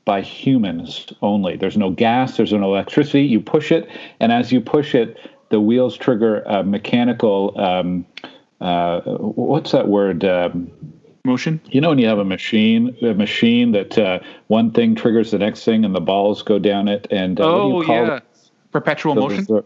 by 0.05 0.21
humans 0.21 1.11
only. 1.21 1.57
There's 1.57 1.77
no 1.77 1.89
gas, 1.89 2.37
there's 2.37 2.53
no 2.53 2.63
electricity. 2.63 3.23
You 3.23 3.41
push 3.41 3.71
it, 3.71 3.89
and 4.19 4.31
as 4.31 4.51
you 4.51 4.61
push 4.61 4.93
it, 4.93 5.17
the 5.49 5.59
wheels 5.59 5.97
trigger 5.97 6.41
a 6.41 6.63
mechanical. 6.63 7.59
Um, 7.59 8.05
uh, 8.61 9.01
what's 9.01 9.71
that 9.71 9.87
word? 9.87 10.23
Um, 10.23 10.71
Motion. 11.25 11.59
You 11.65 11.81
know 11.81 11.89
when 11.89 11.99
you 11.99 12.07
have 12.07 12.19
a 12.19 12.25
machine, 12.25 12.95
a 13.01 13.13
machine 13.13 13.73
that 13.73 13.97
uh, 13.97 14.19
one 14.47 14.71
thing 14.71 14.95
triggers 14.95 15.31
the 15.31 15.39
next 15.39 15.65
thing, 15.65 15.83
and 15.83 15.93
the 15.93 15.99
balls 15.99 16.41
go 16.41 16.57
down 16.57 16.87
it. 16.87 17.05
And 17.11 17.41
uh, 17.41 17.43
oh 17.43 17.81
yeah, 17.81 18.17
it? 18.17 18.23
perpetual 18.71 19.15
so 19.15 19.21
motion. 19.21 19.63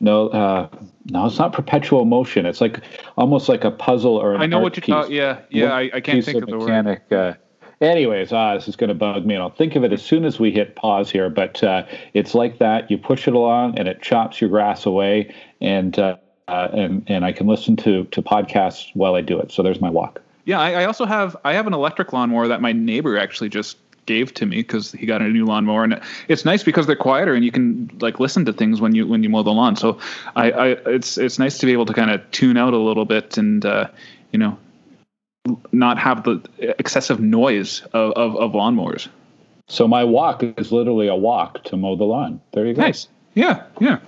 No, 0.00 0.28
uh, 0.28 0.68
no, 1.10 1.26
it's 1.26 1.38
not 1.38 1.52
perpetual 1.52 2.06
motion. 2.06 2.46
It's 2.46 2.60
like 2.60 2.80
almost 3.18 3.48
like 3.48 3.64
a 3.64 3.70
puzzle 3.70 4.16
or 4.16 4.34
an 4.34 4.40
I 4.40 4.46
know 4.46 4.58
what 4.58 4.74
you're 4.76 4.96
talking. 4.96 5.14
Yeah, 5.14 5.40
yeah. 5.50 5.72
I, 5.72 5.90
I 5.94 6.00
can't 6.00 6.24
think 6.24 6.38
of, 6.38 6.44
of 6.44 6.48
the 6.48 6.56
mechanic, 6.56 7.02
word. 7.10 7.36
Uh, 7.82 7.84
anyways, 7.84 8.32
ah, 8.32 8.54
this 8.54 8.66
is 8.66 8.76
going 8.76 8.88
to 8.88 8.94
bug 8.94 9.26
me, 9.26 9.34
and 9.34 9.42
I'll 9.42 9.50
think 9.50 9.76
of 9.76 9.84
it 9.84 9.92
as 9.92 10.02
soon 10.02 10.24
as 10.24 10.40
we 10.40 10.52
hit 10.52 10.74
pause 10.74 11.10
here. 11.10 11.28
But 11.28 11.62
uh, 11.62 11.84
it's 12.14 12.34
like 12.34 12.58
that. 12.58 12.90
You 12.90 12.96
push 12.96 13.28
it 13.28 13.34
along, 13.34 13.78
and 13.78 13.88
it 13.88 14.00
chops 14.00 14.40
your 14.40 14.48
grass 14.48 14.86
away, 14.86 15.34
and 15.60 15.98
uh, 15.98 16.16
uh, 16.48 16.68
and 16.72 17.04
and 17.06 17.24
I 17.24 17.32
can 17.32 17.46
listen 17.46 17.76
to 17.76 18.04
to 18.04 18.22
podcasts 18.22 18.90
while 18.94 19.14
I 19.14 19.20
do 19.20 19.38
it. 19.38 19.52
So 19.52 19.62
there's 19.62 19.82
my 19.82 19.90
walk. 19.90 20.22
Yeah, 20.46 20.60
I, 20.60 20.82
I 20.82 20.84
also 20.86 21.04
have 21.04 21.36
I 21.44 21.52
have 21.52 21.66
an 21.66 21.74
electric 21.74 22.12
lawnmower 22.14 22.48
that 22.48 22.62
my 22.62 22.72
neighbor 22.72 23.18
actually 23.18 23.50
just 23.50 23.76
gave 24.06 24.34
to 24.34 24.46
me 24.46 24.56
because 24.56 24.92
he 24.92 25.06
got 25.06 25.22
a 25.22 25.28
new 25.28 25.44
lawnmower, 25.44 25.84
and 25.84 26.00
it's 26.28 26.44
nice 26.44 26.62
because 26.62 26.86
they're 26.86 26.96
quieter 26.96 27.34
and 27.34 27.44
you 27.44 27.52
can 27.52 27.90
like 28.00 28.20
listen 28.20 28.44
to 28.46 28.52
things 28.52 28.80
when 28.80 28.94
you 28.94 29.06
when 29.06 29.22
you 29.22 29.28
mow 29.28 29.42
the 29.42 29.52
lawn. 29.52 29.76
So 29.76 29.98
I, 30.36 30.50
I 30.50 30.66
it's 30.86 31.18
it's 31.18 31.38
nice 31.38 31.58
to 31.58 31.66
be 31.66 31.72
able 31.72 31.86
to 31.86 31.92
kind 31.92 32.10
of 32.10 32.28
tune 32.30 32.56
out 32.56 32.72
a 32.72 32.78
little 32.78 33.04
bit 33.04 33.38
and 33.38 33.64
uh, 33.64 33.88
you 34.32 34.38
know 34.38 34.58
not 35.72 35.98
have 35.98 36.24
the 36.24 36.40
excessive 36.78 37.20
noise 37.20 37.82
of, 37.92 38.12
of, 38.12 38.36
of 38.36 38.52
lawnmowers. 38.52 39.08
So 39.68 39.86
my 39.86 40.04
walk 40.04 40.42
is 40.42 40.72
literally 40.72 41.08
a 41.08 41.14
walk 41.14 41.64
to 41.64 41.76
mow 41.76 41.96
the 41.96 42.04
lawn. 42.04 42.40
There 42.52 42.66
you 42.66 42.74
go. 42.74 42.82
Nice. 42.82 43.08
Yeah, 43.34 43.64
yeah. 43.80 44.00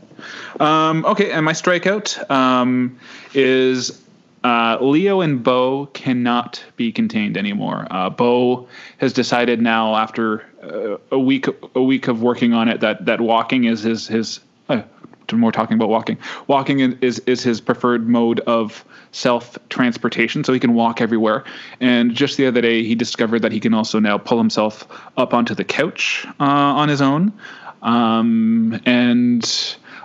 Um, 0.60 1.04
okay, 1.06 1.30
and 1.30 1.44
my 1.44 1.52
strikeout 1.52 2.28
um, 2.30 2.98
is 3.34 4.02
uh, 4.44 4.78
Leo 4.80 5.20
and 5.20 5.42
Bo 5.42 5.86
cannot 5.86 6.62
be 6.76 6.92
contained 6.92 7.36
anymore. 7.36 7.86
Uh, 7.90 8.10
Bo 8.10 8.68
has 8.98 9.12
decided 9.12 9.60
now, 9.60 9.94
after 9.96 10.44
uh, 10.62 10.98
a 11.10 11.18
week 11.18 11.46
a 11.74 11.82
week 11.82 12.08
of 12.08 12.22
working 12.22 12.52
on 12.52 12.68
it, 12.68 12.80
that 12.80 13.06
that 13.06 13.20
walking 13.20 13.64
is 13.64 13.82
his 13.82 14.06
his. 14.08 14.40
Uh, 14.68 14.82
more 15.34 15.50
talking 15.50 15.74
about 15.74 15.88
walking. 15.88 16.18
Walking 16.46 16.80
is 17.00 17.18
is 17.20 17.42
his 17.42 17.58
preferred 17.58 18.06
mode 18.06 18.40
of 18.40 18.84
self 19.12 19.58
transportation, 19.70 20.44
so 20.44 20.52
he 20.52 20.60
can 20.60 20.74
walk 20.74 21.00
everywhere. 21.00 21.44
And 21.80 22.14
just 22.14 22.36
the 22.36 22.46
other 22.46 22.60
day, 22.60 22.84
he 22.84 22.94
discovered 22.94 23.40
that 23.40 23.50
he 23.50 23.58
can 23.58 23.72
also 23.72 23.98
now 23.98 24.18
pull 24.18 24.36
himself 24.36 24.86
up 25.16 25.32
onto 25.32 25.54
the 25.54 25.64
couch 25.64 26.26
uh, 26.38 26.44
on 26.44 26.90
his 26.90 27.00
own. 27.00 27.32
Um, 27.80 28.80
and 28.84 29.42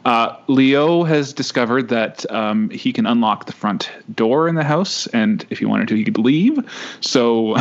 uh, 0.07 0.37
Leo 0.47 1.03
has 1.03 1.33
discovered 1.33 1.89
that 1.89 2.29
um, 2.31 2.69
he 2.69 2.93
can 2.93 3.05
unlock 3.05 3.45
the 3.45 3.51
front 3.51 3.91
door 4.15 4.47
in 4.47 4.55
the 4.55 4.63
house, 4.63 5.05
and 5.07 5.45
if 5.49 5.59
he 5.59 5.65
wanted 5.65 5.89
to, 5.89 5.95
he 5.95 6.05
could 6.05 6.17
leave. 6.17 6.57
So, 7.01 7.57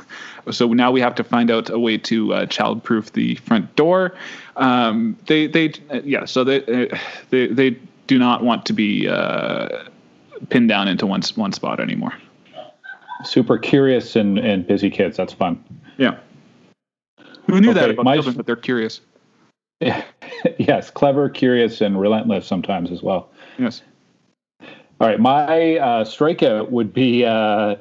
so 0.50 0.68
now 0.68 0.90
we 0.90 1.02
have 1.02 1.14
to 1.16 1.24
find 1.24 1.50
out 1.50 1.68
a 1.68 1.78
way 1.78 1.98
to 1.98 2.32
uh, 2.32 2.46
childproof 2.46 3.12
the 3.12 3.34
front 3.34 3.76
door. 3.76 4.14
Um, 4.56 5.18
they, 5.26 5.46
they, 5.46 5.74
yeah. 6.02 6.24
So 6.24 6.42
they, 6.42 6.88
uh, 6.88 6.96
they, 7.28 7.48
they 7.48 7.76
do 8.06 8.18
not 8.18 8.42
want 8.42 8.64
to 8.64 8.72
be 8.72 9.06
uh, 9.06 9.84
pinned 10.48 10.70
down 10.70 10.88
into 10.88 11.04
one 11.04 11.20
one 11.34 11.52
spot 11.52 11.80
anymore. 11.80 12.14
Super 13.24 13.58
curious 13.58 14.16
and, 14.16 14.38
and 14.38 14.66
busy 14.66 14.88
kids. 14.88 15.18
That's 15.18 15.34
fun. 15.34 15.62
Yeah. 15.98 16.16
Who 17.44 17.60
knew 17.60 17.72
okay, 17.72 17.80
that 17.80 17.90
about 17.90 18.06
my, 18.06 18.14
children? 18.14 18.36
But 18.36 18.46
they're 18.46 18.56
curious. 18.56 19.02
Yeah. 19.80 20.04
yes, 20.58 20.90
clever, 20.90 21.28
curious, 21.28 21.80
and 21.80 22.00
relentless 22.00 22.46
sometimes 22.46 22.90
as 22.90 23.02
well. 23.02 23.30
Yes. 23.58 23.82
All 24.60 25.08
right, 25.08 25.18
my 25.18 25.76
uh, 25.78 26.04
strikeout 26.04 26.70
would 26.70 26.92
be 26.92 27.24
uh, 27.24 27.30
uh, 27.30 27.76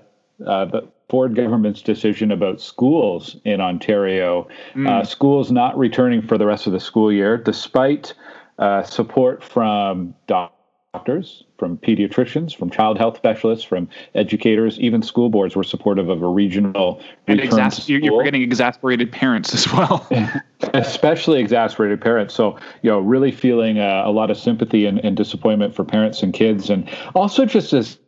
the 0.65 0.87
Ford 1.09 1.35
government's 1.35 1.81
decision 1.81 2.31
about 2.31 2.61
schools 2.61 3.35
in 3.43 3.59
Ontario. 3.59 4.47
Mm. 4.75 5.05
schools 5.05 5.51
not 5.51 5.77
returning 5.77 6.21
for 6.21 6.37
the 6.37 6.45
rest 6.45 6.67
of 6.67 6.73
the 6.73 6.79
school 6.79 7.11
year, 7.11 7.35
despite 7.35 8.13
uh, 8.59 8.83
support 8.83 9.43
from 9.43 10.13
doctors 10.27 10.58
doctors, 10.93 11.43
from 11.59 11.77
pediatricians, 11.77 12.55
from 12.55 12.71
child 12.71 12.97
health 12.97 13.15
specialists, 13.15 13.63
from 13.63 13.87
educators, 14.15 14.79
even 14.79 15.03
school 15.03 15.29
boards 15.29 15.55
were 15.55 15.63
supportive 15.63 16.09
of 16.09 16.23
a 16.23 16.27
regional 16.27 16.99
and 17.27 17.39
exas- 17.39 17.87
you're 17.87 18.23
getting 18.23 18.41
exasperated 18.41 19.11
parents 19.11 19.53
as 19.53 19.71
well. 19.71 20.07
Especially 20.73 21.39
exasperated 21.39 22.01
parents. 22.01 22.33
So, 22.33 22.57
you 22.81 22.89
know, 22.89 22.99
really 22.99 23.31
feeling 23.31 23.77
uh, 23.77 24.01
a 24.03 24.09
lot 24.09 24.31
of 24.31 24.37
sympathy 24.37 24.87
and, 24.87 24.97
and, 24.99 25.15
disappointment 25.15 25.75
for 25.75 25.83
parents 25.85 26.23
and 26.23 26.33
kids. 26.33 26.71
And 26.71 26.89
also 27.13 27.45
just 27.45 27.71
as 27.71 27.99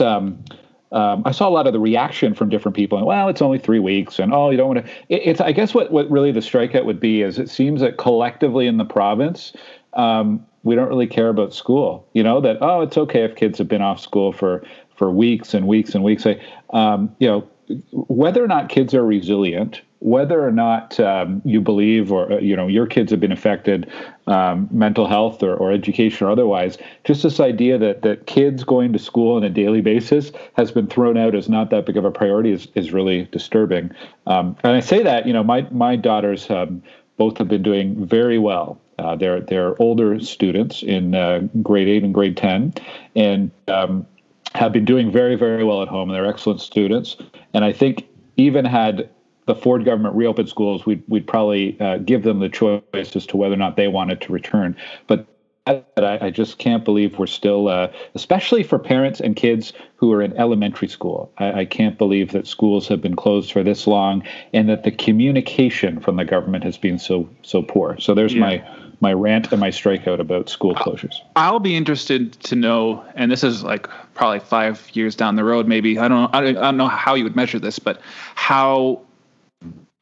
um, 0.00 0.42
um, 0.90 1.22
I 1.24 1.30
saw 1.30 1.48
a 1.48 1.50
lot 1.50 1.68
of 1.68 1.72
the 1.72 1.78
reaction 1.78 2.34
from 2.34 2.48
different 2.48 2.74
people. 2.74 2.98
And 2.98 3.06
well, 3.06 3.28
it's 3.28 3.42
only 3.42 3.58
three 3.58 3.78
weeks, 3.78 4.18
and 4.18 4.34
oh, 4.34 4.50
you 4.50 4.56
don't 4.56 4.74
want 4.74 4.84
to. 4.84 4.92
It, 5.08 5.22
it's 5.24 5.40
I 5.40 5.52
guess 5.52 5.74
what 5.74 5.92
what 5.92 6.10
really 6.10 6.32
the 6.32 6.40
strikeout 6.40 6.84
would 6.84 6.98
be 6.98 7.22
is 7.22 7.38
it 7.38 7.50
seems 7.50 7.80
that 7.82 7.98
collectively 7.98 8.66
in 8.66 8.78
the 8.78 8.86
province, 8.86 9.52
um, 9.92 10.46
we 10.68 10.74
don't 10.74 10.88
really 10.88 11.06
care 11.06 11.30
about 11.30 11.54
school. 11.54 12.06
You 12.12 12.22
know 12.22 12.42
that 12.42 12.58
oh, 12.60 12.82
it's 12.82 12.98
okay 12.98 13.24
if 13.24 13.34
kids 13.34 13.56
have 13.56 13.68
been 13.68 13.80
off 13.80 14.00
school 14.00 14.32
for 14.32 14.62
for 14.96 15.10
weeks 15.10 15.54
and 15.54 15.66
weeks 15.66 15.94
and 15.94 16.04
weeks. 16.04 16.26
Um, 16.70 17.16
you 17.18 17.26
know 17.26 17.48
whether 17.92 18.44
or 18.44 18.46
not 18.46 18.68
kids 18.68 18.94
are 18.94 19.04
resilient, 19.04 19.80
whether 20.00 20.42
or 20.46 20.52
not 20.52 20.98
um, 21.00 21.40
you 21.46 21.62
believe 21.62 22.12
or 22.12 22.38
you 22.40 22.54
know 22.54 22.66
your 22.66 22.86
kids 22.86 23.10
have 23.10 23.18
been 23.18 23.32
affected, 23.32 23.90
um, 24.26 24.68
mental 24.70 25.06
health 25.06 25.42
or, 25.42 25.54
or 25.54 25.72
education 25.72 26.26
or 26.26 26.30
otherwise. 26.30 26.76
Just 27.04 27.22
this 27.22 27.40
idea 27.40 27.78
that 27.78 28.02
that 28.02 28.26
kids 28.26 28.62
going 28.62 28.92
to 28.92 28.98
school 28.98 29.36
on 29.36 29.44
a 29.44 29.50
daily 29.50 29.80
basis 29.80 30.32
has 30.52 30.70
been 30.70 30.86
thrown 30.86 31.16
out 31.16 31.34
as 31.34 31.48
not 31.48 31.70
that 31.70 31.86
big 31.86 31.96
of 31.96 32.04
a 32.04 32.10
priority 32.10 32.52
is 32.52 32.68
is 32.74 32.92
really 32.92 33.24
disturbing. 33.32 33.90
Um, 34.26 34.54
and 34.62 34.76
I 34.76 34.80
say 34.80 35.02
that 35.02 35.26
you 35.26 35.32
know 35.32 35.42
my 35.42 35.66
my 35.70 35.96
daughters 35.96 36.50
um, 36.50 36.82
both 37.16 37.38
have 37.38 37.48
been 37.48 37.62
doing 37.62 38.06
very 38.06 38.38
well 38.38 38.78
uh, 38.98 39.16
they're 39.16 39.40
they're 39.40 39.80
older 39.80 40.18
students 40.20 40.82
in 40.82 41.14
uh, 41.14 41.40
grade 41.62 41.88
eight 41.88 42.02
and 42.02 42.14
grade 42.14 42.36
ten, 42.36 42.74
and 43.14 43.50
um, 43.68 44.06
have 44.54 44.72
been 44.72 44.84
doing 44.84 45.10
very 45.10 45.36
very 45.36 45.64
well 45.64 45.82
at 45.82 45.88
home. 45.88 46.10
And 46.10 46.16
they're 46.16 46.28
excellent 46.28 46.60
students. 46.60 47.16
And 47.54 47.64
I 47.64 47.72
think 47.72 48.06
even 48.36 48.64
had 48.64 49.08
the 49.46 49.54
Ford 49.54 49.84
government 49.84 50.14
reopened 50.14 50.48
schools, 50.48 50.84
we'd 50.84 51.02
we'd 51.08 51.26
probably 51.26 51.78
uh, 51.80 51.98
give 51.98 52.22
them 52.22 52.40
the 52.40 52.48
choice 52.48 52.82
as 53.16 53.26
to 53.26 53.36
whether 53.36 53.54
or 53.54 53.58
not 53.58 53.76
they 53.76 53.88
wanted 53.88 54.20
to 54.22 54.32
return. 54.32 54.76
But 55.06 55.26
I, 55.68 55.82
I 55.98 56.30
just 56.30 56.58
can't 56.58 56.84
believe 56.84 57.18
we're 57.18 57.26
still, 57.26 57.68
uh, 57.68 57.92
especially 58.14 58.62
for 58.62 58.78
parents 58.78 59.20
and 59.20 59.36
kids 59.36 59.72
who 59.96 60.12
are 60.12 60.22
in 60.22 60.36
elementary 60.36 60.88
school. 60.88 61.30
I, 61.38 61.60
I, 61.60 61.64
can't 61.64 61.98
believe 61.98 62.32
that 62.32 62.46
schools 62.46 62.88
have 62.88 63.02
been 63.02 63.16
closed 63.16 63.52
for 63.52 63.62
this 63.62 63.86
long, 63.86 64.22
and 64.52 64.68
that 64.68 64.84
the 64.84 64.90
communication 64.90 66.00
from 66.00 66.16
the 66.16 66.24
government 66.24 66.64
has 66.64 66.78
been 66.78 66.98
so 66.98 67.28
so 67.42 67.62
poor. 67.62 67.98
So 67.98 68.14
there's 68.14 68.34
yeah. 68.34 68.40
my 68.40 68.64
my 69.00 69.12
rant 69.12 69.50
and 69.52 69.60
my 69.60 69.70
strikeout 69.70 70.18
about 70.18 70.48
school 70.48 70.74
closures. 70.74 71.14
I'll 71.36 71.60
be 71.60 71.76
interested 71.76 72.32
to 72.44 72.56
know, 72.56 73.04
and 73.14 73.30
this 73.30 73.44
is 73.44 73.62
like 73.62 73.88
probably 74.14 74.40
five 74.40 74.88
years 74.92 75.14
down 75.14 75.36
the 75.36 75.44
road, 75.44 75.68
maybe. 75.68 75.98
I 75.98 76.08
don't, 76.08 76.34
I 76.34 76.52
don't 76.52 76.76
know 76.76 76.88
how 76.88 77.14
you 77.14 77.24
would 77.24 77.36
measure 77.36 77.58
this, 77.58 77.78
but 77.78 78.00
how 78.34 79.00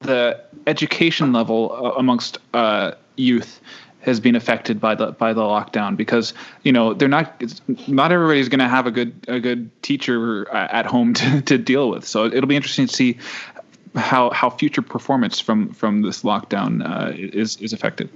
the 0.01 0.41
education 0.67 1.33
level 1.33 1.73
uh, 1.73 1.91
amongst 1.99 2.39
uh, 2.55 2.93
youth 3.17 3.61
has 4.01 4.21
been 4.21 4.37
affected 4.37 4.81
by 4.81 4.95
the 4.95 5.11
by 5.13 5.33
the 5.33 5.41
lockdown 5.41 5.97
because 5.97 6.33
you 6.63 6.71
know 6.71 6.95
they're 6.95 7.09
not 7.09 7.43
not 7.89 8.13
everybody's 8.13 8.49
going 8.49 8.61
to 8.61 8.69
have 8.69 8.87
a 8.87 8.91
good 8.91 9.13
a 9.27 9.41
good 9.41 9.71
teacher 9.83 10.49
at 10.53 10.87
home 10.87 11.13
to, 11.21 11.43
to 11.43 11.59
deal 11.59 11.91
with. 11.91 12.07
So 12.07 12.27
it'll 12.27 12.47
be 12.47 12.57
interesting 12.57 12.87
to 12.87 12.95
see 12.95 13.19
how 13.97 14.31
how 14.31 14.51
future 14.51 14.83
performance 14.83 15.41
from 15.41 15.73
from 15.73 16.03
this 16.03 16.23
lockdown 16.23 16.85
uh, 16.89 17.13
is 17.15 17.57
is 17.57 17.73
affected. 17.73 18.09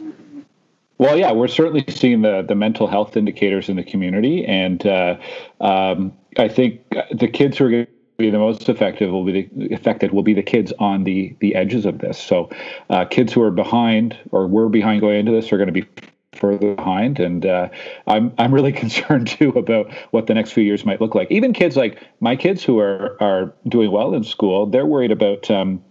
Well, 1.01 1.17
yeah, 1.17 1.33
we're 1.33 1.49
certainly 1.49 1.83
seeing 1.89 2.21
the 2.21 2.45
the 2.47 2.55
mental 2.55 2.87
health 2.87 3.17
indicators 3.17 3.71
in 3.71 3.77
the 3.77 3.83
community, 3.83 4.45
and 4.45 4.87
uh, 4.87 5.17
um, 5.63 6.13
I 6.37 6.47
think 6.47 6.83
the 7.11 7.27
kids 7.27 7.57
who 7.57 7.65
are 7.65 7.71
going 7.71 7.87
to 7.87 7.93
be 8.19 8.29
the 8.29 8.39
most 8.39 8.69
effective 8.69 9.11
will 9.11 9.25
be 9.25 9.49
the, 9.51 9.75
affected 9.75 10.13
will 10.13 10.23
be 10.23 10.35
the 10.35 10.43
kids 10.43 10.75
on 10.79 11.05
the 11.05 11.35
the 11.41 11.55
edges 11.55 11.87
of 11.87 12.01
this. 12.01 12.19
So, 12.19 12.51
uh, 12.91 13.07
kids 13.07 13.33
who 13.33 13.41
are 13.41 13.51
behind 13.51 14.15
or 14.31 14.47
were 14.47 14.69
behind 14.69 15.01
going 15.01 15.21
into 15.21 15.33
this 15.33 15.51
are 15.55 15.57
going 15.57 15.73
to 15.73 15.73
be 15.73 15.87
further 16.35 16.75
behind, 16.75 17.19
and 17.19 17.47
uh, 17.47 17.71
I'm 18.07 18.35
I'm 18.37 18.53
really 18.53 18.73
concerned 18.85 19.27
too 19.27 19.49
about 19.57 19.91
what 20.11 20.27
the 20.27 20.35
next 20.35 20.53
few 20.53 20.65
years 20.65 20.85
might 20.85 21.01
look 21.01 21.15
like. 21.15 21.31
Even 21.31 21.55
kids 21.55 21.79
like 21.79 22.07
my 22.21 22.37
kids 22.37 22.63
who 22.63 22.79
are 22.79 23.17
are 23.23 23.55
doing 23.67 23.91
well 23.91 24.13
in 24.13 24.23
school, 24.23 24.67
they're 24.67 24.85
worried 24.85 25.13
about. 25.13 25.51
Um, 25.51 25.83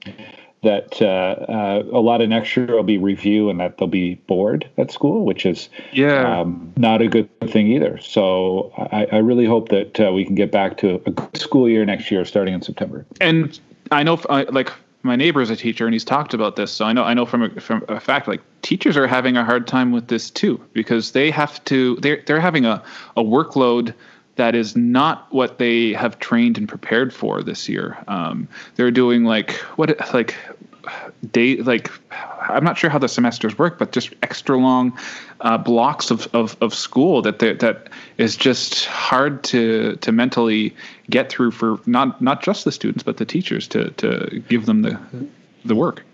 that 0.62 1.02
uh, 1.02 1.06
uh, 1.06 1.84
a 1.92 2.00
lot 2.02 2.22
of 2.22 2.30
next 2.30 2.56
year 2.56 2.68
will 2.68 2.84
be 2.84 2.98
review 2.98 3.50
and 3.50 3.60
that 3.60 3.78
they'll 3.78 3.88
be 3.88 4.16
bored 4.16 4.70
at 4.78 4.92
school, 4.92 5.26
which 5.26 5.46
is 5.46 5.70
yeah 5.94 6.40
um, 6.40 6.74
not 6.78 7.02
a 7.02 7.08
good 7.08 7.30
thing 7.50 7.68
either. 7.68 7.98
So 8.00 8.72
I, 8.92 9.08
I 9.12 9.18
really 9.18 9.46
hope 9.46 9.70
that 9.70 10.00
uh, 10.00 10.12
we 10.12 10.26
can 10.26 10.36
get 10.36 10.52
back 10.52 10.78
to 10.80 11.02
a 11.06 11.12
good 11.12 11.38
school 11.38 11.70
year 11.70 11.86
next 11.86 12.12
year, 12.12 12.26
starting 12.26 12.54
in 12.54 12.62
September. 12.62 13.06
And 13.22 13.58
I 13.92 14.04
know, 14.04 14.20
like 14.30 14.72
my 15.04 15.16
neighbor 15.16 15.42
is 15.42 15.50
a 15.50 15.56
teacher, 15.56 15.86
and 15.86 15.94
he's 15.94 16.04
talked 16.04 16.34
about 16.34 16.56
this. 16.56 16.72
So 16.72 16.86
I 16.86 16.94
know, 16.94 17.04
I 17.04 17.14
know 17.14 17.26
from 17.26 17.44
a, 17.44 17.62
from 17.62 17.86
a 17.88 18.00
fact, 18.00 18.28
like 18.28 18.42
teachers 18.62 18.98
are 18.98 19.08
having 19.08 19.38
a 19.38 19.46
hard 19.46 19.66
time 19.66 19.92
with 19.92 20.08
this 20.08 20.30
too 20.30 20.60
because 20.74 21.14
they 21.14 21.32
have 21.32 21.64
to 21.66 21.96
they're 21.98 22.22
they're 22.26 22.42
having 22.42 22.66
a 22.66 22.84
a 23.16 23.24
workload 23.24 23.94
that 24.40 24.56
is 24.56 24.74
not 24.74 25.28
what 25.34 25.58
they 25.58 25.92
have 25.92 26.18
trained 26.20 26.58
and 26.58 26.68
prepared 26.68 27.14
for 27.14 27.44
this 27.44 27.68
year. 27.68 27.98
Um, 28.08 28.48
they're 28.76 28.90
doing 28.90 29.26
like 29.26 29.52
what 29.76 30.00
like 30.14 30.34
day 31.34 31.58
like 31.58 31.92
I'm 32.50 32.64
not 32.64 32.78
sure 32.78 32.90
how 32.90 33.00
the 33.00 33.10
semesters 33.10 33.58
work, 33.58 33.78
but 33.78 33.92
just 33.92 34.14
extra 34.24 34.58
long 34.58 34.98
uh, 35.42 35.58
blocks 35.58 36.10
of, 36.10 36.34
of, 36.34 36.56
of 36.62 36.74
school 36.74 37.22
that 37.24 37.40
that 37.40 37.90
is 38.18 38.38
just 38.38 38.86
hard 38.86 39.44
to 39.44 39.98
to 39.98 40.14
mentally 40.14 40.74
get 41.10 41.30
through 41.30 41.52
for 41.52 41.78
not 41.86 42.22
not 42.22 42.42
just 42.42 42.64
the 42.64 42.72
students 42.72 43.04
but 43.04 43.18
the 43.18 43.26
teachers 43.26 43.68
to 43.68 43.90
to 43.92 44.42
give 44.48 44.68
them 44.68 44.84
the 44.84 44.98
the 45.66 45.76
work. 45.76 46.06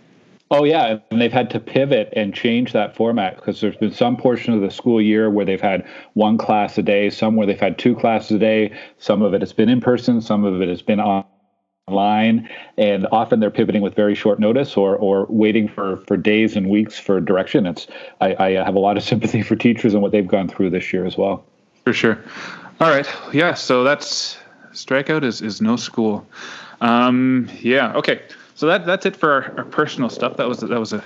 Oh 0.58 0.64
yeah, 0.64 1.00
and 1.12 1.20
they've 1.22 1.34
had 1.34 1.50
to 1.50 1.60
pivot 1.60 2.14
and 2.16 2.34
change 2.34 2.72
that 2.72 2.96
format 2.96 3.36
because 3.36 3.60
there's 3.60 3.76
been 3.76 3.92
some 3.92 4.16
portion 4.16 4.54
of 4.54 4.62
the 4.62 4.72
school 4.72 5.02
year 5.02 5.30
where 5.30 5.44
they've 5.44 5.60
had 5.60 5.86
one 6.14 6.38
class 6.38 6.78
a 6.78 6.82
day, 6.82 7.10
some 7.10 7.36
where 7.36 7.46
they've 7.46 7.60
had 7.60 7.78
two 7.78 7.94
classes 7.94 8.32
a 8.38 8.40
day. 8.40 8.74
Some 8.98 9.22
of 9.22 9.34
it 9.34 9.42
has 9.42 9.52
been 9.52 9.68
in 9.68 9.82
person, 9.82 10.22
some 10.22 10.46
of 10.46 10.62
it 10.62 10.70
has 10.70 10.82
been 10.82 11.02
online, 11.02 12.50
and 12.78 13.06
often 13.12 13.42
they're 13.42 13.52
pivoting 13.52 13.82
with 13.82 13.96
very 13.96 14.16
short 14.16 14.40
notice 14.40 14.78
or 14.78 14.96
or 14.96 15.26
waiting 15.28 15.68
for 15.68 15.98
for 16.08 16.16
days 16.16 16.56
and 16.56 16.70
weeks 16.70 16.98
for 16.98 17.20
direction. 17.20 17.66
It's 17.66 17.88
I, 18.22 18.36
I 18.40 18.50
have 18.52 18.76
a 18.76 18.80
lot 18.80 18.96
of 18.96 19.04
sympathy 19.12 19.42
for 19.42 19.58
teachers 19.58 19.94
and 19.94 20.02
what 20.02 20.14
they've 20.14 20.26
gone 20.26 20.48
through 20.48 20.70
this 20.70 20.94
year 20.94 21.06
as 21.06 21.18
well. 21.18 21.44
For 21.84 21.92
sure. 21.92 22.18
All 22.80 22.90
right. 22.90 23.08
Yeah. 23.34 23.56
So 23.56 23.84
that's 23.84 24.38
strikeout 24.72 25.26
is 25.26 25.42
is 25.42 25.60
no 25.60 25.76
school. 25.76 26.26
Um, 26.80 27.50
yeah. 27.62 27.92
Okay 27.96 28.22
so 28.56 28.68
that 28.68 28.86
that's 28.86 29.06
it 29.06 29.16
for 29.16 29.32
our, 29.32 29.58
our, 29.58 29.66
personal 29.66 30.10
stuff. 30.10 30.38
That 30.38 30.48
was 30.48 30.60
that 30.62 30.80
was 30.80 30.94
a 30.94 31.04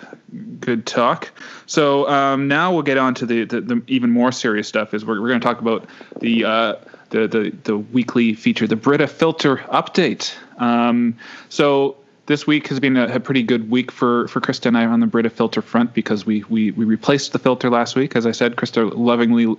good 0.60 0.86
talk. 0.86 1.32
So 1.66 2.08
um, 2.08 2.47
now 2.47 2.72
we'll 2.72 2.84
get 2.84 3.00
on 3.00 3.16
to 3.16 3.26
the, 3.26 3.43
the, 3.43 3.62
the, 3.62 3.82
even 3.88 4.12
more 4.12 4.32
serious 4.32 4.68
stuff. 4.68 4.93
Is 4.93 5.04
we're, 5.04 5.20
we're 5.20 5.30
going 5.30 5.41
to 5.41 5.45
talk 5.45 5.60
about 5.60 5.88
the, 6.20 6.45
uh, 6.45 6.76
the 7.10 7.28
the 7.28 7.50
the 7.64 7.78
weekly 7.78 8.36
feature, 8.36 8.68
the 8.68 8.76
Brita 8.76 9.08
Filter 9.08 9.58
update. 9.58 10.32
Um, 10.62 11.18
so 11.50 11.97
this 12.28 12.45
week 12.45 12.68
has 12.68 12.80
been 12.80 12.95
a, 12.95 13.08
a, 13.16 13.20
pretty 13.20 13.41
good 13.41 13.72
week 13.72 13.91
for 13.91 14.28
for 14.28 14.39
Krista 14.39 14.68
and 14.68 14.78
I 14.78 14.86
on 14.86 15.00
the 15.00 15.08
Brita 15.08 15.32
filter 15.32 15.64
front 15.64 15.95
because 15.95 16.28
we 16.28 16.43
we 16.50 16.70
we 16.72 16.86
replaced 16.86 17.32
the 17.34 17.39
filter 17.39 17.72
last 17.72 17.95
week. 17.95 18.16
As 18.16 18.28
I 18.28 18.32
said, 18.32 18.58
Krista 18.58 18.95
lovingly 18.95 19.56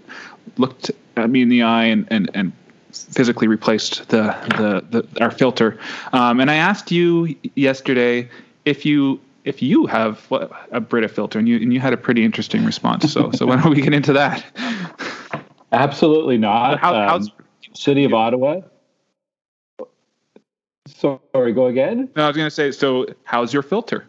looked 0.56 0.92
at 1.16 1.28
me 1.28 1.42
in 1.42 1.48
the 1.48 1.62
eye 1.62 1.86
and 1.86 2.06
and 2.08 2.30
and 2.34 2.52
physically 2.92 3.48
replaced 3.48 4.08
the 4.08 4.34
the, 4.90 5.02
the 5.02 5.22
our 5.22 5.30
filter. 5.30 5.78
Um, 6.12 6.40
and 6.40 6.50
I 6.50 6.56
asked 6.56 6.90
you 6.90 7.34
yesterday 7.54 8.28
if 8.64 8.84
you 8.84 9.20
if 9.44 9.62
you 9.62 9.86
have 9.86 10.26
a 10.70 10.80
Brita 10.80 11.08
filter, 11.08 11.38
and 11.38 11.48
you 11.48 11.56
and 11.56 11.72
you 11.72 11.80
had 11.80 11.92
a 11.92 11.96
pretty 11.96 12.24
interesting 12.24 12.64
response. 12.64 13.12
So 13.12 13.30
so 13.32 13.46
why 13.46 13.56
don't 13.56 13.74
we 13.74 13.80
get 13.80 13.94
into 13.94 14.12
that? 14.14 14.44
Absolutely 15.72 16.36
not. 16.36 16.78
How, 16.80 16.94
um, 16.94 17.08
how's 17.08 17.30
City 17.74 18.04
of 18.04 18.12
Ottawa? 18.12 18.60
Sorry, 20.86 21.52
go 21.52 21.66
again. 21.66 22.08
No, 22.16 22.24
I 22.24 22.26
was 22.26 22.36
going 22.36 22.46
to 22.46 22.50
say. 22.50 22.72
So, 22.72 23.06
how's 23.24 23.54
your 23.54 23.62
filter? 23.62 24.06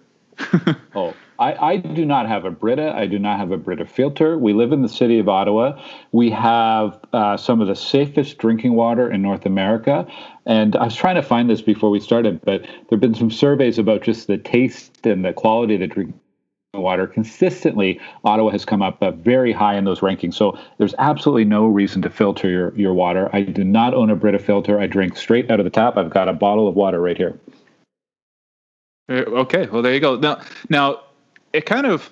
oh, 0.96 1.14
I, 1.42 1.72
I, 1.72 1.78
do 1.78 2.06
not 2.06 2.28
have 2.28 2.46
a 2.46 2.52
Brita. 2.52 2.94
I 2.96 3.08
do 3.08 3.18
not 3.18 3.40
have 3.40 3.52
a 3.52 3.58
Brita 3.58 3.88
filter. 3.88 4.38
We 4.38 4.54
live 4.54 4.72
in 4.72 4.84
the 4.84 4.90
city 4.90 5.18
of 5.18 5.28
Ottawa. 5.28 5.82
We 6.12 6.30
have 6.30 7.00
uh, 7.14 7.36
some 7.36 7.62
of 7.62 7.68
the 7.68 7.76
safest 7.76 8.38
drinking 8.38 8.74
water 8.76 9.12
in 9.12 9.24
North 9.24 9.48
America. 9.48 10.06
And 10.46 10.76
I 10.76 10.84
was 10.84 10.96
trying 10.96 11.16
to 11.16 11.24
find 11.24 11.50
this 11.50 11.64
before 11.64 11.90
we 11.90 12.00
started, 12.00 12.42
but 12.46 12.62
there 12.62 12.72
have 12.92 13.00
been 13.00 13.16
some 13.16 13.32
surveys 13.32 13.80
about 13.80 14.04
just 14.04 14.28
the 14.28 14.38
taste 14.38 15.04
and 15.04 15.26
the 15.26 15.34
quality 15.34 15.74
of 15.74 15.80
the 15.80 15.88
drinking 15.88 16.20
water. 16.76 17.08
Consistently, 17.08 18.00
Ottawa 18.24 18.52
has 18.52 18.64
come 18.64 18.84
up 18.84 19.02
uh, 19.02 19.10
very 19.10 19.52
high 19.52 19.76
in 19.76 19.84
those 19.84 20.02
rankings. 20.02 20.36
So 20.36 20.56
there's 20.78 20.94
absolutely 21.00 21.46
no 21.46 21.66
reason 21.66 22.04
to 22.04 22.12
filter 22.12 22.50
your, 22.52 22.78
your 22.78 22.94
water. 22.94 23.32
I 23.34 23.42
do 23.42 23.64
not 23.64 23.96
own 23.96 24.12
a 24.12 24.16
Brita 24.16 24.38
filter. 24.38 24.80
I 24.80 24.86
drink 24.86 25.18
straight 25.18 25.50
out 25.50 25.60
of 25.60 25.64
the 25.64 25.72
tap. 25.72 25.98
I've 25.98 26.12
got 26.12 26.30
a 26.30 26.34
bottle 26.34 26.68
of 26.68 26.76
water 26.76 27.02
right 27.02 27.18
here. 27.18 27.40
Uh, 29.10 29.24
okay, 29.42 29.66
well 29.66 29.82
there 29.82 29.94
you 29.96 30.00
go. 30.00 30.16
Now, 30.18 30.40
now 30.70 31.02
it 31.54 31.66
kind 31.66 31.86
of 31.86 32.12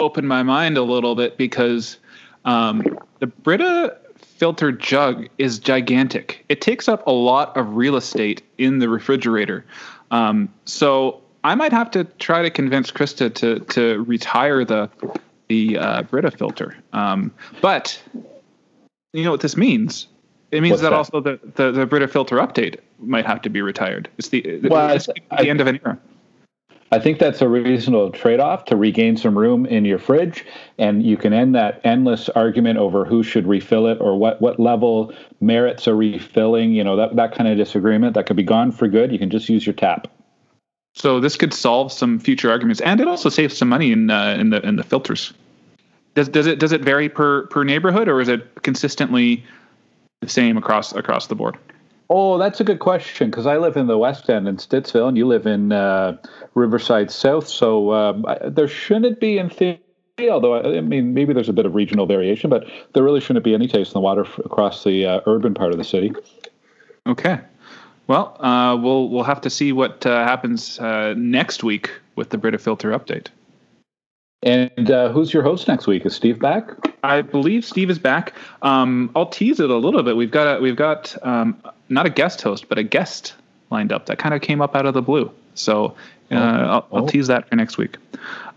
opened 0.00 0.28
my 0.28 0.42
mind 0.42 0.76
a 0.76 0.82
little 0.82 1.14
bit 1.14 1.36
because 1.36 1.98
um, 2.44 2.84
the 3.18 3.26
Brita 3.26 3.96
filter 4.16 4.70
jug 4.72 5.28
is 5.38 5.58
gigantic. 5.58 6.44
It 6.48 6.60
takes 6.60 6.88
up 6.88 7.06
a 7.06 7.10
lot 7.12 7.56
of 7.56 7.74
real 7.76 7.96
estate 7.96 8.42
in 8.58 8.78
the 8.78 8.88
refrigerator. 8.88 9.64
Um, 10.10 10.52
so 10.64 11.20
I 11.44 11.54
might 11.54 11.72
have 11.72 11.90
to 11.92 12.04
try 12.04 12.42
to 12.42 12.50
convince 12.50 12.90
Krista 12.90 13.34
to 13.34 13.60
to 13.60 14.02
retire 14.04 14.64
the 14.64 14.88
the 15.48 15.78
uh, 15.78 16.02
Brita 16.02 16.30
filter. 16.30 16.76
Um, 16.92 17.32
but 17.60 18.00
you 19.12 19.24
know 19.24 19.30
what 19.30 19.40
this 19.40 19.56
means? 19.56 20.08
It 20.50 20.62
means 20.62 20.80
that, 20.80 20.90
that, 20.90 20.96
also 20.96 21.20
the, 21.20 21.38
the, 21.56 21.72
the 21.72 21.86
Brita 21.86 22.08
filter 22.08 22.36
update 22.36 22.78
might 22.98 23.26
have 23.26 23.42
to 23.42 23.50
be 23.50 23.60
retired. 23.60 24.08
It's 24.16 24.28
the, 24.28 24.60
well, 24.64 24.90
it's 24.90 25.06
the 25.06 25.14
I, 25.30 25.44
end 25.44 25.60
of 25.60 25.66
an 25.66 25.78
era. 25.84 25.98
I 26.90 26.98
think 26.98 27.18
that's 27.18 27.42
a 27.42 27.48
reasonable 27.48 28.10
trade 28.10 28.40
off 28.40 28.64
to 28.66 28.76
regain 28.76 29.16
some 29.16 29.36
room 29.36 29.66
in 29.66 29.84
your 29.84 29.98
fridge. 29.98 30.46
And 30.78 31.02
you 31.02 31.16
can 31.16 31.32
end 31.32 31.54
that 31.54 31.80
endless 31.84 32.28
argument 32.30 32.78
over 32.78 33.04
who 33.04 33.22
should 33.22 33.46
refill 33.46 33.86
it 33.86 33.98
or 34.00 34.16
what, 34.16 34.40
what 34.40 34.58
level 34.58 35.12
merits 35.40 35.86
a 35.86 35.94
refilling. 35.94 36.72
You 36.72 36.84
know, 36.84 36.96
that, 36.96 37.16
that 37.16 37.34
kind 37.34 37.48
of 37.48 37.58
disagreement 37.58 38.14
that 38.14 38.26
could 38.26 38.36
be 38.36 38.42
gone 38.42 38.72
for 38.72 38.88
good. 38.88 39.12
You 39.12 39.18
can 39.18 39.28
just 39.28 39.48
use 39.48 39.66
your 39.66 39.74
tap. 39.74 40.08
So 40.94 41.20
this 41.20 41.36
could 41.36 41.54
solve 41.54 41.92
some 41.92 42.18
future 42.18 42.50
arguments, 42.50 42.80
and 42.80 43.00
it 43.00 43.06
also 43.06 43.28
saves 43.28 43.56
some 43.56 43.68
money 43.68 43.92
in 43.92 44.10
uh, 44.10 44.36
in 44.38 44.50
the 44.50 44.66
in 44.66 44.74
the 44.74 44.82
filters. 44.82 45.32
Does 46.14 46.28
does 46.28 46.46
it 46.46 46.58
does 46.58 46.72
it 46.72 46.80
vary 46.80 47.08
per 47.08 47.46
per 47.46 47.62
neighborhood, 47.62 48.08
or 48.08 48.20
is 48.20 48.28
it 48.28 48.62
consistently 48.62 49.44
the 50.20 50.28
same 50.28 50.56
across 50.56 50.92
across 50.92 51.28
the 51.28 51.36
board? 51.36 51.56
Oh, 52.10 52.38
that's 52.38 52.58
a 52.60 52.64
good 52.64 52.78
question 52.78 53.30
because 53.30 53.46
I 53.46 53.58
live 53.58 53.76
in 53.76 53.86
the 53.86 53.98
West 53.98 54.30
End 54.30 54.48
in 54.48 54.56
Stittsville, 54.56 55.08
and 55.08 55.18
you 55.18 55.26
live 55.26 55.46
in 55.46 55.72
uh, 55.72 56.16
Riverside 56.54 57.10
South. 57.10 57.46
So 57.46 57.92
um, 57.92 58.24
I, 58.26 58.48
there 58.48 58.68
shouldn't 58.68 59.20
be 59.20 59.36
in 59.36 59.50
theory, 59.50 59.80
although 60.30 60.54
I, 60.54 60.78
I, 60.78 60.80
mean 60.80 61.12
maybe 61.12 61.34
there's 61.34 61.50
a 61.50 61.52
bit 61.52 61.66
of 61.66 61.74
regional 61.74 62.06
variation, 62.06 62.48
but 62.48 62.64
there 62.94 63.02
really 63.02 63.20
shouldn't 63.20 63.44
be 63.44 63.52
any 63.52 63.68
taste 63.68 63.90
in 63.90 63.94
the 63.94 64.00
water 64.00 64.24
f- 64.24 64.38
across 64.38 64.84
the 64.84 65.04
uh, 65.04 65.20
urban 65.26 65.52
part 65.52 65.72
of 65.72 65.78
the 65.78 65.84
city. 65.84 66.12
Okay. 67.06 67.40
Well, 68.06 68.42
uh, 68.42 68.74
we'll 68.76 69.10
we'll 69.10 69.24
have 69.24 69.42
to 69.42 69.50
see 69.50 69.72
what 69.72 70.06
uh, 70.06 70.24
happens 70.24 70.78
uh, 70.78 71.12
next 71.14 71.62
week 71.62 71.90
with 72.16 72.30
the 72.30 72.38
Brita 72.38 72.56
Filter 72.56 72.90
update. 72.92 73.26
And 74.42 74.90
uh, 74.90 75.10
who's 75.10 75.34
your 75.34 75.42
host 75.42 75.68
next 75.68 75.86
week? 75.86 76.06
Is 76.06 76.14
Steve 76.14 76.38
back? 76.38 76.70
I 77.02 77.22
believe 77.22 77.64
Steve 77.64 77.90
is 77.90 77.98
back. 77.98 78.34
Um, 78.62 79.10
I'll 79.14 79.26
tease 79.26 79.60
it 79.60 79.68
a 79.68 79.76
little 79.76 80.02
bit. 80.02 80.16
We've 80.16 80.30
got 80.30 80.56
a, 80.56 80.60
we've 80.60 80.76
got 80.76 81.14
um, 81.22 81.60
not 81.88 82.06
a 82.06 82.10
guest 82.10 82.42
host, 82.42 82.68
but 82.68 82.78
a 82.78 82.82
guest 82.82 83.34
lined 83.70 83.92
up 83.92 84.06
that 84.06 84.18
kind 84.18 84.34
of 84.34 84.40
came 84.40 84.60
up 84.60 84.74
out 84.74 84.86
of 84.86 84.94
the 84.94 85.02
blue. 85.02 85.30
So 85.54 85.96
uh, 86.30 86.34
oh. 86.34 86.36
I'll, 86.36 86.88
I'll 86.92 87.04
oh. 87.04 87.08
tease 87.08 87.26
that 87.28 87.48
for 87.48 87.56
next 87.56 87.78
week. 87.78 87.96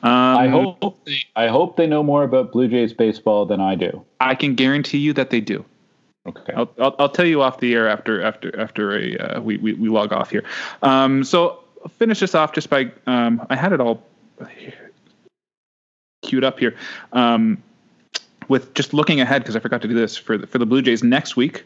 Um, 0.03 0.37
I 0.37 0.47
hope 0.47 0.99
they, 1.05 1.23
I 1.35 1.47
hope 1.47 1.77
they 1.77 1.85
know 1.85 2.01
more 2.01 2.23
about 2.23 2.51
Blue 2.51 2.67
Jays 2.67 2.91
baseball 2.91 3.45
than 3.45 3.61
I 3.61 3.75
do. 3.75 4.03
I 4.19 4.33
can 4.33 4.55
guarantee 4.55 4.97
you 4.97 5.13
that 5.13 5.29
they 5.29 5.41
do. 5.41 5.63
Okay. 6.27 6.53
I'll, 6.53 6.69
I'll, 6.79 6.95
I'll 6.99 7.09
tell 7.09 7.25
you 7.25 7.41
off 7.41 7.59
the 7.59 7.73
air 7.73 7.87
after 7.87 8.21
after 8.21 8.57
after 8.59 8.97
a 8.97 9.17
uh, 9.17 9.41
we, 9.41 9.57
we 9.57 9.73
we 9.73 9.89
log 9.89 10.11
off 10.11 10.29
here. 10.29 10.43
Um, 10.81 11.23
so 11.23 11.59
I'll 11.83 11.89
finish 11.89 12.19
this 12.19 12.35
off 12.35 12.53
just 12.53 12.69
by 12.69 12.91
um, 13.05 13.45
I 13.49 13.55
had 13.55 13.73
it 13.73 13.81
all 13.81 14.03
queued 16.21 16.43
up 16.43 16.59
here. 16.59 16.75
Um, 17.13 17.61
with 18.47 18.73
just 18.73 18.93
looking 18.93 19.21
ahead, 19.21 19.43
because 19.43 19.55
I 19.55 19.59
forgot 19.59 19.81
to 19.83 19.87
do 19.87 19.93
this 19.93 20.17
for 20.17 20.37
the, 20.37 20.45
for 20.45 20.57
the 20.57 20.65
Blue 20.65 20.81
Jays 20.81 21.03
next 21.03 21.35
week. 21.35 21.63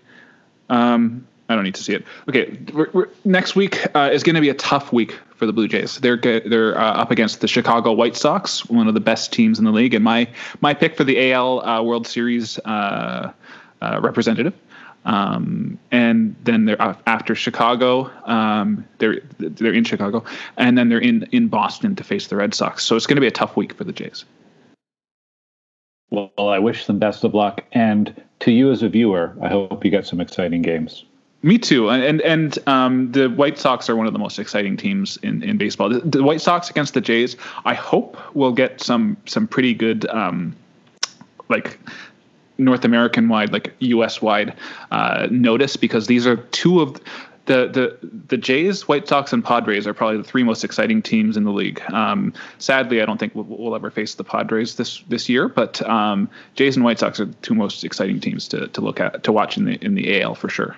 Um, 0.69 1.25
I 1.47 1.55
don't 1.55 1.63
need 1.63 1.75
to 1.75 1.83
see 1.83 1.93
it. 1.93 2.03
Okay, 2.27 2.57
we're, 2.73 2.89
we're, 2.91 3.09
next 3.23 3.55
week 3.55 3.85
uh, 3.95 4.09
is 4.11 4.23
going 4.23 4.35
to 4.35 4.41
be 4.41 4.49
a 4.49 4.55
tough 4.55 4.91
week 4.91 5.19
for 5.35 5.45
the 5.45 5.53
Blue 5.53 5.67
Jays. 5.67 5.99
They're 5.99 6.17
they're 6.17 6.77
uh, 6.77 6.93
up 6.93 7.11
against 7.11 7.41
the 7.41 7.47
Chicago 7.47 7.91
White 7.91 8.15
Sox, 8.15 8.67
one 8.67 8.87
of 8.87 8.93
the 8.93 8.99
best 8.99 9.31
teams 9.31 9.59
in 9.59 9.65
the 9.65 9.71
league, 9.71 9.93
and 9.93 10.03
my 10.03 10.27
my 10.61 10.73
pick 10.73 10.97
for 10.97 11.03
the 11.03 11.31
AL 11.31 11.65
uh, 11.65 11.83
World 11.83 12.07
Series 12.07 12.57
uh, 12.59 13.31
uh, 13.81 13.99
representative. 14.01 14.53
Um, 15.05 15.77
and 15.91 16.35
then 16.45 16.65
they're 16.65 16.81
after 16.81 17.35
Chicago. 17.35 18.09
Um, 18.25 18.87
they're 18.97 19.21
they're 19.37 19.73
in 19.73 19.83
Chicago, 19.83 20.23
and 20.57 20.77
then 20.77 20.89
they're 20.89 20.97
in 20.97 21.27
in 21.31 21.47
Boston 21.47 21.95
to 21.97 22.03
face 22.03 22.27
the 22.27 22.37
Red 22.37 22.55
Sox. 22.55 22.83
So 22.83 22.95
it's 22.95 23.05
going 23.05 23.17
to 23.17 23.21
be 23.21 23.27
a 23.27 23.31
tough 23.31 23.55
week 23.55 23.73
for 23.73 23.83
the 23.83 23.93
Jays. 23.93 24.25
Well, 26.09 26.31
I 26.37 26.59
wish 26.59 26.87
them 26.87 26.97
best 26.97 27.23
of 27.23 27.35
luck, 27.35 27.63
and 27.71 28.19
to 28.39 28.51
you 28.51 28.71
as 28.71 28.81
a 28.81 28.89
viewer, 28.89 29.35
I 29.41 29.49
hope 29.49 29.85
you 29.85 29.91
get 29.91 30.07
some 30.07 30.21
exciting 30.21 30.61
games. 30.63 31.05
Me 31.45 31.59
too, 31.59 31.91
and 31.91 32.21
and 32.21 32.57
um, 32.67 33.11
the 33.11 33.29
White 33.29 33.59
Sox 33.59 33.87
are 33.87 33.95
one 33.95 34.07
of 34.07 34.13
the 34.13 34.19
most 34.19 34.39
exciting 34.39 34.75
teams 34.77 35.17
in, 35.17 35.43
in 35.43 35.59
baseball. 35.59 35.89
The, 35.89 35.99
the 35.99 36.23
White 36.23 36.41
Sox 36.41 36.71
against 36.71 36.95
the 36.95 37.01
Jays, 37.01 37.37
I 37.65 37.75
hope 37.75 38.17
will 38.35 38.51
get 38.51 38.81
some 38.81 39.15
some 39.27 39.47
pretty 39.47 39.75
good 39.75 40.07
um, 40.07 40.55
like 41.47 41.79
North 42.57 42.83
American 42.83 43.29
wide, 43.29 43.53
like 43.53 43.75
U.S. 43.77 44.23
wide 44.23 44.55
uh, 44.89 45.27
notice 45.29 45.75
because 45.77 46.07
these 46.07 46.25
are 46.25 46.37
two 46.37 46.81
of 46.81 46.99
the 47.45 47.67
the 47.67 47.99
the 48.27 48.37
Jays, 48.37 48.87
White 48.87 49.07
Sox, 49.07 49.31
and 49.31 49.45
Padres 49.45 49.85
are 49.85 49.93
probably 49.93 50.17
the 50.17 50.23
three 50.23 50.41
most 50.41 50.63
exciting 50.63 51.03
teams 51.03 51.37
in 51.37 51.43
the 51.43 51.51
league. 51.51 51.79
Um, 51.91 52.33
sadly, 52.57 53.03
I 53.03 53.05
don't 53.05 53.19
think 53.19 53.35
we'll, 53.35 53.45
we'll, 53.45 53.75
ever 53.75 53.91
face 53.91 54.15
the 54.15 54.23
Padres 54.23 54.77
this 54.77 55.03
this 55.09 55.29
year, 55.29 55.47
but 55.47 55.79
um, 55.87 56.27
Jays 56.55 56.75
and 56.75 56.83
White 56.83 56.97
Sox 56.97 57.19
are 57.19 57.25
the 57.25 57.35
two 57.43 57.53
most 57.53 57.83
exciting 57.83 58.19
teams 58.19 58.47
to 58.47 58.67
to 58.69 58.81
look 58.81 58.99
at 58.99 59.23
to 59.25 59.31
watch 59.31 59.57
in 59.57 59.65
the 59.65 59.75
in 59.85 59.93
the 59.93 60.23
AL 60.23 60.33
for 60.33 60.49
sure. 60.49 60.75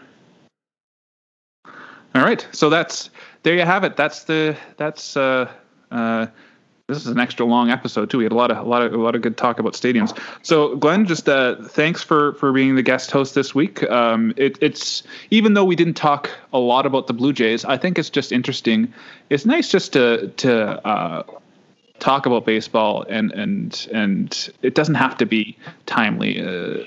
All 2.16 2.24
right, 2.24 2.48
so 2.52 2.70
that's 2.70 3.10
there 3.44 3.56
you 3.56 3.62
have 3.62 3.84
it. 3.84 3.96
That's 3.96 4.24
the 4.24 4.58
that's 4.78 5.16
uh, 5.16 5.52
uh, 5.92 6.28
this 6.88 6.98
is 7.00 7.08
an 7.08 7.20
extra 7.20 7.46
long 7.46 7.70
episode 7.70 8.10
too. 8.10 8.18
We 8.18 8.24
had 8.24 8.32
a 8.32 8.36
lot 8.36 8.50
of 8.50 8.58
a 8.58 8.64
lot 8.64 8.82
of 8.82 8.94
a 8.94 8.98
lot 8.98 9.14
of 9.14 9.22
good 9.22 9.38
talk 9.38 9.60
about 9.60 9.74
stadiums. 9.74 10.18
So 10.42 10.76
Glenn, 10.78 11.06
just 11.06 11.28
uh, 11.28 11.56
thanks 11.64 12.02
for 12.02 12.34
for 12.36 12.54
being 12.54 12.76
the 12.76 12.82
guest 12.82 13.12
host 13.12 13.36
this 13.36 13.54
week. 13.54 13.84
Um, 13.90 14.34
it, 14.38 14.58
it's 14.62 15.04
even 15.30 15.54
though 15.54 15.66
we 15.66 15.76
didn't 15.76 15.96
talk 15.96 16.30
a 16.54 16.60
lot 16.60 16.86
about 16.86 17.08
the 17.08 17.14
Blue 17.14 17.34
Jays, 17.34 17.66
I 17.66 17.78
think 17.78 18.00
it's 18.00 18.10
just 18.10 18.32
interesting. 18.32 18.94
It's 19.30 19.46
nice 19.46 19.70
just 19.70 19.94
to 19.94 20.30
to 20.38 20.88
uh, 20.88 21.24
talk 22.00 22.26
about 22.26 22.46
baseball 22.46 23.06
and 23.10 23.32
and 23.34 23.88
and 23.94 24.50
it 24.62 24.74
doesn't 24.74 24.96
have 24.96 25.18
to 25.18 25.26
be 25.26 25.58
timely. 25.86 26.42
Uh, 26.42 26.86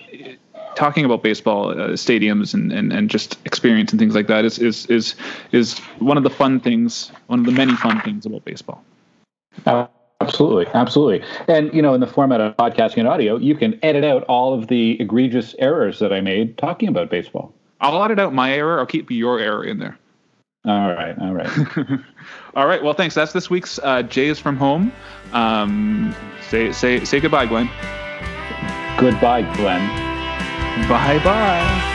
talking 0.75 1.05
about 1.05 1.23
baseball 1.23 1.71
uh, 1.71 1.91
stadiums 1.91 2.55
and, 2.55 2.73
and, 2.73 2.93
and 2.93 3.11
just 3.11 3.39
experience 3.45 3.93
and 3.93 3.99
things 3.99 4.15
like 4.15 4.27
that 4.29 4.45
is, 4.45 4.59
is 4.59 4.87
is 4.87 5.15
is 5.53 5.79
one 5.99 6.17
of 6.17 6.23
the 6.23 6.31
fun 6.31 6.61
things, 6.61 7.13
one 7.27 7.41
of 7.41 7.47
the 7.47 7.53
many 7.53 7.75
fun 7.77 8.01
things 8.03 8.27
about 8.27 8.45
baseball. 8.45 8.83
Uh, 9.67 9.87
absolutely, 10.21 10.67
absolutely. 10.75 11.27
And 11.49 11.73
you 11.75 11.83
know, 11.83 11.95
in 11.95 12.01
the 12.01 12.07
format 12.07 12.41
of 12.41 12.57
podcasting 12.57 12.99
and 12.99 13.09
audio, 13.09 13.37
you 13.37 13.55
can 13.55 13.79
edit 13.83 14.05
out 14.05 14.25
all 14.25 14.55
of 14.55 14.69
the 14.69 15.01
egregious 15.01 15.55
errors 15.59 15.99
that 15.99 16.13
I 16.13 16.21
made 16.21 16.59
talking 16.59 16.89
about 16.89 17.11
baseball. 17.11 17.53
I'll 17.81 18.03
edit 18.05 18.19
out 18.19 18.35
my 18.35 18.53
error. 18.53 18.79
I'll 18.79 18.87
keep 18.87 19.11
your 19.11 19.39
error 19.39 19.65
in 19.65 19.79
there. 19.79 19.99
All 20.67 20.93
right, 20.93 21.19
all 21.19 21.33
right, 21.33 21.51
all 22.55 22.67
right. 22.67 22.83
Well, 22.83 22.93
thanks. 22.93 23.15
That's 23.15 23.33
this 23.33 23.49
week's 23.49 23.79
uh, 23.83 24.03
Jays 24.03 24.39
from 24.39 24.57
home. 24.57 24.93
Um, 25.33 26.15
say 26.49 26.71
say 26.73 27.03
say 27.05 27.19
goodbye, 27.19 27.47
Glenn. 27.47 27.71
Goodbye, 28.99 29.51
Glenn. 29.57 30.10
Bye 30.89 31.19
bye. 31.25 31.90